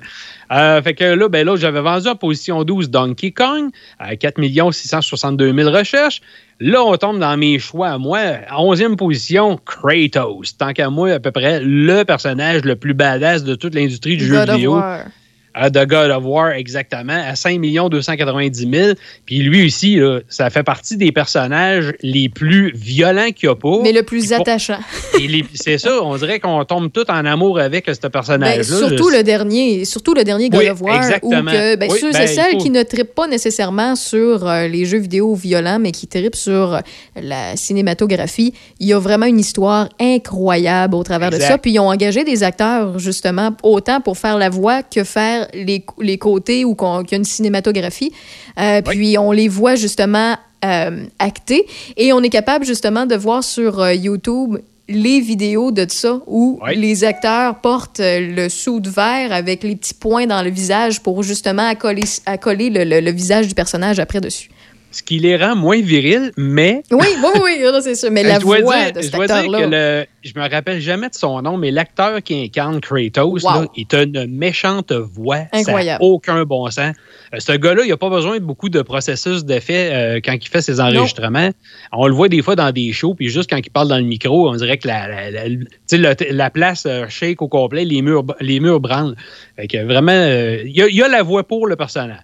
Euh, 0.52 0.82
fait 0.82 0.94
que 0.94 1.04
là, 1.04 1.30
ben 1.30 1.46
là, 1.46 1.56
j'avais 1.56 1.82
vendu 1.82 2.08
en 2.08 2.16
position 2.16 2.64
12 2.64 2.90
Donkey 2.90 3.32
Kong 3.32 3.70
à 4.00 4.16
4 4.16 4.40
662 4.72 5.54
000 5.54 5.70
recherches. 5.72 6.22
Là, 6.60 6.84
on 6.84 6.96
tombe 6.98 7.20
dans 7.20 7.36
mes 7.38 7.58
choix 7.60 7.90
à 7.90 7.98
moi. 7.98 8.20
En 8.52 8.74
11e 8.74 8.96
position, 8.96 9.60
Kratos. 9.66 10.56
Tant 10.58 10.74
qu'à 10.74 10.90
moi, 10.90 11.12
à 11.14 11.20
peu 11.20 11.32
près 11.32 11.60
le 11.62 12.04
personnage 12.04 12.64
le 12.64 12.76
plus 12.76 12.94
badass 12.94 13.44
de 13.44 13.56
toute 13.56 13.74
l'industrie 13.76 14.18
du 14.18 14.26
jeu 14.26 14.36
God 14.36 14.50
vidéo. 14.52 14.76
War. 14.76 15.06
À 15.54 15.70
The 15.70 15.86
God 15.88 16.12
of 16.12 16.24
War, 16.26 16.52
exactement, 16.52 17.14
à 17.14 17.36
5 17.36 17.60
290 17.62 18.70
000. 18.72 18.94
Puis 19.26 19.40
lui 19.40 19.68
aussi, 19.68 19.96
là, 19.98 20.20
ça 20.30 20.50
fait 20.50 20.64
partie 20.64 20.98
des 20.98 21.12
personnages 21.12 21.94
les 22.02 22.30
plus 22.30 22.72
violents 22.76 23.32
qu'il 23.36 23.50
n'y 23.50 23.54
a 23.54 23.56
pas. 23.56 23.80
Mais 23.84 23.92
le 23.92 24.04
plus 24.04 24.26
Puis 24.28 24.34
attachant. 24.34 24.80
C'est 25.54 25.78
ça, 25.78 26.02
on 26.02 26.16
dirait 26.18 26.40
qu'on 26.40 26.64
tombe 26.66 26.92
tout 26.92 27.10
en 27.10 27.26
amour 27.26 27.60
avec 27.60 27.86
ce 27.88 28.08
personnage-là. 28.08 28.64
Ben, 28.80 28.88
surtout, 28.90 29.10
Je- 29.12 29.18
le 29.18 29.24
dernier, 29.24 29.86
surtout 29.86 30.14
le 30.14 30.24
dernier 30.24 30.50
God 30.50 30.62
Oui, 30.62 30.70
of 30.70 30.82
War, 30.82 30.98
exactement. 30.98 31.52
où 31.52 31.54
que, 31.54 31.76
ben, 31.76 31.90
Oui, 31.92 32.00
ceux 32.00 32.12
ben, 32.12 32.22
et 32.22 32.24
il 32.24 32.28
celles 32.30 32.52
faut- 32.54 32.58
qui 32.58 32.70
ne 32.70 32.84
trippent 32.84 33.16
pas 33.16 33.28
nécessairement 33.28 33.96
sur 33.96 34.48
euh, 34.48 34.68
les 34.68 34.86
jeux 34.86 34.98
vidéo 35.00 35.36
violents, 35.36 35.80
mais 35.80 35.92
qui 35.92 36.08
trippent 36.08 36.36
sur 36.36 36.74
euh, 36.76 36.80
la 37.22 37.56
cinématographie, 37.56 38.54
il 38.80 38.88
y 38.88 38.94
a 38.94 39.00
vraiment 39.00 39.26
une 39.26 39.40
histoire 39.40 39.90
incroyable 40.00 40.96
au 40.96 41.04
travers 41.04 41.30
de 41.30 41.40
ça. 41.40 41.58
Puis 41.58 41.72
ils 41.74 41.80
ont 41.80 41.90
engagé 41.90 42.24
des 42.24 42.44
acteurs, 42.44 42.98
justement, 43.00 43.52
autant 43.64 44.02
pour 44.02 44.18
faire 44.18 44.38
la 44.38 44.50
voix 44.50 44.84
que 44.84 45.04
faire 45.04 45.43
les, 45.54 45.86
les 46.00 46.18
côtés 46.18 46.66
ou 46.66 46.76
qu'il 46.76 46.88
y 47.12 47.16
a 47.16 47.18
une 47.18 47.24
cinématographie. 47.26 48.12
Euh, 48.60 48.82
Puis 48.82 49.18
on 49.18 49.32
les 49.32 49.48
voit 49.48 49.76
justement 49.76 50.36
euh, 50.66 51.06
acter. 51.20 51.66
Et 51.98 52.14
on 52.14 52.22
est 52.24 52.30
capable 52.30 52.66
justement 52.66 53.06
de 53.06 53.16
voir 53.16 53.44
sur 53.44 53.80
euh, 53.80 53.94
YouTube 53.94 54.58
les 54.90 55.22
vidéos 55.22 55.72
de 55.72 55.86
ça 55.90 56.20
où 56.28 56.60
les 56.76 57.04
acteurs 57.06 57.62
portent 57.62 58.02
euh, 58.02 58.20
le 58.36 58.50
soude 58.50 58.88
vert 58.88 59.32
avec 59.32 59.64
les 59.64 59.76
petits 59.78 59.94
points 59.94 60.28
dans 60.28 60.42
le 60.42 60.50
visage 60.50 61.02
pour 61.02 61.24
justement 61.24 61.66
accoler, 61.68 62.04
accoler 62.26 62.70
le, 62.70 62.84
le- 62.84 63.00
le 63.00 63.12
visage 63.12 63.48
du 63.48 63.54
personnage 63.56 64.00
après 64.00 64.20
dessus. 64.20 64.50
Ce 64.94 65.02
qui 65.02 65.18
les 65.18 65.36
rend 65.38 65.56
moins 65.56 65.82
virils, 65.82 66.32
mais 66.38 66.84
Oui, 66.92 67.08
oui, 67.24 67.30
oui, 67.44 67.68
c'est 67.82 67.96
ça. 67.96 68.10
Mais 68.12 68.22
la 68.24 68.38
voix 68.38 68.62
dire, 68.62 68.94
de 68.94 69.02
je 69.02 69.06
cet 69.08 69.16
dois 69.16 69.26
dire 69.26 69.36
que 69.38 69.42
acteur-là. 69.56 69.68
le, 70.02 70.06
je 70.22 70.32
me 70.40 70.48
rappelle 70.48 70.80
jamais 70.82 71.10
de 71.10 71.16
son 71.16 71.42
nom, 71.42 71.58
mais 71.58 71.72
l'acteur 71.72 72.22
qui 72.22 72.44
incarne 72.44 72.80
Kratos, 72.80 73.44
Wow. 73.44 73.62
là, 73.62 73.68
il 73.76 73.88
a 73.92 74.04
une 74.04 74.28
méchante 74.38 74.92
voix. 74.92 75.40
Incroyable. 75.52 76.00
Ça 76.00 76.08
aucun 76.08 76.44
bon 76.44 76.70
sens. 76.70 76.96
Euh, 77.34 77.40
ce 77.40 77.54
gars-là, 77.54 77.82
il 77.86 77.90
n'a 77.90 77.98
pas 77.98 78.12
besoin 78.12 78.36
de 78.38 78.44
beaucoup 78.44 78.70
de 78.70 78.84
processus 78.84 79.44
d'effet 79.44 79.90
euh, 79.92 80.20
quand 80.24 80.34
il 80.40 80.48
fait 80.48 80.62
ses 80.62 80.80
enregistrements. 80.80 81.50
On 81.92 82.06
le 82.06 82.14
voit 82.14 82.30
des 82.30 82.44
fois 82.44 82.56
dans 82.56 82.72
des 82.72 82.92
shows, 82.94 83.16
puis 83.16 83.30
juste 83.30 83.50
quand 83.50 83.58
il 83.58 83.72
parle 83.72 83.88
dans 83.88 83.98
le 83.98 84.04
micro, 84.04 84.48
on 84.48 84.56
dirait 84.56 84.78
que 84.78 84.88
la, 84.88 85.08
la, 85.08 85.32
la- 85.32 85.48
la- 85.98 86.16
la 86.30 86.50
place 86.52 86.86
euh, 86.86 87.06
shake 87.10 87.42
au 87.42 87.48
complet, 87.48 87.84
les 87.84 88.04
murs, 88.04 88.24
les 88.40 88.60
murs 88.60 88.80
branlent. 88.80 89.16
Fait 89.56 89.68
que 89.68 89.84
vraiment, 89.84 90.12
il 90.64 90.72
y, 90.72 90.84
a- 90.84 90.88
il 90.88 90.96
y 90.96 91.02
a 91.02 91.08
la 91.08 91.24
voix 91.24 91.44
pour 91.44 91.66
le 91.66 91.76
personnage. 91.76 92.20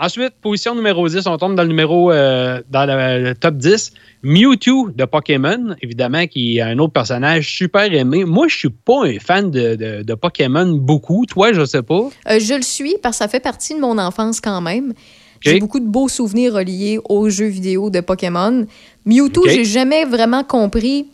Ensuite, 0.00 0.34
position 0.40 0.76
numéro 0.76 1.08
10, 1.08 1.26
on 1.26 1.36
tombe 1.38 1.56
dans 1.56 1.62
le 1.64 1.68
numéro 1.68 2.12
euh, 2.12 2.62
dans 2.70 2.86
le, 2.86 3.24
le 3.30 3.34
top 3.34 3.56
10. 3.56 3.92
Mewtwo 4.22 4.90
de 4.94 5.04
Pokémon, 5.04 5.74
évidemment, 5.82 6.26
qui 6.28 6.58
est 6.58 6.60
un 6.62 6.78
autre 6.78 6.92
personnage 6.92 7.50
super 7.56 7.92
aimé. 7.92 8.24
Moi, 8.24 8.46
je 8.48 8.56
suis 8.56 8.70
pas 8.70 9.04
un 9.06 9.18
fan 9.18 9.50
de, 9.50 9.74
de- 9.74 10.02
de 10.04 10.14
Pokémon 10.14 10.66
beaucoup. 10.76 11.26
Toi, 11.26 11.52
je 11.52 11.64
sais 11.64 11.82
pas. 11.82 12.08
Euh, 12.30 12.38
je 12.38 12.54
le 12.54 12.62
suis 12.62 12.94
parce 13.02 13.18
que 13.18 13.24
ça 13.24 13.28
fait 13.28 13.40
partie 13.40 13.74
de 13.74 13.80
mon 13.80 13.98
enfance 13.98 14.40
quand 14.40 14.60
même. 14.60 14.92
J'ai 15.40 15.58
beaucoup 15.60 15.80
de 15.80 15.86
beaux 15.86 16.08
souvenirs 16.08 16.54
reliés 16.54 16.98
aux 17.08 17.28
jeux 17.28 17.46
vidéo 17.46 17.90
de 17.90 18.00
Pokémon. 18.00 18.66
Mewtwo, 19.04 19.42
Ok. 19.44 19.50
j'ai 19.50 19.64
jamais 19.64 20.04
vraiment 20.04 20.44
compris 20.44 21.06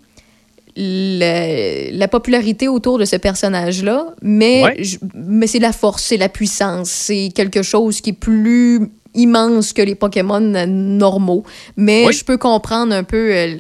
la 0.76 2.08
popularité 2.08 2.68
autour 2.68 2.98
de 2.98 3.04
ce 3.04 3.16
personnage-là, 3.16 4.06
mais, 4.22 4.62
Ouais. 4.64 4.76
je- 4.84 4.98
mais 5.14 5.46
c'est 5.46 5.58
la 5.58 5.72
force, 5.72 6.02
c'est 6.04 6.16
la 6.16 6.28
puissance, 6.28 6.90
c'est 6.90 7.30
quelque 7.34 7.62
chose 7.62 8.00
qui 8.00 8.10
est 8.10 8.14
plus 8.14 8.80
immense 9.14 9.72
que 9.72 9.82
les 9.82 9.94
Pokémon 9.94 10.40
normaux. 10.66 11.44
Mais 11.76 12.04
Oui. 12.06 12.12
je 12.12 12.24
peux 12.24 12.36
comprendre 12.38 12.92
un 12.94 13.04
peu 13.04 13.32
euh, 13.32 13.56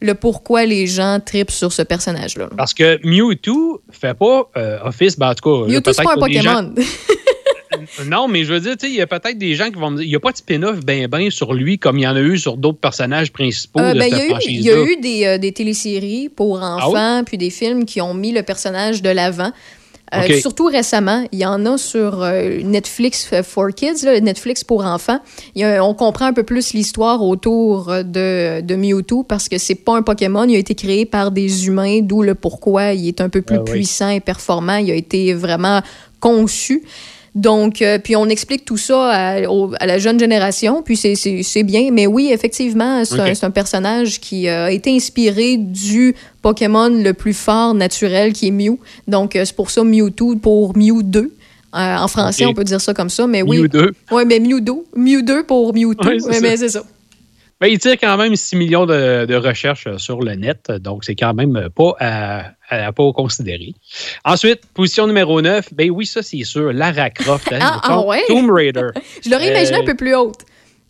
le 0.00 0.14
pourquoi 0.14 0.64
les 0.64 0.86
gens 0.86 1.18
tripent 1.24 1.50
sur 1.50 1.72
ce 1.72 1.82
personnage-là. 1.82 2.48
Parce 2.56 2.72
que 2.74 2.98
Mewtwo 3.06 3.82
fait 3.90 4.14
pas 4.14 4.48
euh, 4.56 4.78
office, 4.84 5.18
ben, 5.18 5.30
en 5.30 5.34
tout 5.34 5.44
cas. 5.66 5.70
Mewtwo, 5.70 5.92
c'est 5.92 6.02
pas 6.02 6.12
un 6.12 6.14
gens- 6.14 6.20
Pokémon. 6.20 6.74
Non, 8.06 8.28
mais 8.28 8.44
je 8.44 8.52
veux 8.54 8.60
dire, 8.60 8.74
il 8.82 8.94
y 8.94 9.00
a 9.00 9.06
peut-être 9.06 9.38
des 9.38 9.54
gens 9.54 9.70
qui 9.70 9.78
vont 9.78 9.90
me 9.90 9.96
dire, 9.98 10.04
il 10.06 10.10
n'y 10.10 10.16
a 10.16 10.20
pas 10.20 10.32
de 10.32 10.36
spin-off 10.36 10.80
ben 10.84 11.06
ben 11.08 11.30
sur 11.30 11.54
lui 11.54 11.78
comme 11.78 11.98
il 11.98 12.02
y 12.02 12.06
en 12.06 12.16
a 12.16 12.20
eu 12.20 12.38
sur 12.38 12.56
d'autres 12.56 12.78
personnages 12.78 13.32
principaux 13.32 13.80
Euh, 13.80 13.92
de 13.94 13.98
ben, 13.98 14.06
il 14.10 14.16
y 14.16 14.20
cette 14.20 14.30
a 14.32 14.36
eu- 14.36 14.40
il 14.48 14.60
y, 14.62 14.70
a 14.70 14.82
eu 14.84 14.96
des, 14.96 15.24
euh, 15.26 15.38
des 15.38 15.52
téléséries 15.52 16.28
pour 16.28 16.62
enfants, 16.62 16.92
Ah 16.94 17.22
puis 17.24 17.38
des 17.38 17.50
films 17.50 17.84
qui 17.84 18.00
ont 18.00 18.14
mis 18.14 18.32
le 18.32 18.42
personnage 18.42 19.02
de 19.02 19.10
l'avant. 19.10 19.52
Euh. 20.14 20.38
Surtout 20.38 20.66
récemment, 20.66 21.26
il 21.32 21.40
y 21.40 21.46
en 21.46 21.64
a 21.66 21.76
sur 21.78 22.22
euh, 22.22 22.60
Netflix 22.62 23.28
for 23.42 23.68
Kids, 23.74 24.04
là, 24.04 24.20
Netflix 24.20 24.62
pour 24.62 24.84
enfants. 24.84 25.18
Il 25.56 25.62
y 25.62 25.64
a- 25.64 25.82
on 25.84 25.94
comprend 25.94 26.26
un 26.26 26.32
peu 26.32 26.44
plus 26.44 26.72
l'histoire 26.72 27.20
autour 27.22 27.86
de, 28.04 28.60
de 28.60 28.74
Mewtwo 28.76 29.24
parce 29.24 29.48
que 29.48 29.58
c'est 29.58 29.74
pas 29.74 29.96
un 29.96 30.02
Pokémon, 30.02 30.44
il 30.44 30.54
a 30.54 30.58
été 30.58 30.74
créé 30.76 31.04
par 31.06 31.30
des 31.32 31.66
humains, 31.66 32.00
d'où 32.02 32.22
le 32.22 32.34
pourquoi 32.36 32.92
il 32.92 33.08
est 33.08 33.20
un 33.22 33.28
peu 33.30 33.40
plus 33.42 33.56
Ah 33.56 33.62
oui. 33.66 33.72
puissant 33.72 34.10
et 34.10 34.20
performant. 34.20 34.76
Il 34.76 34.90
a 34.90 34.94
été 34.94 35.32
vraiment 35.32 35.80
conçu. 36.20 36.84
Donc, 37.34 37.82
euh, 37.82 37.98
puis 37.98 38.14
on 38.14 38.26
explique 38.28 38.64
tout 38.64 38.76
ça 38.76 39.10
à, 39.10 39.48
au- 39.48 39.72
à 39.80 39.86
la 39.86 39.98
jeune 39.98 40.20
génération, 40.20 40.82
puis 40.82 40.96
c'est- 40.96 41.62
bien. 41.64 41.90
Mais 41.92 42.06
oui, 42.06 42.30
effectivement, 42.32 43.04
c'est 43.04 43.44
un, 43.44 43.50
personnage 43.50 44.20
qui 44.20 44.46
euh, 44.48 44.66
a 44.66 44.70
été 44.70 44.94
inspiré 44.94 45.56
du 45.56 46.14
Pokémon 46.42 46.88
le 46.90 47.12
plus 47.12 47.32
fort 47.34 47.74
naturel 47.74 48.32
qui 48.32 48.48
est 48.48 48.50
Mew. 48.52 48.78
Donc, 49.08 49.34
euh, 49.34 49.44
c'est 49.44 49.56
pour 49.56 49.70
ça 49.70 49.82
Mewtwo 49.82 50.36
pour 50.36 50.76
Mew 50.76 51.02
2. 51.02 51.20
Euh, 51.20 51.96
en 51.96 52.06
français, 52.06 52.44
on 52.46 52.54
peut 52.54 52.62
dire 52.62 52.80
ça 52.80 52.94
comme 52.94 53.10
ça, 53.10 53.26
mais 53.26 53.42
oui. 53.42 53.62
Mew 53.62 53.68
2. 53.68 53.92
Oui, 54.12 54.22
mais 54.26 54.38
Mew 54.38 54.60
2. 54.60 54.72
Mew 54.94 55.22
2 55.22 55.42
pour 55.42 55.74
Mewtwo. 55.74 56.04
Ouais, 56.28 56.40
mais 56.40 56.56
c'est 56.56 56.68
ça. 56.68 56.84
Ben, 57.64 57.70
il 57.70 57.78
tire 57.78 57.96
quand 57.98 58.18
même 58.18 58.36
6 58.36 58.56
millions 58.56 58.84
de, 58.84 59.24
de 59.24 59.34
recherches 59.36 59.86
euh, 59.86 59.96
sur 59.96 60.20
le 60.20 60.34
net, 60.34 60.70
donc 60.70 61.02
c'est 61.02 61.14
quand 61.14 61.32
même 61.32 61.68
pas 61.74 61.94
à, 61.98 62.50
à 62.68 62.92
pas 62.92 63.10
considérer. 63.14 63.72
Ensuite, 64.22 64.60
position 64.74 65.06
numéro 65.06 65.40
9, 65.40 65.72
ben 65.72 65.90
oui, 65.90 66.04
ça 66.04 66.22
c'est 66.22 66.44
sûr, 66.44 66.74
Lara 66.74 67.08
Croft, 67.08 67.50
hein, 67.54 67.58
Ah, 67.62 67.80
ah 67.82 67.88
Tomb- 67.88 68.06
ouais? 68.08 68.22
Tomb 68.28 68.50
Raider. 68.50 68.88
Je 69.24 69.30
l'aurais 69.30 69.48
imaginé 69.48 69.78
Euh, 69.78 69.80
un 69.80 69.84
peu 69.86 69.94
plus 69.94 70.14
haute. 70.14 70.40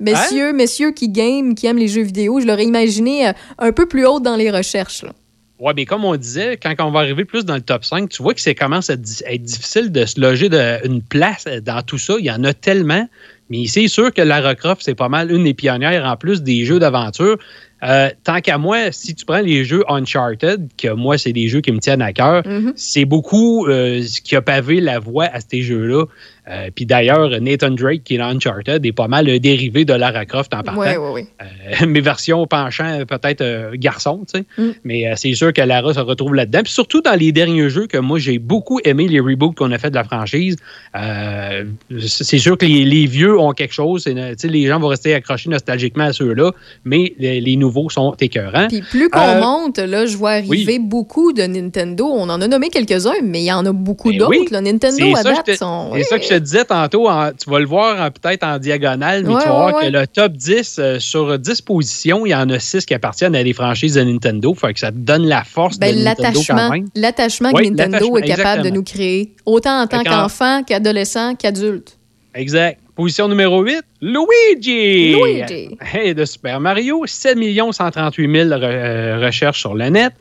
Messieurs, 0.01 0.49
Hein? 0.49 0.53
messieurs 0.55 0.91
qui 0.91 1.09
game, 1.11 1.55
qui 1.55 1.69
aiment 1.69 1.79
les 1.79 1.87
jeux 1.87 2.03
vidéo, 2.03 2.41
je 2.41 2.47
l'aurais 2.47 2.65
imaginé 2.65 3.29
euh, 3.29 3.33
un 3.59 3.71
peu 3.71 3.87
plus 3.87 4.05
haute 4.05 4.25
dans 4.25 4.35
les 4.35 4.51
recherches. 4.51 5.05
là. 5.05 5.13
Ouais, 5.61 5.73
mais 5.77 5.85
comme 5.85 6.05
on 6.05 6.17
disait, 6.17 6.59
quand 6.61 6.75
on 6.81 6.91
va 6.91 6.99
arriver 6.99 7.25
plus 7.25 7.45
dans 7.45 7.55
le 7.55 7.61
top 7.61 7.85
5, 7.85 8.09
tu 8.09 8.21
vois 8.21 8.35
que 8.35 8.41
c'est 8.41 8.57
commence 8.57 8.91
à 8.91 8.95
être 8.95 9.43
difficile 9.43 9.93
de 9.93 10.05
se 10.05 10.21
loger 10.21 10.49
de, 10.49 10.85
une 10.85 11.01
place 11.01 11.45
dans 11.63 11.81
tout 11.83 11.99
ça. 11.99 12.15
Il 12.19 12.25
y 12.25 12.31
en 12.33 12.43
a 12.43 12.53
tellement. 12.53 13.09
Mais 13.51 13.67
c'est 13.67 13.89
sûr 13.89 14.13
que 14.13 14.23
Lara 14.23 14.55
Croft, 14.55 14.83
c'est 14.85 14.95
pas 14.95 15.09
mal 15.09 15.31
une 15.31 15.45
des 15.45 15.55
pionnières 15.55 16.05
en 16.07 16.17
plus 16.17 16.43
des 16.43 16.65
jeux 16.65 16.79
d'aventure. 16.79 17.37
Euh, 17.83 18.09
tant 18.25 18.41
qu'à 18.41 18.57
moi, 18.57 18.91
si 18.93 19.15
tu 19.15 19.27
prends 19.27 19.43
les 19.43 19.65
jeux 19.65 19.85
Uncharted, 19.89 20.69
que 20.79 20.89
moi, 20.95 21.19
c'est 21.19 21.35
des 21.35 21.49
jeux 21.49 21.61
qui 21.61 21.71
me 21.71 21.79
tiennent 21.79 22.01
à 22.01 22.15
cœur, 22.15 22.43
Mhm. 22.47 22.73
c'est 22.77 23.05
beaucoup 23.05 23.67
euh, 23.67 24.01
ce 24.03 24.23
qui 24.23 24.35
a 24.37 24.41
pavé 24.41 24.81
la 24.81 24.99
voie 24.99 25.27
à 25.27 25.41
ces 25.41 25.61
jeux-là. 25.61 26.07
Euh, 26.49 26.69
Puis 26.75 26.85
d'ailleurs, 26.87 27.41
Nathan 27.41 27.71
Drake, 27.71 28.05
qui 28.05 28.17
est 28.17 28.19
dans 28.19 28.27
Uncharted, 28.29 28.85
est 28.85 28.93
pas 28.93 29.09
mal 29.09 29.29
un 29.31 29.39
dérivé 29.39 29.85
de 29.85 29.95
Lara 29.95 30.27
Croft 30.27 30.53
en 30.53 30.63
partant. 30.63 30.81
Ouais, 30.81 30.97
ouais. 30.99 31.27
Euh, 31.41 31.87
mes 31.87 32.01
versions 32.03 32.47
penchant 32.47 33.01
euh, 33.01 33.05
peut-être 33.07 33.41
euh, 33.41 33.71
garçon, 33.77 34.25
tu 34.31 34.41
sais. 34.41 34.45
Mm. 34.63 34.71
Mais 34.85 35.07
euh, 35.07 35.15
c'est 35.17 35.33
sûr 35.35 35.53
que 35.53 35.63
Lara 35.63 35.95
se 35.95 36.01
retrouve 36.01 36.35
là-dedans. 36.35 36.61
Puis 36.63 36.73
surtout 36.73 37.01
dans 37.01 37.15
les 37.19 37.33
derniers 37.33 37.71
jeux 37.71 37.87
que 37.87 37.97
moi 37.99 38.19
j'ai 38.19 38.39
beaucoup 38.39 38.79
aimé 38.85 39.09
les 39.09 39.21
reboots 39.21 39.55
qu'on 39.55 39.73
a 39.73 39.79
fait 39.79 39.91
de 39.91 39.95
la 39.95 40.05
franchise. 40.05 40.57
Euh, 40.97 41.65
c'est 42.07 42.39
sûr 42.39 42.57
que 42.59 42.67
les, 42.67 42.85
les 42.85 43.07
vieux 43.07 43.39
ont 43.39 43.53
quelque 43.53 43.75
chose. 43.75 44.03
C'est, 44.05 44.17
euh, 44.17 44.31
tu 44.33 44.41
sais, 44.41 44.49
les 44.49 44.67
gens 44.67 44.79
vont 44.79 44.89
rester 44.89 45.15
accrochés 45.15 45.51
nostalgiquement 45.51 46.05
à 46.05 46.13
ceux-là, 46.13 46.53
mais 46.85 47.15
les, 47.19 47.41
les 47.41 47.57
nouveaux 47.57 47.91
sont 47.91 48.15
écœurants. 48.21 48.69
Puis 48.69 48.83
plus 48.83 49.09
qu'on 49.09 49.19
Euh, 49.21 49.41
monte, 49.41 49.79
là, 49.79 50.07
je 50.07 50.17
vois 50.17 50.33
arriver 50.33 50.79
beaucoup 50.79 51.33
de 51.33 51.43
Nintendo. 51.43 52.07
On 52.07 52.29
en 52.29 52.41
a 52.41 52.47
nommé 52.49 52.69
quelques-uns, 52.69 53.13
mais 53.23 53.41
il 53.41 53.47
y 53.47 53.53
en 53.53 53.65
a 53.67 53.73
beaucoup 53.73 54.11
Ben 54.11 54.19
d'autres. 54.19 54.31
oui. 54.31 54.47
Nintendo, 54.51 54.97
C'est 54.99 55.13
à 55.13 55.17
ça, 55.17 55.23
date, 55.33 55.43
je 55.47 55.53
te- 55.53 55.59
sont... 55.59 55.91
c'est 55.95 56.03
ça 56.05 56.19
que 56.19 56.25
je 56.25 56.34
te 56.35 56.43
disais 56.43 56.65
tantôt. 56.65 57.09
en- 57.09 57.31
tu 57.33 57.51
vas 57.51 57.59
le 57.59 57.67
voir 57.67 58.11
peut-être 58.13 58.45
en 58.45 58.59
diagonale, 58.59 59.25
mais 59.25 59.35
Ouais, 59.35 59.41
tu 59.43 59.49
vas 59.49 59.55
voir 59.55 59.75
ouais, 59.77 59.87
que 59.87 59.91
le 59.93 60.07
top 60.07 60.33
10, 60.33 60.77
euh, 60.79 60.99
sur 60.99 61.39
10 61.39 61.61
positions, 61.63 62.27
il 62.27 62.31
y 62.31 62.35
en 62.35 62.49
a 62.51 62.59
6 62.59 62.85
qui 62.87 62.95
appartiennent 62.95 63.35
à 63.37 63.43
des 63.43 63.53
franchises 63.53 63.95
de 63.95 64.03
Nintendo. 64.03 64.55
Fait 64.55 64.73
que 64.75 64.81
ça 64.81 64.91
te 64.91 64.97
donne 64.97 65.27
la 65.27 65.45
force 65.45 65.79
Ben, 65.79 65.95
de 65.97 66.03
Nintendo 66.03 66.41
quand 66.47 66.55
l'attachement, 66.55 66.71
même. 66.71 66.89
l'attachement 66.95 67.51
Oui, 67.55 67.65
que 67.71 67.75
Nintendo 67.75 68.17
est 68.19 68.23
capable 68.23 68.63
de 68.63 68.71
nous 68.71 68.83
créer, 68.83 69.35
autant 69.47 69.81
en 69.83 69.87
tant 69.87 70.03
qu'enfant, 70.03 70.63
qu'adolescent, 70.63 71.35
qu'adulte. 71.37 71.99
Exact. 72.35 72.79
Position 72.97 73.27
numéro 73.29 73.61
8, 73.63 73.83
Luigi. 74.01 75.15
Luigi. 75.15 75.77
Hey, 75.93 76.15
de 76.15 76.25
Super 76.25 76.61
Mario, 76.61 77.05
7 77.07 77.37
138 77.73 78.31
000 78.31 78.49
re- 78.51 78.61
euh, 78.63 79.19
recherches 79.25 79.61
sur 79.61 79.75
le 79.75 79.89
net. 79.89 80.13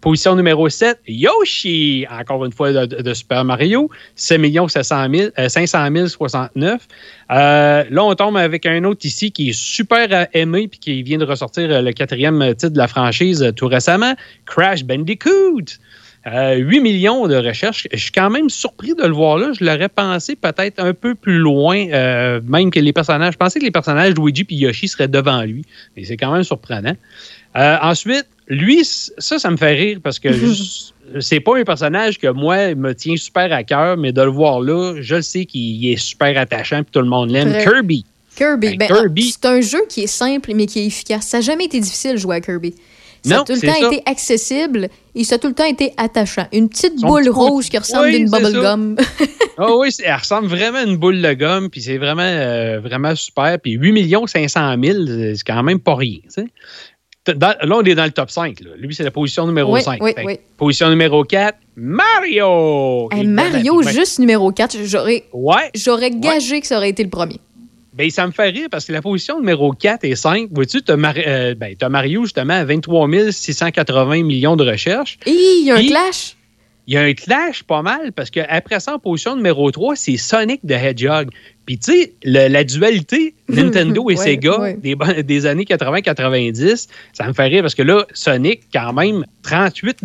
Position 0.00 0.34
numéro 0.34 0.68
7, 0.68 0.98
Yoshi, 1.06 2.06
encore 2.10 2.44
une 2.44 2.52
fois 2.52 2.86
de, 2.86 3.14
Super 3.14 3.44
Mario, 3.44 3.90
7 4.14 4.40
700 4.68 5.06
000, 5.14 5.30
euh, 5.38 5.48
500 5.48 5.88
069. 6.08 6.88
Euh, 7.30 7.84
là, 7.90 8.04
on 8.04 8.14
tombe 8.14 8.36
avec 8.36 8.64
un 8.66 8.84
autre 8.84 9.04
ici 9.04 9.30
qui 9.30 9.50
est 9.50 9.58
super 9.58 10.08
euh, 10.10 10.24
aimé 10.32 10.68
puis 10.68 10.80
qui 10.80 11.02
vient 11.02 11.18
de 11.18 11.24
ressortir 11.24 11.70
euh, 11.70 11.82
le 11.82 11.92
quatrième 11.92 12.54
titre 12.54 12.72
de 12.72 12.78
la 12.78 12.88
franchise 12.88 13.42
euh, 13.42 13.52
tout 13.52 13.66
récemment, 13.66 14.14
Crash 14.46 14.84
Bandicoot. 14.84 15.64
Euh, 16.26 16.56
8 16.56 16.80
millions 16.80 17.26
de 17.28 17.36
recherches. 17.36 17.88
Je 17.92 17.98
suis 17.98 18.12
quand 18.12 18.28
même 18.28 18.50
surpris 18.50 18.94
de 18.94 19.04
le 19.04 19.12
voir 19.12 19.38
là. 19.38 19.52
Je 19.58 19.64
l'aurais 19.64 19.88
pensé 19.88 20.36
peut-être 20.36 20.78
un 20.78 20.92
peu 20.92 21.14
plus 21.14 21.38
loin, 21.38 21.86
même 22.44 22.70
que 22.70 22.78
les 22.78 22.92
personnages. 22.92 23.32
Je 23.32 23.38
pensais 23.38 23.58
que 23.58 23.64
les 23.64 23.70
personnages 23.70 24.12
Luigi 24.14 24.46
et 24.50 24.54
Yoshi 24.54 24.86
seraient 24.86 25.08
devant 25.08 25.40
lui. 25.44 25.64
Mais 25.96 26.04
c'est 26.04 26.18
quand 26.18 26.30
même 26.30 26.44
surprenant. 26.44 26.94
Ensuite, 27.54 28.26
lui, 28.50 28.84
ça, 28.84 29.38
ça 29.38 29.50
me 29.50 29.56
fait 29.56 29.72
rire 29.72 29.98
parce 30.02 30.18
que 30.18 30.28
c'est 31.20 31.40
pas 31.40 31.56
un 31.58 31.64
personnage 31.64 32.18
que 32.18 32.26
moi 32.28 32.74
me 32.74 32.92
tient 32.94 33.16
super 33.16 33.50
à 33.52 33.62
cœur, 33.64 33.96
mais 33.96 34.12
de 34.12 34.20
le 34.22 34.30
voir 34.30 34.60
là, 34.60 34.94
je 35.00 35.14
le 35.16 35.22
sais 35.22 35.44
qu'il 35.46 35.86
est 35.90 35.96
super 35.96 36.36
attachant 36.38 36.82
puis 36.82 36.90
tout 36.92 37.00
le 37.00 37.08
monde 37.08 37.30
l'aime. 37.30 37.56
Kirby. 37.62 38.04
Kirby, 38.36 38.76
Ben, 38.76 38.78
ben, 38.78 38.86
Kirby. 38.88 39.30
c'est 39.32 39.46
un 39.46 39.60
jeu 39.60 39.80
qui 39.88 40.02
est 40.02 40.06
simple 40.06 40.52
mais 40.54 40.66
qui 40.66 40.80
est 40.80 40.86
efficace. 40.86 41.26
Ça 41.26 41.38
n'a 41.38 41.42
jamais 41.42 41.64
été 41.64 41.80
difficile 41.80 42.12
de 42.12 42.16
jouer 42.18 42.36
à 42.36 42.40
Kirby. 42.40 42.74
Ça 43.22 43.36
Non, 43.36 43.42
a 43.42 43.44
tout 43.44 43.52
le 43.52 43.60
temps 43.60 43.74
ça. 43.80 43.86
été 43.88 44.02
accessible 44.06 44.88
et 45.14 45.24
ça 45.24 45.34
a 45.34 45.38
tout 45.38 45.48
le 45.48 45.54
temps 45.54 45.66
été 45.66 45.92
attachant. 45.98 46.46
Une 46.52 46.68
petite 46.70 46.98
Son 46.98 47.06
boule 47.06 47.22
petit 47.24 47.28
rouge 47.28 47.68
qui 47.68 47.76
ressemble 47.76 48.06
Oui, 48.06 48.18
d'une 48.18 48.28
c'est 48.28 48.40
bubble 48.42 48.60
gum. 48.62 48.96
Ah 49.58 49.76
oui, 49.76 49.92
c'est- 49.92 50.04
elle 50.06 50.14
ressemble 50.14 50.46
vraiment 50.48 50.78
à 50.78 50.84
une 50.84 50.96
boule 50.96 51.20
de 51.20 51.32
gomme, 51.34 51.68
puis 51.68 51.82
c'est 51.82 51.98
vraiment, 51.98 52.22
euh, 52.22 52.80
vraiment 52.80 53.14
super. 53.14 53.58
Puis 53.62 53.72
8 53.72 54.26
500 54.26 54.74
000, 54.82 54.98
c'est 55.34 55.42
quand 55.46 55.62
même 55.62 55.80
pas 55.80 55.96
rien. 55.96 56.16
tu 56.24 56.30
sais. 56.30 56.44
T- 56.44 56.50
dans- 57.32 57.54
là, 57.62 57.76
on 57.76 57.82
est 57.82 57.94
dans 57.94 58.04
le 58.04 58.10
top 58.10 58.30
5. 58.30 58.60
là. 58.60 58.70
Lui, 58.78 58.94
c'est 58.94 59.02
la 59.04 59.10
position 59.10 59.46
numéro 59.46 59.72
Oui, 59.74 59.82
5. 59.82 60.02
oui, 60.02 60.12
Fait 60.14 60.24
oui. 60.24 60.38
Position 60.56 60.88
numéro 60.90 61.24
4, 61.24 61.56
Mario! 61.76 63.08
Hey, 63.12 63.26
Mario, 63.26 63.80
ben- 63.82 63.92
juste 63.92 64.18
numéro 64.18 64.50
4, 64.52 64.76
j'aurais, 64.84 65.24
Ouais. 65.32 65.70
j'aurais 65.74 66.10
gagé 66.10 66.60
que 66.60 66.66
ça 66.66 66.76
aurait 66.76 66.90
été 66.90 67.02
le 67.02 67.10
premier. 67.10 67.38
Ben, 67.92 68.08
ça 68.10 68.26
me 68.26 68.32
fait 68.32 68.48
rire 68.50 68.68
parce 68.70 68.84
que 68.84 68.92
la 68.92 69.02
position 69.02 69.38
numéro 69.40 69.72
4 69.72 70.04
et 70.04 70.14
5, 70.14 70.48
vois-tu, 70.52 70.80
tu 70.82 70.92
as, 70.92 70.96
ben, 70.96 71.74
t'as 71.78 71.88
Mario 71.88 72.22
justement 72.22 72.54
à 72.54 72.64
23 72.64 73.08
680 73.32 74.22
millions 74.22 74.56
de 74.56 74.64
recherches. 74.70 75.18
Il 75.26 75.64
y 75.66 75.70
a 75.70 75.74
un 75.76 75.84
clash. 75.86 76.36
Il 76.86 76.94
y 76.94 76.96
a 76.96 77.02
un 77.02 77.12
clash 77.14 77.62
pas 77.62 77.82
mal 77.82 78.12
parce 78.12 78.30
qu'après 78.30 78.80
ça, 78.80 78.94
en 78.94 78.98
position 78.98 79.36
numéro 79.36 79.70
3, 79.70 79.94
c'est 79.96 80.16
Sonic 80.16 80.60
the 80.66 80.72
Hedgehog. 80.72 81.28
Puis, 81.66 81.78
tu 81.78 81.92
sais, 81.92 82.14
la 82.24 82.64
dualité 82.64 83.34
Nintendo 83.48 84.10
et 84.10 84.16
Ouais, 84.16 84.24
Sega 84.24 84.58
ouais. 84.60 85.22
Des, 85.22 85.46
années 85.46 85.64
80-90, 85.64 86.88
ça 87.12 87.26
me 87.28 87.32
fait 87.32 87.44
rire 87.44 87.62
parce 87.62 87.74
que 87.76 87.82
là, 87.82 88.06
Sonic, 88.12 88.62
quand 88.72 88.92
même, 88.92 89.24
38 89.42 89.98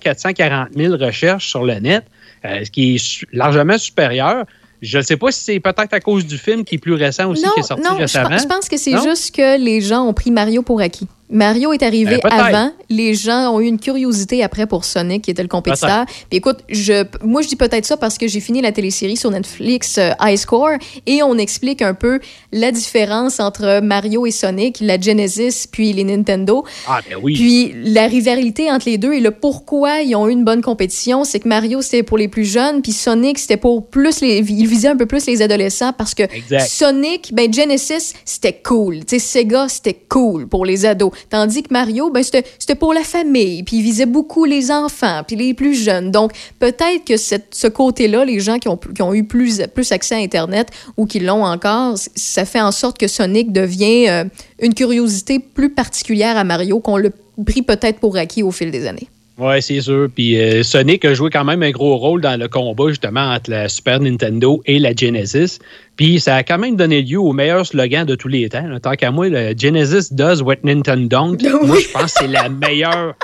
440 0.00 0.68
000 0.74 0.96
recherches 0.96 1.48
sur 1.48 1.64
le 1.64 1.74
net, 1.74 2.04
euh, 2.44 2.64
ce 2.64 2.70
qui 2.70 2.94
est 2.96 3.24
largement 3.32 3.76
supérieur. 3.76 4.44
Je 4.82 4.96
ne 4.96 5.02
sais 5.02 5.18
pas 5.18 5.30
si 5.30 5.40
c'est 5.44 5.60
peut-être 5.60 5.92
à 5.92 6.00
cause 6.00 6.24
du 6.26 6.38
film 6.38 6.64
qui 6.64 6.76
est 6.76 6.78
plus 6.78 6.94
récent 6.94 7.28
aussi, 7.30 7.44
non, 7.44 7.50
qui 7.52 7.60
est 7.60 7.64
sorti 7.64 7.82
non, 7.82 7.96
récemment. 7.96 8.30
pense- 8.30 8.42
je 8.42 8.46
pense 8.48 8.68
que 8.70 8.76
c'est 8.78 8.92
Non? 8.92 9.02
juste 9.02 9.34
que 9.34 9.62
les 9.62 9.82
gens 9.82 10.06
ont 10.06 10.14
pris 10.14 10.30
Mario 10.30 10.62
pour 10.62 10.80
acquis. 10.80 11.06
Mario 11.30 11.72
est 11.72 11.82
arrivé 11.82 12.16
Ben, 12.16 12.20
peut-être. 12.20 12.44
avant. 12.44 12.72
Les 12.88 13.14
gens 13.14 13.54
ont 13.54 13.60
eu 13.60 13.66
une 13.66 13.78
curiosité 13.78 14.42
après 14.42 14.66
pour 14.66 14.84
Sonic, 14.84 15.22
qui 15.22 15.30
était 15.30 15.42
le 15.42 15.48
compétiteur. 15.48 16.04
Puis 16.28 16.38
écoute, 16.38 16.58
je, 16.68 17.04
moi, 17.24 17.42
je 17.42 17.48
dis 17.48 17.56
peut-être 17.56 17.86
ça 17.86 17.96
parce 17.96 18.18
que 18.18 18.26
j'ai 18.26 18.40
fini 18.40 18.60
la 18.60 18.72
télésérie 18.72 19.16
sur 19.16 19.30
Netflix 19.30 19.98
euh, 19.98 20.10
High 20.20 20.36
Score 20.36 20.72
et 21.06 21.22
on 21.22 21.38
explique 21.38 21.82
un 21.82 21.94
peu 21.94 22.20
la 22.52 22.72
différence 22.72 23.38
entre 23.40 23.80
Mario 23.80 24.26
et 24.26 24.30
Sonic, 24.30 24.78
la 24.80 25.00
Genesis 25.00 25.66
puis 25.70 25.92
les 25.92 26.04
Nintendo. 26.04 26.64
Ah, 26.88 27.00
ben 27.08 27.16
oui. 27.22 27.34
Puis 27.34 27.74
la 27.84 28.06
rivalité 28.06 28.70
entre 28.70 28.88
les 28.88 28.98
deux 28.98 29.12
et 29.12 29.20
le 29.20 29.30
pourquoi 29.30 30.00
ils 30.00 30.14
ont 30.16 30.28
eu 30.28 30.32
une 30.32 30.44
bonne 30.44 30.62
compétition, 30.62 31.24
c'est 31.24 31.40
que 31.40 31.48
Mario 31.48 31.82
c'était 31.82 32.02
pour 32.02 32.18
les 32.18 32.28
plus 32.28 32.44
jeunes, 32.44 32.82
puis 32.82 32.92
Sonic 32.92 33.38
c'était 33.38 33.56
pour 33.56 33.86
plus 33.86 34.20
les, 34.20 34.38
il 34.38 34.66
visait 34.66 34.88
un 34.88 34.96
peu 34.96 35.06
plus 35.06 35.26
les 35.26 35.42
adolescents 35.42 35.92
parce 35.92 36.14
que 36.14 36.24
Exact. 36.24 36.68
Sonic, 36.68 37.32
ben 37.32 37.52
Genesis 37.52 38.14
c'était 38.24 38.60
cool, 38.64 39.04
tu 39.04 39.18
sais 39.18 39.18
Sega 39.18 39.68
c'était 39.68 39.98
cool 40.08 40.48
pour 40.48 40.64
les 40.66 40.86
ados, 40.86 41.12
tandis 41.28 41.62
que 41.62 41.72
Mario 41.72 42.10
ben 42.10 42.22
c'était 42.22 42.74
pour 42.74 42.94
la 42.94 43.02
famille, 43.02 43.62
puis 43.62 43.78
il 43.78 43.82
visait 43.82 44.06
beaucoup 44.06 44.44
les 44.44 44.70
enfants, 44.70 45.22
puis 45.26 45.36
les 45.36 45.54
plus 45.54 45.74
jeunes. 45.74 46.10
Donc 46.10 46.32
peut-être 46.58 47.04
que 47.04 47.16
ce 47.16 47.66
côté-là, 47.66 48.24
les 48.24 48.40
gens 48.40 48.58
qui 48.58 48.68
ont 48.68 48.76
qui 48.76 49.02
ont 49.02 49.14
eu 49.14 49.24
plus 49.24 49.62
plus 49.74 49.92
accès 49.92 50.14
à 50.14 50.18
Internet 50.18 50.68
ou 50.96 51.06
qui 51.06 51.20
l'ont 51.20 51.44
encore, 51.44 51.96
ça 52.14 52.44
fait 52.44 52.60
en 52.60 52.72
sorte 52.72 52.98
que 52.98 53.08
Sonic 53.08 53.52
devient 53.52 54.08
euh, 54.08 54.24
une 54.60 54.74
curiosité 54.74 55.38
plus 55.38 55.70
particulière 55.70 56.36
à 56.36 56.44
Mario 56.44 56.80
qu'on 56.80 56.96
l'a 56.96 57.10
pris 57.44 57.62
peut-être 57.62 57.98
pour 57.98 58.16
acquis 58.16 58.42
au 58.42 58.50
fil 58.50 58.70
des 58.70 58.86
années. 58.86 59.08
Oui, 59.40 59.62
c'est 59.62 59.80
sûr. 59.80 60.08
Puis 60.14 60.38
euh, 60.38 60.62
Sonic 60.62 61.04
a 61.06 61.14
joué 61.14 61.30
quand 61.30 61.44
même 61.44 61.62
un 61.62 61.70
gros 61.70 61.96
rôle 61.96 62.20
dans 62.20 62.38
le 62.38 62.46
combat 62.46 62.88
justement 62.88 63.32
entre 63.32 63.50
la 63.50 63.68
Super 63.70 63.98
Nintendo 63.98 64.60
et 64.66 64.78
la 64.78 64.94
Genesis. 64.94 65.58
Puis 65.96 66.20
ça 66.20 66.36
a 66.36 66.42
quand 66.42 66.58
même 66.58 66.76
donné 66.76 67.00
lieu 67.00 67.18
au 67.18 67.32
meilleur 67.32 67.64
slogan 67.64 68.06
de 68.06 68.14
tous 68.14 68.28
les 68.28 68.48
temps. 68.50 68.66
Tant 68.82 68.92
qu'à 68.96 69.10
moi, 69.10 69.28
le 69.30 69.54
Genesis 69.56 70.12
does 70.12 70.42
what 70.42 70.56
Nintendo 70.62 71.08
don't. 71.08 71.38
Moi, 71.66 71.78
je 71.80 71.88
pense 71.90 72.12
que 72.12 72.20
c'est 72.20 72.28
la 72.28 72.48
meilleure 72.50 73.14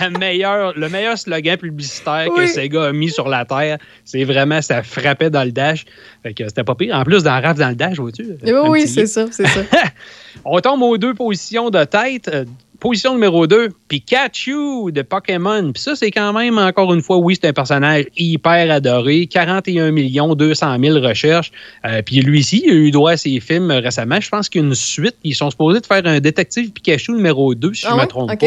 la 0.00 0.10
meilleure, 0.10 0.72
le 0.76 0.88
meilleur 0.88 1.16
slogan 1.16 1.56
publicitaire 1.56 2.26
que 2.34 2.40
Oui. 2.40 2.48
Sega 2.48 2.86
a 2.86 2.92
mis 2.92 3.10
sur 3.10 3.28
la 3.28 3.44
Terre. 3.44 3.78
C'est 4.04 4.24
vraiment, 4.24 4.60
ça 4.62 4.82
frappait 4.82 5.30
dans 5.30 5.44
le 5.44 5.52
dash. 5.52 5.84
Fait 6.22 6.34
que 6.34 6.44
c'était 6.44 6.64
pas 6.64 6.74
pire. 6.74 6.96
En 6.96 7.04
plus, 7.04 7.22
dans 7.22 7.40
Raf 7.40 7.56
dans 7.56 7.68
le 7.68 7.74
dash, 7.74 7.98
vois-tu? 7.98 8.26
Oui, 8.42 8.52
oui, 8.68 8.88
c'est 8.88 9.06
ça, 9.06 9.26
c'est 9.30 9.46
ça. 9.46 9.60
On 10.44 10.60
tombe 10.60 10.82
aux 10.82 10.98
deux 10.98 11.14
positions 11.14 11.70
de 11.70 11.84
tête. 11.84 12.30
Position 12.78 13.14
numéro 13.14 13.46
2, 13.46 13.68
Pikachu 13.88 14.92
de 14.92 15.02
Pokémon. 15.02 15.72
Puis 15.72 15.82
ça, 15.82 15.96
c'est 15.96 16.10
quand 16.10 16.32
même, 16.32 16.58
encore 16.58 16.92
une 16.94 17.02
fois, 17.02 17.16
oui, 17.18 17.36
c'est 17.40 17.48
un 17.48 17.52
personnage 17.52 18.04
hyper 18.16 18.70
adoré. 18.70 19.26
41 19.26 19.92
200 20.34 20.76
000 20.82 20.98
recherches. 21.00 21.52
Euh, 21.84 22.02
puis 22.02 22.20
lui 22.20 22.40
ici, 22.40 22.62
il 22.64 22.70
a 22.70 22.74
eu 22.74 22.90
droit 22.90 23.12
à 23.12 23.16
ses 23.16 23.40
films 23.40 23.70
récemment. 23.70 24.20
Je 24.20 24.28
pense 24.28 24.48
qu'il 24.48 24.60
y 24.60 24.64
a 24.64 24.66
une 24.66 24.74
suite. 24.74 25.16
Ils 25.24 25.34
sont 25.34 25.50
supposés 25.50 25.80
de 25.80 25.86
faire 25.86 26.02
un 26.04 26.20
détective 26.20 26.70
Pikachu 26.72 27.12
numéro 27.12 27.54
2, 27.54 27.74
si 27.74 27.86
Ah 27.86 27.90
je 27.90 27.94
ne 27.94 27.98
ouais? 27.98 28.04
me 28.04 28.08
trompe 28.08 28.38
pas. 28.38 28.46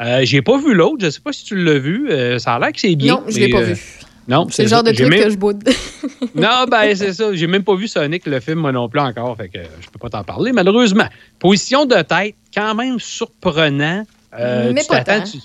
Euh, 0.00 0.20
J'ai 0.24 0.42
pas 0.42 0.58
vu 0.58 0.74
l'autre. 0.74 0.98
Je 1.00 1.10
sais 1.10 1.20
pas 1.20 1.32
si 1.32 1.44
tu 1.44 1.56
l'as 1.56 1.78
vu. 1.78 2.10
Euh, 2.10 2.38
ça 2.38 2.54
a 2.54 2.58
l'air 2.58 2.72
que 2.72 2.80
c'est 2.80 2.96
bien. 2.96 3.14
Non, 3.14 3.22
je 3.28 3.38
l'ai 3.38 3.48
pas 3.48 3.58
euh, 3.60 3.72
vu. 3.72 3.80
Non, 4.26 4.46
C'est 4.50 4.62
le 4.62 4.68
genre 4.68 4.82
de 4.82 4.92
truc 4.92 5.08
même- 5.08 5.22
que 5.24 5.30
je 5.30 5.36
boude. 5.36 5.62
non, 6.34 6.64
ben 6.70 6.94
c'est 6.94 7.12
ça. 7.12 7.34
J'ai 7.34 7.46
même 7.46 7.62
pas 7.64 7.74
vu 7.74 7.88
Sonic, 7.88 8.24
le 8.26 8.40
film, 8.40 8.60
moi 8.60 8.72
non 8.72 8.88
plus 8.88 9.00
encore. 9.00 9.36
Fait 9.36 9.48
que 9.48 9.58
euh, 9.58 9.64
je 9.80 9.88
peux 9.90 9.98
pas 9.98 10.08
t'en 10.10 10.24
parler, 10.24 10.52
malheureusement. 10.52 11.06
Position 11.38 11.84
de 11.84 12.00
tête, 12.02 12.34
quand 12.54 12.74
même 12.74 12.98
surprenant. 12.98 14.04
Euh, 14.38 14.72
Mais 14.74 14.82
tu 14.82 14.88
pas 14.88 15.04
tant. 15.04 15.22
tu- 15.22 15.38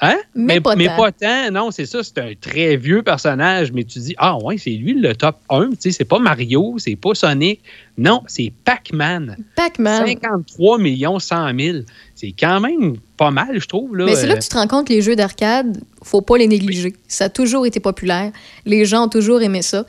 Hein? 0.00 0.18
Mais 0.34 0.60
pas 0.60 0.74
mais 0.74 0.86
tant. 0.86 0.96
pas 0.96 1.12
tant. 1.12 1.50
Non, 1.52 1.70
c'est 1.70 1.86
ça. 1.86 2.02
C'est 2.02 2.18
un 2.18 2.32
très 2.38 2.76
vieux 2.76 3.02
personnage, 3.02 3.70
mais 3.72 3.84
tu 3.84 4.00
dis, 4.00 4.14
ah 4.18 4.36
ouais, 4.38 4.58
c'est 4.58 4.70
lui 4.70 4.94
le 4.94 5.14
top 5.14 5.36
1. 5.48 5.70
Tu 5.70 5.76
sais, 5.78 5.90
c'est 5.92 6.04
pas 6.04 6.18
Mario, 6.18 6.74
c'est 6.78 6.96
pas 6.96 7.14
Sonic. 7.14 7.60
Non, 7.96 8.22
c'est 8.26 8.52
Pac-Man. 8.64 9.36
Pac-Man. 9.54 10.04
53 10.06 10.78
millions 10.78 11.20
100 11.20 11.56
000. 11.58 11.78
C'est 12.14 12.32
quand 12.38 12.60
même 12.60 12.96
pas 13.16 13.30
mal, 13.30 13.58
je 13.60 13.66
trouve. 13.66 13.96
Là. 13.96 14.04
Mais 14.04 14.14
c'est 14.14 14.26
là 14.26 14.34
Euh, 14.34 14.36
que 14.38 14.42
tu 14.42 14.48
te 14.48 14.54
rends 14.56 14.68
compte 14.68 14.86
que 14.88 14.92
les 14.92 15.02
jeux 15.02 15.16
d'arcade, 15.16 15.80
faut 16.02 16.20
pas 16.20 16.36
les 16.38 16.46
négliger. 16.46 16.94
Ça 17.08 17.24
a 17.24 17.28
toujours 17.28 17.66
été 17.66 17.80
populaire. 17.80 18.30
Les 18.66 18.84
gens 18.84 19.06
ont 19.06 19.08
toujours 19.08 19.42
aimé 19.42 19.62
ça. 19.62 19.84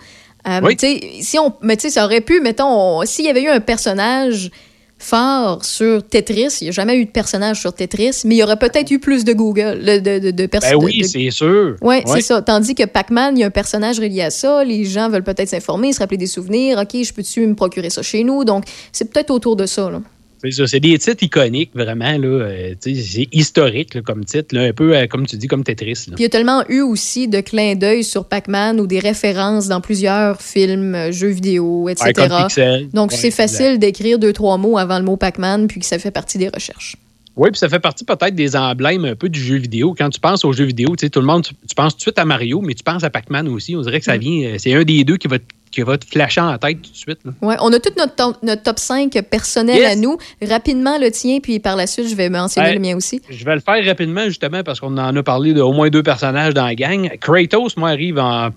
Euh, 0.48 0.60
Oui. 0.64 0.78
si 1.22 1.38
on, 1.40 1.54
mais 1.62 1.76
tu 1.78 1.84
sais, 1.84 1.90
ça 1.92 2.06
aurait 2.06 2.22
pu, 2.22 2.40
mettons, 2.42 2.68
on- 3.00 3.06
s'il 3.06 3.26
y 3.26 3.30
avait 3.30 3.44
eu 3.44 3.48
un 3.50 3.60
personnage 3.60 4.50
fort 4.98 5.66
sur 5.66 6.08
Tetris, 6.08 6.58
il 6.62 6.66
n'y 6.66 6.70
a 6.70 6.72
jamais 6.72 6.96
eu 6.98 7.06
de 7.06 7.10
personnage 7.12 7.60
sur 7.60 7.74
Tetris, 7.74 8.22
mais 8.26 8.36
il 8.36 8.38
y 8.38 8.44
aurait 8.44 8.58
peut-être 8.58 8.90
eu 8.92 9.00
plus 9.00 9.26
de 9.26 9.34
Google, 9.34 9.84
de, 9.84 9.98
de, 10.00 10.32
de, 10.32 10.32
Ben 10.32 10.48
personnes. 10.48 10.84
oui, 10.84 11.04
c'est 11.06 11.30
sûr. 11.32 11.76
Oui, 11.82 11.96
Ouais. 11.98 12.04
c'est 12.08 12.22
ça. 12.22 12.42
Tandis 12.42 12.76
que 12.76 12.86
Pac-Man, 12.86 13.38
il 13.38 13.42
y 13.42 13.44
a 13.44 13.48
un 13.48 13.52
personnage 13.52 14.00
relié 14.00 14.22
à 14.22 14.30
ça. 14.32 14.64
Les 14.64 14.86
gens 14.86 15.10
veulent 15.10 15.24
peut-être 15.24 15.50
s'informer, 15.50 15.94
se 15.94 16.00
rappeler 16.00 16.18
des 16.18 16.28
souvenirs. 16.28 16.80
OK, 16.80 17.04
je 17.04 17.14
peux-tu 17.14 17.46
me 17.46 17.56
procurer 17.56 17.90
ça 17.90 18.02
chez 18.04 18.24
nous? 18.24 18.46
Donc, 18.46 18.64
c'est 18.92 19.12
peut-être 19.12 19.32
autour 19.32 19.56
de 19.58 19.66
ça. 19.66 19.90
Là. 19.92 20.02
C'est 20.44 20.80
des 20.80 20.98
titres 20.98 21.24
iconiques, 21.24 21.72
vraiment. 21.74 22.18
Là, 22.18 22.28
euh, 22.28 22.74
c'est 22.80 23.28
historique 23.32 23.94
là, 23.96 24.02
comme 24.02 24.26
titre, 24.26 24.56
là, 24.56 24.64
un 24.64 24.74
peu 24.74 24.96
euh, 24.96 25.08
comme 25.08 25.26
tu 25.26 25.38
dis, 25.38 25.48
comme 25.48 25.64
Tetris. 25.64 26.06
là. 26.08 26.16
Il 26.18 26.22
y 26.22 26.26
a 26.26 26.30
tellement 26.30 26.64
eu 26.70 26.82
aussi 26.82 27.28
de 27.28 27.42
clins 27.42 27.76
d'œil 27.76 28.04
sur 28.04 28.26
Pac-Man 28.26 28.80
ou 28.80 28.88
des 28.88 29.00
références 29.00 29.68
dans 29.68 29.82
plusieurs 29.82 30.42
films, 30.42 30.96
euh, 30.96 31.12
jeux 31.12 31.30
vidéo, 31.30 31.90
etc. 31.90 32.14
Ouais. 32.58 32.88
Donc 32.94 33.12
Ouais, 33.12 33.18
c'est 33.18 33.32
facile 33.32 33.80
d'écrire 33.80 34.20
deux, 34.20 34.34
trois 34.34 34.58
mots 34.58 34.78
avant 34.78 35.00
le 35.00 35.06
mot 35.06 35.18
Pac-Man, 35.18 35.68
puis 35.68 35.80
que 35.80 35.86
ça 35.86 36.00
fait 36.00 36.12
partie 36.12 36.38
des 36.38 36.50
recherches. 36.50 36.96
Oui, 37.38 37.52
puis 37.52 37.60
ça 37.60 37.68
fait 37.68 37.80
partie 37.80 38.06
peut-être 38.06 38.34
des 38.36 38.56
emblèmes 38.56 39.04
un 39.06 39.16
peu 39.16 39.28
du 39.30 39.40
jeu 39.42 39.58
vidéo. 39.58 39.94
Quand 39.98 40.10
tu 40.10 40.20
penses 40.20 40.46
aux 40.46 40.54
jeux 40.54 40.64
vidéo, 40.66 40.96
tu 40.96 41.06
sais, 41.06 41.10
tout 41.10 41.20
le 41.20 41.26
monde, 41.26 41.44
tu, 41.44 41.54
tu 41.68 41.76
penses 41.76 41.94
tout 41.94 41.98
de 41.98 42.02
suite 42.04 42.20
à 42.20 42.24
Mario, 42.26 42.62
mais 42.62 42.74
tu 42.74 42.84
penses 42.84 43.04
à 43.04 43.10
Pac-Man 43.10 43.48
aussi. 43.50 43.76
On 43.76 43.82
dirait 43.82 44.00
que 44.00 44.06
ça 44.06 44.16
Mm. 44.16 44.20
vient, 44.22 44.48
euh, 44.50 44.56
c'est 44.58 44.74
un 44.74 44.84
des 44.84 45.04
deux 45.04 45.18
qui 45.18 45.28
va, 45.28 45.40
te- 45.40 45.44
qui 45.70 45.82
va 45.82 45.98
te 45.98 46.06
flasher 46.06 46.40
en 46.40 46.58
tête 46.58 46.82
tout 46.82 46.92
de 46.92 46.96
suite. 46.96 47.20
là. 47.26 47.32
Ouais, 47.42 47.56
on 47.60 47.74
a 47.74 47.80
tout 47.80 47.90
notre, 47.98 48.16
top- 48.16 48.38
notre 48.42 48.64
top 48.64 48.80
5 48.80 49.12
personnel 49.30 49.78
Yes. 49.80 49.92
à 49.92 49.96
nous. 49.98 50.18
Rapidement 50.42 50.98
le 50.98 51.12
tien, 51.12 51.40
puis 51.44 51.60
par 51.60 51.76
la 51.76 51.88
suite, 51.88 52.08
je 52.08 52.16
vais 52.16 52.30
mentionner 52.30 52.68
Ouais. 52.70 52.74
le 52.76 52.80
mien 52.80 52.96
aussi. 52.96 53.22
Je 53.30 53.44
vais 53.44 53.56
le 53.56 53.62
faire 53.62 53.84
rapidement, 53.86 54.24
justement, 54.26 54.64
parce 54.64 54.80
qu'on 54.80 54.98
en 54.98 55.14
a 55.16 55.24
parlé 55.24 55.54
d'au 55.54 55.74
moins 55.74 55.90
deux 55.90 56.04
personnages 56.04 56.54
dans 56.54 56.66
la 56.66 56.76
gang. 56.76 57.10
Kratos, 57.20 57.76
moi, 57.76 57.90
arrive 57.90 58.18
en. 58.18 58.50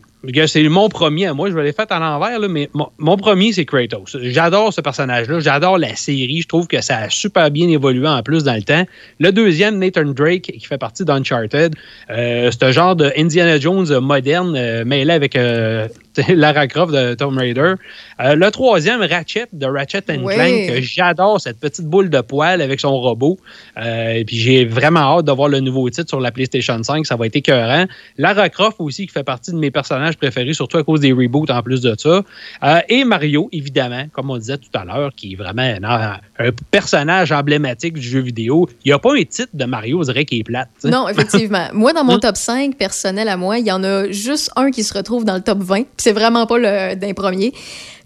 C'est 0.46 0.68
mon 0.68 0.88
premier 0.88 1.26
à 1.26 1.34
moi. 1.34 1.48
Je 1.48 1.56
les 1.58 1.72
faire 1.72 1.86
à 1.90 2.00
l'envers, 2.00 2.40
mais 2.48 2.68
mon, 2.74 2.88
mon 2.98 3.16
premier, 3.16 3.52
c'est 3.52 3.64
Kratos. 3.64 4.16
J'adore 4.20 4.72
ce 4.72 4.80
personnage-là. 4.80 5.38
J'adore 5.38 5.78
la 5.78 5.94
série. 5.94 6.42
Je 6.42 6.48
trouve 6.48 6.66
que 6.66 6.80
ça 6.80 6.98
a 6.98 7.10
super 7.10 7.50
bien 7.52 7.68
évolué 7.68 8.08
en 8.08 8.22
plus 8.22 8.42
dans 8.42 8.54
le 8.54 8.62
temps. 8.62 8.84
Le 9.20 9.30
deuxième, 9.30 9.78
Nathan 9.78 10.06
Drake, 10.06 10.42
qui 10.42 10.66
fait 10.66 10.78
partie 10.78 11.04
d'Uncharted. 11.04 11.76
Euh, 12.10 12.50
c'est 12.50 12.64
un 12.64 12.72
genre 12.72 12.96
de 12.96 13.12
Indiana 13.16 13.60
Jones 13.60 13.98
moderne, 14.00 14.56
euh, 14.56 14.84
mêlé 14.84 15.12
avec 15.12 15.36
euh, 15.36 15.86
Lara 16.28 16.66
Croft 16.66 16.92
de 16.92 17.14
Tomb 17.14 17.38
Raider. 17.38 17.74
Euh, 18.20 18.34
le 18.34 18.50
troisième, 18.50 19.00
Ratchet, 19.00 19.46
de 19.52 19.66
Ratchet 19.66 20.02
and 20.10 20.22
Ouais. 20.22 20.66
Clank. 20.66 20.82
J'adore 20.82 21.40
cette 21.40 21.60
petite 21.60 21.86
boule 21.86 22.10
de 22.10 22.20
poil 22.20 22.60
avec 22.60 22.80
son 22.80 22.98
robot. 22.98 23.38
Euh, 23.76 24.10
et 24.12 24.24
puis 24.24 24.36
j'ai 24.36 24.64
vraiment 24.64 25.18
hâte 25.18 25.26
de 25.26 25.32
voir 25.32 25.48
le 25.48 25.60
nouveau 25.60 25.88
titre 25.90 26.08
sur 26.08 26.20
la 26.20 26.30
PlayStation 26.32 26.82
5. 26.82 27.06
Ça 27.06 27.16
va 27.16 27.26
être 27.26 27.36
écœurant. 27.36 27.84
Lara 28.16 28.48
Croft 28.48 28.76
aussi, 28.80 29.06
qui 29.06 29.12
fait 29.12 29.22
partie 29.24 29.52
de 29.52 29.56
mes 29.56 29.70
personnages 29.70 30.16
préférés, 30.16 30.52
surtout 30.52 30.78
à 30.78 30.84
cause 30.84 31.00
des 31.00 31.12
reboots 31.12 31.50
en 31.50 31.62
plus 31.62 31.80
de 31.80 31.94
ça. 31.96 32.22
Euh, 32.64 32.80
et 32.88 33.04
Mario, 33.04 33.48
évidemment, 33.52 34.04
comme 34.12 34.30
on 34.30 34.36
disait 34.36 34.58
tout 34.58 34.68
à 34.74 34.84
l'heure, 34.84 35.12
qui 35.14 35.32
est 35.32 35.36
vraiment 35.36 35.62
un, 35.62 36.18
un 36.38 36.50
personnage 36.70 37.32
emblématique 37.32 37.94
du 37.94 38.02
jeu 38.02 38.20
vidéo. 38.20 38.68
Il 38.84 38.88
n'y 38.88 38.92
a 38.92 38.98
pas 38.98 39.14
un 39.14 39.22
titre 39.24 39.50
de 39.54 39.64
Mario, 39.64 40.00
on 40.00 40.02
dirait, 40.02 40.24
qui 40.24 40.40
est 40.40 40.44
plate. 40.44 40.68
Non, 40.84 41.08
effectivement. 41.08 41.68
moi, 41.72 41.92
dans 41.92 42.04
mon 42.04 42.18
top 42.18 42.36
5 42.36 42.76
personnel 42.76 43.28
à 43.28 43.36
moi, 43.36 43.58
il 43.58 43.66
y 43.66 43.72
en 43.72 43.84
a 43.84 44.10
juste 44.10 44.50
un 44.56 44.70
qui 44.70 44.82
se 44.82 44.92
retrouve 44.92 45.24
dans 45.24 45.34
le 45.34 45.42
top 45.42 45.58
20. 45.58 45.74
Puis 45.76 45.84
c'est 45.98 46.12
vraiment 46.12 46.46
pas 46.46 46.58
le 46.58 46.94
d'un 46.96 47.12
premier. 47.14 47.52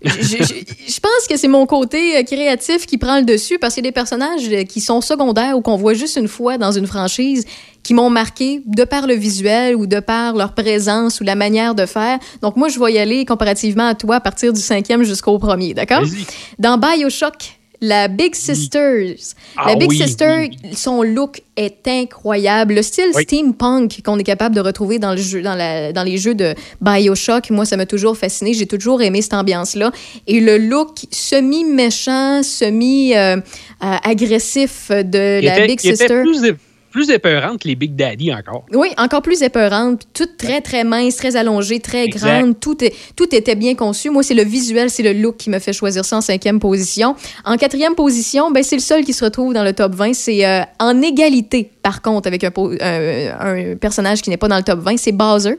Je, 0.04 1.00
pense 1.00 1.28
que 1.28 1.36
c'est 1.36 1.48
mon 1.48 1.66
côté 1.66 2.16
euh, 2.16 2.22
créatif 2.22 2.86
qui 2.86 2.98
prend 2.98 3.18
le 3.18 3.24
dessus 3.24 3.58
parce 3.58 3.74
qu'il 3.74 3.84
y 3.84 3.86
a 3.86 3.90
des 3.90 3.94
personnages 3.94 4.48
euh, 4.50 4.64
qui 4.64 4.80
sont 4.80 5.00
secondaires 5.00 5.56
ou 5.56 5.62
qu'on 5.62 5.76
voit 5.76 5.94
juste 5.94 6.16
une 6.16 6.28
fois 6.28 6.58
dans 6.58 6.72
une 6.72 6.86
franchise 6.86 7.44
qui 7.82 7.94
m'ont 7.94 8.10
marqué 8.10 8.62
de 8.66 8.84
par 8.84 9.06
le 9.06 9.14
visuel 9.14 9.76
ou 9.76 9.86
de 9.86 10.00
par 10.00 10.34
leur 10.34 10.54
présence 10.54 11.20
ou 11.20 11.24
la 11.24 11.34
manière 11.34 11.74
de 11.74 11.86
faire. 11.86 12.18
Donc 12.40 12.56
moi, 12.56 12.68
je 12.68 12.78
vais 12.78 12.92
y 12.92 12.98
aller 12.98 13.24
comparativement 13.24 13.88
à 13.88 13.94
toi 13.94 14.16
à 14.16 14.20
partir 14.20 14.52
du 14.52 14.60
cinquième 14.60 15.02
jusqu'au 15.02 15.38
premier, 15.38 15.74
d'accord? 15.74 16.02
Dans 16.58 16.78
Bioshock, 16.78 17.61
la 17.84 18.06
Big 18.08 18.34
Sisters. 18.34 19.16
Ah 19.56 19.70
la 19.70 19.74
Big 19.76 19.90
oui, 19.90 19.98
Sister, 19.98 20.50
son 20.74 21.02
look 21.02 21.42
est 21.56 21.86
incroyable. 21.86 22.74
Le 22.74 22.82
style 22.82 23.10
Oui. 23.14 23.24
steampunk 23.24 24.00
qu'on 24.04 24.18
est 24.18 24.24
capable 24.24 24.54
de 24.54 24.60
retrouver 24.60 24.98
dans, 24.98 25.10
le 25.10 25.18
jeu, 25.18 25.42
dans, 25.42 25.54
la- 25.56 25.92
dans 25.92 26.04
les 26.04 26.16
jeux 26.16 26.34
de 26.34 26.54
Bioshock, 26.80 27.50
moi, 27.50 27.64
ça 27.66 27.76
m'a 27.76 27.84
toujours 27.84 28.16
fasciné. 28.16 28.54
J'ai 28.54 28.66
toujours 28.66 29.02
aimé 29.02 29.20
cette 29.20 29.34
ambiance-là. 29.34 29.90
Et 30.28 30.40
le 30.40 30.56
look 30.58 31.00
semi-méchant, 31.10 32.42
semi-agressif 33.80 34.90
de 34.90 35.40
Il 35.40 35.44
la 35.46 35.58
était- 35.58 35.66
Big 35.66 35.80
était 35.84 35.96
Sister. 35.96 36.22
plus, 36.22 36.54
plus 36.92 37.10
épeurante 37.10 37.60
que 37.62 37.68
les 37.68 37.74
Big 37.74 37.96
Daddy 37.96 38.32
encore. 38.32 38.64
Oui, 38.72 38.90
encore 38.98 39.22
plus 39.22 39.42
épeurante, 39.42 40.02
toute 40.14 40.36
très, 40.36 40.60
très 40.60 40.84
mince, 40.84 41.16
très 41.16 41.34
allongée, 41.34 41.80
très 41.80 42.04
Exact. 42.04 42.40
grande. 42.40 42.60
Tout, 42.60 42.84
est, 42.84 42.94
tout 43.16 43.34
était 43.34 43.56
bien 43.56 43.74
conçu. 43.74 44.10
Moi, 44.10 44.22
c'est 44.22 44.34
le 44.34 44.44
visuel, 44.44 44.90
c'est 44.90 45.02
le 45.02 45.12
look 45.12 45.38
qui 45.38 45.50
me 45.50 45.58
fait 45.58 45.72
choisir 45.72 46.04
ça 46.04 46.18
en 46.18 46.20
cinquième 46.20 46.60
position. 46.60 47.16
En 47.44 47.56
quatrième 47.56 47.94
position, 47.94 48.50
ben, 48.50 48.62
c'est 48.62 48.76
le 48.76 48.82
seul 48.82 49.04
qui 49.04 49.12
se 49.12 49.24
retrouve 49.24 49.54
dans 49.54 49.64
le 49.64 49.72
top 49.72 49.94
20. 49.94 50.12
C'est 50.14 50.46
euh, 50.46 50.60
en 50.78 51.02
égalité, 51.02 51.70
par 51.82 52.02
contre, 52.02 52.28
avec 52.28 52.44
un, 52.44 52.52
euh, 52.56 53.32
un 53.72 53.76
personnage 53.76 54.22
qui 54.22 54.30
n'est 54.30 54.36
pas 54.36 54.48
dans 54.48 54.58
le 54.58 54.62
top 54.62 54.80
20, 54.80 54.98
c'est 54.98 55.12
Bowser. 55.12 55.56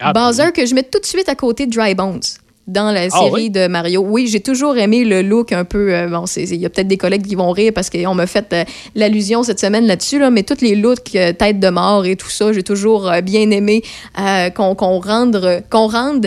Ah, 0.00 0.12
ben 0.12 0.26
Bowser, 0.26 0.52
que 0.52 0.64
je 0.64 0.74
mets 0.74 0.84
tout 0.84 1.00
de 1.00 1.06
suite 1.06 1.28
à 1.28 1.34
côté 1.34 1.66
de 1.66 1.72
Dry 1.72 1.94
Bones. 1.94 2.20
Dans 2.66 2.90
la 2.90 3.02
Ah 3.02 3.10
série 3.10 3.30
oui? 3.32 3.50
de 3.50 3.68
Mario. 3.68 4.00
Oui, 4.04 4.26
j'ai 4.26 4.40
toujours 4.40 4.76
aimé 4.76 5.04
le 5.04 5.22
look 5.22 5.52
un 5.52 5.64
peu. 5.64 5.94
euh, 5.94 6.08
bon, 6.08 6.24
il 6.36 6.56
y 6.56 6.66
a 6.66 6.68
peut-être 6.68 6.88
des 6.88 6.96
collègues 6.96 7.24
qui 7.24 7.36
vont 7.36 7.52
rire 7.52 7.70
parce 7.72 7.90
qu'on 7.90 8.14
m'a 8.14 8.26
fait 8.26 8.52
euh, 8.52 8.64
l'allusion 8.96 9.44
cette 9.44 9.60
semaine 9.60 9.86
là-dessus, 9.86 10.18
là, 10.18 10.30
mais 10.30 10.42
tous 10.42 10.60
les 10.62 10.74
looks 10.74 11.14
euh, 11.14 11.32
tête 11.32 11.60
de 11.60 11.68
mort 11.68 12.06
et 12.06 12.16
tout 12.16 12.28
ça, 12.28 12.52
j'ai 12.52 12.64
toujours 12.64 13.08
euh, 13.08 13.20
bien 13.20 13.50
aimé 13.52 13.82
euh, 14.18 14.50
qu'on 14.50 14.74
rende, 14.98 15.62
qu'on 15.70 15.86
rende 15.86 16.26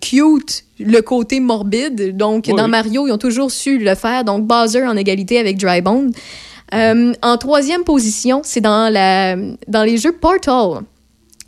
cute 0.00 0.64
le 0.78 1.00
côté 1.00 1.40
morbide. 1.40 2.16
Donc, 2.16 2.44
Oui, 2.46 2.54
dans 2.54 2.64
oui. 2.66 2.70
Mario, 2.70 3.08
ils 3.08 3.12
ont 3.12 3.18
toujours 3.18 3.50
su 3.50 3.78
le 3.78 3.94
faire. 3.96 4.22
Donc, 4.22 4.46
Bowser 4.46 4.86
en 4.86 4.96
égalité 4.96 5.38
avec 5.38 5.56
Drybone. 5.58 6.12
En 6.72 7.36
troisième 7.38 7.82
position, 7.84 8.40
c'est 8.44 8.60
dans, 8.60 8.92
la, 8.92 9.34
dans 9.66 9.82
les 9.84 9.96
jeux 9.96 10.12
Portal. 10.12 10.82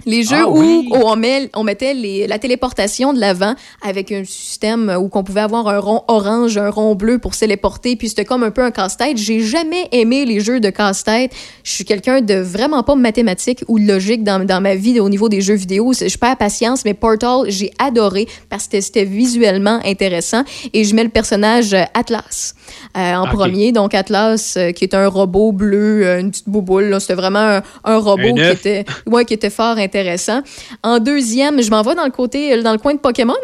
Les 0.08 0.22
jeux 0.22 0.36
Ah 0.44 0.48
où, 0.48 0.58
oui. 0.58 0.88
où 0.90 0.96
on, 0.96 1.16
met, 1.16 1.50
on 1.54 1.64
mettait 1.64 1.92
les- 1.92 2.26
la 2.26 2.38
téléportation 2.38 3.12
de 3.12 3.20
l'avant 3.20 3.54
avec 3.82 4.10
un 4.10 4.24
système 4.24 4.96
où 4.98 5.08
qu'on 5.08 5.22
pouvait 5.22 5.42
avoir 5.42 5.68
un 5.68 5.78
rond 5.78 6.02
orange, 6.08 6.56
un 6.56 6.70
rond 6.70 6.94
bleu 6.94 7.18
pour 7.18 7.34
se 7.34 7.40
téléporter, 7.40 7.94
puis 7.94 8.08
c'était 8.08 8.24
comme 8.24 8.42
un 8.42 8.50
peu 8.50 8.62
un 8.62 8.70
casse-tête. 8.70 9.18
J'ai 9.18 9.40
jamais 9.40 9.86
aimé 9.92 10.24
les 10.24 10.40
jeux 10.40 10.60
de 10.60 10.70
casse-tête. 10.70 11.32
Je 11.62 11.70
suis 11.72 11.84
quelqu'un 11.84 12.22
de 12.22 12.34
vraiment 12.34 12.82
pas 12.82 12.94
mathématique 12.94 13.62
ou 13.68 13.76
logique 13.76 14.24
dans, 14.24 14.44
dans 14.46 14.62
ma 14.62 14.74
vie 14.76 14.98
au 14.98 15.10
niveau 15.10 15.28
des 15.28 15.42
jeux 15.42 15.54
vidéo. 15.56 15.92
Je 15.92 16.16
perds 16.16 16.38
patience, 16.38 16.84
mais 16.86 16.94
Portal, 16.94 17.42
j'ai 17.48 17.70
adoré 17.78 18.26
parce 18.48 18.66
que 18.66 18.80
c'était 18.80 19.04
visuellement 19.04 19.78
intéressant. 19.84 20.42
Et 20.72 20.84
je 20.84 20.94
mets 20.94 21.04
le 21.04 21.10
personnage 21.10 21.74
euh, 21.74 21.82
Atlas 21.92 22.54
euh, 22.96 23.14
en 23.14 23.26
premier. 23.26 23.72
Donc 23.72 23.94
Atlas, 23.94 24.54
euh, 24.56 24.72
qui 24.72 24.84
est 24.84 24.94
un 24.94 25.08
robot 25.08 25.52
bleu, 25.52 26.06
euh, 26.06 26.20
une 26.20 26.30
petite 26.30 26.48
bouboule. 26.48 26.84
là. 26.84 27.00
C'était 27.00 27.14
vraiment 27.14 27.38
un, 27.38 27.62
un 27.84 27.98
robot 27.98 28.28
Un 28.30 28.34
qui 28.34 28.40
était, 28.42 28.84
ouais, 29.06 29.24
qui 29.24 29.34
était 29.34 29.50
fort 29.50 29.76
intéressant. 29.78 30.40
En 30.82 30.98
deuxième, 30.98 31.62
je 31.62 31.70
m'en 31.70 31.82
vais 31.82 31.94
dans 31.94 32.04
le 32.04 32.10
côté, 32.10 32.62
dans 32.62 32.72
le 32.72 32.78
coin 32.78 32.94
de 32.94 32.98
Pokémon. 33.00 33.34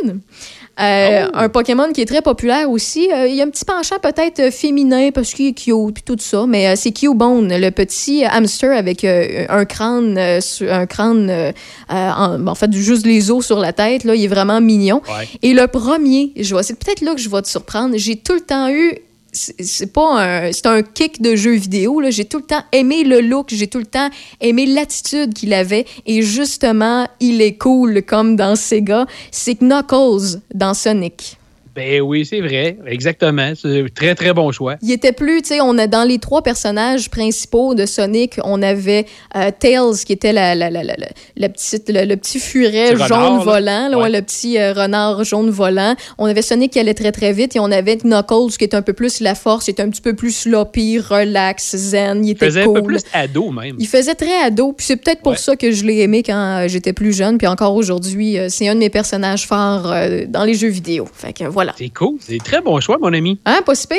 Euh, 0.81 1.29
Un 1.35 1.49
Pokémon 1.51 1.93
qui 1.93 2.01
est 2.01 2.05
très 2.07 2.21
populaire 2.21 2.69
aussi. 2.69 3.09
Euh, 3.13 3.29
il 3.29 3.37
y 3.37 3.41
a 3.41 3.45
un 3.45 3.49
petit 3.49 3.65
penchant 3.65 3.95
peut-être 4.03 4.53
féminin 4.53 5.11
parce 5.13 5.33
qu'il 5.33 5.47
est 5.47 5.53
cute 5.53 5.95
puis 5.95 6.03
tout 6.05 6.17
ça, 6.19 6.47
mais 6.49 6.67
euh, 6.67 6.73
c'est 6.75 6.91
Cubone, 6.91 7.49
le 7.57 7.71
petit 7.71 8.25
hamster 8.25 8.77
avec 8.77 9.05
un 9.05 9.65
crâne, 9.67 10.19
un 10.19 10.87
crâne, 10.87 11.53
en, 11.89 12.47
en 12.49 12.55
fait, 12.57 12.73
juste 12.73 13.07
les 13.07 13.31
os 13.31 13.47
sur 13.47 13.61
la 13.61 13.73
tête. 13.73 14.03
Là, 14.03 14.17
il 14.17 14.25
est 14.25 14.29
vraiment 14.29 14.61
mignon. 14.61 15.01
Ouais. 15.17 15.29
Et 15.43 15.53
le 15.55 15.69
premier, 15.69 16.33
je 16.37 16.53
vois, 16.53 16.65
c'est 16.65 16.77
peut-être 16.77 17.03
là 17.03 17.15
que 17.15 17.21
je 17.21 17.29
vais 17.29 17.43
te 17.43 17.49
surprendre. 17.49 17.95
J'ai 17.97 18.17
tout 18.17 18.35
le 18.35 18.41
temps 18.41 18.69
eu. 18.69 18.95
C'est 19.35 19.93
pas 19.93 20.23
un. 20.23 20.53
C'est 20.53 20.67
un 20.67 20.83
kick 20.83 21.21
de 21.21 21.37
jeu 21.37 21.53
vidéo. 21.53 22.01
là. 22.01 22.11
J'ai 22.11 22.25
tout 22.25 22.39
le 22.39 22.45
temps 22.45 22.63
aimé 22.73 23.05
le 23.05 23.21
look. 23.21 23.49
J'ai 23.51 23.67
tout 23.67 23.79
le 23.79 23.87
temps 23.87 24.09
aimé 24.41 24.67
l'attitude 24.67 25.35
qu'il 25.35 25.53
avait. 25.53 25.87
Et 26.07 26.23
justement, 26.23 27.09
il 27.21 27.43
est 27.43 27.57
cool 27.57 28.03
comme 28.03 28.37
dans 28.37 28.57
Sega. 28.57 29.07
C'est 29.31 29.61
Knuckles 29.61 30.41
dans 30.55 30.75
Sonic. 30.75 31.39
Ben 31.75 32.01
oui, 32.03 32.25
c'est 32.25 32.41
vrai. 32.41 32.77
Exactement. 32.87 33.53
C'est 33.61 33.81
un 33.81 33.87
très, 33.93 34.15
très 34.15 34.33
bon 34.33 34.53
choix. 34.53 34.77
Il 34.83 34.93
était 34.93 35.13
plus, 35.13 35.43
tu 35.43 35.49
sais, 35.49 35.61
on 35.61 35.77
a 35.79 35.87
dans 35.87 36.05
les 36.05 36.19
trois 36.19 36.43
personnages 36.43 37.11
principaux 37.11 37.75
de 37.75 37.85
Sonic, 37.87 38.39
on 38.45 38.63
avait 38.63 39.07
euh, 39.37 39.51
Tails 39.59 39.97
qui 40.07 40.13
était 40.13 40.33
la, 40.33 40.55
la, 40.55 40.71
la, 40.71 40.85
la, 40.85 40.95
la- 41.37 41.49
petite, 41.49 41.91
le, 41.91 42.05
le 42.05 42.17
petit 42.17 42.39
furet 42.39 42.93
Petit 42.95 43.09
jaune 43.09 43.19
renard, 43.19 43.43
volant, 43.43 43.89
là, 43.89 43.97
ouais, 43.99 44.05
Ouais. 44.05 44.11
le 44.11 44.23
petit 44.23 44.59
euh, 44.59 44.73
renard 44.73 45.25
jaune 45.25 45.51
volant. 45.51 45.95
On 46.19 46.27
avait 46.27 46.43
Sonic 46.43 46.73
qui 46.73 46.79
allait 46.79 46.95
très 46.95 47.11
très 47.13 47.33
vite 47.33 47.57
et 47.57 47.61
on 47.61 47.71
avait 47.73 47.97
Knuckles 47.97 48.57
qui 48.59 48.65
était 48.65 48.77
un 48.77 48.83
peu 48.83 48.93
plus 48.93 49.21
la 49.21 49.35
force, 49.35 49.69
était 49.69 49.83
un 49.83 49.89
petit 49.91 50.03
peu 50.03 50.15
plus 50.15 50.31
sloppy, 50.33 50.99
relax, 51.01 51.75
zen, 51.77 52.25
il 52.25 52.29
Il 52.29 52.31
était 52.33 52.47
faisait 52.47 52.65
cool. 52.65 52.77
un 52.77 52.81
peu 52.83 52.87
plus 52.87 53.01
ado, 53.13 53.51
même. 53.51 53.77
Il 53.79 53.89
faisait 53.89 54.15
très 54.15 54.43
ado, 54.45 54.73
puis 54.73 54.87
c'est 54.87 54.97
peut-être 54.97 55.23
pour 55.23 55.33
Ouais. 55.33 55.39
ça 55.39 55.57
que 55.57 55.73
je 55.73 55.85
l'ai 55.85 56.01
aimé 56.03 56.23
quand 56.23 56.63
euh, 56.63 56.69
j'étais 56.69 56.93
plus 56.93 57.13
jeune, 57.17 57.39
puis 57.39 57.47
encore 57.49 57.75
aujourd'hui, 57.75 58.37
c'est 58.49 58.69
un 58.69 58.75
de 58.75 58.81
mes 58.81 58.91
personnages 58.91 59.47
forts 59.47 59.91
euh, 59.91 60.25
dans 60.29 60.45
les 60.45 60.55
jeux 60.55 60.69
vidéo. 60.69 61.09
Fait 61.13 61.33
que 61.33 61.45
voilà. 61.45 61.64
C'est 61.77 61.91
cool. 61.91 62.17
C'est 62.21 62.39
très 62.39 62.61
bon 62.61 62.79
choix, 62.81 62.99
mon 62.99 63.13
ami. 63.13 63.41
Hein, 63.45 63.61
pas 63.65 63.75
si 63.75 63.87
pire? 63.87 63.99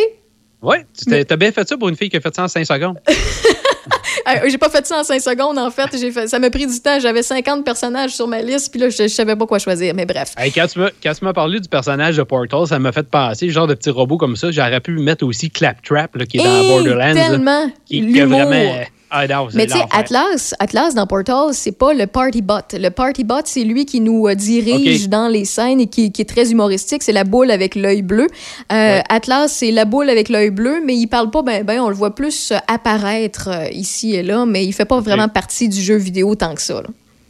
Ouais, 0.61 0.85
tu 0.97 1.37
bien 1.37 1.51
fait 1.51 1.67
ça 1.67 1.77
pour 1.77 1.89
une 1.89 1.95
fille 1.95 2.09
qui 2.09 2.17
a 2.17 2.21
fait 2.21 2.35
ça 2.35 2.43
en 2.43 2.47
5 2.47 2.65
secondes. 2.65 2.99
J'ai 4.47 4.57
pas 4.57 4.69
fait 4.69 4.85
ça 4.85 4.99
en 4.99 5.03
5 5.03 5.21
secondes, 5.21 5.57
en 5.59 5.69
fait. 5.69 5.95
J'ai 5.99 6.11
fait, 6.11 6.27
ça 6.27 6.39
m'a 6.39 6.49
pris 6.49 6.65
du 6.65 6.79
temps. 6.79 6.99
J'avais 6.99 7.21
50 7.21 7.63
personnages 7.63 8.15
sur 8.15 8.27
ma 8.27 8.41
liste, 8.41 8.71
puis 8.71 8.79
là, 8.79 8.89
je, 8.89 9.03
je 9.03 9.07
savais 9.07 9.35
pas 9.35 9.45
quoi 9.45 9.59
choisir. 9.59 9.93
Mais 9.93 10.05
bref. 10.05 10.33
Hey, 10.37 10.51
quand 10.51 10.65
tu 10.67 10.79
m'as 11.25 11.33
parlé 11.33 11.59
du 11.59 11.69
personnage 11.69 12.17
de 12.17 12.23
Portal, 12.23 12.65
ça 12.65 12.79
m'a 12.79 12.91
fait 12.91 13.07
penser, 13.07 13.49
genre 13.49 13.67
de 13.67 13.75
petit 13.75 13.91
robot 13.91 14.17
comme 14.17 14.35
ça. 14.35 14.49
J'aurais 14.51 14.79
pu 14.79 14.93
mettre 14.93 15.25
aussi 15.25 15.51
Claptrap, 15.51 16.15
là, 16.15 16.25
qui 16.25 16.37
est 16.37 16.43
dans 16.43 16.67
Borderlands. 16.67 17.13
là, 17.13 17.29
tellement 17.29 17.71
qui, 17.85 18.11
qui 18.11 18.21
a 18.21 18.25
vraiment. 18.25 18.85
Ah 19.11 19.27
non, 19.27 19.47
Mais 19.53 19.67
tu 19.67 19.73
sais. 19.73 19.83
Atlas, 19.91 20.55
Atlas 20.59 20.95
dans 20.95 21.07
Portal, 21.07 21.53
c'est 21.53 21.71
pas 21.71 21.93
le 21.93 22.07
party 22.07 22.41
bot. 22.41 22.61
Le 22.73 22.89
party 22.89 23.23
bot, 23.23 23.41
c'est 23.45 23.63
lui 23.63 23.85
qui 23.85 24.01
nous 24.01 24.27
euh, 24.27 24.35
dirige 24.35 25.09
dans 25.09 25.27
les 25.27 25.45
scènes 25.45 25.79
et 25.79 25.87
qui, 25.87 26.11
qui 26.11 26.21
est 26.23 26.29
très 26.29 26.51
humoristique. 26.51 27.03
C'est 27.03 27.13
la 27.13 27.23
boule 27.23 27.51
avec 27.51 27.75
l'œil 27.75 28.01
bleu. 28.01 28.27
Euh, 28.71 28.99
Atlas, 29.09 29.51
c'est 29.51 29.71
la 29.71 29.85
boule 29.85 30.09
avec 30.09 30.29
l'œil 30.29 30.49
bleu, 30.49 30.81
mais 30.83 30.95
il 30.95 31.07
parle 31.07 31.29
pas 31.29 31.43
ben 31.43 31.63
ben. 31.63 31.79
On 31.81 31.89
le 31.89 31.95
voit 31.95 32.15
plus 32.15 32.51
euh, 32.51 32.57
apparaître 32.67 33.49
ici 33.71 34.15
et 34.15 34.23
là, 34.23 34.45
mais 34.45 34.65
il 34.65 34.73
fait 34.73 34.85
pas 34.85 34.99
vraiment 34.99 35.29
partie 35.29 35.69
du 35.69 35.81
jeu 35.81 35.95
vidéo 35.95 36.35
tant 36.35 36.55
que 36.55 36.61
ça. 36.61 36.81
là. 36.81 36.87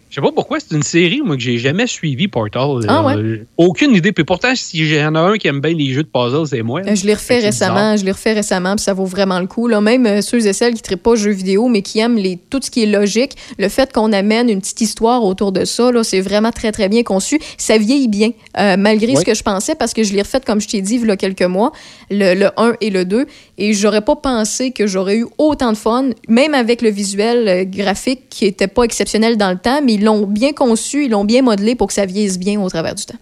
Je 0.09 0.15
sais 0.15 0.21
pas 0.21 0.31
pourquoi 0.31 0.59
c'est 0.61 0.73
une 0.73 0.83
série, 0.83 1.21
moi, 1.21 1.35
que 1.35 1.41
j'ai 1.41 1.57
jamais 1.57 1.87
suivi 1.87 2.29
Portal. 2.29 2.79
Ah 2.87 3.03
ouais? 3.03 3.15
Euh, 3.17 3.45
Aucune 3.57 3.93
idée. 3.95 4.13
Puis 4.13 4.23
pourtant, 4.23 4.53
si 4.55 4.87
j'en 4.87 5.13
ai 5.13 5.17
un 5.17 5.33
qui 5.37 5.47
aime 5.49 5.59
bien 5.59 5.73
les 5.73 5.91
jeux 5.91 6.03
de 6.03 6.07
puzzle, 6.07 6.47
c'est 6.47 6.61
moi. 6.61 6.81
Euh, 6.87 6.95
Je 6.95 7.05
l'ai 7.05 7.15
refait 7.15 7.39
récemment, 7.39 7.97
je 7.97 8.05
l'ai 8.05 8.11
refait 8.11 8.31
récemment, 8.31 8.75
puis 8.75 8.83
ça 8.83 8.93
vaut 8.93 9.03
vraiment 9.05 9.39
le 9.41 9.47
coup. 9.47 9.67
Là. 9.67 9.81
Même 9.81 10.05
euh, 10.05 10.21
ceux 10.21 10.45
et 10.47 10.53
celles 10.53 10.73
qui 10.73 10.79
ne 10.81 10.83
traitent 10.83 11.03
pas 11.03 11.15
jeux 11.15 11.31
vidéo, 11.31 11.67
mais 11.67 11.81
qui 11.81 11.99
aiment 11.99 12.15
les, 12.17 12.37
tout 12.37 12.59
ce 12.63 12.71
qui 12.71 12.83
est 12.83 12.85
logique, 12.85 13.31
le 13.57 13.67
fait 13.67 13.91
qu'on 13.91 14.13
amène 14.13 14.49
une 14.49 14.61
petite 14.61 14.79
histoire 14.79 15.21
autour 15.23 15.51
de 15.51 15.65
ça, 15.65 15.91
là, 15.91 16.01
c'est 16.03 16.21
vraiment 16.21 16.51
très, 16.51 16.71
très 16.71 16.87
bien 16.87 17.03
conçu. 17.03 17.37
Ça 17.57 17.77
vieillit 17.77 18.07
bien, 18.07 18.29
euh, 18.57 18.77
malgré 18.77 19.13
Ouais. 19.13 19.19
ce 19.19 19.25
que 19.25 19.33
je 19.33 19.43
pensais, 19.43 19.75
parce 19.75 19.93
que 19.93 20.03
je 20.03 20.13
l'ai 20.13 20.21
refait, 20.21 20.39
comme 20.45 20.61
je 20.61 20.67
t'ai 20.69 20.81
dit, 20.81 20.95
il 20.95 21.07
y 21.07 21.11
a 21.11 21.17
quelques 21.17 21.41
mois, 21.41 21.73
le, 22.09 22.35
le 22.35 22.49
1 22.55 22.75
et 22.79 22.89
le 22.89 23.03
2, 23.03 23.25
et 23.57 23.73
j'aurais 23.73 24.01
pas 24.01 24.15
pensé 24.15 24.71
que 24.71 24.87
j'aurais 24.87 25.17
eu 25.17 25.25
autant 25.37 25.71
de 25.71 25.77
fun, 25.77 26.09
même 26.27 26.53
avec 26.53 26.81
le 26.81 26.89
visuel 26.89 27.47
euh, 27.47 27.63
graphique 27.63 28.23
qui 28.29 28.45
était 28.45 28.67
pas 28.67 28.83
exceptionnel 28.83 29.37
dans 29.37 29.51
le 29.51 29.57
temps, 29.57 29.81
mais 29.83 29.93
ils 29.93 30.03
l'ont 30.03 30.27
bien 30.27 30.53
conçu, 30.53 31.05
ils 31.05 31.11
l'ont 31.11 31.25
bien 31.25 31.41
modelé 31.41 31.75
pour 31.75 31.87
que 31.87 31.93
ça 31.93 32.05
vieillisse 32.05 32.37
bien 32.37 32.59
au 32.59 32.69
travers 32.69 32.95
du 32.95 33.05
temps. 33.05 33.17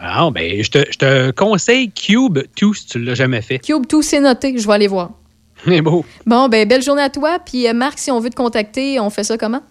Ah, 0.00 0.30
ben, 0.30 0.62
je 0.62 0.70
te, 0.70 0.78
je 0.90 0.98
te 0.98 1.30
conseille 1.30 1.90
Cube 1.90 2.38
2 2.60 2.74
si 2.74 2.86
tu 2.86 2.98
l'as 2.98 3.14
jamais 3.14 3.42
fait. 3.42 3.58
Cube, 3.58 3.86
tout 3.86 4.02
c'est 4.02 4.20
noté, 4.20 4.56
je 4.56 4.66
vais 4.66 4.74
aller 4.74 4.88
voir. 4.88 5.10
C'est 5.64 5.80
beau. 5.80 6.04
Bon, 6.26 6.48
ben, 6.48 6.68
belle 6.68 6.82
journée 6.82 7.02
à 7.02 7.08
toi. 7.08 7.38
Puis, 7.44 7.66
euh, 7.66 7.72
Marc, 7.72 7.98
si 7.98 8.10
on 8.10 8.20
veut 8.20 8.30
te 8.30 8.36
contacter, 8.36 9.00
on 9.00 9.10
fait 9.10 9.24
ça 9.24 9.38
comment? 9.38 9.62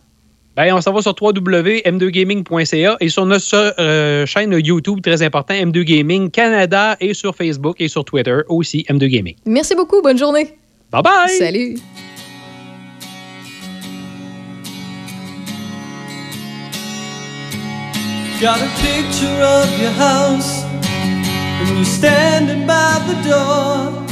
Ben, 0.55 0.73
on 0.73 0.79
s'en 0.79 0.93
va 0.93 1.01
sur 1.01 1.13
www.m2gaming.ca 1.21 2.95
et 3.01 3.09
sur 3.09 3.25
notre 3.25 3.75
euh, 3.77 4.25
chaîne 4.25 4.53
YouTube, 4.53 5.01
très 5.01 5.21
important, 5.21 5.53
M2 5.53 5.83
Gaming 5.83 6.31
Canada 6.31 6.95
et 7.01 7.13
sur 7.13 7.35
Facebook 7.35 7.75
et 7.81 7.89
sur 7.89 8.05
Twitter 8.05 8.37
aussi, 8.47 8.85
M2 8.87 9.07
Gaming. 9.07 9.35
Merci 9.45 9.75
beaucoup. 9.75 10.01
Bonne 10.01 10.17
journée. 10.17 10.55
Bye 10.91 11.01
bye! 11.03 11.37
Salut. 11.37 11.75
Got 18.39 18.61
a 18.61 18.69
picture 18.79 19.41
of 19.43 19.81
your 19.81 19.91
house, 19.91 20.63
and 20.63 21.75
you're 21.75 21.83
standing 21.83 22.65
by 22.65 23.01
the 23.07 23.15
door. 23.27 24.03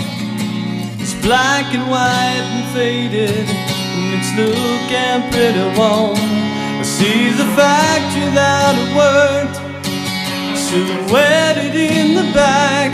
It's 0.99 1.13
black 1.25 1.73
and 1.73 1.89
white 1.89 2.43
and 2.51 2.73
faded, 2.73 3.47
and 3.47 3.82
it's 4.15 4.31
looking 4.37 5.19
pretty 5.31 5.65
warm. 5.77 6.17
I 6.81 6.83
see 6.83 7.29
the 7.33 7.47
factory 7.57 8.29
that 8.37 8.73
I 8.77 8.85
worked, 9.01 9.57
silhouetted 10.55 11.73
in 11.73 12.13
the 12.19 12.27
back. 12.33 12.91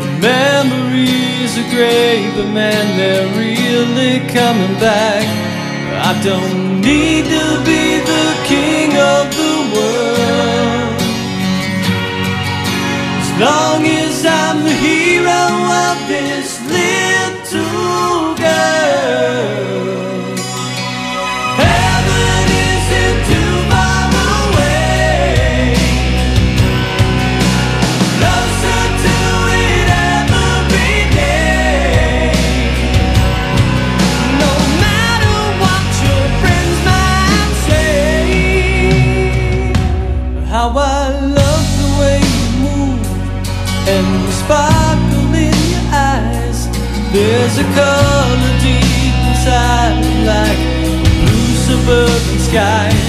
The 0.00 0.10
memories 0.32 1.52
are 1.60 1.70
great, 1.76 2.32
but 2.36 2.48
man, 2.48 2.84
they're 2.96 3.28
really 3.36 4.20
coming 4.32 4.74
back. 4.80 5.26
I 6.08 6.12
don't 6.24 6.80
need 6.80 7.24
to 7.36 7.46
be 7.68 8.00
the 8.12 8.26
king 8.48 8.90
of 8.96 9.24
the 9.40 9.54
world. 9.74 11.00
As 13.20 13.30
long 13.44 13.84
as 13.84 14.24
I'm 14.24 14.64
the 14.64 14.72
hero 14.72 14.99
There's 47.52 47.66
a 47.66 47.74
color 47.74 48.58
deep 48.60 49.14
inside, 49.26 49.98
like 50.24 50.58
blue 51.26 51.56
suburban 51.66 52.38
sky. 52.38 52.99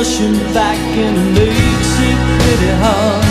Rushing 0.00 0.32
back 0.54 0.78
and 0.96 1.14
it 1.36 1.48
makes 1.50 1.92
it 2.00 2.40
pretty 2.40 2.72
hard. 2.80 3.29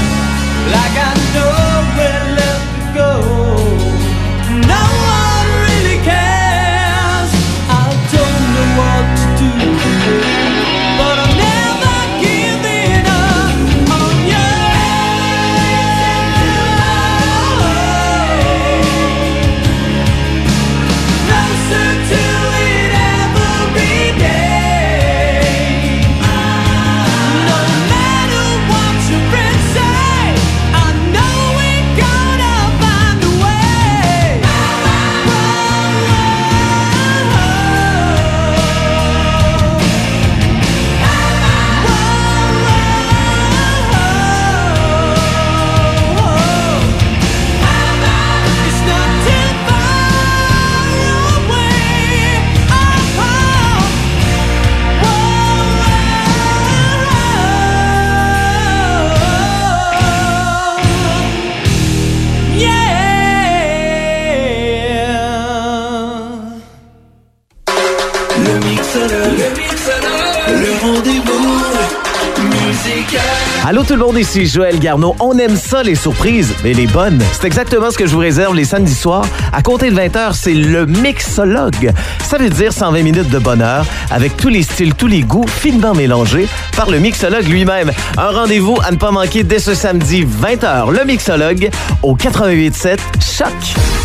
Allô 73.70 73.84
tout 73.84 73.94
le 73.94 74.00
monde, 74.00 74.18
ici 74.18 74.48
Joël 74.48 74.80
Garneau. 74.80 75.16
On 75.20 75.38
aime 75.38 75.56
ça 75.56 75.84
les 75.84 75.94
surprises, 75.94 76.56
mais 76.64 76.74
les 76.74 76.88
bonnes. 76.88 77.22
C'est 77.34 77.46
exactement 77.46 77.92
ce 77.92 78.00
que 78.00 78.08
je 78.08 78.14
vous 78.14 78.18
réserve 78.18 78.56
les 78.56 78.66
samedis 78.66 78.96
soirs. 78.96 79.28
À 79.54 79.62
compter 79.62 79.92
de 79.92 79.96
20h, 79.96 80.34
c'est 80.34 80.56
le 80.56 80.88
mixologue. 80.88 81.92
Ça 82.24 82.40
veut 82.40 82.50
dire 82.50 82.74
120 82.74 83.04
minutes 83.04 83.30
de 83.30 83.38
bonheur 83.38 83.86
avec 84.10 84.36
tous 84.38 84.48
les 84.48 84.64
styles, 84.64 84.96
tous 84.96 85.06
les 85.06 85.22
goûts 85.22 85.46
finement 85.46 85.94
mélangés 85.94 86.48
par 86.76 86.90
le 86.90 86.98
mixologue 86.98 87.48
lui-même. 87.48 87.92
Un 88.18 88.32
rendez-vous 88.32 88.80
à 88.84 88.90
ne 88.90 88.98
pas 88.98 89.12
manquer 89.12 89.44
dès 89.44 89.60
ce 89.60 89.76
samedi 89.76 90.26
20h. 90.26 90.92
Le 90.92 91.06
mixologue 91.06 91.70
au 92.02 92.16
88.7 92.16 92.98
Choc. 93.22 93.54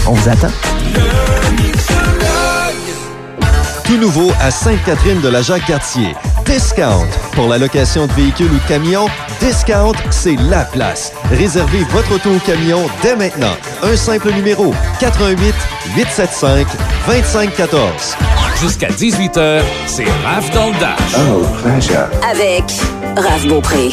On 0.06 0.12
vous 0.12 0.28
attend. 0.28 0.52
Tout 3.84 3.96
nouveau 3.98 4.32
à 4.40 4.50
Sainte-Catherine 4.50 5.20
de 5.20 5.28
la 5.28 5.42
Jacques-Cartier. 5.42 6.14
Discount. 6.46 7.06
Pour 7.32 7.48
la 7.48 7.58
location 7.58 8.06
de 8.06 8.12
véhicules 8.12 8.50
ou 8.50 8.58
de 8.58 8.68
camions, 8.68 9.06
Discount, 9.40 9.92
c'est 10.10 10.36
la 10.36 10.64
place. 10.64 11.12
Réservez 11.30 11.84
votre 11.90 12.14
auto 12.14 12.30
ou 12.30 12.38
camion 12.38 12.86
dès 13.02 13.14
maintenant. 13.16 13.54
Un 13.82 13.96
simple 13.96 14.32
numéro 14.32 14.74
88 15.00 15.54
875 15.96 16.66
2514. 17.06 18.16
Jusqu'à 18.60 18.88
18h, 18.88 19.62
c'est 19.86 20.06
Raph 20.24 20.50
dans 20.52 20.68
le 20.68 20.78
Dash. 20.80 21.14
Oh, 21.16 21.44
pleasure. 21.62 22.08
Avec 22.28 22.64
Raph 23.16 23.46
Beaupré. 23.46 23.90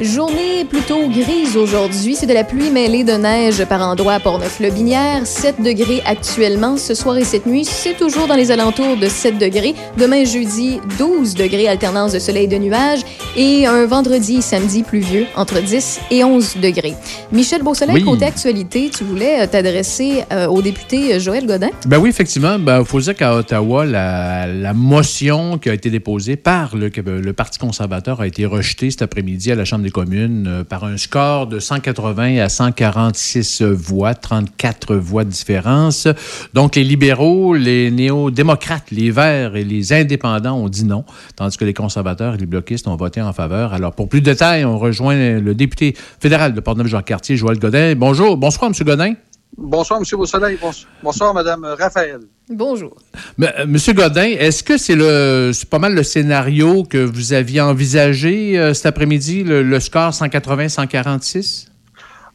Journée 0.00 0.64
plutôt 0.64 1.08
grise 1.10 1.58
aujourd'hui. 1.58 2.14
C'est 2.14 2.26
de 2.26 2.32
la 2.32 2.42
pluie 2.42 2.70
mêlée 2.70 3.04
de 3.04 3.12
neige 3.12 3.62
par 3.66 3.82
endroits 3.82 4.14
à 4.14 4.20
Portneuf-le-Binière. 4.20 5.26
7 5.26 5.60
degrés 5.62 6.00
actuellement. 6.06 6.78
Ce 6.78 6.94
soir 6.94 7.18
et 7.18 7.24
cette 7.24 7.44
nuit, 7.44 7.66
c'est 7.66 7.98
toujours 7.98 8.26
dans 8.26 8.34
les 8.34 8.50
alentours 8.50 8.96
de 8.96 9.06
7 9.08 9.36
degrés. 9.36 9.74
Demain, 9.98 10.24
jeudi, 10.24 10.80
12 10.98 11.34
degrés, 11.34 11.68
alternance 11.68 12.12
de 12.12 12.18
soleil 12.18 12.44
et 12.44 12.48
de 12.48 12.56
nuages. 12.56 13.00
Et 13.36 13.66
un 13.66 13.84
vendredi 13.84 14.36
et 14.36 14.40
samedi 14.40 14.84
pluvieux, 14.84 15.26
entre 15.36 15.60
10 15.60 16.00
et 16.10 16.24
11 16.24 16.56
degrés. 16.62 16.94
Michel 17.30 17.62
Beausoleil, 17.62 17.96
Oui. 17.96 18.04
côté 18.04 18.24
actualité, 18.24 18.90
tu 18.96 19.04
voulais 19.04 19.42
euh, 19.42 19.46
t'adresser 19.46 20.24
euh, 20.32 20.46
au 20.46 20.62
député 20.62 21.14
euh, 21.14 21.20
Joël 21.20 21.46
Godin? 21.46 21.68
Ben 21.86 21.98
oui, 21.98 22.08
effectivement. 22.08 22.54
Il 22.58 22.64
ben, 22.64 22.82
faut 22.84 23.00
dire 23.00 23.14
qu'à 23.14 23.34
Ottawa, 23.36 23.84
la, 23.84 24.46
la 24.46 24.72
motion 24.72 25.58
qui 25.58 25.68
a 25.68 25.74
été 25.74 25.90
déposée 25.90 26.36
par 26.36 26.74
le, 26.74 26.88
le 26.88 27.32
Parti 27.34 27.58
conservateur 27.58 28.22
a 28.22 28.26
été 28.26 28.46
rejetée 28.46 28.90
cet 28.90 29.02
après-midi 29.02 29.52
à 29.52 29.54
la 29.54 29.66
Chambre 29.66 29.84
des 29.84 29.89
communes 29.90 30.46
euh, 30.46 30.64
par 30.64 30.84
un 30.84 30.96
score 30.96 31.46
de 31.46 31.58
180 31.58 32.38
à 32.38 32.48
146 32.48 33.62
voix, 33.62 34.14
34 34.14 34.96
voix 34.96 35.24
de 35.24 35.30
différence. 35.30 36.08
Donc, 36.54 36.76
les 36.76 36.84
libéraux, 36.84 37.54
les 37.54 37.90
néo-démocrates, 37.90 38.90
les 38.90 39.10
verts 39.10 39.56
et 39.56 39.64
les 39.64 39.92
indépendants 39.92 40.56
ont 40.56 40.68
dit 40.68 40.84
non, 40.84 41.04
tandis 41.36 41.56
que 41.56 41.64
les 41.64 41.74
conservateurs 41.74 42.34
et 42.34 42.38
les 42.38 42.46
bloquistes 42.46 42.88
ont 42.88 42.96
voté 42.96 43.20
en 43.22 43.32
faveur. 43.32 43.72
Alors, 43.72 43.94
pour 43.94 44.08
plus 44.08 44.20
de 44.20 44.26
détails, 44.26 44.64
on 44.64 44.78
rejoint 44.78 45.38
le 45.38 45.54
député 45.54 45.96
fédéral 46.20 46.54
de 46.54 46.60
Portneuf-Jean-Cartier, 46.60 47.36
Joël 47.36 47.58
Godin. 47.58 47.94
Bonjour. 47.96 48.36
Bonsoir, 48.36 48.70
M. 48.70 48.86
Godin. 48.86 49.14
Bonsoir, 49.56 50.00
M. 50.00 50.18
Beausoleil. 50.18 50.58
Bonsoir 51.02 51.34
Mme 51.34 51.74
Raphaël. 51.78 52.20
Bonjour. 52.50 52.96
Mais, 53.38 53.52
euh, 53.60 53.66
Monsieur 53.66 53.92
Godin, 53.92 54.24
est-ce 54.24 54.64
que 54.64 54.76
c'est 54.76 54.96
le 54.96 55.52
c'est 55.54 55.68
pas 55.70 55.78
mal 55.78 55.94
le 55.94 56.02
scénario 56.02 56.82
que 56.82 56.98
vous 56.98 57.32
aviez 57.32 57.60
envisagé 57.60 58.58
euh, 58.58 58.74
cet 58.74 58.86
après-midi, 58.86 59.44
le, 59.44 59.62
le 59.62 59.80
score 59.80 60.10
180-146? 60.10 61.68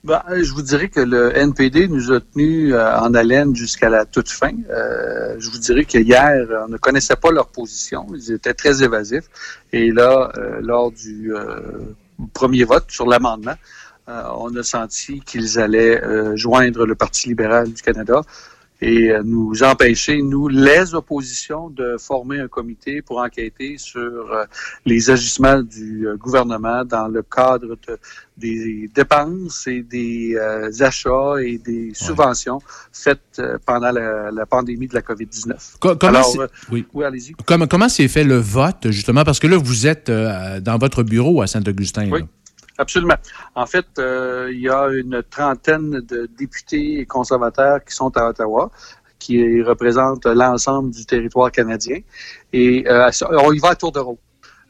Ben, 0.05 0.21
je 0.39 0.53
vous 0.53 0.61
dirais 0.61 0.87
que 0.87 1.01
le 1.01 1.35
NPD 1.35 1.89
nous 1.89 2.11
a 2.11 2.21
tenus 2.21 2.73
euh, 2.73 2.95
en 2.97 3.13
haleine 3.13 3.55
jusqu'à 3.55 3.89
la 3.89 4.05
toute 4.05 4.29
fin. 4.29 4.53
Euh, 4.69 5.35
je 5.37 5.49
vous 5.49 5.57
dirais 5.57 5.83
que 5.83 5.97
hier, 5.97 6.47
on 6.65 6.69
ne 6.69 6.77
connaissait 6.77 7.15
pas 7.15 7.31
leur 7.31 7.47
position. 7.47 8.07
Ils 8.15 8.31
étaient 8.31 8.53
très 8.53 8.83
évasifs. 8.83 9.25
Et 9.73 9.91
là, 9.91 10.31
euh, 10.37 10.59
lors 10.61 10.91
du 10.91 11.35
euh, 11.35 11.59
premier 12.33 12.63
vote 12.63 12.85
sur 12.87 13.07
l'amendement, 13.07 13.55
euh, 14.07 14.21
on 14.37 14.55
a 14.55 14.61
senti 14.63 15.21
qu'ils 15.21 15.59
allaient 15.59 15.99
euh, 16.03 16.35
joindre 16.35 16.85
le 16.85 16.93
Parti 16.93 17.27
libéral 17.27 17.73
du 17.73 17.81
Canada 17.81 18.21
et 18.87 19.09
euh, 19.11 19.23
nous 19.23 19.63
empêcher, 19.63 20.21
nous, 20.21 20.47
les 20.47 20.93
oppositions, 20.93 21.69
de 21.69 21.97
former 21.99 22.39
un 22.39 22.47
comité 22.47 23.01
pour 23.01 23.17
enquêter 23.19 23.77
sur 23.77 23.99
euh, 24.31 24.45
les 24.85 25.09
agissements 25.09 25.61
du 25.61 26.07
euh, 26.07 26.15
gouvernement 26.17 26.85
dans 26.85 27.07
le 27.07 27.21
cadre 27.23 27.75
de- 27.87 27.97
des 28.37 28.89
dépenses 28.93 29.65
et 29.65 29.81
des 29.81 30.35
euh, 30.35 30.69
achats 30.81 31.35
et 31.41 31.57
des 31.57 31.91
subventions 31.93 32.59
faites 32.91 33.41
pendant 33.65 33.91
la, 33.91 34.29
la 34.31 34.45
pandémie 34.45 34.87
de 34.87 34.93
la 34.93 35.01
COVID-19. 35.01 35.77
Co- 35.79 35.95
comment 35.95 36.19
Alors, 36.19 36.39
euh, 36.41 36.47
oui. 36.71 36.85
oui, 36.93 37.03
allez-y. 37.05 37.33
Comment, 37.45 37.65
comment 37.67 37.89
s'est 37.89 38.07
fait 38.07 38.23
le 38.23 38.37
vote, 38.37 38.91
justement? 38.91 39.23
Parce 39.23 39.39
que 39.39 39.47
là, 39.47 39.57
vous 39.57 39.87
êtes 39.87 40.09
euh, 40.09 40.59
dans 40.59 40.77
votre 40.77 41.01
bureau 41.03 41.41
à 41.41 41.47
Saint-Augustin. 41.47 42.09
Oui. 42.11 42.19
là. 42.21 42.27
Absolument. 42.77 43.15
En 43.55 43.65
fait, 43.65 43.85
euh, 43.99 44.49
il 44.51 44.59
y 44.59 44.69
a 44.69 44.87
une 44.89 45.23
trentaine 45.23 46.01
de 46.01 46.29
députés 46.37 47.05
conservateurs 47.05 47.83
qui 47.83 47.93
sont 47.93 48.15
à 48.17 48.27
Ottawa, 48.29 48.69
qui 49.17 49.61
représentent 49.61 50.25
l'ensemble 50.25 50.91
du 50.91 51.05
territoire 51.05 51.51
canadien. 51.51 51.99
Et 52.51 52.85
euh, 52.87 53.09
on 53.29 53.53
y 53.53 53.59
va 53.59 53.69
à 53.69 53.75
tour 53.75 53.91
de 53.91 53.99
rôle. 53.99 54.17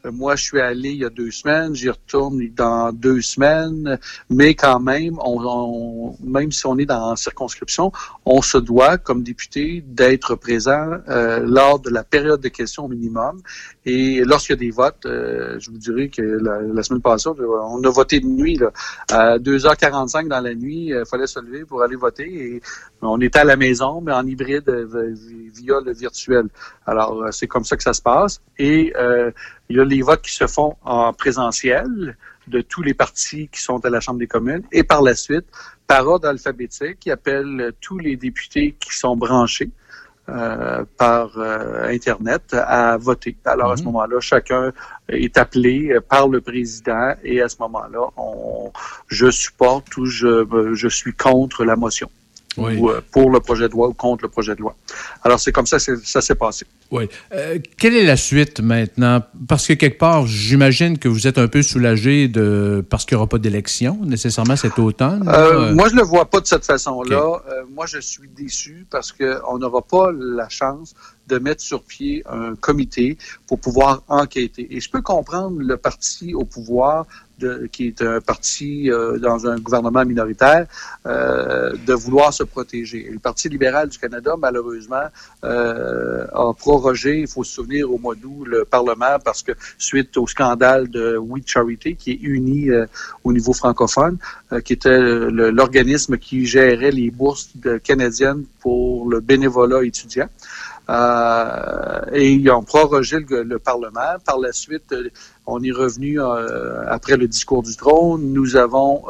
Euh, 0.05 0.11
Moi, 0.11 0.35
je 0.35 0.43
suis 0.43 0.59
allé 0.59 0.89
il 0.91 0.97
y 0.97 1.05
a 1.05 1.09
deux 1.09 1.31
semaines, 1.31 1.75
j'y 1.75 1.89
retourne 1.89 2.39
dans 2.55 2.91
deux 2.91 3.21
semaines, 3.21 3.99
mais 4.29 4.53
quand 4.55 4.79
même, 4.79 5.17
on, 5.23 5.39
on- 5.43 6.15
même 6.23 6.51
si 6.51 6.65
on 6.67 6.77
est 6.77 6.85
dans 6.85 7.15
circonscription, 7.15 7.91
on 8.25 8.41
se 8.41 8.57
doit, 8.57 8.97
comme 8.97 9.23
député, 9.23 9.83
d'être 9.85 10.35
présent 10.35 10.97
euh, 11.09 11.39
lors 11.45 11.79
de 11.79 11.89
la 11.89 12.03
période 12.03 12.41
de 12.41 12.49
questions 12.49 12.87
minimum. 12.87 13.41
Et 13.85 14.23
lorsqu'il 14.23 14.53
y 14.53 14.57
a 14.57 14.59
des 14.59 14.71
votes, 14.71 15.05
euh, 15.05 15.57
je 15.59 15.69
vous 15.71 15.77
dirais 15.77 16.09
que 16.09 16.21
la, 16.21 16.83
semaine 16.83 17.01
passée, 17.01 17.29
on 17.29 17.83
a 17.83 17.89
voté 17.89 18.19
de 18.19 18.25
nuit. 18.27 18.57
Là. 18.57 18.71
À 19.11 19.37
2h45 19.37 20.27
dans 20.27 20.39
la 20.39 20.53
nuit, 20.55 20.87
il 20.87 21.03
fallait 21.09 21.27
se 21.27 21.39
lever 21.39 21.65
pour 21.65 21.81
aller 21.83 21.95
voter. 21.95 22.23
Et 22.55 22.61
on 23.01 23.19
était 23.21 23.39
à 23.39 23.43
la 23.43 23.55
maison, 23.55 24.01
mais 24.01 24.11
en 24.11 24.25
hybride 24.25 24.67
euh, 24.69 25.13
via 25.53 25.79
le 25.85 25.93
virtuel. 25.93 26.47
Alors, 26.85 27.21
euh, 27.23 27.31
c'est 27.31 27.47
comme 27.47 27.63
ça 27.63 27.75
que 27.77 27.83
ça 27.83 27.93
se 27.93 28.01
passe. 28.01 28.41
Et 28.57 28.93
euh, 28.97 29.31
il 29.69 29.77
y 29.77 29.79
a 29.79 29.85
les 29.85 30.01
votes 30.01 30.21
qui 30.21 30.33
se 30.33 30.47
font 30.47 30.75
en 30.83 31.13
présentiel 31.13 32.17
de 32.47 32.61
tous 32.61 32.81
les 32.81 32.93
partis 32.93 33.49
qui 33.51 33.61
sont 33.61 33.83
à 33.85 33.89
la 33.89 33.99
Chambre 33.99 34.19
des 34.19 34.27
communes. 34.27 34.63
Et 34.71 34.83
par 34.83 35.01
la 35.01 35.15
suite, 35.15 35.45
par 35.87 36.07
ordre 36.07 36.27
alphabétique, 36.27 36.99
qui 36.99 37.11
appelle 37.11 37.73
tous 37.81 37.97
les 37.97 38.15
députés 38.15 38.75
qui 38.79 38.95
sont 38.95 39.17
branchés 39.17 39.71
euh, 40.29 40.83
par 40.97 41.37
euh, 41.37 41.87
Internet 41.89 42.53
à 42.53 42.97
voter. 42.97 43.35
Alors, 43.45 43.71
à 43.71 43.77
ce 43.77 43.83
moment-là, 43.83 44.19
chacun 44.19 44.71
est 45.09 45.37
appelé 45.37 45.97
par 46.07 46.27
le 46.27 46.41
président 46.41 47.13
et 47.23 47.41
à 47.41 47.49
ce 47.49 47.57
moment-là, 47.59 48.09
on, 48.17 48.71
je 49.07 49.29
supporte 49.29 49.95
ou 49.97 50.05
je, 50.05 50.73
je 50.73 50.87
suis 50.87 51.13
contre 51.13 51.63
la 51.63 51.75
motion. 51.75 52.09
Oui. 52.57 52.77
ou 52.77 52.89
euh, 52.89 53.01
pour 53.11 53.29
le 53.29 53.39
projet 53.39 53.67
de 53.67 53.73
loi 53.73 53.89
ou 53.89 53.93
contre 53.93 54.23
le 54.23 54.29
projet 54.29 54.55
de 54.55 54.61
loi. 54.61 54.75
Alors, 55.23 55.39
c'est 55.39 55.51
comme 55.51 55.65
ça 55.65 55.77
que 55.77 55.95
ça 56.03 56.21
s'est 56.21 56.35
passé. 56.35 56.65
Oui. 56.91 57.09
Euh, 57.33 57.57
quelle 57.77 57.95
est 57.95 58.03
la 58.03 58.15
suite 58.15 58.59
maintenant? 58.59 59.21
Parce 59.47 59.67
que 59.67 59.73
quelque 59.73 59.97
part, 59.97 60.27
j'imagine 60.27 60.97
que 60.97 61.07
vous 61.07 61.27
êtes 61.27 61.37
un 61.37 61.47
peu 61.47 61.61
soulagé 61.61 62.27
de 62.27 62.85
parce 62.89 63.05
qu'il 63.05 63.15
n'y 63.15 63.19
aura 63.19 63.27
pas 63.27 63.39
d'élection 63.39 63.99
nécessairement 64.03 64.55
cet 64.55 64.77
automne. 64.79 65.27
Euh, 65.27 65.73
moi, 65.73 65.89
je 65.89 65.95
le 65.95 66.03
vois 66.03 66.25
pas 66.25 66.39
de 66.39 66.47
cette 66.47 66.65
façon-là. 66.65 67.41
Euh, 67.49 67.63
moi, 67.73 67.85
je 67.87 67.99
suis 67.99 68.29
déçu 68.29 68.85
parce 68.89 69.11
qu'on 69.11 69.57
n'aura 69.57 69.81
pas 69.81 70.11
la 70.11 70.47
chance 70.49 70.93
de 71.27 71.37
mettre 71.39 71.61
sur 71.61 71.83
pied 71.83 72.23
un 72.29 72.55
comité 72.55 73.17
pour 73.47 73.59
pouvoir 73.59 74.03
enquêter. 74.07 74.67
Et 74.75 74.79
je 74.79 74.89
peux 74.89 75.01
comprendre 75.01 75.59
le 75.59 75.77
parti 75.77 76.33
au 76.33 76.45
pouvoir, 76.45 77.05
de, 77.39 77.67
qui 77.71 77.87
est 77.87 78.01
un 78.01 78.21
parti 78.21 78.89
euh, 78.89 79.17
dans 79.17 79.47
un 79.47 79.57
gouvernement 79.59 80.05
minoritaire, 80.05 80.67
euh, 81.05 81.73
de 81.85 81.93
vouloir 81.93 82.33
se 82.33 82.43
protéger. 82.43 83.09
Le 83.11 83.19
Parti 83.19 83.49
libéral 83.49 83.89
du 83.89 83.97
Canada, 83.97 84.35
malheureusement, 84.39 85.07
euh, 85.43 86.25
a 86.33 86.53
prorogé, 86.53 87.19
il 87.21 87.27
faut 87.27 87.43
se 87.43 87.53
souvenir, 87.53 87.91
au 87.91 87.97
mois 87.97 88.15
d'août, 88.15 88.45
le 88.45 88.65
Parlement 88.65 89.17
parce 89.23 89.43
que 89.43 89.51
suite 89.77 90.15
au 90.17 90.27
scandale 90.27 90.89
de 90.89 91.17
We 91.17 91.43
Charity, 91.45 91.95
qui 91.95 92.11
est 92.11 92.19
uni 92.21 92.69
euh, 92.69 92.85
au 93.23 93.33
niveau 93.33 93.53
francophone, 93.53 94.17
euh, 94.51 94.61
qui 94.61 94.73
était 94.73 94.99
l'organisme 94.99 96.17
qui 96.17 96.45
gérait 96.45 96.91
les 96.91 97.11
bourses 97.11 97.49
canadiennes 97.83 98.45
pour 98.59 99.09
le 99.09 99.19
bénévolat 99.19 99.83
étudiant. 99.83 100.29
Euh, 100.89 102.01
et 102.13 102.33
ils 102.33 102.49
ont 102.51 102.63
prorogé 102.63 103.19
le, 103.19 103.43
le 103.43 103.59
Parlement. 103.59 104.17
Par 104.23 104.39
la 104.39 104.51
suite, 104.51 104.91
euh, 104.91 105.09
on 105.47 105.61
est 105.63 105.71
revenu 105.71 106.21
euh, 106.21 106.83
après 106.87 107.17
le 107.17 107.27
discours 107.27 107.63
du 107.63 107.75
trône. 107.75 108.33
Nous 108.33 108.55
avons 108.55 109.03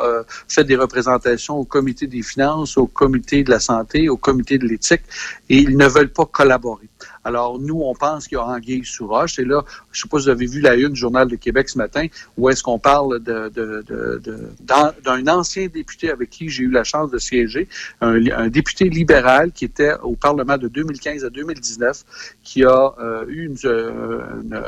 fait 0.47 0.64
des 0.64 0.76
représentations 0.76 1.57
au 1.57 1.65
comité 1.65 2.07
des 2.07 2.22
finances, 2.22 2.77
au 2.77 2.88
comité 2.88 3.43
de 3.43 3.52
la 3.52 3.60
santé, 3.60 4.10
au 4.10 4.18
comité 4.18 4.57
de 4.57 4.65
l'éthique, 4.65 5.03
et 5.49 5.57
ils 5.57 5.77
ne 5.77 5.88
veulent 5.88 6.11
pas 6.11 6.26
collaborer. 6.26 6.88
Alors, 7.26 7.60
nous, 7.60 7.81
on 7.84 7.93
pense 7.95 8.27
qu'il 8.27 8.38
y 8.38 8.39
a 8.39 8.45
anguille 8.45 8.85
sous 8.85 9.07
roche. 9.07 9.39
Et 9.39 9.45
là, 9.45 9.64
je 9.91 9.99
ne 9.99 10.02
sais 10.03 10.07
pas 10.07 10.19
si 10.19 10.26
vous 10.26 10.30
avez 10.30 10.45
vu 10.45 10.61
la 10.61 10.76
une 10.76 10.89
du 10.89 10.99
Journal 10.99 11.27
de 11.27 11.35
Québec 11.35 11.68
ce 11.69 11.77
matin, 11.77 12.06
où 12.38 12.49
est-ce 12.49 12.61
qu'on 12.64 12.80
parle 12.80 13.19
de- 13.19 13.49
de- 13.49 13.84
de- 13.88 14.52
d'un 15.03 15.27
ancien 15.27 15.68
député 15.68 16.11
avec 16.11 16.30
qui 16.30 16.49
j'ai 16.49 16.64
eu 16.64 16.69
la 16.72 16.84
chance 16.84 17.10
de 17.11 17.18
siéger, 17.18 17.68
un, 18.02 18.47
député 18.47 18.89
libéral 18.89 19.52
qui 19.52 19.65
était 19.65 19.93
au 20.03 20.15
Parlement 20.15 20.57
de 20.57 20.68
2015 20.68 21.26
à 21.26 21.30
2019, 21.31 22.03
qui 22.43 22.64
a 22.64 22.93
euh, 22.99 23.26
eu 23.27 23.45
une, 23.47 23.57
euh, 23.65 24.22
une- 24.43 24.61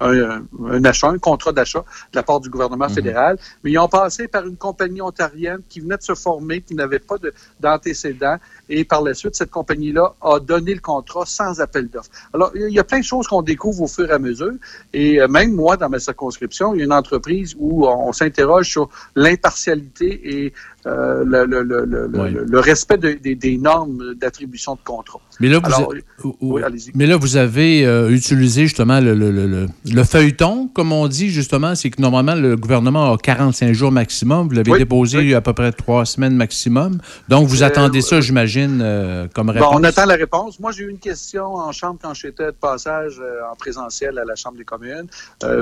un, 0.00 0.42
un 0.68 0.84
achat, 0.84 1.08
un 1.08 1.18
contrat 1.18 1.52
d'achat 1.52 1.80
de 2.12 2.16
la 2.16 2.22
part 2.22 2.40
du 2.40 2.50
gouvernement 2.50 2.88
fédéral, 2.88 3.38
mais 3.62 3.72
ils 3.72 3.78
ont 3.78 3.88
passé 3.88 4.28
par 4.28 4.46
une 4.46 4.56
compagnie 4.56 5.00
ontarienne 5.00 5.60
qui 5.68 5.80
venait 5.80 5.96
de 5.96 6.02
se 6.02 6.14
former, 6.14 6.60
qui 6.60 6.74
n'avait 6.74 6.98
pas 6.98 7.18
de- 7.18 7.32
d'antécédents, 7.60 8.36
et 8.68 8.84
par 8.84 9.02
la 9.02 9.14
suite, 9.14 9.34
cette 9.36 9.50
compagnie-là 9.50 10.14
a 10.20 10.40
donné 10.40 10.74
le 10.74 10.80
contrat 10.80 11.24
sans 11.26 11.60
appel 11.60 11.88
d'offres. 11.88 12.10
Alors, 12.34 12.50
il 12.54 12.72
y 12.72 12.78
a 12.78 12.84
plein 12.84 12.98
de 13.00 13.04
choses 13.04 13.26
qu'on 13.28 13.42
découvre 13.42 13.82
au 13.82 13.88
fur 13.88 14.08
et 14.10 14.12
à 14.12 14.18
mesure, 14.18 14.52
et 14.92 15.20
euh, 15.20 15.28
même 15.28 15.52
moi, 15.52 15.76
dans 15.76 15.88
ma 15.88 15.98
circonscription, 15.98 16.74
il 16.74 16.78
y 16.78 16.80
a 16.82 16.84
une 16.84 16.92
entreprise 16.92 17.54
où 17.58 17.86
on, 17.86 18.08
on 18.08 18.12
s'interroge 18.12 18.68
sur 18.68 18.88
l'impartialité 19.14 20.44
et 20.44 20.52
euh, 20.86 21.24
le, 21.26 21.44
le- 21.44 21.62
le- 21.62 21.84
le- 21.84 22.06
le- 22.06 22.44
le 22.44 22.60
respect 22.60 22.96
de- 22.98 23.18
des- 23.20 23.34
des 23.34 23.58
normes 23.58 24.14
d'attribution 24.14 24.74
de 24.74 24.80
contrat. 24.84 25.18
Mais 25.40 25.48
là, 25.48 25.58
vous, 25.58 25.66
Alors, 25.66 25.92
a- 25.92 26.28
oui, 26.40 26.62
allez-y. 26.62 26.92
mais 26.94 27.06
là, 27.06 27.16
vous 27.16 27.36
avez 27.36 27.84
euh, 27.84 28.08
utilisé 28.10 28.62
justement 28.62 29.00
le, 29.00 29.14
le- 29.14 29.30
le- 29.30 29.46
le- 29.46 29.66
le 29.92 30.04
feuilleton, 30.04 30.68
comme 30.68 30.92
on 30.92 31.08
dit 31.08 31.28
justement, 31.30 31.74
c'est 31.74 31.90
que 31.90 32.00
normalement, 32.00 32.34
le 32.34 32.56
gouvernement 32.56 33.12
a 33.12 33.18
45 33.18 33.72
jours 33.72 33.90
maximum. 33.92 34.48
Vous 34.48 34.54
l'avez 34.54 34.70
Oui, 34.72 34.78
déposé 34.78 35.34
à 35.34 35.40
peu 35.40 35.52
près 35.52 35.72
trois 35.72 36.04
semaines 36.06 36.36
maximum. 36.36 36.98
Donc, 37.28 37.48
vous 37.48 37.62
Euh, 37.62 37.66
attendez 37.66 38.00
ça, 38.00 38.20
j'imagine, 38.20 38.80
euh, 38.82 39.26
comme 39.34 39.48
Bon, 39.48 39.52
réponse. 39.54 39.74
on 39.74 39.84
attend 39.84 40.06
la 40.06 40.14
réponse. 40.14 40.60
Moi, 40.60 40.70
j'ai 40.72 40.84
eu 40.84 40.90
une 40.90 40.98
question 40.98 41.54
en 41.56 41.72
chambre 41.72 41.98
quand 42.00 42.14
j'étais 42.14 42.46
de 42.46 42.50
passage 42.52 43.20
en 43.52 43.56
présentiel 43.56 44.18
à 44.18 44.24
la 44.24 44.36
Chambre 44.36 44.56
des 44.58 44.64
communes, 44.64 45.06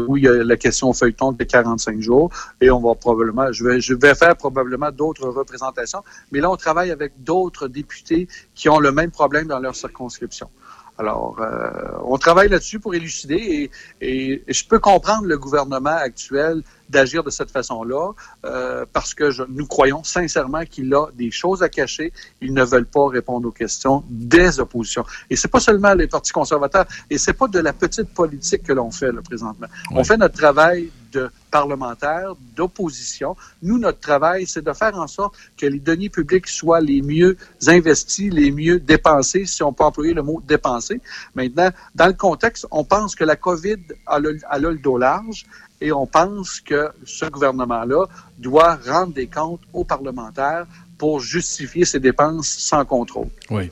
où 0.07 0.17
il 0.17 0.25
y 0.25 0.29
a 0.29 0.45
la 0.45 0.57
question 0.57 0.91
au 0.91 0.93
feuilleton 0.93 1.33
de 1.33 1.43
45 1.45 2.01
jours. 2.01 2.31
Et 2.61 2.71
on 2.71 2.81
va 2.81 2.95
probablement, 2.95 3.51
je 3.53 3.65
vais, 3.65 3.81
je 3.81 3.95
vais 3.95 4.15
faire 4.15 4.37
probablement 4.37 4.91
d'autres 4.91 5.14
représentations. 5.23 6.03
Mais 6.33 6.41
là, 6.41 6.51
on 6.51 6.57
travaille 6.57 6.91
avec 6.91 7.23
d'autres 7.23 7.69
députés 7.69 8.29
qui 8.55 8.69
ont 8.69 8.79
le 8.79 8.93
même 8.93 9.11
problème 9.11 9.47
dans 9.47 9.59
leur 9.59 9.75
circonscription. 9.75 10.49
Alors, 10.97 11.41
euh, 11.41 11.71
on 12.05 12.19
travaille 12.19 12.49
là-dessus 12.49 12.79
pour 12.79 12.95
élucider 12.95 13.71
et 14.01 14.45
je 14.47 14.65
peux 14.65 14.79
comprendre 14.79 15.27
le 15.27 15.37
gouvernement 15.37 15.91
actuel 15.91 16.63
d'agir 16.95 17.21
de 17.29 17.31
cette 17.39 17.51
façon-là 17.59 18.05
euh, 18.45 18.85
parce 18.97 19.13
que 19.19 19.27
je- 19.37 19.43
nous 19.59 19.67
croyons 19.67 20.03
sincèrement 20.05 20.65
qu'il 20.73 20.89
a 20.95 21.05
des 21.23 21.31
choses 21.41 21.61
à 21.63 21.69
cacher. 21.69 22.13
Ils 22.41 22.55
ne 22.55 22.65
veulent 22.73 22.87
pas 22.99 23.07
répondre 23.19 23.47
aux 23.49 23.57
questions 23.65 23.97
des 24.09 24.61
oppositions. 24.65 25.05
Et 25.31 25.37
c'est 25.37 25.49
pas 25.57 25.61
seulement 25.69 25.95
les 25.95 26.07
partis 26.07 26.33
conservateurs 26.33 26.87
et 27.11 27.19
c'est 27.19 27.33
pas 27.43 27.49
de 27.49 27.59
la 27.69 27.73
petite 27.73 28.11
politique 28.15 28.63
que 28.63 28.73
l'on 28.73 28.91
fait 29.01 29.13
là, 29.13 29.21
présentement. 29.23 29.67
On 29.91 30.05
fait 30.05 30.17
notre 30.25 30.39
travail 30.45 30.91
de 31.13 31.31
parlementaire, 31.51 32.29
d'opposition. 32.57 33.37
Nous, 33.63 33.79
notre 33.79 34.01
travail, 34.01 34.47
c'est 34.47 34.65
de 34.65 34.73
faire 34.73 34.97
en 34.99 35.07
sorte 35.07 35.35
que 35.57 35.67
les 35.67 35.79
deniers 35.79 36.11
publics 36.11 36.49
soient 36.49 36.81
les 36.81 37.03
mieux 37.03 37.37
investis, 37.69 38.33
les 38.33 38.51
mieux 38.51 38.81
dépensés, 38.81 39.45
si 39.47 39.63
on 39.63 39.73
peut 39.73 39.85
employer 39.85 40.13
le 40.15 40.23
mot 40.23 40.43
dépenser. 40.55 41.01
Maintenant, 41.37 41.71
dans 41.95 42.09
le 42.09 42.13
contexte, 42.29 42.67
on 42.71 42.85
pense 42.85 43.15
que 43.15 43.25
la 43.25 43.37
COVID 43.37 43.77
a 44.07 44.19
le, 44.19 44.39
a 44.55 44.59
le 44.59 44.77
dos 44.87 44.99
large 44.99 45.47
et 45.85 45.93
on 45.93 46.07
pense 46.07 46.61
que 46.61 46.89
ce 47.05 47.27
gouvernement-là 47.27 48.07
doit 48.39 48.79
rendre 48.87 49.13
des 49.13 49.27
comptes 49.27 49.61
aux 49.75 49.85
parlementaires 49.85 50.65
pour 50.97 51.21
justifier 51.21 51.85
ses 51.85 52.01
dépenses 52.01 52.49
sans 52.49 52.87
contrôle. 52.87 53.29
Oui. 53.51 53.71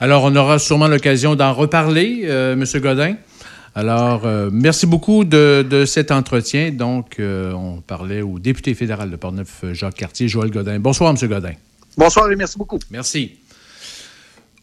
Alors, 0.00 0.24
on 0.24 0.34
aura 0.34 0.58
sûrement 0.58 0.88
l'occasion 0.88 1.34
d'en 1.34 1.52
reparler, 1.52 2.22
euh, 2.24 2.54
M. 2.54 2.64
Godin. 2.80 3.16
Alors, 3.74 4.24
euh, 4.24 4.48
merci 4.50 4.86
beaucoup 4.86 5.24
de, 5.24 5.64
de 5.68 5.84
cet 5.84 6.10
entretien. 6.10 6.70
Donc, 6.70 7.20
euh, 7.20 7.52
on 7.52 7.82
parlait 7.82 8.22
au 8.22 8.38
député 8.38 8.72
fédéral 8.74 9.10
de 9.10 9.16
Portneuf, 9.16 9.62
Jacques 9.72 9.96
Cartier, 9.96 10.26
Joël 10.28 10.50
Godin. 10.50 10.78
Bonsoir, 10.78 11.10
M. 11.10 11.28
Godin. 11.28 11.52
Bonsoir 11.98 12.30
et 12.32 12.36
merci 12.36 12.56
beaucoup. 12.56 12.78
Merci. 12.90 13.36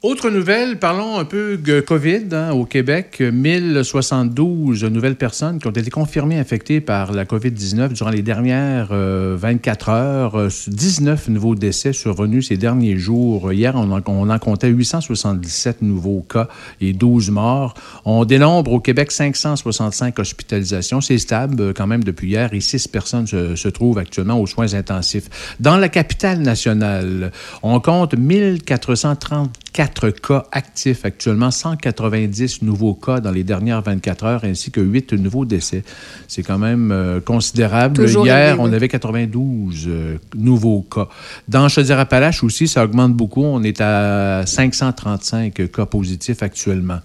Autre 0.04 0.30
nouvelle, 0.30 0.78
parlons 0.78 1.18
un 1.18 1.26
peu 1.26 1.58
de 1.58 1.80
COVID 1.80 2.26
hein, 2.32 2.52
au 2.52 2.66
Québec. 2.66 3.20
1072 3.20 4.84
nouvelles 4.84 5.16
personnes 5.16 5.58
qui 5.58 5.66
ont 5.66 5.72
été 5.72 5.90
confirmées 5.90 6.38
infectées 6.38 6.82
par 6.82 7.14
la 7.14 7.26
COVID-19 7.26 7.94
durant 7.94 8.12
les 8.12 8.22
dernières 8.22 8.90
euh, 8.92 9.36
24 9.40 9.90
heures. 9.90 10.36
Euh, 10.36 10.50
19 10.68 11.30
nouveaux 11.30 11.56
décès 11.56 11.94
survenus 11.94 12.50
ces 12.50 12.58
derniers 12.58 12.96
jours. 12.98 13.52
Hier, 13.52 13.74
on 13.76 13.92
en, 13.92 14.04
on 14.06 14.30
en 14.30 14.38
comptait 14.38 14.68
877 14.68 15.82
nouveaux 15.82 16.22
cas 16.22 16.48
et 16.80 16.94
12 16.94 17.32
morts. 17.32 17.74
On 18.06 18.24
dénombre 18.24 18.74
au 18.74 18.80
Québec 18.80 19.12
565 19.12 20.20
hospitalisations. 20.20 21.02
C'est 21.02 21.18
stable 21.18 21.60
euh, 21.60 21.74
quand 21.76 21.88
même 21.88 22.04
depuis 22.04 22.28
hier 22.28 22.54
et 22.54 22.60
6 22.60 22.88
personnes 22.90 23.26
se, 23.26 23.56
se 23.56 23.68
trouvent 23.68 23.98
actuellement 23.98 24.40
aux 24.40 24.46
soins 24.46 24.76
intensifs. 24.76 25.56
Dans 25.60 25.78
la 25.78 25.90
capitale 25.90 26.38
nationale, 26.38 27.32
on 27.64 27.80
compte 27.80 28.16
1434 28.16 29.87
cas 30.24 30.46
actifs 30.52 31.06
actuellement, 31.06 31.52
190 31.52 32.62
nouveaux 32.62 32.94
cas 32.94 33.20
dans 33.20 33.32
les 33.32 33.44
dernières 33.44 33.82
24 33.82 34.26
heures, 34.26 34.44
ainsi 34.44 34.72
que 34.72 34.82
8 34.82 35.14
nouveaux 35.14 35.46
décès. 35.46 35.84
C'est 36.28 36.44
quand 36.44 36.58
même 36.58 36.92
euh, 36.92 37.20
considérable. 37.20 37.96
Toujours 37.96 38.26
Hier, 38.26 38.58
on 38.60 38.72
avait 38.72 38.88
92 38.88 39.86
euh, 39.88 40.18
nouveaux 40.36 40.82
cas. 40.82 41.08
Dans 41.48 41.68
Chaudière-Appalaches 41.70 42.44
aussi, 42.44 42.68
ça 42.68 42.84
augmente 42.84 43.14
beaucoup. 43.14 43.44
On 43.44 43.64
est 43.64 43.82
à 43.82 44.44
535 44.46 45.72
cas 45.72 45.86
positifs 45.86 46.44
actuellement. 46.44 47.00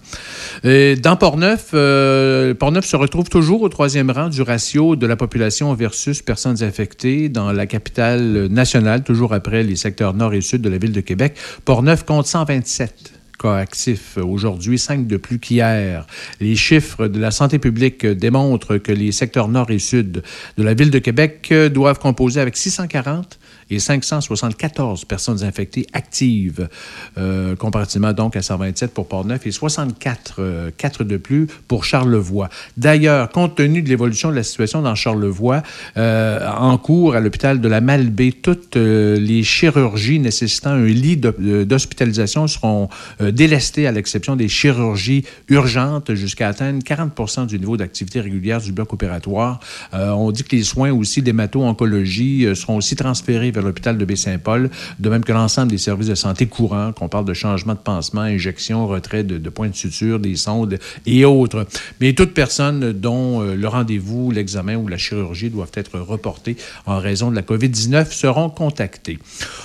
Et 0.63 0.95
dans 0.95 1.15
Portneuf, 1.15 1.71
euh, 1.73 2.53
Portneuf 2.53 2.85
se 2.85 2.95
retrouve 2.95 3.29
toujours 3.29 3.61
au 3.61 3.69
troisième 3.69 4.11
rang 4.11 4.29
du 4.29 4.41
ratio 4.41 4.95
de 4.95 5.07
la 5.07 5.15
population 5.15 5.73
versus 5.73 6.21
personnes 6.21 6.63
infectées 6.63 7.29
dans 7.29 7.51
la 7.51 7.65
capitale 7.65 8.47
nationale, 8.47 9.03
toujours 9.03 9.33
après 9.33 9.63
les 9.63 9.75
secteurs 9.75 10.13
nord 10.13 10.33
et 10.33 10.41
sud 10.41 10.61
de 10.61 10.69
la 10.69 10.77
ville 10.77 10.91
de 10.91 11.01
Québec. 11.01 11.35
Portneuf 11.65 12.03
compte 12.03 12.27
127 12.73 13.13
cas 13.37 13.55
actifs 13.57 14.17
aujourd'hui, 14.17 14.79
5 14.79 15.05
de 15.05 15.17
plus 15.17 15.37
qu'hier. 15.37 16.07
Les 16.39 16.55
chiffres 16.55 17.07
de 17.07 17.19
la 17.19 17.29
santé 17.29 17.59
publique 17.59 18.05
démontrent 18.05 18.77
que 18.77 18.91
les 18.91 19.11
secteurs 19.11 19.47
nord 19.47 19.69
et 19.69 19.79
sud 19.79 20.23
de 20.57 20.63
la 20.63 20.73
ville 20.73 20.89
de 20.89 20.99
Québec 20.99 21.53
doivent 21.71 21.99
composer 21.99 22.39
avec 22.39 22.57
640 22.57 23.39
et 23.69 23.79
574 23.79 25.05
personnes 25.05 25.43
infectées 25.43 25.87
actives, 25.93 26.69
euh, 27.17 27.55
comparativement 27.55 28.13
donc 28.13 28.35
à 28.35 28.41
127 28.41 28.93
pour 28.93 29.07
Portneuf 29.07 29.45
et 29.45 29.51
64 29.51 30.35
euh, 30.39 30.71
4 30.77 31.03
de 31.03 31.17
plus 31.17 31.47
pour 31.67 31.85
Charlevoix. 31.85 32.49
D'ailleurs, 32.77 33.29
compte 33.29 33.55
tenu 33.55 33.81
de 33.81 33.89
l'évolution 33.89 34.29
de 34.29 34.35
la 34.35 34.43
situation 34.43 34.81
dans 34.81 34.95
Charlevoix, 34.95 35.63
euh, 35.97 36.47
en 36.49 36.77
cours 36.77 37.15
à 37.15 37.19
l'hôpital 37.19 37.61
de 37.61 37.67
la 37.67 37.81
Malbaie, 37.81 38.31
toutes 38.31 38.77
euh, 38.77 39.17
les 39.17 39.43
chirurgies 39.43 40.19
nécessitant 40.19 40.71
un 40.71 40.85
lit 40.85 41.19
euh, 41.23 41.65
d'hospitalisation 41.65 42.47
seront 42.47 42.89
euh, 43.21 43.31
délestée 43.31 43.87
à 43.87 43.91
l'exception 43.91 44.35
des 44.35 44.47
chirurgies 44.47 45.23
urgentes 45.49 46.13
jusqu'à 46.13 46.49
atteindre 46.49 46.83
40% 46.83 47.47
du 47.47 47.59
niveau 47.59 47.77
d'activité 47.77 48.19
régulière 48.19 48.61
du 48.61 48.71
bloc 48.71 48.93
opératoire. 48.93 49.59
On 49.93 50.31
dit 50.31 50.43
que 50.43 50.55
les 50.55 50.63
soins 50.63 50.91
aussi 50.91 51.21
d'hémato-oncologie 51.21 52.47
seront 52.55 52.77
aussi 52.77 52.95
transférés 52.95 53.51
vers 53.53 53.63
l'hôpital 53.63 53.97
de 53.97 54.05
Baie-Saint-Paul, 54.05 54.69
de 54.99 55.09
même 55.09 55.23
que 55.23 55.31
l'ensemble 55.31 55.71
des 55.71 55.77
services 55.77 56.07
de 56.07 56.15
santé 56.15 56.45
courants, 56.47 56.91
qu'on 56.91 57.09
parle 57.09 57.25
de 57.25 57.33
changement 57.33 57.73
de 57.73 57.79
pansement, 57.79 58.21
injection, 58.21 58.87
retrait 58.87 59.23
de, 59.23 59.49
points 59.49 59.69
de 59.69 59.75
suture, 59.75 60.19
des 60.19 60.35
sondes 60.35 60.79
et 61.05 61.25
autres. 61.25 61.67
Mais 62.01 62.13
toute 62.13 62.33
personne 62.33 62.91
dont 62.91 63.41
euh, 63.41 63.55
le 63.55 63.67
rendez-vous, 63.67 64.31
l'examen 64.31 64.75
ou 64.75 64.87
la 64.87 64.97
chirurgie 64.97 65.49
doivent 65.49 65.71
être 65.75 65.99
reportés 65.99 66.57
en 66.85 66.99
raison 66.99 67.29
de 67.29 67.35
la 67.35 67.41
COVID-19 67.41 68.11
seront 68.11 68.49
contactés. 68.49 69.19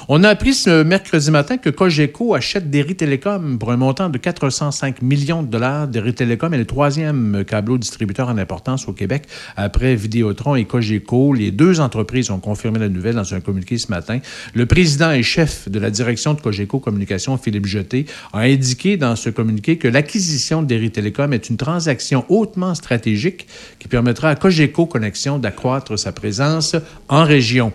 On 0.09 0.25
a 0.25 0.29
appris 0.29 0.55
ce 0.55 0.83
mercredi 0.83 1.31
matin 1.31 1.57
que 1.57 1.71
Cogeco 1.71 2.35
achète 2.35 2.71
Derry 2.71 2.97
Télécom 2.97 3.59
pour 3.59 3.73
un 3.73 3.77
montant 3.77 4.09
de 4.09 4.19
405 4.19 5.03
millions 5.03 5.43
de 5.43 5.49
dollars. 5.49 5.89
Derry 5.89 6.15
Télécom 6.15 6.53
est 6.53 6.59
le 6.59 6.65
troisième 6.65 7.45
câbleau 7.47 7.79
distributeur 7.79 8.29
en 8.29 8.39
importance 8.39 8.89
au 8.89 8.93
Québec 8.93 9.25
après 9.57 9.95
Vidéotron 9.95 10.57
et 10.57 10.65
Cogeco. 10.65 11.35
Les 11.35 11.51
deux 11.51 11.81
entreprises 11.81 12.31
ont 12.31 12.41
confirmé 12.41 12.79
la 12.79 12.89
nouvelle 12.89 13.15
dans 13.15 13.35
un 13.35 13.41
communiqué 13.41 13.78
ce 13.79 13.91
matin. 13.91 14.21
Le 14.55 14.67
président 14.67 15.11
et 15.11 15.23
chef 15.23 15.69
de 15.69 15.79
la 15.79 15.91
direction 15.91 16.35
de 16.35 16.41
Cogeco 16.41 16.79
Communication, 16.79 17.37
Philippe 17.39 17.67
Jeté, 17.67 18.07
a 18.33 18.41
indiqué 18.41 18.97
dans 18.97 19.17
ce 19.17 19.31
communiqué 19.31 19.77
que 19.79 19.89
l'acquisition 19.89 20.63
de 20.63 20.67
Derry 20.67 20.91
Télécom 20.91 21.33
est 21.33 21.51
une 21.51 21.57
transaction 21.57 22.25
hautement 22.29 22.75
stratégique 22.75 23.47
qui 23.79 23.89
permettra 23.89 24.31
à 24.31 24.35
Cogeco 24.35 24.87
Connexion 24.87 25.39
d'accroître 25.39 25.99
sa 25.99 26.13
présence 26.13 26.77
en 27.09 27.25
région. 27.25 27.73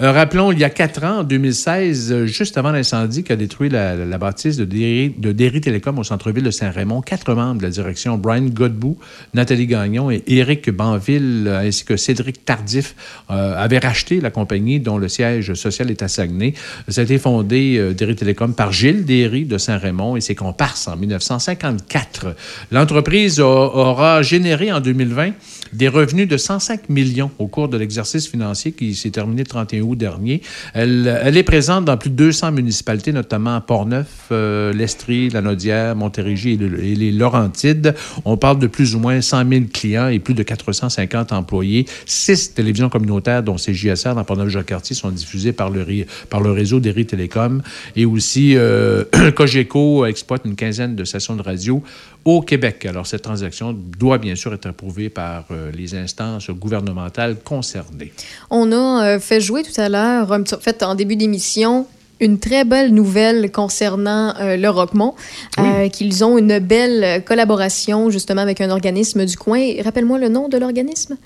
Euh, 0.00 0.12
rappelons, 0.12 0.52
il 0.52 0.58
y 0.58 0.64
a 0.64 0.70
quatre 0.70 1.04
ans, 1.04 1.20
en 1.20 1.24
2016, 1.24 2.12
euh, 2.12 2.26
juste 2.26 2.58
avant 2.58 2.70
l'incendie 2.70 3.22
qui 3.22 3.32
a 3.32 3.36
détruit 3.36 3.68
la, 3.68 3.96
bâtisse 4.18 4.56
de 4.56 4.64
Derry, 4.64 5.14
de 5.16 5.32
Derry 5.32 5.60
Télécom 5.60 5.98
au 5.98 6.04
centre-ville 6.04 6.44
de 6.44 6.50
Saint-Raymond, 6.50 7.00
quatre 7.00 7.34
membres 7.34 7.58
de 7.58 7.64
la 7.64 7.70
direction, 7.70 8.18
Brian 8.18 8.46
Godbout, 8.46 8.98
Nathalie 9.34 9.66
Gagnon 9.66 10.10
et 10.10 10.22
Éric 10.26 10.70
Banville, 10.70 11.48
ainsi 11.48 11.84
que 11.84 11.96
Cédric 11.96 12.44
Tardif, 12.44 12.94
euh, 13.30 13.54
avaient 13.56 13.78
racheté 13.78 14.20
la 14.20 14.30
compagnie 14.30 14.80
dont 14.80 14.98
le 14.98 15.08
siège 15.08 15.39
social 15.54 15.90
est 15.90 16.02
à 16.02 16.08
Saguenay. 16.08 16.54
Ça 16.88 17.00
a 17.00 17.04
été 17.04 17.18
fondé, 17.18 17.76
euh, 17.78 17.92
Derry 17.92 18.16
Télécom, 18.16 18.54
par 18.54 18.72
Gilles 18.72 19.04
Derry 19.04 19.44
de 19.44 19.58
Saint-Raymond 19.58 20.16
et 20.16 20.20
ses 20.20 20.34
comparses 20.34 20.88
en 20.88 20.96
1954. 20.96 22.34
L'entreprise 22.70 23.40
aura 23.40 24.22
généré 24.22 24.72
en 24.72 24.80
2020 24.80 25.32
des 25.72 25.88
revenus 25.88 26.28
de 26.28 26.36
105 26.36 26.88
millions 26.88 27.30
au 27.38 27.46
cours 27.46 27.68
de 27.68 27.76
l'exercice 27.76 28.26
financier 28.26 28.72
qui 28.72 28.94
s'est 28.94 29.10
terminé 29.10 29.42
le 29.42 29.46
31 29.46 29.82
août 29.82 29.96
dernier. 29.96 30.42
Elle, 30.74 31.06
est 31.36 31.42
présente 31.42 31.84
dans 31.84 31.96
plus 31.96 32.10
de 32.10 32.16
200 32.16 32.52
municipalités, 32.52 33.12
notamment 33.12 33.54
à 33.54 33.60
Portneuf, 33.60 34.06
euh, 34.32 34.72
l'Estrie, 34.72 35.30
la 35.30 35.42
Naudière, 35.42 35.94
Montérégie 35.94 36.52
et 36.52 36.94
les 36.94 37.12
Laurentides. 37.12 37.94
On 38.24 38.36
parle 38.36 38.58
de 38.58 38.66
plus 38.66 38.94
ou 38.94 38.98
moins 38.98 39.20
100 39.20 39.48
000 39.48 39.64
clients 39.72 40.08
et 40.08 40.18
plus 40.18 40.34
de 40.34 40.42
450 40.42 41.32
employés. 41.32 41.86
Six 42.06 42.54
télévisions 42.54 42.88
communautaires, 42.88 43.42
dont 43.42 43.56
CJSR 43.56 44.14
dans 44.14 44.24
Portneuf-Jacques-Cartier, 44.24 44.96
sont 44.96 45.10
diffusées 45.10 45.29
par 45.52 45.70
le, 45.70 45.82
ré- 45.82 46.06
par 46.28 46.40
le 46.40 46.52
réseau 46.52 46.80
d'Eri 46.80 47.06
Télécom. 47.06 47.62
Et 47.96 48.04
aussi, 48.04 48.56
euh, 48.56 49.04
Cogeco 49.36 50.06
exploite 50.06 50.42
une 50.44 50.56
quinzaine 50.56 50.96
de 50.96 51.04
stations 51.04 51.36
de 51.36 51.42
radio 51.42 51.82
au 52.24 52.42
Québec. 52.42 52.84
Alors, 52.86 53.06
cette 53.06 53.22
transaction 53.22 53.72
doit 53.98 54.18
bien 54.18 54.34
sûr 54.34 54.52
être 54.52 54.66
approuvée 54.66 55.08
par 55.08 55.44
euh, 55.50 55.70
les 55.72 55.94
instances 55.94 56.50
gouvernementales 56.50 57.36
concernées. 57.42 58.12
On 58.50 58.72
a 58.72 59.04
euh, 59.04 59.20
fait 59.20 59.40
jouer 59.40 59.62
tout 59.62 59.80
à 59.80 59.88
l'heure, 59.88 60.30
en 60.32 60.44
fait, 60.60 60.82
en 60.82 60.94
début 60.94 61.16
d'émission, 61.16 61.86
une 62.20 62.38
très 62.38 62.64
belle 62.64 62.92
nouvelle 62.92 63.50
concernant 63.50 64.34
euh, 64.38 64.56
le 64.56 64.68
Roquemont, 64.68 65.14
euh, 65.58 65.88
qu'ils 65.88 66.22
ont 66.22 66.36
une 66.36 66.58
belle 66.58 67.24
collaboration 67.24 68.10
justement 68.10 68.42
avec 68.42 68.60
un 68.60 68.68
organisme 68.70 69.24
du 69.24 69.36
coin. 69.38 69.62
Rappelle-moi 69.82 70.18
le 70.18 70.28
nom 70.28 70.48
de 70.48 70.58
l'organisme? 70.58 71.16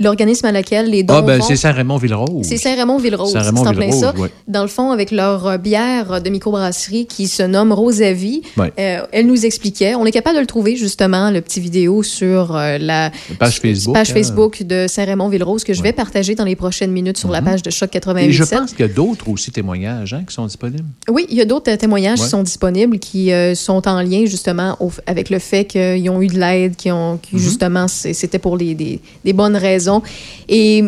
L'organisme 0.00 0.46
à 0.46 0.52
laquelle 0.52 0.88
les 0.90 1.02
dons 1.02 1.14
Ah, 1.18 1.22
ben, 1.22 1.38
vont. 1.38 1.44
c'est 1.46 1.56
Saint-Raymond-Villerose. 1.56 2.46
C'est 2.46 2.56
Saint-Raymond-Villerose. 2.56 3.32
C'est 3.32 3.48
en 3.68 3.74
plein 3.74 3.92
ça. 3.92 4.14
Ouais. 4.16 4.30
Dans 4.48 4.62
le 4.62 4.68
fond, 4.68 4.90
avec 4.92 5.10
leur 5.10 5.46
euh, 5.46 5.56
bière 5.58 6.22
de 6.22 6.30
microbrasserie 6.30 7.06
qui 7.06 7.28
se 7.28 7.42
nomme 7.42 7.72
Rosavi, 7.72 8.42
Ouais. 8.56 8.72
euh, 8.78 9.02
elle 9.12 9.26
nous 9.26 9.44
expliquait, 9.44 9.94
on 9.94 10.06
est 10.06 10.10
capable 10.10 10.36
de 10.36 10.40
le 10.40 10.46
trouver 10.46 10.74
justement, 10.76 11.30
le 11.30 11.40
petit 11.42 11.60
vidéo 11.60 12.02
sur 12.02 12.56
euh, 12.56 12.78
la 12.78 13.10
page 13.38 13.60
Facebook, 13.60 13.94
page 13.94 14.10
hein. 14.10 14.14
Facebook 14.14 14.62
de 14.62 14.86
Saint-Raymond-Villerose 14.88 15.64
que 15.64 15.74
je 15.74 15.82
vais 15.82 15.92
partager 15.92 16.34
dans 16.34 16.44
les 16.44 16.56
prochaines 16.56 16.92
minutes 16.92 17.18
sur 17.18 17.30
la 17.30 17.42
page 17.42 17.62
de 17.62 17.70
Choc 17.70 17.90
Mhm. 17.90 17.96
Et 17.96 18.00
88. 18.00 18.32
je 18.32 18.44
pense 18.44 18.70
qu'il 18.70 18.86
y 18.86 18.88
a 18.90 18.92
d'autres 18.92 19.28
aussi 19.28 19.50
témoignages 19.50 20.14
hein, 20.14 20.22
qui 20.26 20.32
sont 20.34 20.46
disponibles. 20.46 20.84
Oui, 21.10 21.26
il 21.28 21.36
y 21.36 21.40
a 21.40 21.44
d'autres 21.44 21.70
euh, 21.72 21.76
témoignages 21.76 22.20
qui 22.20 22.28
sont 22.28 22.42
disponibles 22.42 22.98
qui 22.98 23.32
euh, 23.32 23.54
sont 23.54 23.86
en 23.88 24.00
lien 24.00 24.24
justement 24.26 24.76
au- 24.80 24.92
avec 25.06 25.28
le 25.28 25.38
fait 25.40 25.64
qu'ils 25.64 26.08
ont 26.08 26.22
eu 26.22 26.28
de 26.28 26.38
l'aide, 26.38 26.76
qui 26.76 26.90
ont 26.90 27.18
qui, 27.20 27.34
Mhm. 27.34 27.40
justement 27.42 27.86
c'était 27.88 28.38
pour 28.38 28.56
les, 28.56 28.74
des, 28.74 29.00
des 29.24 29.32
bonnes 29.32 29.56
raisons. 29.56 29.89
Et 30.48 30.84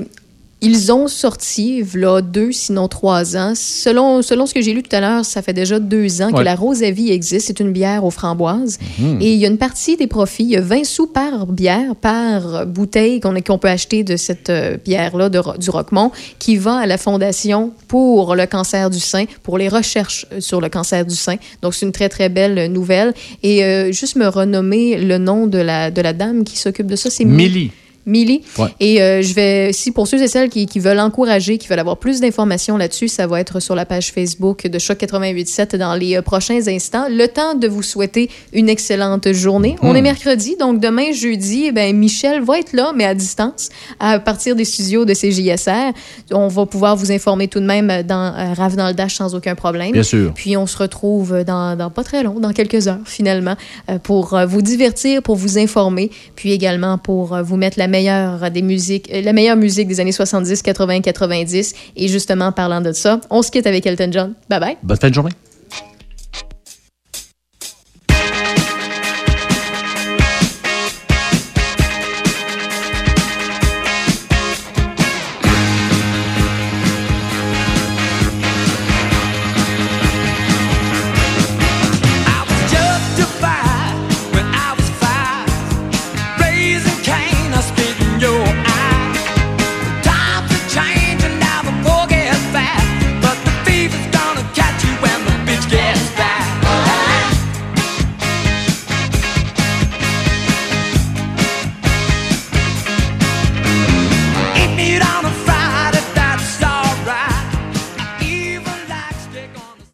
ils 0.65 0.93
ont 0.93 1.09
sorti, 1.09 1.83
là, 1.95 2.21
deux, 2.21 2.53
sinon 2.53 2.87
trois 2.87 3.37
ans. 3.37 3.55
Selon, 3.57 4.23
selon 4.23 4.47
ce 4.47 4.55
que 4.55 4.63
j'ai 4.63 4.73
lu 4.73 4.85
tout 4.85 4.95
à 4.95 5.01
l'heure, 5.01 5.25
ça 5.25 5.43
fait 5.43 5.53
déjà 5.53 5.81
deux 5.81 6.23
ans 6.23 6.31
que 6.31 6.37
la 6.45 6.55
Rose 6.55 6.85
à 6.85 6.91
vie 6.93 7.11
existe. 7.11 7.49
C'est 7.49 7.59
une 7.59 7.73
bière 7.73 8.05
aux 8.05 8.13
framboises. 8.13 8.79
Mhm. 9.01 9.19
Et 9.21 9.33
il 9.33 9.39
y 9.41 9.45
a 9.45 9.49
une 9.49 9.59
partie 9.59 9.97
des 9.97 10.07
profits, 10.07 10.45
il 10.45 10.51
y 10.51 10.57
a 10.57 10.61
20 10.61 10.85
sous 10.85 11.09
par 11.09 11.47
bière, 11.47 11.97
par 11.97 12.65
bouteille 12.65 13.19
qu'on 13.19 13.59
peut 13.59 13.67
acheter 13.67 14.05
de 14.05 14.17
cette 14.17 14.51
euh, 14.51 14.77
bière-là 14.85 15.31
du 15.31 15.69
Roquemont, 15.71 16.13
qui 16.39 16.55
va 16.59 16.77
à 16.77 16.87
la 16.87 16.97
Fondation 16.97 17.73
pour 17.89 18.37
le 18.37 18.47
cancer 18.47 18.89
du 18.89 19.01
sein, 19.01 19.25
pour 19.43 19.59
les 19.59 19.69
recherches 19.69 20.27
euh, 20.33 20.41
sur 20.41 20.61
le 20.61 20.69
cancer 20.69 21.05
du 21.05 21.17
sein. 21.17 21.39
Donc, 21.63 21.75
c'est 21.75 21.87
une 21.87 21.91
très, 21.93 22.09
très 22.09 22.29
belle 22.29 22.71
nouvelle. 22.71 23.15
Et 23.43 23.65
euh, 23.65 23.91
juste 23.91 24.15
me 24.15 24.29
renommer 24.29 24.97
le 24.97 25.19
nom 25.19 25.49
de 25.49 25.59
la, 25.59 25.91
de 25.91 26.01
la 26.01 26.13
dame 26.13 26.45
qui 26.45 26.57
s'occupe 26.57 26.87
de 26.87 26.95
ça, 26.95 27.11
c'est 27.11 27.25
Mi- 27.25 27.35
Millie. 27.49 27.71
Millie. 28.07 28.43
Ouais. 28.59 28.69
Et 28.81 29.01
euh, 29.03 29.23
je 29.23 29.33
vais, 29.35 29.73
si 29.73 29.93
pour 29.93 30.07
ceux 30.09 30.21
et 30.23 30.29
celles 30.29 30.49
qui, 30.49 30.67
qui 30.67 30.81
veulent 30.81 30.99
encourager, 30.99 31.59
qui 31.59 31.69
veulent 31.69 31.79
avoir 31.79 31.99
plus 31.99 32.21
d'informations 32.21 32.77
là-dessus, 32.77 33.09
ça 33.09 33.27
va 33.27 33.41
être 33.41 33.61
sur 33.61 33.75
la 33.75 33.85
page 33.87 34.11
Facebook 34.13 34.67
de 34.67 34.79
Choc 34.79 34.99
88.7 34.99 35.77
dans 35.77 35.95
les 35.95 36.17
euh, 36.17 36.23
prochains 36.23 36.67
instants. 36.69 37.07
Le 37.09 37.27
temps 37.29 37.55
de 37.55 37.69
vous 37.69 37.83
souhaiter 37.83 38.29
une 38.53 38.69
excellente 38.69 39.33
journée. 39.33 39.77
On 39.83 39.93
Hmm. 39.93 39.97
est 39.97 40.03
mercredi, 40.03 40.57
donc 40.59 40.81
demain, 40.81 41.13
jeudi, 41.13 41.65
eh 41.67 41.73
ben, 41.73 41.97
Michel 41.97 42.43
va 42.43 42.59
être 42.59 42.73
là, 42.73 42.93
mais 42.95 43.05
à 43.05 43.15
distance, 43.15 43.69
à 44.01 44.19
partir 44.19 44.57
des 44.57 44.65
studios 44.65 45.05
de 45.05 45.15
CJSR. 45.15 45.93
On 46.33 46.49
va 46.49 46.67
pouvoir 46.67 46.97
vous 46.97 47.13
informer 47.13 47.47
tout 47.49 47.61
de 47.61 47.67
même 47.67 48.03
dans 48.03 48.35
euh, 48.35 48.55
Rave 48.55 48.77
dans 48.77 48.89
le 48.89 48.95
Dash 48.95 49.15
sans 49.17 49.35
aucun 49.35 49.55
problème. 49.55 49.93
Bien 49.93 50.03
sûr. 50.03 50.33
Puis 50.35 50.57
on 50.57 50.67
se 50.67 50.77
retrouve 50.77 51.45
dans, 51.45 51.77
dans 51.77 51.91
pas 51.91 52.03
très 52.05 52.23
long, 52.23 52.41
dans 52.41 52.53
quelques 52.53 52.89
heures 52.89 52.99
finalement, 53.05 53.55
euh, 53.91 53.99
pour 53.99 54.37
vous 54.47 54.63
divertir, 54.63 55.23
pour 55.23 55.37
vous 55.37 55.59
informer, 55.59 56.11
puis 56.37 56.53
également 56.53 56.99
pour 56.99 57.37
vous 57.43 57.57
mettre 57.57 57.79
la 57.79 57.89
meilleure 57.93 58.51
des 58.51 58.63
musiques, 58.63 59.09
euh, 59.13 59.23
la 59.23 59.33
meilleure 59.33 59.57
musique 59.57 59.87
des 59.87 60.01
années 60.01 60.11
70, 60.11 60.63
80, 60.63 61.01
90. 61.03 61.75
Et 61.97 62.09
justement, 62.09 62.51
parlant 62.51 62.81
de 62.81 62.91
ça, 62.93 63.21
on 63.31 63.43
se 63.43 63.51
quitte 63.53 63.67
avec 63.69 63.87
Elton 63.87 64.11
John. 64.11 64.35
Bye 64.49 64.61
bye. 64.61 64.77
Bonne 64.83 64.97
fin 64.97 65.11
de 65.11 65.15
journée. 65.15 65.33